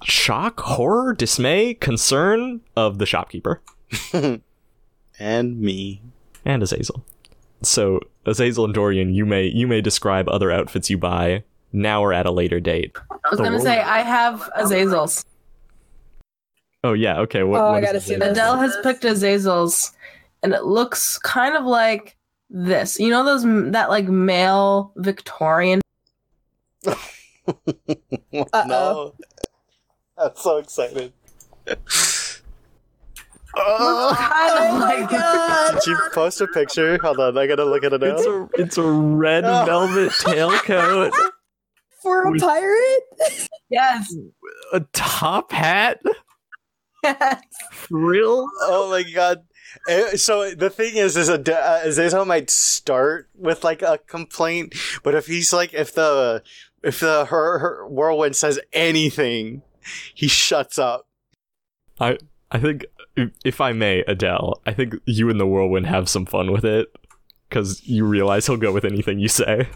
shock 0.05 0.61
horror 0.61 1.13
dismay 1.15 1.75
concern 1.75 2.61
of 2.77 2.99
the 2.99 3.07
shopkeeper 3.07 3.61
and 5.19 5.61
me. 5.61 6.01
and 6.45 6.63
azazel 6.63 7.05
so 7.63 8.01
azazel 8.27 8.65
and 8.65 8.75
dorian 8.75 9.15
you 9.15 9.25
may 9.27 9.45
you 9.45 9.67
may 9.67 9.81
describe 9.81 10.29
other 10.29 10.51
outfits 10.51 10.89
you 10.91 10.97
buy 10.99 11.45
now 11.73 12.03
or 12.03 12.13
at 12.13 12.27
a 12.27 12.31
later 12.31 12.61
date 12.61 12.97
I 13.11 13.17
was 13.31 13.41
gonna 13.41 13.61
say 13.61 13.79
I 13.81 14.01
have 14.01 14.41
Azazel's. 14.59 15.25
oh 16.83 16.93
yeah 16.95 17.21
okay 17.21 17.43
what, 17.45 17.61
Oh, 17.61 17.69
I 17.69 17.81
gotta 17.81 18.01
see 18.01 18.15
Azazel's? 18.15 18.21
this. 18.21 18.31
Adele 18.33 18.57
has 18.57 18.77
picked 18.83 19.03
Azazel's, 19.05 19.93
and 20.43 20.53
it 20.53 20.65
looks 20.65 21.19
kind 21.19 21.57
of 21.57 21.65
like 21.65 22.17
this. 22.51 22.99
You 22.99 23.11
know 23.11 23.25
those 23.25 23.45
that 23.73 23.89
like 23.91 24.07
male 24.09 24.93
Victorian. 24.97 25.81
No. 28.67 29.15
I'm 30.19 30.31
so 30.37 30.59
excited. 30.59 31.13
Looks 31.67 32.43
kind 33.55 33.55
of 33.55 34.17
Oh 34.17 34.79
my 34.81 35.07
god! 35.11 35.75
Did 35.75 35.87
you 35.87 35.99
post 36.15 36.41
a 36.41 36.47
picture? 36.47 36.99
Hold 37.03 37.19
on, 37.21 37.37
I 37.37 37.47
gotta 37.47 37.65
look 37.65 37.85
at 37.85 37.93
it 37.93 38.01
now. 38.01 38.07
It's 38.17 38.27
a 38.27 38.49
it's 38.55 38.79
a 38.79 38.83
red 38.83 39.45
Oh. 39.45 39.65
velvet 39.67 40.11
tailcoat, 40.13 41.13
For 42.03 42.35
a 42.35 42.39
pirate? 42.39 43.49
yes, 43.69 44.15
a 44.73 44.81
top 44.95 45.53
hat, 45.53 46.01
yes. 47.05 47.43
frill. 47.73 48.49
Oh 48.63 48.89
my 48.91 49.03
god. 49.11 49.45
Eh, 49.89 50.17
So 50.17 50.55
the 50.55 50.71
thing 50.71 50.97
is, 50.97 51.17
is 51.17 51.29
a 51.29 51.35
uh, 51.35 51.81
Azazel 51.85 52.25
might 52.25 52.49
start 52.51 53.29
with 53.35 53.65
like 53.65 53.83
a 53.83 53.99
complaint, 53.99 54.75
but 55.03 55.15
if 55.15 55.27
he's 55.27 55.53
like, 55.53 55.75
if 55.75 55.95
the 55.95 56.43
if 56.83 57.01
the 57.01 57.27
her, 57.27 57.59
her 57.59 57.87
whirlwind 57.89 58.37
says 58.37 58.59
anything, 58.73 59.63
he 60.15 60.29
shuts 60.29 60.79
up. 60.79 61.07
I 62.01 62.19
I 62.51 62.59
think 62.59 62.85
if- 63.17 63.31
if 63.45 63.61
I 63.61 63.73
may, 63.73 64.01
Adele, 64.09 64.61
I 64.67 64.73
think 64.73 64.95
you 65.07 65.29
and 65.31 65.39
the 65.41 65.47
whirlwind 65.47 65.87
have 65.87 66.09
some 66.09 66.27
fun 66.27 66.51
with 66.53 66.65
it 66.65 66.89
because 67.49 67.83
you 67.87 68.05
realize 68.07 68.47
he'll 68.47 68.57
go 68.57 68.73
with 68.73 68.85
anything 68.85 69.19
you 69.19 69.29
say. 69.29 69.69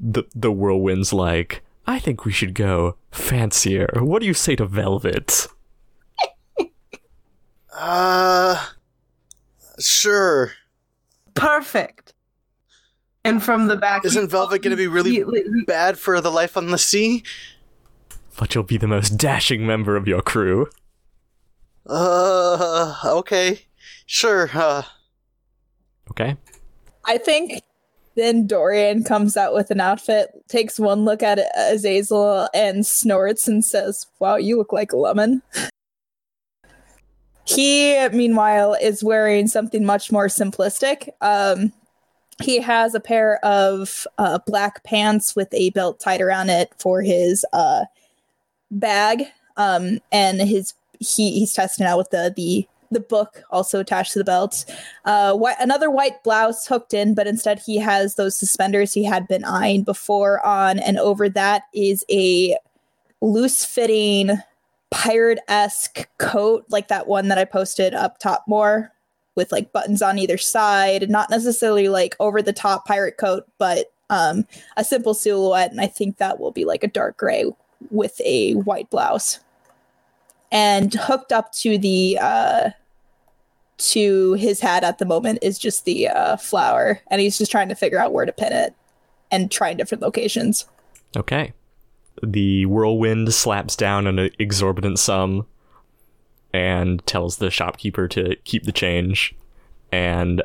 The 0.00 0.24
the 0.34 0.52
whirlwind's 0.52 1.12
like, 1.12 1.62
I 1.86 1.98
think 1.98 2.24
we 2.24 2.32
should 2.32 2.54
go 2.54 2.96
fancier. 3.10 3.88
What 4.00 4.20
do 4.20 4.26
you 4.26 4.34
say 4.34 4.56
to 4.56 4.66
velvet? 4.66 5.46
Uh, 7.80 8.60
sure. 9.78 10.52
perfect. 11.34 12.07
And 13.28 13.42
from 13.42 13.66
the 13.66 13.76
back, 13.76 14.04
Isn't 14.04 14.30
Velvet 14.30 14.62
gonna 14.62 14.76
be 14.76 14.86
really 14.86 15.10
he- 15.10 15.24
he- 15.24 15.64
bad 15.66 15.98
for 15.98 16.20
the 16.20 16.30
life 16.30 16.56
on 16.56 16.68
the 16.70 16.78
sea? 16.78 17.22
But 18.38 18.54
you'll 18.54 18.64
be 18.64 18.78
the 18.78 18.86
most 18.86 19.16
dashing 19.16 19.66
member 19.66 19.96
of 19.96 20.06
your 20.08 20.22
crew. 20.22 20.68
Uh, 21.86 22.94
okay, 23.04 23.60
sure. 24.06 24.50
Uh, 24.54 24.82
Okay. 26.10 26.36
I 27.04 27.18
think 27.18 27.62
then 28.16 28.46
Dorian 28.46 29.04
comes 29.04 29.36
out 29.36 29.54
with 29.54 29.70
an 29.70 29.80
outfit, 29.80 30.30
takes 30.48 30.78
one 30.78 31.04
look 31.04 31.22
at 31.22 31.38
Azazel, 31.56 32.48
and 32.54 32.84
snorts 32.86 33.46
and 33.46 33.64
says, 33.64 34.06
Wow, 34.18 34.36
you 34.36 34.56
look 34.56 34.72
like 34.72 34.92
a 34.92 34.96
lemon. 34.96 35.42
He, 37.44 38.08
meanwhile, 38.10 38.74
is 38.74 39.02
wearing 39.04 39.46
something 39.48 39.84
much 39.84 40.10
more 40.12 40.26
simplistic. 40.26 41.08
Um, 41.20 41.72
he 42.40 42.60
has 42.60 42.94
a 42.94 43.00
pair 43.00 43.44
of 43.44 44.06
uh, 44.18 44.38
black 44.46 44.84
pants 44.84 45.34
with 45.34 45.52
a 45.52 45.70
belt 45.70 46.00
tied 46.00 46.20
around 46.20 46.50
it 46.50 46.72
for 46.78 47.02
his 47.02 47.44
uh, 47.52 47.84
bag, 48.70 49.24
um, 49.56 49.98
and 50.12 50.40
his 50.40 50.74
he 51.00 51.38
he's 51.38 51.52
testing 51.52 51.86
out 51.86 51.98
with 51.98 52.10
the 52.10 52.32
the 52.36 52.66
the 52.90 53.00
book 53.00 53.42
also 53.50 53.80
attached 53.80 54.12
to 54.12 54.18
the 54.18 54.24
belt. 54.24 54.64
Uh, 55.04 55.34
whi- 55.34 55.56
another 55.60 55.90
white 55.90 56.22
blouse 56.24 56.66
hooked 56.66 56.94
in, 56.94 57.14
but 57.14 57.26
instead 57.26 57.58
he 57.58 57.76
has 57.76 58.14
those 58.14 58.36
suspenders 58.36 58.94
he 58.94 59.04
had 59.04 59.28
been 59.28 59.44
eyeing 59.44 59.82
before 59.82 60.44
on, 60.46 60.78
and 60.78 60.98
over 60.98 61.28
that 61.28 61.64
is 61.74 62.04
a 62.10 62.56
loose 63.20 63.64
fitting 63.64 64.38
pirate 64.90 65.40
esque 65.48 66.08
coat, 66.18 66.64
like 66.70 66.88
that 66.88 67.06
one 67.06 67.28
that 67.28 67.38
I 67.38 67.44
posted 67.44 67.94
up 67.94 68.18
top 68.18 68.44
more, 68.46 68.92
with 69.38 69.52
like 69.52 69.72
buttons 69.72 70.02
on 70.02 70.18
either 70.18 70.36
side. 70.36 71.08
Not 71.08 71.30
necessarily 71.30 71.88
like 71.88 72.14
over 72.20 72.42
the 72.42 72.52
top 72.52 72.84
pirate 72.84 73.16
coat, 73.16 73.44
but 73.56 73.90
um, 74.10 74.46
a 74.76 74.84
simple 74.84 75.14
silhouette. 75.14 75.70
And 75.70 75.80
I 75.80 75.86
think 75.86 76.18
that 76.18 76.38
will 76.38 76.50
be 76.50 76.66
like 76.66 76.84
a 76.84 76.88
dark 76.88 77.16
gray 77.16 77.46
with 77.90 78.20
a 78.22 78.52
white 78.54 78.90
blouse. 78.90 79.38
And 80.50 80.92
hooked 80.92 81.32
up 81.32 81.52
to 81.52 81.78
the 81.78 82.18
uh, 82.20 82.70
to 83.78 84.32
his 84.34 84.60
hat 84.60 84.82
at 84.82 84.98
the 84.98 85.04
moment 85.04 85.38
is 85.40 85.58
just 85.58 85.84
the 85.84 86.08
uh, 86.08 86.36
flower, 86.36 87.00
and 87.10 87.20
he's 87.20 87.38
just 87.38 87.50
trying 87.50 87.68
to 87.68 87.74
figure 87.74 88.00
out 88.00 88.12
where 88.12 88.24
to 88.24 88.32
pin 88.32 88.52
it 88.52 88.74
and 89.30 89.50
trying 89.50 89.76
different 89.76 90.02
locations. 90.02 90.66
Okay. 91.16 91.52
The 92.22 92.66
whirlwind 92.66 93.32
slaps 93.32 93.76
down 93.76 94.06
an 94.06 94.30
exorbitant 94.38 94.98
sum 94.98 95.46
and 96.58 97.06
tells 97.06 97.36
the 97.36 97.50
shopkeeper 97.50 98.08
to 98.08 98.34
keep 98.42 98.64
the 98.64 98.72
change 98.72 99.32
and 99.92 100.42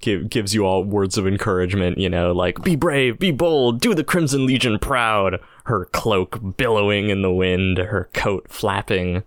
give, 0.00 0.30
gives 0.30 0.54
you 0.54 0.64
all 0.64 0.82
words 0.82 1.18
of 1.18 1.26
encouragement, 1.26 1.98
you 1.98 2.08
know, 2.08 2.32
like 2.32 2.62
be 2.62 2.76
brave, 2.76 3.18
be 3.18 3.30
bold, 3.30 3.78
do 3.78 3.94
the 3.94 4.02
Crimson 4.02 4.46
Legion 4.46 4.78
proud. 4.78 5.38
Her 5.64 5.84
cloak 5.84 6.56
billowing 6.56 7.10
in 7.10 7.20
the 7.20 7.30
wind, 7.30 7.76
her 7.76 8.08
coat 8.14 8.46
flapping. 8.48 9.22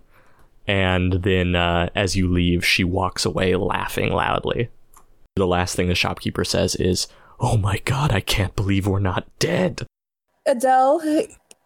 And 0.66 1.12
then 1.22 1.54
uh, 1.54 1.88
as 1.94 2.16
you 2.16 2.28
leave, 2.28 2.66
she 2.66 2.82
walks 2.82 3.24
away 3.24 3.54
laughing 3.54 4.12
loudly. 4.12 4.70
The 5.36 5.46
last 5.46 5.76
thing 5.76 5.86
the 5.86 5.94
shopkeeper 5.94 6.44
says 6.44 6.74
is, 6.74 7.06
Oh 7.38 7.56
my 7.56 7.78
god, 7.84 8.12
I 8.12 8.20
can't 8.20 8.56
believe 8.56 8.88
we're 8.88 8.98
not 8.98 9.28
dead. 9.38 9.86
Adele, 10.46 11.00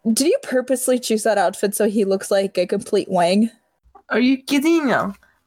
did 0.04 0.26
you 0.26 0.36
purposely 0.42 0.98
choose 0.98 1.22
that 1.22 1.38
outfit 1.38 1.74
so 1.74 1.88
he 1.88 2.04
looks 2.04 2.30
like 2.30 2.58
a 2.58 2.66
complete 2.66 3.08
wang? 3.08 3.50
Are 4.08 4.20
you 4.20 4.42
kidding? 4.42 4.92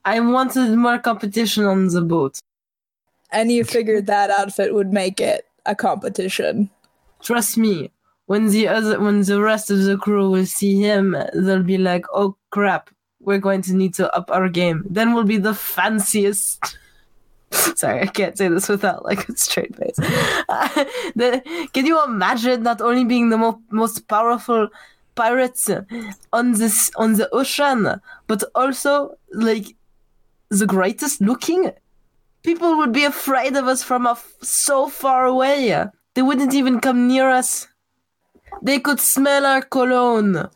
I 0.05 0.19
wanted 0.19 0.75
more 0.75 0.99
competition 0.99 1.65
on 1.65 1.87
the 1.87 2.01
boat. 2.01 2.39
And 3.31 3.51
you 3.51 3.63
figured 3.63 4.07
that 4.07 4.29
outfit 4.29 4.73
would 4.73 4.91
make 4.91 5.19
it 5.21 5.45
a 5.65 5.75
competition. 5.75 6.69
Trust 7.21 7.57
me. 7.57 7.91
When 8.25 8.49
the 8.49 8.67
other, 8.67 8.99
when 8.99 9.21
the 9.21 9.41
rest 9.41 9.71
of 9.71 9.83
the 9.83 9.97
crew 9.97 10.29
will 10.29 10.45
see 10.45 10.79
him, 10.79 11.15
they'll 11.33 11.63
be 11.63 11.79
like, 11.79 12.05
"Oh 12.13 12.35
crap, 12.51 12.91
we're 13.19 13.39
going 13.39 13.63
to 13.63 13.73
need 13.73 13.95
to 13.95 14.13
up 14.15 14.29
our 14.29 14.49
game." 14.49 14.85
Then 14.87 15.13
we'll 15.13 15.23
be 15.23 15.37
the 15.37 15.55
fanciest. 15.55 16.77
Sorry, 17.51 18.01
I 18.01 18.05
can't 18.05 18.37
say 18.37 18.47
this 18.47 18.69
without 18.69 19.03
like 19.03 19.27
a 19.27 19.35
straight 19.35 19.75
face. 19.75 19.95
the, 21.15 21.41
can 21.73 21.87
you 21.87 22.03
imagine 22.03 22.61
not 22.61 22.81
only 22.81 23.03
being 23.03 23.29
the 23.29 23.37
mo- 23.37 23.61
most 23.71 24.07
powerful 24.07 24.69
pirates 25.19 25.69
on 26.31 26.45
this 26.53 26.91
on 26.95 27.09
the 27.19 27.27
ocean, 27.41 28.01
but 28.27 28.41
also 28.55 29.17
like 29.33 29.67
the 30.49 30.65
greatest 30.65 31.21
looking? 31.21 31.71
People 32.43 32.77
would 32.77 32.93
be 32.93 33.03
afraid 33.03 33.55
of 33.57 33.67
us 33.67 33.83
from 33.83 34.07
so 34.41 34.87
far 34.87 35.25
away. 35.25 35.85
They 36.13 36.21
wouldn't 36.21 36.53
even 36.53 36.79
come 36.79 37.07
near 37.07 37.29
us. 37.29 37.67
They 38.61 38.79
could 38.79 38.99
smell 38.99 39.45
our 39.45 39.61
cologne. 39.61 40.49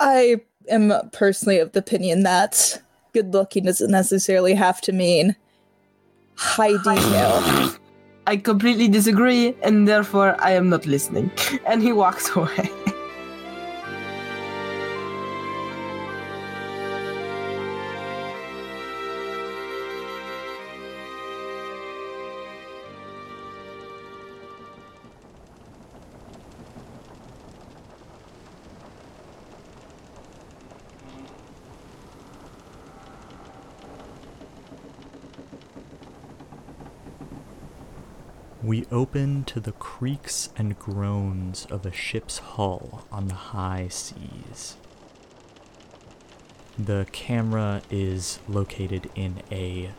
I 0.00 0.40
am 0.68 0.92
personally 1.12 1.58
of 1.60 1.72
the 1.72 1.78
opinion 1.78 2.24
that 2.24 2.82
good 3.12 3.32
looking 3.32 3.64
doesn't 3.64 3.90
necessarily 3.90 4.54
have 4.54 4.80
to 4.82 4.92
mean 4.92 5.36
high 6.36 6.76
detail. 6.82 7.72
I 8.26 8.36
completely 8.36 8.88
disagree, 8.88 9.54
and 9.62 9.86
therefore 9.86 10.34
I 10.40 10.50
am 10.52 10.68
not 10.68 10.84
listening. 10.86 11.30
And 11.66 11.80
he 11.82 11.92
walks 11.92 12.34
away. 12.36 12.68
We 38.76 38.84
open 38.92 39.44
to 39.44 39.58
the 39.58 39.72
creaks 39.72 40.50
and 40.54 40.78
groans 40.78 41.66
of 41.70 41.86
a 41.86 41.92
ship's 41.92 42.36
hull 42.36 43.06
on 43.10 43.28
the 43.28 43.34
high 43.34 43.88
seas. 43.88 44.76
The 46.78 47.06
camera 47.10 47.80
is 47.90 48.38
located 48.46 49.08
in 49.14 49.42
a 49.50 49.92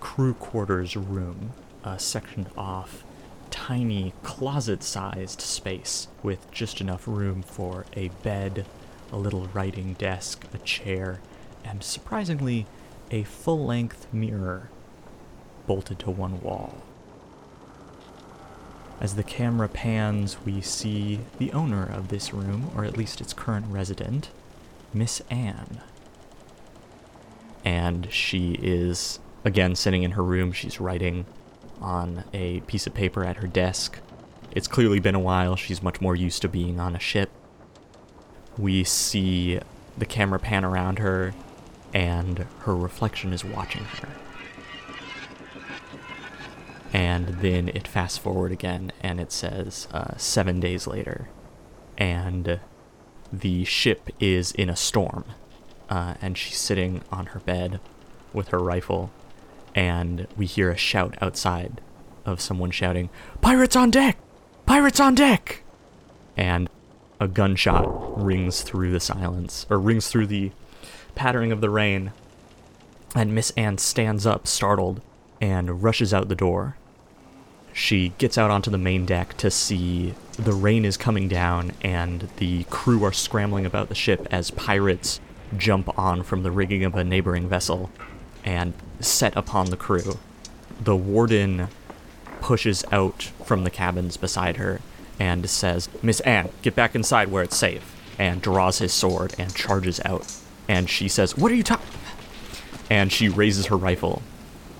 crew 0.00 0.34
quarters 0.34 0.96
room, 0.96 1.52
a 1.84 2.00
sectioned 2.00 2.50
off, 2.58 3.04
tiny 3.52 4.12
closet 4.24 4.82
sized 4.82 5.40
space 5.40 6.08
with 6.20 6.50
just 6.50 6.80
enough 6.80 7.06
room 7.06 7.40
for 7.42 7.86
a 7.92 8.08
bed, 8.24 8.66
a 9.12 9.16
little 9.16 9.46
writing 9.54 9.92
desk, 9.92 10.44
a 10.52 10.58
chair, 10.58 11.20
and 11.64 11.84
surprisingly, 11.84 12.66
a 13.12 13.22
full 13.22 13.64
length 13.64 14.12
mirror 14.12 14.70
bolted 15.68 16.00
to 16.00 16.10
one 16.10 16.40
wall. 16.40 16.82
As 19.00 19.14
the 19.14 19.22
camera 19.22 19.68
pans, 19.68 20.38
we 20.44 20.60
see 20.60 21.20
the 21.38 21.52
owner 21.52 21.84
of 21.86 22.08
this 22.08 22.34
room, 22.34 22.70
or 22.74 22.84
at 22.84 22.96
least 22.96 23.20
its 23.20 23.32
current 23.32 23.66
resident, 23.68 24.30
Miss 24.92 25.22
Anne. 25.30 25.80
And 27.64 28.12
she 28.12 28.58
is, 28.60 29.20
again, 29.44 29.76
sitting 29.76 30.02
in 30.02 30.12
her 30.12 30.22
room. 30.22 30.50
She's 30.50 30.80
writing 30.80 31.26
on 31.80 32.24
a 32.32 32.60
piece 32.60 32.88
of 32.88 32.94
paper 32.94 33.24
at 33.24 33.36
her 33.36 33.46
desk. 33.46 33.98
It's 34.50 34.66
clearly 34.66 34.98
been 34.98 35.14
a 35.14 35.20
while. 35.20 35.54
She's 35.54 35.82
much 35.82 36.00
more 36.00 36.16
used 36.16 36.42
to 36.42 36.48
being 36.48 36.80
on 36.80 36.96
a 36.96 37.00
ship. 37.00 37.30
We 38.56 38.82
see 38.82 39.60
the 39.96 40.06
camera 40.06 40.40
pan 40.40 40.64
around 40.64 40.98
her, 40.98 41.34
and 41.94 42.46
her 42.60 42.74
reflection 42.74 43.32
is 43.32 43.44
watching 43.44 43.84
her 43.84 44.08
and 46.92 47.28
then 47.40 47.68
it 47.68 47.86
fast 47.86 48.20
forward 48.20 48.52
again 48.52 48.92
and 49.02 49.20
it 49.20 49.32
says 49.32 49.88
uh, 49.92 50.16
seven 50.16 50.60
days 50.60 50.86
later. 50.86 51.28
And 51.96 52.60
the 53.32 53.64
ship 53.64 54.10
is 54.20 54.52
in 54.52 54.70
a 54.70 54.76
storm. 54.76 55.24
Uh, 55.90 56.14
and 56.20 56.36
she's 56.36 56.58
sitting 56.58 57.02
on 57.10 57.26
her 57.26 57.40
bed 57.40 57.80
with 58.32 58.48
her 58.48 58.58
rifle. 58.58 59.10
And 59.74 60.26
we 60.36 60.46
hear 60.46 60.70
a 60.70 60.76
shout 60.76 61.16
outside 61.20 61.80
of 62.24 62.40
someone 62.40 62.70
shouting 62.70 63.10
pirates 63.40 63.76
on 63.76 63.90
deck! 63.90 64.18
Pirates 64.66 65.00
on 65.00 65.14
deck! 65.14 65.62
And 66.36 66.68
a 67.20 67.28
gunshot 67.28 68.22
rings 68.22 68.62
through 68.62 68.92
the 68.92 69.00
silence 69.00 69.66
or 69.68 69.78
rings 69.78 70.08
through 70.08 70.26
the 70.26 70.52
pattering 71.14 71.52
of 71.52 71.60
the 71.60 71.70
rain. 71.70 72.12
And 73.14 73.34
miss 73.34 73.50
anne 73.56 73.78
stands 73.78 74.26
up 74.26 74.46
startled 74.46 75.00
and 75.40 75.82
rushes 75.82 76.12
out 76.12 76.28
the 76.28 76.34
door. 76.34 76.76
She 77.72 78.12
gets 78.18 78.36
out 78.36 78.50
onto 78.50 78.70
the 78.70 78.78
main 78.78 79.06
deck 79.06 79.36
to 79.38 79.50
see 79.50 80.14
the 80.36 80.52
rain 80.52 80.84
is 80.84 80.96
coming 80.96 81.28
down 81.28 81.72
and 81.82 82.28
the 82.38 82.64
crew 82.64 83.04
are 83.04 83.12
scrambling 83.12 83.66
about 83.66 83.88
the 83.88 83.94
ship 83.94 84.26
as 84.30 84.50
pirates 84.50 85.20
jump 85.56 85.96
on 85.98 86.22
from 86.22 86.42
the 86.42 86.50
rigging 86.50 86.84
of 86.84 86.94
a 86.94 87.04
neighboring 87.04 87.48
vessel 87.48 87.90
and 88.44 88.72
set 89.00 89.36
upon 89.36 89.70
the 89.70 89.76
crew. 89.76 90.18
The 90.80 90.96
warden 90.96 91.68
pushes 92.40 92.84
out 92.92 93.24
from 93.44 93.64
the 93.64 93.70
cabins 93.70 94.16
beside 94.16 94.56
her 94.56 94.80
and 95.18 95.48
says, 95.48 95.88
Miss 96.02 96.20
Anne, 96.20 96.50
get 96.62 96.74
back 96.74 96.94
inside 96.94 97.28
where 97.28 97.42
it's 97.42 97.56
safe, 97.56 97.94
and 98.18 98.40
draws 98.40 98.78
his 98.78 98.92
sword 98.92 99.34
and 99.38 99.54
charges 99.54 100.00
out. 100.04 100.32
And 100.68 100.88
she 100.88 101.08
says, 101.08 101.36
What 101.36 101.50
are 101.50 101.56
you 101.56 101.62
talking? 101.62 101.86
And 102.90 103.12
she 103.12 103.28
raises 103.28 103.66
her 103.66 103.76
rifle 103.76 104.22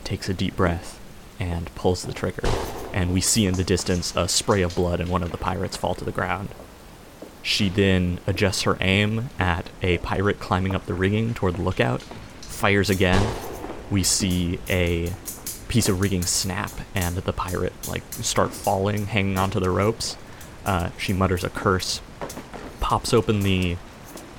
takes 0.09 0.29
a 0.31 0.35
deep 0.35 0.57
breath 0.57 0.99
and 1.39 1.73
pulls 1.75 2.03
the 2.03 2.15
trigger, 2.15 2.49
and 2.95 3.13
we 3.13 3.21
see 3.21 3.45
in 3.45 3.55
the 3.55 3.63
distance 3.63 4.17
a 4.17 4.27
spray 4.27 4.63
of 4.63 4.75
blood 4.75 5.01
and 5.01 5.11
one 5.11 5.23
of 5.23 5.31
the 5.31 5.37
pirates 5.37 5.77
fall 5.77 5.95
to 5.95 6.05
the 6.05 6.11
ground. 6.11 6.49
She 7.43 7.69
then 7.69 8.19
adjusts 8.27 8.63
her 8.63 8.79
aim 8.81 9.29
at 9.39 9.69
a 9.83 9.99
pirate 9.99 10.41
climbing 10.41 10.75
up 10.75 10.87
the 10.87 10.95
rigging 10.95 11.35
toward 11.35 11.57
the 11.57 11.63
lookout, 11.63 12.03
fires 12.41 12.89
again. 12.89 13.23
We 13.91 14.03
see 14.03 14.59
a 14.71 15.13
piece 15.69 15.91
of 15.91 16.01
rigging 16.01 16.23
snap 16.23 16.73
and 16.95 17.15
the 17.17 17.33
pirate 17.33 17.75
like 17.87 18.03
start 18.15 18.53
falling, 18.53 19.07
hanging 19.07 19.39
onto 19.39 19.61
the 19.61 19.71
ropes. 19.71 20.17
Uh, 20.65 20.89
she 20.97 21.13
mutters 21.13 21.45
a 21.45 21.51
curse, 21.51 22.01
pops 22.81 23.13
open 23.13 23.41
the 23.41 23.77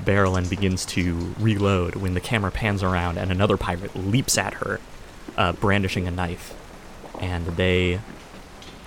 barrel 0.03 0.35
and 0.35 0.49
begins 0.49 0.83
to 0.87 1.35
reload 1.39 1.95
when 1.95 2.15
the 2.15 2.19
camera 2.19 2.51
pans 2.51 2.81
around 2.81 3.19
and 3.19 3.31
another 3.31 3.55
pirate 3.55 3.95
leaps 3.95 4.35
at 4.37 4.55
her, 4.55 4.79
uh, 5.39 5.53
brandishing 5.53 6.07
a 6.07 6.11
knife. 6.11 6.53
And 7.19 7.47
they, 7.47 8.01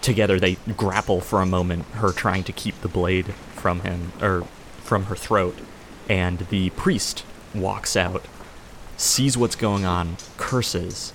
together, 0.01 0.39
they 0.39 0.59
grapple 0.77 1.21
for 1.21 1.41
a 1.41 1.47
moment, 1.47 1.87
her 1.87 2.13
trying 2.13 2.45
to 2.45 2.53
keep 2.53 2.81
the 2.83 2.89
blade 2.89 3.35
from 3.55 3.81
him, 3.81 4.13
or 4.21 4.43
from 4.83 5.07
her 5.07 5.17
throat. 5.17 5.59
And 6.09 6.41
the 6.51 6.71
priest 6.71 7.25
walks 7.55 7.97
out, 7.97 8.27
sees 8.97 9.37
what's 9.37 9.57
going 9.57 9.85
on, 9.85 10.19
curses, 10.37 11.13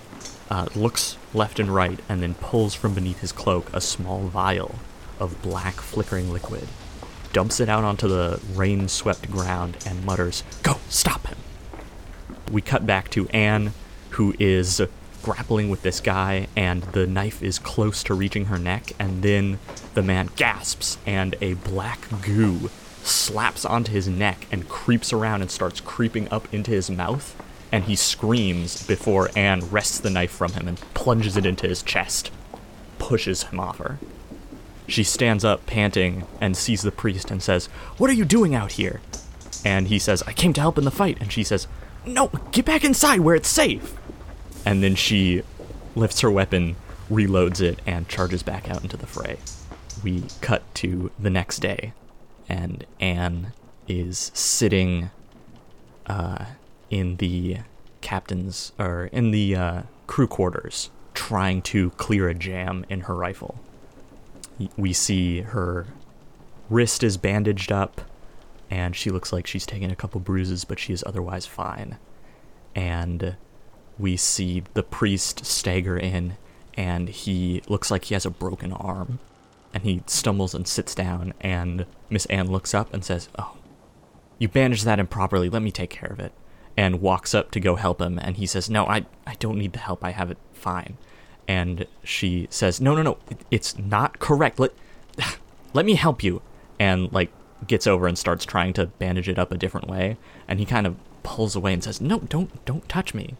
uh, 0.49 0.67
looks 0.75 1.17
left 1.33 1.59
and 1.59 1.73
right, 1.73 1.99
and 2.09 2.21
then 2.21 2.33
pulls 2.33 2.73
from 2.73 2.93
beneath 2.93 3.19
his 3.19 3.31
cloak 3.31 3.71
a 3.73 3.81
small 3.81 4.27
vial 4.27 4.75
of 5.19 5.41
black 5.41 5.75
flickering 5.75 6.31
liquid, 6.31 6.67
dumps 7.33 7.59
it 7.59 7.69
out 7.69 7.83
onto 7.83 8.07
the 8.07 8.39
rain 8.53 8.87
swept 8.87 9.29
ground, 9.29 9.77
and 9.85 10.03
mutters, 10.05 10.43
Go, 10.63 10.75
stop 10.89 11.27
him! 11.27 11.37
We 12.51 12.61
cut 12.61 12.85
back 12.85 13.09
to 13.11 13.27
Anne, 13.29 13.73
who 14.11 14.33
is 14.39 14.81
grappling 15.27 15.69
with 15.69 15.81
this 15.81 15.99
guy, 15.99 16.47
and 16.55 16.83
the 16.93 17.05
knife 17.05 17.43
is 17.43 17.59
close 17.59 18.01
to 18.01 18.13
reaching 18.13 18.45
her 18.45 18.57
neck, 18.57 18.93
and 18.97 19.21
then 19.21 19.59
the 19.93 20.01
man 20.01 20.29
gasps, 20.37 20.97
and 21.05 21.35
a 21.41 21.53
black 21.55 22.07
goo 22.21 22.69
slaps 23.03 23.65
onto 23.65 23.91
his 23.91 24.07
neck 24.07 24.47
and 24.51 24.69
creeps 24.69 25.11
around 25.11 25.41
and 25.41 25.51
starts 25.51 25.81
creeping 25.81 26.29
up 26.31 26.53
into 26.53 26.71
his 26.71 26.89
mouth 26.89 27.35
and 27.71 27.83
he 27.83 27.95
screams 27.95 28.85
before 28.87 29.29
Anne 29.35 29.69
wrests 29.69 29.99
the 29.99 30.09
knife 30.09 30.31
from 30.31 30.53
him 30.53 30.67
and 30.67 30.79
plunges 30.93 31.35
it 31.35 31.45
into 31.45 31.67
his 31.67 31.83
chest, 31.83 32.31
pushes 32.97 33.43
him 33.43 33.59
off 33.59 33.77
her. 33.79 33.97
She 34.87 35.03
stands 35.03 35.43
up, 35.43 35.65
panting, 35.65 36.25
and 36.39 36.55
sees 36.55 36.81
the 36.81 36.91
priest 36.91 37.29
and 37.29 37.43
says, 37.43 37.65
What 37.97 38.09
are 38.09 38.13
you 38.13 38.23
doing 38.23 38.55
out 38.55 38.73
here? 38.73 39.01
And 39.65 39.89
he 39.89 39.99
says, 39.99 40.23
I 40.25 40.31
came 40.31 40.53
to 40.53 40.61
help 40.61 40.77
in 40.77 40.85
the 40.85 40.91
fight. 40.91 41.17
And 41.19 41.31
she 41.31 41.43
says, 41.43 41.67
No, 42.05 42.27
get 42.51 42.63
back 42.63 42.85
inside 42.85 43.19
where 43.19 43.35
it's 43.35 43.49
safe. 43.49 43.97
And 44.65 44.83
then 44.83 44.95
she 44.95 45.43
lifts 45.95 46.21
her 46.21 46.31
weapon, 46.31 46.75
reloads 47.09 47.61
it, 47.61 47.79
and 47.85 48.07
charges 48.07 48.43
back 48.43 48.69
out 48.69 48.83
into 48.83 48.97
the 48.97 49.07
fray. 49.07 49.37
We 50.03 50.23
cut 50.41 50.63
to 50.75 51.11
the 51.17 51.29
next 51.29 51.59
day, 51.59 51.93
and 52.47 52.85
Anne 52.99 53.53
is 53.87 54.31
sitting 54.33 55.09
uh, 56.05 56.45
in 56.89 57.17
the 57.17 57.57
captain's 58.01 58.71
or 58.77 59.05
in 59.11 59.31
the 59.31 59.55
uh, 59.55 59.81
crew 60.05 60.27
quarters 60.27 60.89
trying 61.13 61.61
to 61.61 61.89
clear 61.91 62.29
a 62.29 62.33
jam 62.33 62.85
in 62.89 63.01
her 63.01 63.15
rifle. 63.15 63.59
We 64.75 64.93
see 64.93 65.41
her 65.41 65.87
wrist 66.69 67.03
is 67.03 67.17
bandaged 67.17 67.71
up 67.71 68.01
and 68.69 68.95
she 68.95 69.09
looks 69.09 69.31
like 69.31 69.47
she's 69.47 69.65
taken 69.65 69.89
a 69.91 69.95
couple 69.95 70.19
bruises, 70.19 70.65
but 70.65 70.79
she 70.79 70.93
is 70.93 71.03
otherwise 71.05 71.45
fine. 71.45 71.97
And 72.75 73.35
we 73.99 74.17
see 74.17 74.63
the 74.73 74.83
priest 74.83 75.45
stagger 75.45 75.97
in 75.97 76.37
and 76.75 77.09
he 77.09 77.61
looks 77.67 77.89
like 77.89 78.05
he 78.05 78.13
has 78.13 78.25
a 78.25 78.29
broken 78.29 78.71
arm. 78.71 79.19
And 79.73 79.83
he 79.83 80.01
stumbles 80.07 80.55
and 80.55 80.67
sits 80.67 80.95
down, 80.95 81.33
and 81.41 81.85
Miss 82.09 82.25
Anne 82.27 82.49
looks 82.49 82.73
up 82.73 82.91
and 82.93 83.03
says, 83.03 83.27
Oh, 83.37 83.57
you 84.39 84.47
bandaged 84.47 84.85
that 84.85 84.97
improperly. 84.99 85.49
Let 85.49 85.61
me 85.61 85.71
take 85.71 85.89
care 85.89 86.09
of 86.09 86.19
it. 86.19 86.31
And 86.75 87.01
walks 87.01 87.35
up 87.35 87.51
to 87.51 87.59
go 87.59 87.75
help 87.75 88.01
him. 88.01 88.17
And 88.17 88.37
he 88.37 88.45
says, 88.45 88.69
No, 88.69 88.85
I, 88.87 89.05
I 89.27 89.35
don't 89.35 89.57
need 89.57 89.73
the 89.73 89.79
help. 89.79 90.03
I 90.03 90.11
have 90.11 90.31
it 90.31 90.37
fine. 90.53 90.97
And 91.47 91.85
she 92.03 92.47
says, 92.49 92.79
No, 92.79 92.95
no, 92.95 93.01
no. 93.03 93.17
it- 93.29 93.41
It's 93.51 93.77
not 93.77 94.19
correct. 94.19 94.59
Let, 94.59 94.71
let 95.73 95.85
me 95.85 95.95
help 95.95 96.23
you. 96.23 96.41
And, 96.79 97.11
like, 97.11 97.31
gets 97.67 97.85
over 97.87 98.07
and 98.07 98.17
starts 98.17 98.45
trying 98.45 98.73
to 98.73 98.85
bandage 98.85 99.27
it 99.29 99.37
up 99.37 99.51
a 99.51 99.57
different 99.57 99.87
way. 99.87 100.17
And 100.47 100.59
he 100.59 100.65
kind 100.65 100.87
of 100.87 100.95
pulls 101.23 101.55
away 101.55 101.73
and 101.73 101.83
says, 101.83 101.99
No, 102.01 102.19
don't, 102.19 102.65
don't 102.65 102.87
touch 102.87 103.13
me. 103.13 103.35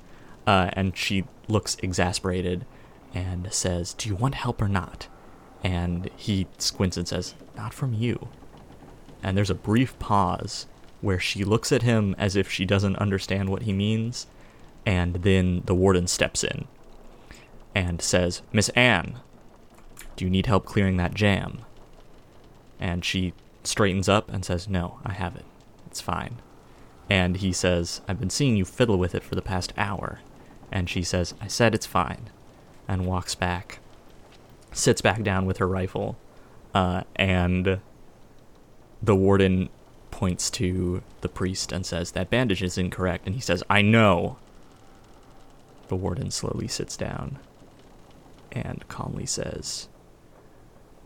Uh, 0.48 0.72
and 0.74 0.98
she 0.98 1.26
looks 1.48 1.78
exasperated 1.84 2.66
and 3.14 3.54
says, 3.54 3.94
Do 3.94 4.10
you 4.10 4.16
want 4.16 4.34
help 4.34 4.60
or 4.62 4.68
not? 4.68 5.08
And 5.64 6.10
he 6.16 6.48
squints 6.58 6.98
and 6.98 7.08
says, 7.08 7.36
Not 7.56 7.74
from 7.74 7.94
you 7.94 8.30
and 9.24 9.36
there's 9.36 9.50
a 9.50 9.56
brief 9.56 9.98
pause 10.00 10.68
where 11.02 11.20
she 11.20 11.44
looks 11.44 11.72
at 11.72 11.84
him 11.84 12.16
as 12.18 12.36
if 12.36 12.50
she 12.50 12.66
doesn't 12.66 12.96
understand 12.96 13.50
what 13.50 13.64
he 13.64 13.74
means, 13.74 14.28
and 14.86 15.16
then 15.16 15.62
the 15.66 15.76
warden 15.76 16.08
steps 16.08 16.44
in 16.44 16.66
and 17.76 18.02
says, 18.02 18.42
Miss 18.52 18.70
Anne, 18.70 19.20
do 20.16 20.26
you 20.26 20.32
need 20.32 20.46
help 20.46 20.66
clearing 20.66 20.98
that 20.98 21.14
jam? 21.14 21.60
And 22.80 23.04
she 23.04 23.34
straightens 23.64 24.10
up 24.10 24.32
and 24.32 24.46
says, 24.46 24.68
No, 24.68 25.00
I 25.06 25.14
have 25.14 25.36
it. 25.36 25.46
It's 25.88 26.02
fine. 26.02 26.42
And 27.10 27.38
he 27.38 27.54
says, 27.54 28.02
I've 28.08 28.20
been 28.20 28.30
seeing 28.30 28.56
you 28.56 28.66
fiddle 28.66 28.98
with 28.98 29.16
it 29.16 29.24
for 29.24 29.36
the 29.36 29.42
past 29.42 29.74
hour. 29.78 30.20
And 30.72 30.90
she 30.90 31.04
says, 31.04 31.34
I 31.42 31.48
said 31.48 31.74
it's 31.74 31.86
fine. 31.86 32.30
And 32.88 33.06
walks 33.06 33.36
back, 33.36 33.80
sits 34.72 35.02
back 35.02 35.24
down 35.24 35.46
with 35.46 35.58
her 35.58 35.68
rifle, 35.68 36.18
uh, 36.74 37.04
and 37.16 37.80
the 39.02 39.16
warden 39.16 39.70
points 40.12 40.50
to 40.50 41.04
the 41.22 41.30
priest 41.30 41.72
and 41.72 41.86
says 41.86 42.12
that 42.12 42.30
bandage 42.30 42.64
is 42.64 42.78
incorrect 42.78 43.26
and 43.26 43.36
he 43.36 43.42
says 43.42 43.64
i 43.70 43.82
know 43.82 44.38
the 45.90 45.96
warden 45.96 46.32
slowly 46.32 46.68
sits 46.68 46.98
down 46.98 47.38
and 48.52 48.88
calmly 48.88 49.26
says 49.26 49.88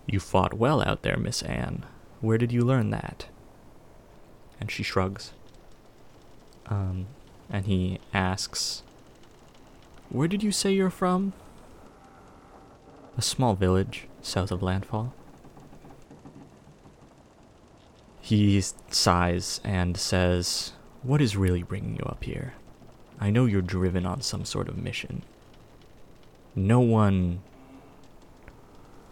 you 0.05 0.19
fought 0.19 0.53
well 0.53 0.81
out 0.81 1.01
there 1.01 1.17
miss 1.17 1.41
anne 1.41 1.85
where 2.21 2.37
did 2.37 2.51
you 2.51 2.61
learn 2.61 2.89
that 2.89 3.25
and 4.59 4.71
she 4.71 4.83
shrugs 4.83 5.33
um, 6.67 7.07
and 7.49 7.65
he 7.65 7.99
asks 8.13 8.83
where 10.11 10.27
did 10.27 10.43
you 10.43 10.51
say 10.51 10.71
you're 10.71 10.89
from 10.89 11.33
a 13.17 13.21
small 13.21 13.55
village 13.55 14.07
south 14.21 14.51
of 14.51 14.61
landfall 14.61 15.13
He 18.31 18.61
sighs 18.89 19.59
and 19.63 19.97
says, 19.97 20.71
What 21.01 21.21
is 21.21 21.35
really 21.35 21.63
bringing 21.63 21.97
you 21.97 22.05
up 22.05 22.23
here? 22.23 22.53
I 23.19 23.29
know 23.29 23.45
you're 23.45 23.61
driven 23.61 24.05
on 24.05 24.21
some 24.21 24.45
sort 24.45 24.69
of 24.69 24.77
mission. 24.77 25.23
No 26.55 26.79
one 26.79 27.41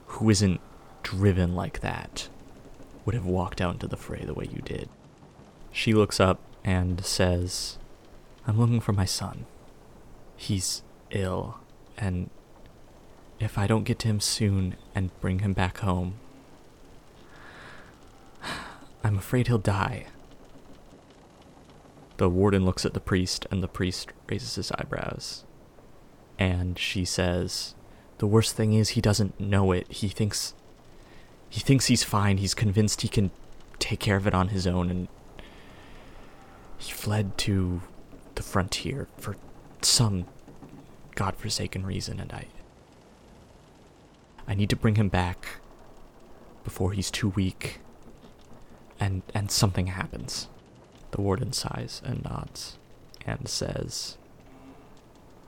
who 0.06 0.30
isn't 0.30 0.62
driven 1.04 1.56
like 1.56 1.82
that 1.82 2.30
would 3.04 3.16
have 3.16 3.26
walked 3.26 3.60
out 3.60 3.74
into 3.74 3.88
the 3.88 3.98
fray 3.98 4.24
the 4.24 4.34
way 4.34 4.48
you 4.50 4.62
did. 4.62 4.88
She 5.72 5.94
looks 5.94 6.20
up 6.20 6.40
and 6.64 7.04
says, 7.04 7.78
I'm 8.48 8.60
looking 8.60 8.80
for 8.80 8.94
my 8.94 9.06
son. 9.06 9.46
He's 10.38 10.84
ill, 11.12 11.60
and 11.98 12.30
if 13.40 13.58
I 13.58 13.68
don't 13.68 13.84
get 13.84 14.00
to 14.00 14.08
him 14.08 14.20
soon 14.20 14.76
and 14.94 15.18
bring 15.22 15.40
him 15.40 15.54
back 15.54 15.78
home, 15.80 16.16
I'm 19.04 19.18
afraid 19.18 19.48
he'll 19.48 19.58
die. 19.58 20.08
The 22.18 22.30
warden 22.30 22.66
looks 22.66 22.86
at 22.86 22.94
the 22.94 23.00
priest, 23.00 23.48
and 23.50 23.64
the 23.64 23.68
priest 23.68 24.12
raises 24.30 24.56
his 24.56 24.72
eyebrows. 24.74 25.46
And 26.38 26.78
she 26.78 27.06
says, 27.06 27.76
The 28.18 28.28
worst 28.28 28.56
thing 28.56 28.74
is 28.74 28.90
he 28.90 29.02
doesn't 29.02 29.40
know 29.40 29.72
it. 29.72 29.90
He 29.92 30.10
thinks. 30.10 30.54
He 31.50 31.62
thinks 31.62 31.86
he's 31.86 32.04
fine. 32.04 32.38
He's 32.38 32.54
convinced 32.54 33.02
he 33.02 33.08
can 33.08 33.32
take 33.80 34.00
care 34.00 34.18
of 34.18 34.28
it 34.28 34.34
on 34.34 34.50
his 34.50 34.68
own, 34.68 34.90
and. 34.90 35.08
He 36.78 36.94
fled 36.94 37.38
to 37.40 37.82
the 38.36 38.44
frontier 38.44 39.10
for 39.18 39.36
some 39.82 40.26
godforsaken 41.20 41.86
reason, 41.86 42.20
and 42.20 42.32
I. 42.32 42.46
I 44.48 44.54
need 44.56 44.70
to 44.70 44.78
bring 44.78 44.96
him 44.96 45.10
back 45.10 45.60
before 46.64 46.94
he's 46.94 47.12
too 47.12 47.30
weak 47.30 47.80
and 49.00 49.22
and 49.34 49.52
something 49.52 49.88
happens. 49.88 50.48
The 51.12 51.22
warden 51.22 51.54
sighs 51.54 52.02
and 52.06 52.24
nods 52.24 52.78
and 53.26 53.50
says, 53.50 54.18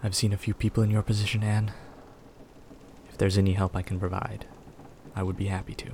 I've 0.03 0.15
seen 0.15 0.33
a 0.33 0.37
few 0.37 0.53
people 0.53 0.83
in 0.83 0.89
your 0.89 1.03
position, 1.03 1.43
Anne. 1.43 1.71
If 3.09 3.17
there's 3.17 3.37
any 3.37 3.53
help 3.53 3.75
I 3.75 3.81
can 3.81 3.99
provide, 3.99 4.45
I 5.15 5.23
would 5.23 5.37
be 5.37 5.47
happy 5.47 5.75
to. 5.75 5.91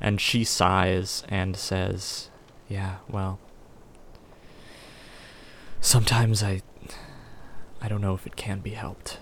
And 0.00 0.20
she 0.20 0.44
sighs 0.44 1.24
and 1.28 1.56
says, 1.56 2.30
Yeah, 2.68 2.96
well, 3.08 3.38
sometimes 5.80 6.42
I. 6.42 6.62
I 7.84 7.88
don't 7.88 8.00
know 8.00 8.14
if 8.14 8.26
it 8.26 8.34
can 8.34 8.60
be 8.60 8.70
helped. 8.70 9.18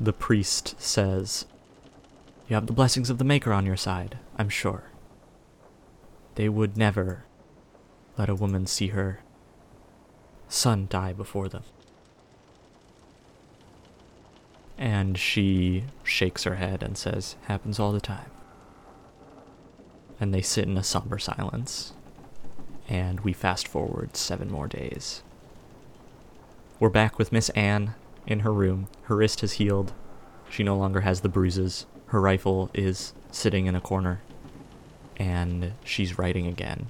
The 0.00 0.14
priest 0.14 0.74
says, 0.80 1.44
You 2.48 2.54
have 2.54 2.66
the 2.66 2.72
blessings 2.72 3.10
of 3.10 3.18
the 3.18 3.24
Maker 3.24 3.52
on 3.52 3.66
your 3.66 3.76
side, 3.76 4.16
I'm 4.38 4.48
sure. 4.48 4.84
They 6.36 6.48
would 6.48 6.78
never 6.78 7.24
let 8.16 8.30
a 8.30 8.34
woman 8.34 8.64
see 8.64 8.88
her 8.88 9.20
son 10.48 10.86
die 10.88 11.12
before 11.12 11.50
them. 11.50 11.64
And 14.78 15.18
she 15.18 15.84
shakes 16.02 16.44
her 16.44 16.54
head 16.54 16.82
and 16.82 16.96
says, 16.96 17.36
Happens 17.42 17.78
all 17.78 17.92
the 17.92 18.00
time. 18.00 18.30
And 20.18 20.32
they 20.32 20.40
sit 20.40 20.64
in 20.64 20.78
a 20.78 20.82
somber 20.82 21.18
silence 21.18 21.92
and 22.88 23.20
we 23.20 23.34
fast 23.34 23.68
forward 23.68 24.16
seven 24.16 24.50
more 24.50 24.66
days. 24.66 25.22
We're 26.80 26.88
back 26.88 27.18
with 27.18 27.30
Miss 27.30 27.50
Anne 27.50 27.94
in 28.26 28.40
her 28.40 28.54
room. 28.54 28.88
Her 29.02 29.16
wrist 29.16 29.42
has 29.42 29.52
healed. 29.52 29.92
She 30.48 30.62
no 30.62 30.78
longer 30.78 31.02
has 31.02 31.20
the 31.20 31.28
bruises. 31.28 31.84
Her 32.06 32.22
rifle 32.22 32.70
is 32.72 33.12
sitting 33.30 33.66
in 33.66 33.76
a 33.76 33.82
corner, 33.82 34.22
and 35.18 35.74
she's 35.84 36.16
writing 36.18 36.46
again. 36.46 36.86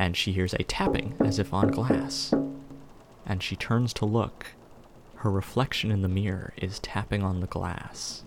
And 0.00 0.16
she 0.16 0.32
hears 0.32 0.52
a 0.54 0.64
tapping 0.64 1.14
as 1.20 1.38
if 1.38 1.54
on 1.54 1.68
glass. 1.68 2.34
And 3.24 3.40
she 3.40 3.54
turns 3.54 3.92
to 3.94 4.04
look. 4.04 4.48
Her 5.18 5.30
reflection 5.30 5.92
in 5.92 6.02
the 6.02 6.08
mirror 6.08 6.52
is 6.56 6.80
tapping 6.80 7.22
on 7.22 7.38
the 7.38 7.46
glass. 7.46 8.24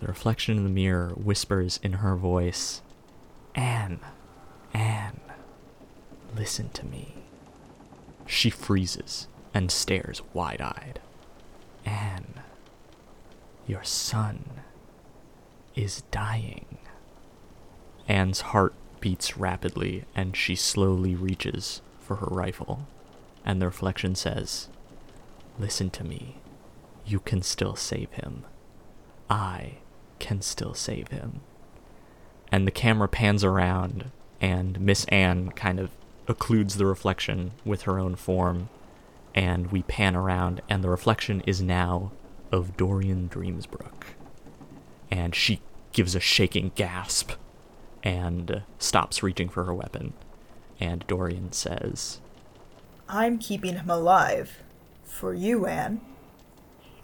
The 0.00 0.06
reflection 0.06 0.56
in 0.56 0.64
the 0.64 0.70
mirror 0.70 1.10
whispers 1.10 1.78
in 1.82 1.92
her 1.94 2.16
voice, 2.16 2.80
Anne, 3.54 4.00
Anne, 4.72 5.20
listen 6.34 6.70
to 6.70 6.86
me. 6.86 7.17
She 8.28 8.50
freezes 8.50 9.26
and 9.54 9.70
stares 9.70 10.20
wide 10.34 10.60
eyed. 10.60 11.00
Anne, 11.84 12.34
your 13.66 13.82
son 13.82 14.60
is 15.74 16.02
dying. 16.10 16.78
Anne's 18.06 18.42
heart 18.42 18.74
beats 19.00 19.38
rapidly 19.38 20.04
and 20.14 20.36
she 20.36 20.54
slowly 20.54 21.14
reaches 21.14 21.80
for 22.00 22.16
her 22.16 22.26
rifle. 22.26 22.86
And 23.44 23.62
the 23.62 23.66
reflection 23.66 24.14
says, 24.14 24.68
Listen 25.58 25.88
to 25.90 26.04
me. 26.04 26.36
You 27.06 27.20
can 27.20 27.40
still 27.42 27.76
save 27.76 28.12
him. 28.12 28.44
I 29.30 29.78
can 30.18 30.42
still 30.42 30.74
save 30.74 31.08
him. 31.08 31.40
And 32.52 32.66
the 32.66 32.72
camera 32.72 33.08
pans 33.08 33.42
around, 33.42 34.10
and 34.40 34.80
Miss 34.80 35.04
Anne 35.06 35.50
kind 35.52 35.80
of 35.80 35.90
occludes 36.28 36.76
the 36.76 36.86
reflection 36.86 37.52
with 37.64 37.82
her 37.82 37.98
own 37.98 38.14
form, 38.14 38.68
and 39.34 39.72
we 39.72 39.82
pan 39.82 40.14
around, 40.14 40.60
and 40.68 40.84
the 40.84 40.90
reflection 40.90 41.40
is 41.46 41.60
now 41.62 42.12
of 42.52 42.76
Dorian 42.76 43.28
Dreamsbrook. 43.28 44.04
And 45.10 45.34
she 45.34 45.60
gives 45.92 46.14
a 46.14 46.20
shaking 46.20 46.72
gasp 46.74 47.32
and 48.02 48.62
stops 48.78 49.22
reaching 49.22 49.48
for 49.48 49.64
her 49.64 49.74
weapon. 49.74 50.12
And 50.78 51.06
Dorian 51.06 51.52
says, 51.52 52.20
I'm 53.08 53.38
keeping 53.38 53.74
him 53.74 53.90
alive. 53.90 54.62
For 55.04 55.34
you, 55.34 55.66
Anne. 55.66 56.00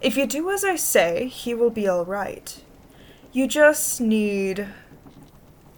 If 0.00 0.16
you 0.16 0.26
do 0.26 0.50
as 0.50 0.64
I 0.64 0.76
say, 0.76 1.28
he 1.28 1.54
will 1.54 1.70
be 1.70 1.88
alright. 1.88 2.62
You 3.32 3.48
just 3.48 4.00
need 4.00 4.68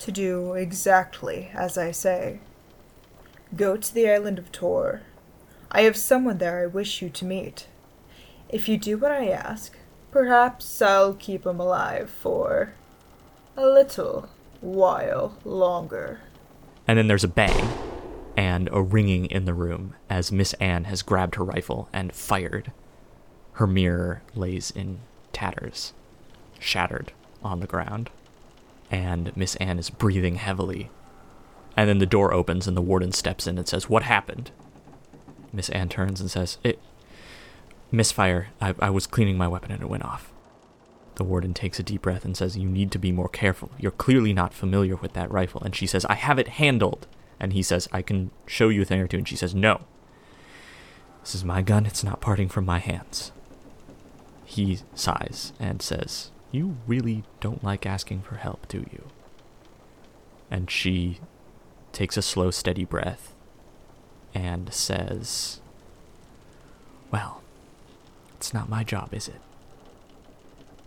to 0.01 0.13
do 0.13 0.53
exactly 0.55 1.51
as 1.55 1.79
I 1.79 1.93
say. 1.93 2.41
Go 3.55 3.77
to 3.77 3.95
the 3.95 4.09
island 4.09 4.39
of 4.39 4.51
Tor. 4.51 5.03
I 5.71 5.83
have 5.83 5.97
someone 5.97 6.39
there 6.39 6.63
I 6.63 6.67
wish 6.67 7.01
you 7.01 7.09
to 7.11 7.25
meet. 7.25 7.69
If 8.49 8.69
you 8.69 8.77
do 8.77 8.99
what 8.99 9.13
I 9.13 9.29
ask, 9.29 9.77
perhaps 10.11 10.83
I'll 10.83 11.15
keep 11.15 11.47
him 11.47 11.61
alive 11.61 12.11
for 12.11 12.75
a 13.57 13.67
little 13.67 14.29
while 14.61 15.37
longer. 15.45 16.21
And 16.89 16.99
then 16.99 17.09
there's 17.09 17.25
a 17.25 17.29
bang 17.29 17.69
and 18.37 18.69
a 18.73 18.83
ringing 18.83 19.27
in 19.27 19.45
the 19.45 19.55
room 19.55 19.95
as 20.11 20.31
Miss 20.31 20.53
Anne 20.55 20.85
has 20.85 21.03
grabbed 21.03 21.37
her 21.37 21.45
rifle 21.45 21.89
and 21.93 22.15
fired. 22.15 22.73
Her 23.53 23.67
mirror 23.67 24.23
lays 24.35 24.71
in 24.71 24.99
tatters, 25.33 25.93
shattered 26.59 27.13
on 27.43 27.61
the 27.61 27.67
ground, 27.67 28.11
and 28.91 29.35
Miss 29.37 29.57
Anne 29.57 29.79
is 29.79 29.91
breathing 29.91 30.37
heavily. 30.37 30.91
And 31.77 31.89
then 31.89 31.99
the 31.99 32.07
door 32.07 32.33
opens 32.33 32.67
and 32.67 32.77
the 32.77 32.83
warden 32.83 33.13
steps 33.13 33.47
in 33.47 33.59
and 33.59 33.69
says, 33.69 33.89
What 33.89 34.05
happened? 34.05 34.51
Miss 35.53 35.69
Anne 35.71 35.89
turns 35.89 36.21
and 36.21 36.31
says, 36.31 36.59
It. 36.65 36.81
Misfire. 37.93 38.49
I, 38.61 38.75
I 38.81 38.91
was 38.91 39.07
cleaning 39.07 39.37
my 39.37 39.47
weapon 39.47 39.71
and 39.71 39.83
it 39.83 39.89
went 39.89 40.05
off. 40.05 40.33
The 41.17 41.25
warden 41.25 41.55
takes 41.55 41.79
a 41.79 41.83
deep 41.83 42.03
breath 42.03 42.25
and 42.25 42.37
says, 42.37 42.57
You 42.57 42.69
need 42.69 42.91
to 42.93 42.99
be 42.99 43.13
more 43.13 43.29
careful. 43.29 43.71
You're 43.79 43.91
clearly 43.91 44.33
not 44.33 44.55
familiar 44.55 44.97
with 44.97 45.13
that 45.13 45.31
rifle. 45.31 45.63
And 45.63 45.75
she 45.77 45.87
says, 45.87 46.05
I 46.07 46.15
have 46.15 46.39
it 46.39 46.49
handled. 46.49 47.07
And 47.39 47.53
he 47.53 47.63
says, 47.63 47.89
I 47.93 48.03
can 48.03 48.31
show 48.47 48.71
you 48.71 48.83
a 48.83 48.85
thing 48.85 49.01
or 49.01 49.07
two. 49.07 49.19
And 49.19 49.29
she 49.29 49.37
says, 49.37 49.55
No. 49.55 49.83
This 51.23 51.35
is 51.35 51.45
my 51.45 51.61
gun. 51.61 51.87
It's 51.87 52.05
not 52.05 52.21
parting 52.21 52.49
from 52.49 52.65
my 52.65 52.79
hands. 52.79 53.33
He 54.45 54.81
sighs 54.95 55.53
and 55.59 55.83
says, 55.83 56.31
You 56.53 56.77
really 56.87 57.25
don't 57.41 57.65
like 57.65 57.85
asking 57.85 58.23
for 58.23 58.37
help, 58.37 58.69
do 58.69 58.87
you? 58.93 59.09
And 60.51 60.71
she 60.71 61.19
takes 61.97 62.19
a 62.19 62.23
slow, 62.23 62.51
steady 62.51 62.85
breath 62.85 63.33
and 64.35 64.71
says, 64.73 65.63
Well, 67.11 67.43
it's 68.37 68.53
not 68.53 68.69
my 68.69 68.85
job, 68.85 69.15
is 69.15 69.29
it? 69.29 69.41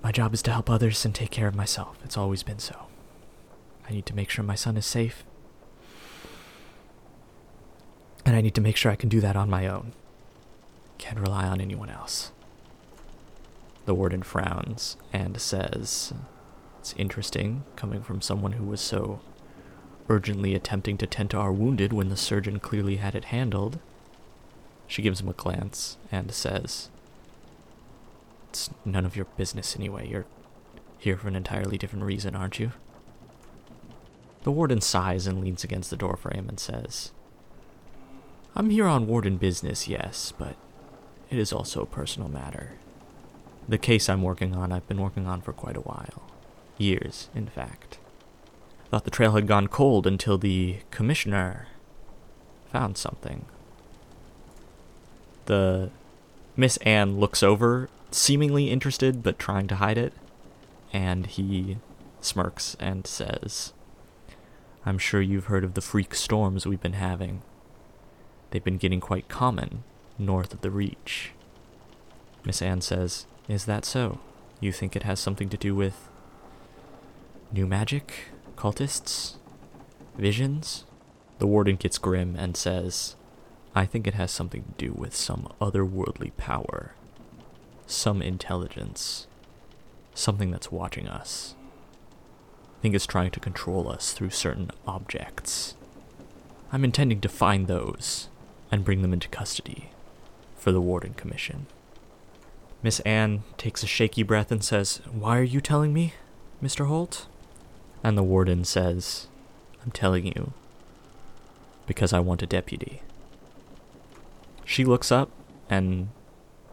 My 0.04 0.12
job 0.12 0.36
is 0.36 0.44
to 0.44 0.52
help 0.52 0.70
others 0.70 1.04
and 1.06 1.16
take 1.16 1.32
care 1.32 1.48
of 1.48 1.56
myself. 1.56 1.98
It's 2.06 2.16
always 2.16 2.44
been 2.44 2.60
so. 2.60 2.86
I 3.90 3.92
need 3.92 4.06
to 4.06 4.16
make 4.16 4.30
sure 4.30 4.44
my 4.44 4.54
son 4.54 4.78
is 4.78 4.86
safe. 4.86 5.24
And 8.24 8.36
I 8.36 8.42
need 8.42 8.54
to 8.54 8.62
make 8.62 8.76
sure 8.76 8.92
I 8.92 8.96
can 8.96 9.10
do 9.10 9.20
that 9.20 9.36
on 9.36 9.50
my 9.50 9.68
own. 9.68 9.94
Can't 11.00 11.20
rely 11.20 11.48
on 11.48 11.60
anyone 11.60 11.90
else. 11.90 12.32
The 13.86 13.96
warden 13.96 14.22
frowns 14.22 14.96
and 15.12 15.42
says, 15.42 16.14
It's 16.80 16.94
interesting 16.98 17.64
coming 17.76 18.04
from 18.04 18.22
someone 18.22 18.52
who 18.52 18.66
was 18.66 18.80
so 18.80 19.22
urgently 20.10 20.56
attempting 20.56 20.98
to 20.98 21.08
tend 21.08 21.30
to 21.32 21.38
our 21.38 21.52
wounded 21.52 21.94
when 21.94 22.10
the 22.10 22.18
surgeon 22.18 22.60
clearly 22.60 22.98
had 22.98 23.16
it 23.16 23.26
handled. 23.26 23.80
She 24.88 25.04
gives 25.04 25.22
him 25.22 25.30
a 25.30 25.34
glance 25.34 25.98
and 26.12 26.32
says, 26.32 26.90
It's 28.50 28.72
none 28.84 29.06
of 29.06 29.16
your 29.16 29.28
business 29.38 29.76
anyway. 29.76 30.08
You're 30.08 30.26
here 30.98 31.16
for 31.16 31.28
an 31.28 31.36
entirely 31.36 31.78
different 31.78 32.06
reason, 32.06 32.36
aren't 32.36 32.60
you? 32.60 32.72
The 34.44 34.52
warden 34.52 34.82
sighs 34.82 35.28
and 35.28 35.42
leans 35.42 35.64
against 35.64 35.90
the 35.90 35.98
doorframe 35.98 36.50
and 36.50 36.60
says, 36.60 37.12
I'm 38.56 38.72
here 38.72 38.88
on 38.88 39.08
warden 39.08 39.38
business, 39.38 39.88
yes, 39.88 40.34
but 40.38 40.56
it 41.30 41.38
is 41.38 41.54
also 41.54 41.84
a 41.84 41.86
personal 41.86 42.30
matter. 42.30 42.74
The 43.68 43.78
case 43.78 44.10
I'm 44.10 44.24
working 44.24 44.56
on, 44.56 44.72
I've 44.72 44.88
been 44.88 45.02
working 45.02 45.28
on 45.28 45.42
for 45.42 45.54
quite 45.54 45.78
a 45.78 45.82
while. 45.82 46.24
Years, 46.80 47.30
in 47.36 47.46
fact. 47.46 47.99
Thought 48.90 49.04
the 49.04 49.12
trail 49.12 49.34
had 49.34 49.48
gone 49.48 49.68
cold 49.68 50.08
until 50.08 50.38
the 50.38 50.78
commissioner 50.90 51.68
found 52.72 52.98
something. 52.98 53.46
The 55.46 55.92
Miss 56.56 56.78
Anne 56.78 57.20
looks 57.20 57.44
over, 57.44 57.90
seemingly 58.12 58.70
interested 58.70 59.22
but 59.24 59.40
trying 59.40 59.68
to 59.68 59.76
hide 59.76 59.98
it, 59.98 60.14
and 60.92 61.26
he 61.28 61.78
smirks 62.22 62.76
and 62.80 63.06
says, 63.06 63.74
I'm 64.86 64.98
sure 64.98 65.22
you've 65.22 65.46
heard 65.46 65.64
of 65.64 65.74
the 65.74 65.82
freak 65.82 66.16
storms 66.16 66.66
we've 66.66 66.82
been 66.82 66.94
having. 66.94 67.42
They've 68.52 68.64
been 68.64 68.78
getting 68.78 69.00
quite 69.00 69.28
common 69.28 69.84
north 70.18 70.54
of 70.54 70.62
the 70.62 70.72
Reach. 70.72 71.32
Miss 72.44 72.62
Anne 72.62 72.82
says, 72.82 73.26
Is 73.48 73.66
that 73.66 73.86
so? 73.86 74.20
You 74.60 74.72
think 74.72 74.96
it 74.96 75.04
has 75.04 75.20
something 75.20 75.50
to 75.50 75.58
do 75.58 75.76
with 75.76 76.10
new 77.52 77.68
magic? 77.68 78.30
Cultists? 78.60 79.36
Visions? 80.18 80.84
The 81.38 81.48
warden 81.48 81.78
gets 81.78 81.98
grim 81.98 82.36
and 82.36 82.58
says, 82.58 83.16
I 83.74 83.86
think 83.86 84.06
it 84.06 84.16
has 84.16 84.32
something 84.32 84.64
to 84.64 84.86
do 84.86 84.92
with 84.92 85.16
some 85.16 85.48
otherworldly 85.62 86.36
power. 86.36 86.94
Some 87.88 88.22
intelligence. 88.22 89.28
Something 90.14 90.52
that's 90.52 90.74
watching 90.74 91.08
us. 91.08 91.56
I 92.78 92.82
think 92.82 92.96
it's 92.96 93.06
trying 93.06 93.32
to 93.32 93.40
control 93.40 93.88
us 93.88 94.12
through 94.12 94.32
certain 94.32 94.72
objects. 94.86 95.76
I'm 96.74 96.84
intending 96.84 97.22
to 97.22 97.30
find 97.30 97.66
those 97.66 98.28
and 98.74 98.84
bring 98.84 99.02
them 99.02 99.14
into 99.14 99.30
custody 99.30 99.92
for 100.58 100.74
the 100.74 100.82
Warden 100.82 101.14
Commission. 101.14 101.68
Miss 102.84 103.00
Anne 103.02 103.44
takes 103.58 103.84
a 103.84 103.88
shaky 103.88 104.24
breath 104.24 104.52
and 104.52 104.62
says, 104.62 104.98
Why 105.10 105.38
are 105.38 105.44
you 105.44 105.62
telling 105.62 105.94
me, 105.94 106.16
Mr. 106.62 106.88
Holt? 106.88 107.26
And 108.04 108.18
the 108.18 108.24
warden 108.24 108.64
says, 108.64 109.28
I'm 109.84 109.92
telling 109.92 110.26
you 110.26 110.54
because 111.86 112.14
I 112.14 112.20
want 112.20 112.44
a 112.44 112.48
deputy. 112.48 113.02
She 114.64 114.86
looks 114.86 115.12
up 115.12 115.32
and 115.70 116.10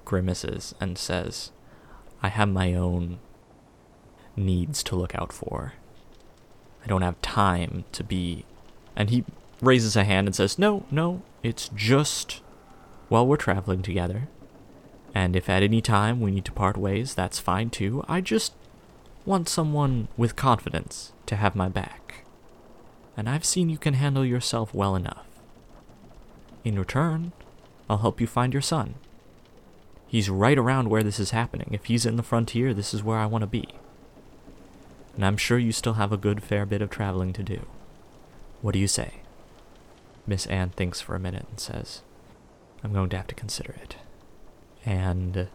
grimaces 0.05 0.74
and 0.80 0.98
says, 0.98 1.50
I 2.22 2.28
have 2.28 2.48
my 2.48 2.74
own 2.74 3.18
needs 4.36 4.82
to 4.84 4.96
look 4.96 5.14
out 5.14 5.32
for. 5.32 5.74
I 6.84 6.88
don't 6.88 7.02
have 7.02 7.20
time 7.22 7.84
to 7.92 8.05
be. 8.05 8.44
And 8.94 9.10
he 9.10 9.24
raises 9.60 9.96
a 9.96 10.05
hand 10.05 10.28
and 10.28 10.34
says, 10.34 10.58
No, 10.58 10.86
no, 10.90 11.22
it's 11.42 11.68
just 11.74 12.40
while 13.08 13.26
we're 13.26 13.36
traveling 13.36 13.82
together. 13.82 14.28
And 15.14 15.34
if 15.34 15.48
at 15.48 15.62
any 15.62 15.80
time 15.80 16.20
we 16.20 16.30
need 16.30 16.44
to 16.44 16.52
part 16.52 16.76
ways, 16.76 17.14
that's 17.14 17.38
fine 17.38 17.70
too. 17.70 18.05
I 18.06 18.20
just 18.20 18.52
want 19.26 19.48
someone 19.48 20.08
with 20.16 20.36
confidence 20.36 21.12
to 21.26 21.36
have 21.36 21.55
my 21.55 21.68
back. 21.68 22.24
and 23.16 23.28
I've 23.30 23.44
seen 23.44 23.70
you 23.70 23.78
can 23.78 23.94
handle 23.94 24.24
yourself 24.24 24.74
well 24.74 24.94
enough. 24.94 25.24
In 26.64 26.78
return, 26.78 27.32
I'll 27.88 27.98
help 27.98 28.20
you 28.20 28.26
find 28.26 28.52
your 28.52 28.60
son. 28.62 28.96
He's 30.06 30.28
right 30.28 30.58
around 30.58 30.88
where 30.88 31.02
this 31.02 31.18
is 31.18 31.30
happening. 31.30 31.70
If 31.72 31.86
he's 31.86 32.05
in 32.05 32.16
the 32.16 32.22
frontier, 32.22 32.74
this 32.74 32.92
is 32.92 33.02
where 33.02 33.18
I 33.18 33.26
want 33.26 33.42
to 33.42 33.46
be. 33.46 33.68
And 35.14 35.24
I'm 35.24 35.38
sure 35.38 35.58
you 35.58 35.72
still 35.72 35.94
have 35.94 36.12
a 36.12 36.18
good 36.18 36.42
fair 36.42 36.66
bit 36.66 36.82
of 36.82 36.90
traveling 36.90 37.32
to 37.32 37.42
do. 37.42 37.64
What 38.60 38.72
do 38.72 38.78
you 38.78 38.88
say? 38.88 39.14
Miss 40.26 40.46
Anne 40.46 40.70
thinks 40.70 41.00
for 41.00 41.14
a 41.14 41.20
minute 41.20 41.46
and 41.48 41.58
says, 41.58 42.02
I'm 42.84 42.92
going 42.92 43.08
to 43.10 43.16
have 43.16 43.28
to 43.28 43.34
consider 43.34 43.74
it. 43.82 43.96
And 44.84 45.48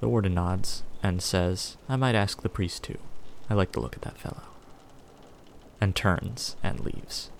the 0.00 0.08
warden 0.08 0.34
nods 0.34 0.82
and 1.02 1.22
says, 1.22 1.76
I 1.88 1.96
might 1.96 2.14
ask 2.14 2.42
the 2.42 2.48
priest 2.48 2.84
too. 2.84 2.98
I 3.48 3.54
like 3.54 3.72
the 3.72 3.80
look 3.80 3.96
of 3.96 4.02
that 4.02 4.18
fellow. 4.18 4.42
And 5.80 5.96
turns 5.96 6.56
and 6.62 6.80
leaves. 6.80 7.30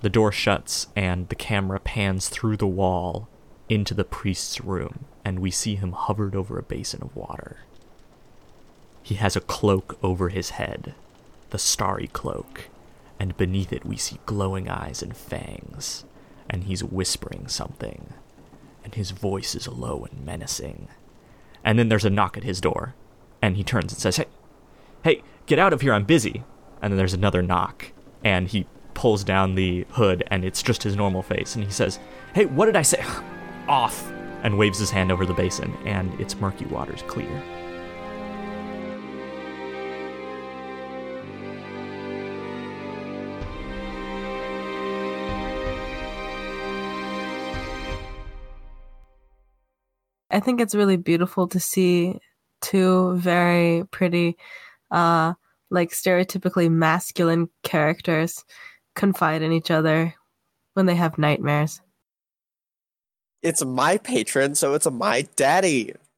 The 0.00 0.10
door 0.10 0.32
shuts 0.32 0.88
and 0.96 1.28
the 1.28 1.36
camera 1.36 1.78
pans 1.78 2.28
through 2.28 2.56
the 2.56 2.66
wall 2.66 3.28
into 3.68 3.94
the 3.94 4.04
priest's 4.04 4.60
room, 4.60 5.04
and 5.24 5.38
we 5.38 5.50
see 5.50 5.76
him 5.76 5.92
hovered 5.92 6.34
over 6.34 6.58
a 6.58 6.62
basin 6.62 7.02
of 7.02 7.14
water. 7.14 7.58
He 9.02 9.14
has 9.14 9.36
a 9.36 9.40
cloak 9.40 9.98
over 10.02 10.28
his 10.28 10.50
head, 10.50 10.94
the 11.50 11.58
starry 11.58 12.08
cloak, 12.08 12.68
and 13.18 13.36
beneath 13.36 13.72
it 13.72 13.84
we 13.84 13.96
see 13.96 14.18
glowing 14.26 14.68
eyes 14.68 15.02
and 15.02 15.16
fangs, 15.16 16.04
and 16.50 16.64
he's 16.64 16.82
whispering 16.82 17.46
something, 17.46 18.12
and 18.84 18.94
his 18.94 19.12
voice 19.12 19.54
is 19.54 19.68
low 19.68 20.06
and 20.10 20.24
menacing. 20.24 20.88
And 21.64 21.78
then 21.78 21.88
there's 21.88 22.04
a 22.04 22.10
knock 22.10 22.36
at 22.36 22.44
his 22.44 22.60
door, 22.60 22.94
and 23.40 23.56
he 23.56 23.64
turns 23.64 23.92
and 23.92 24.00
says, 24.00 24.16
Hey, 24.16 24.26
hey, 25.04 25.22
get 25.46 25.58
out 25.58 25.72
of 25.72 25.80
here, 25.80 25.94
I'm 25.94 26.04
busy. 26.04 26.44
And 26.80 26.92
then 26.92 26.98
there's 26.98 27.14
another 27.14 27.42
knock, 27.42 27.92
and 28.24 28.48
he 28.48 28.66
pulls 28.94 29.24
down 29.24 29.54
the 29.54 29.86
hood, 29.90 30.24
and 30.28 30.44
it's 30.44 30.62
just 30.62 30.82
his 30.82 30.96
normal 30.96 31.22
face, 31.22 31.54
and 31.54 31.64
he 31.64 31.70
says, 31.70 31.98
Hey, 32.34 32.46
what 32.46 32.66
did 32.66 32.76
I 32.76 32.82
say? 32.82 33.04
Off! 33.68 34.10
And 34.42 34.58
waves 34.58 34.78
his 34.78 34.90
hand 34.90 35.12
over 35.12 35.24
the 35.24 35.34
basin, 35.34 35.72
and 35.84 36.18
its 36.20 36.34
murky 36.36 36.64
waters 36.66 37.02
clear. 37.02 37.42
I 50.32 50.40
think 50.40 50.60
it's 50.60 50.74
really 50.74 50.96
beautiful 50.96 51.46
to 51.48 51.60
see 51.60 52.18
two 52.62 53.16
very 53.16 53.84
pretty, 53.90 54.38
uh, 54.90 55.34
like 55.70 55.90
stereotypically 55.90 56.70
masculine 56.70 57.50
characters 57.62 58.44
confide 58.94 59.42
in 59.42 59.52
each 59.52 59.70
other 59.70 60.14
when 60.74 60.86
they 60.86 60.94
have 60.94 61.18
nightmares. 61.18 61.80
It's 63.42 63.64
my 63.64 63.98
patron, 63.98 64.54
so 64.54 64.74
it's 64.74 64.90
my 64.90 65.26
daddy. 65.36 65.94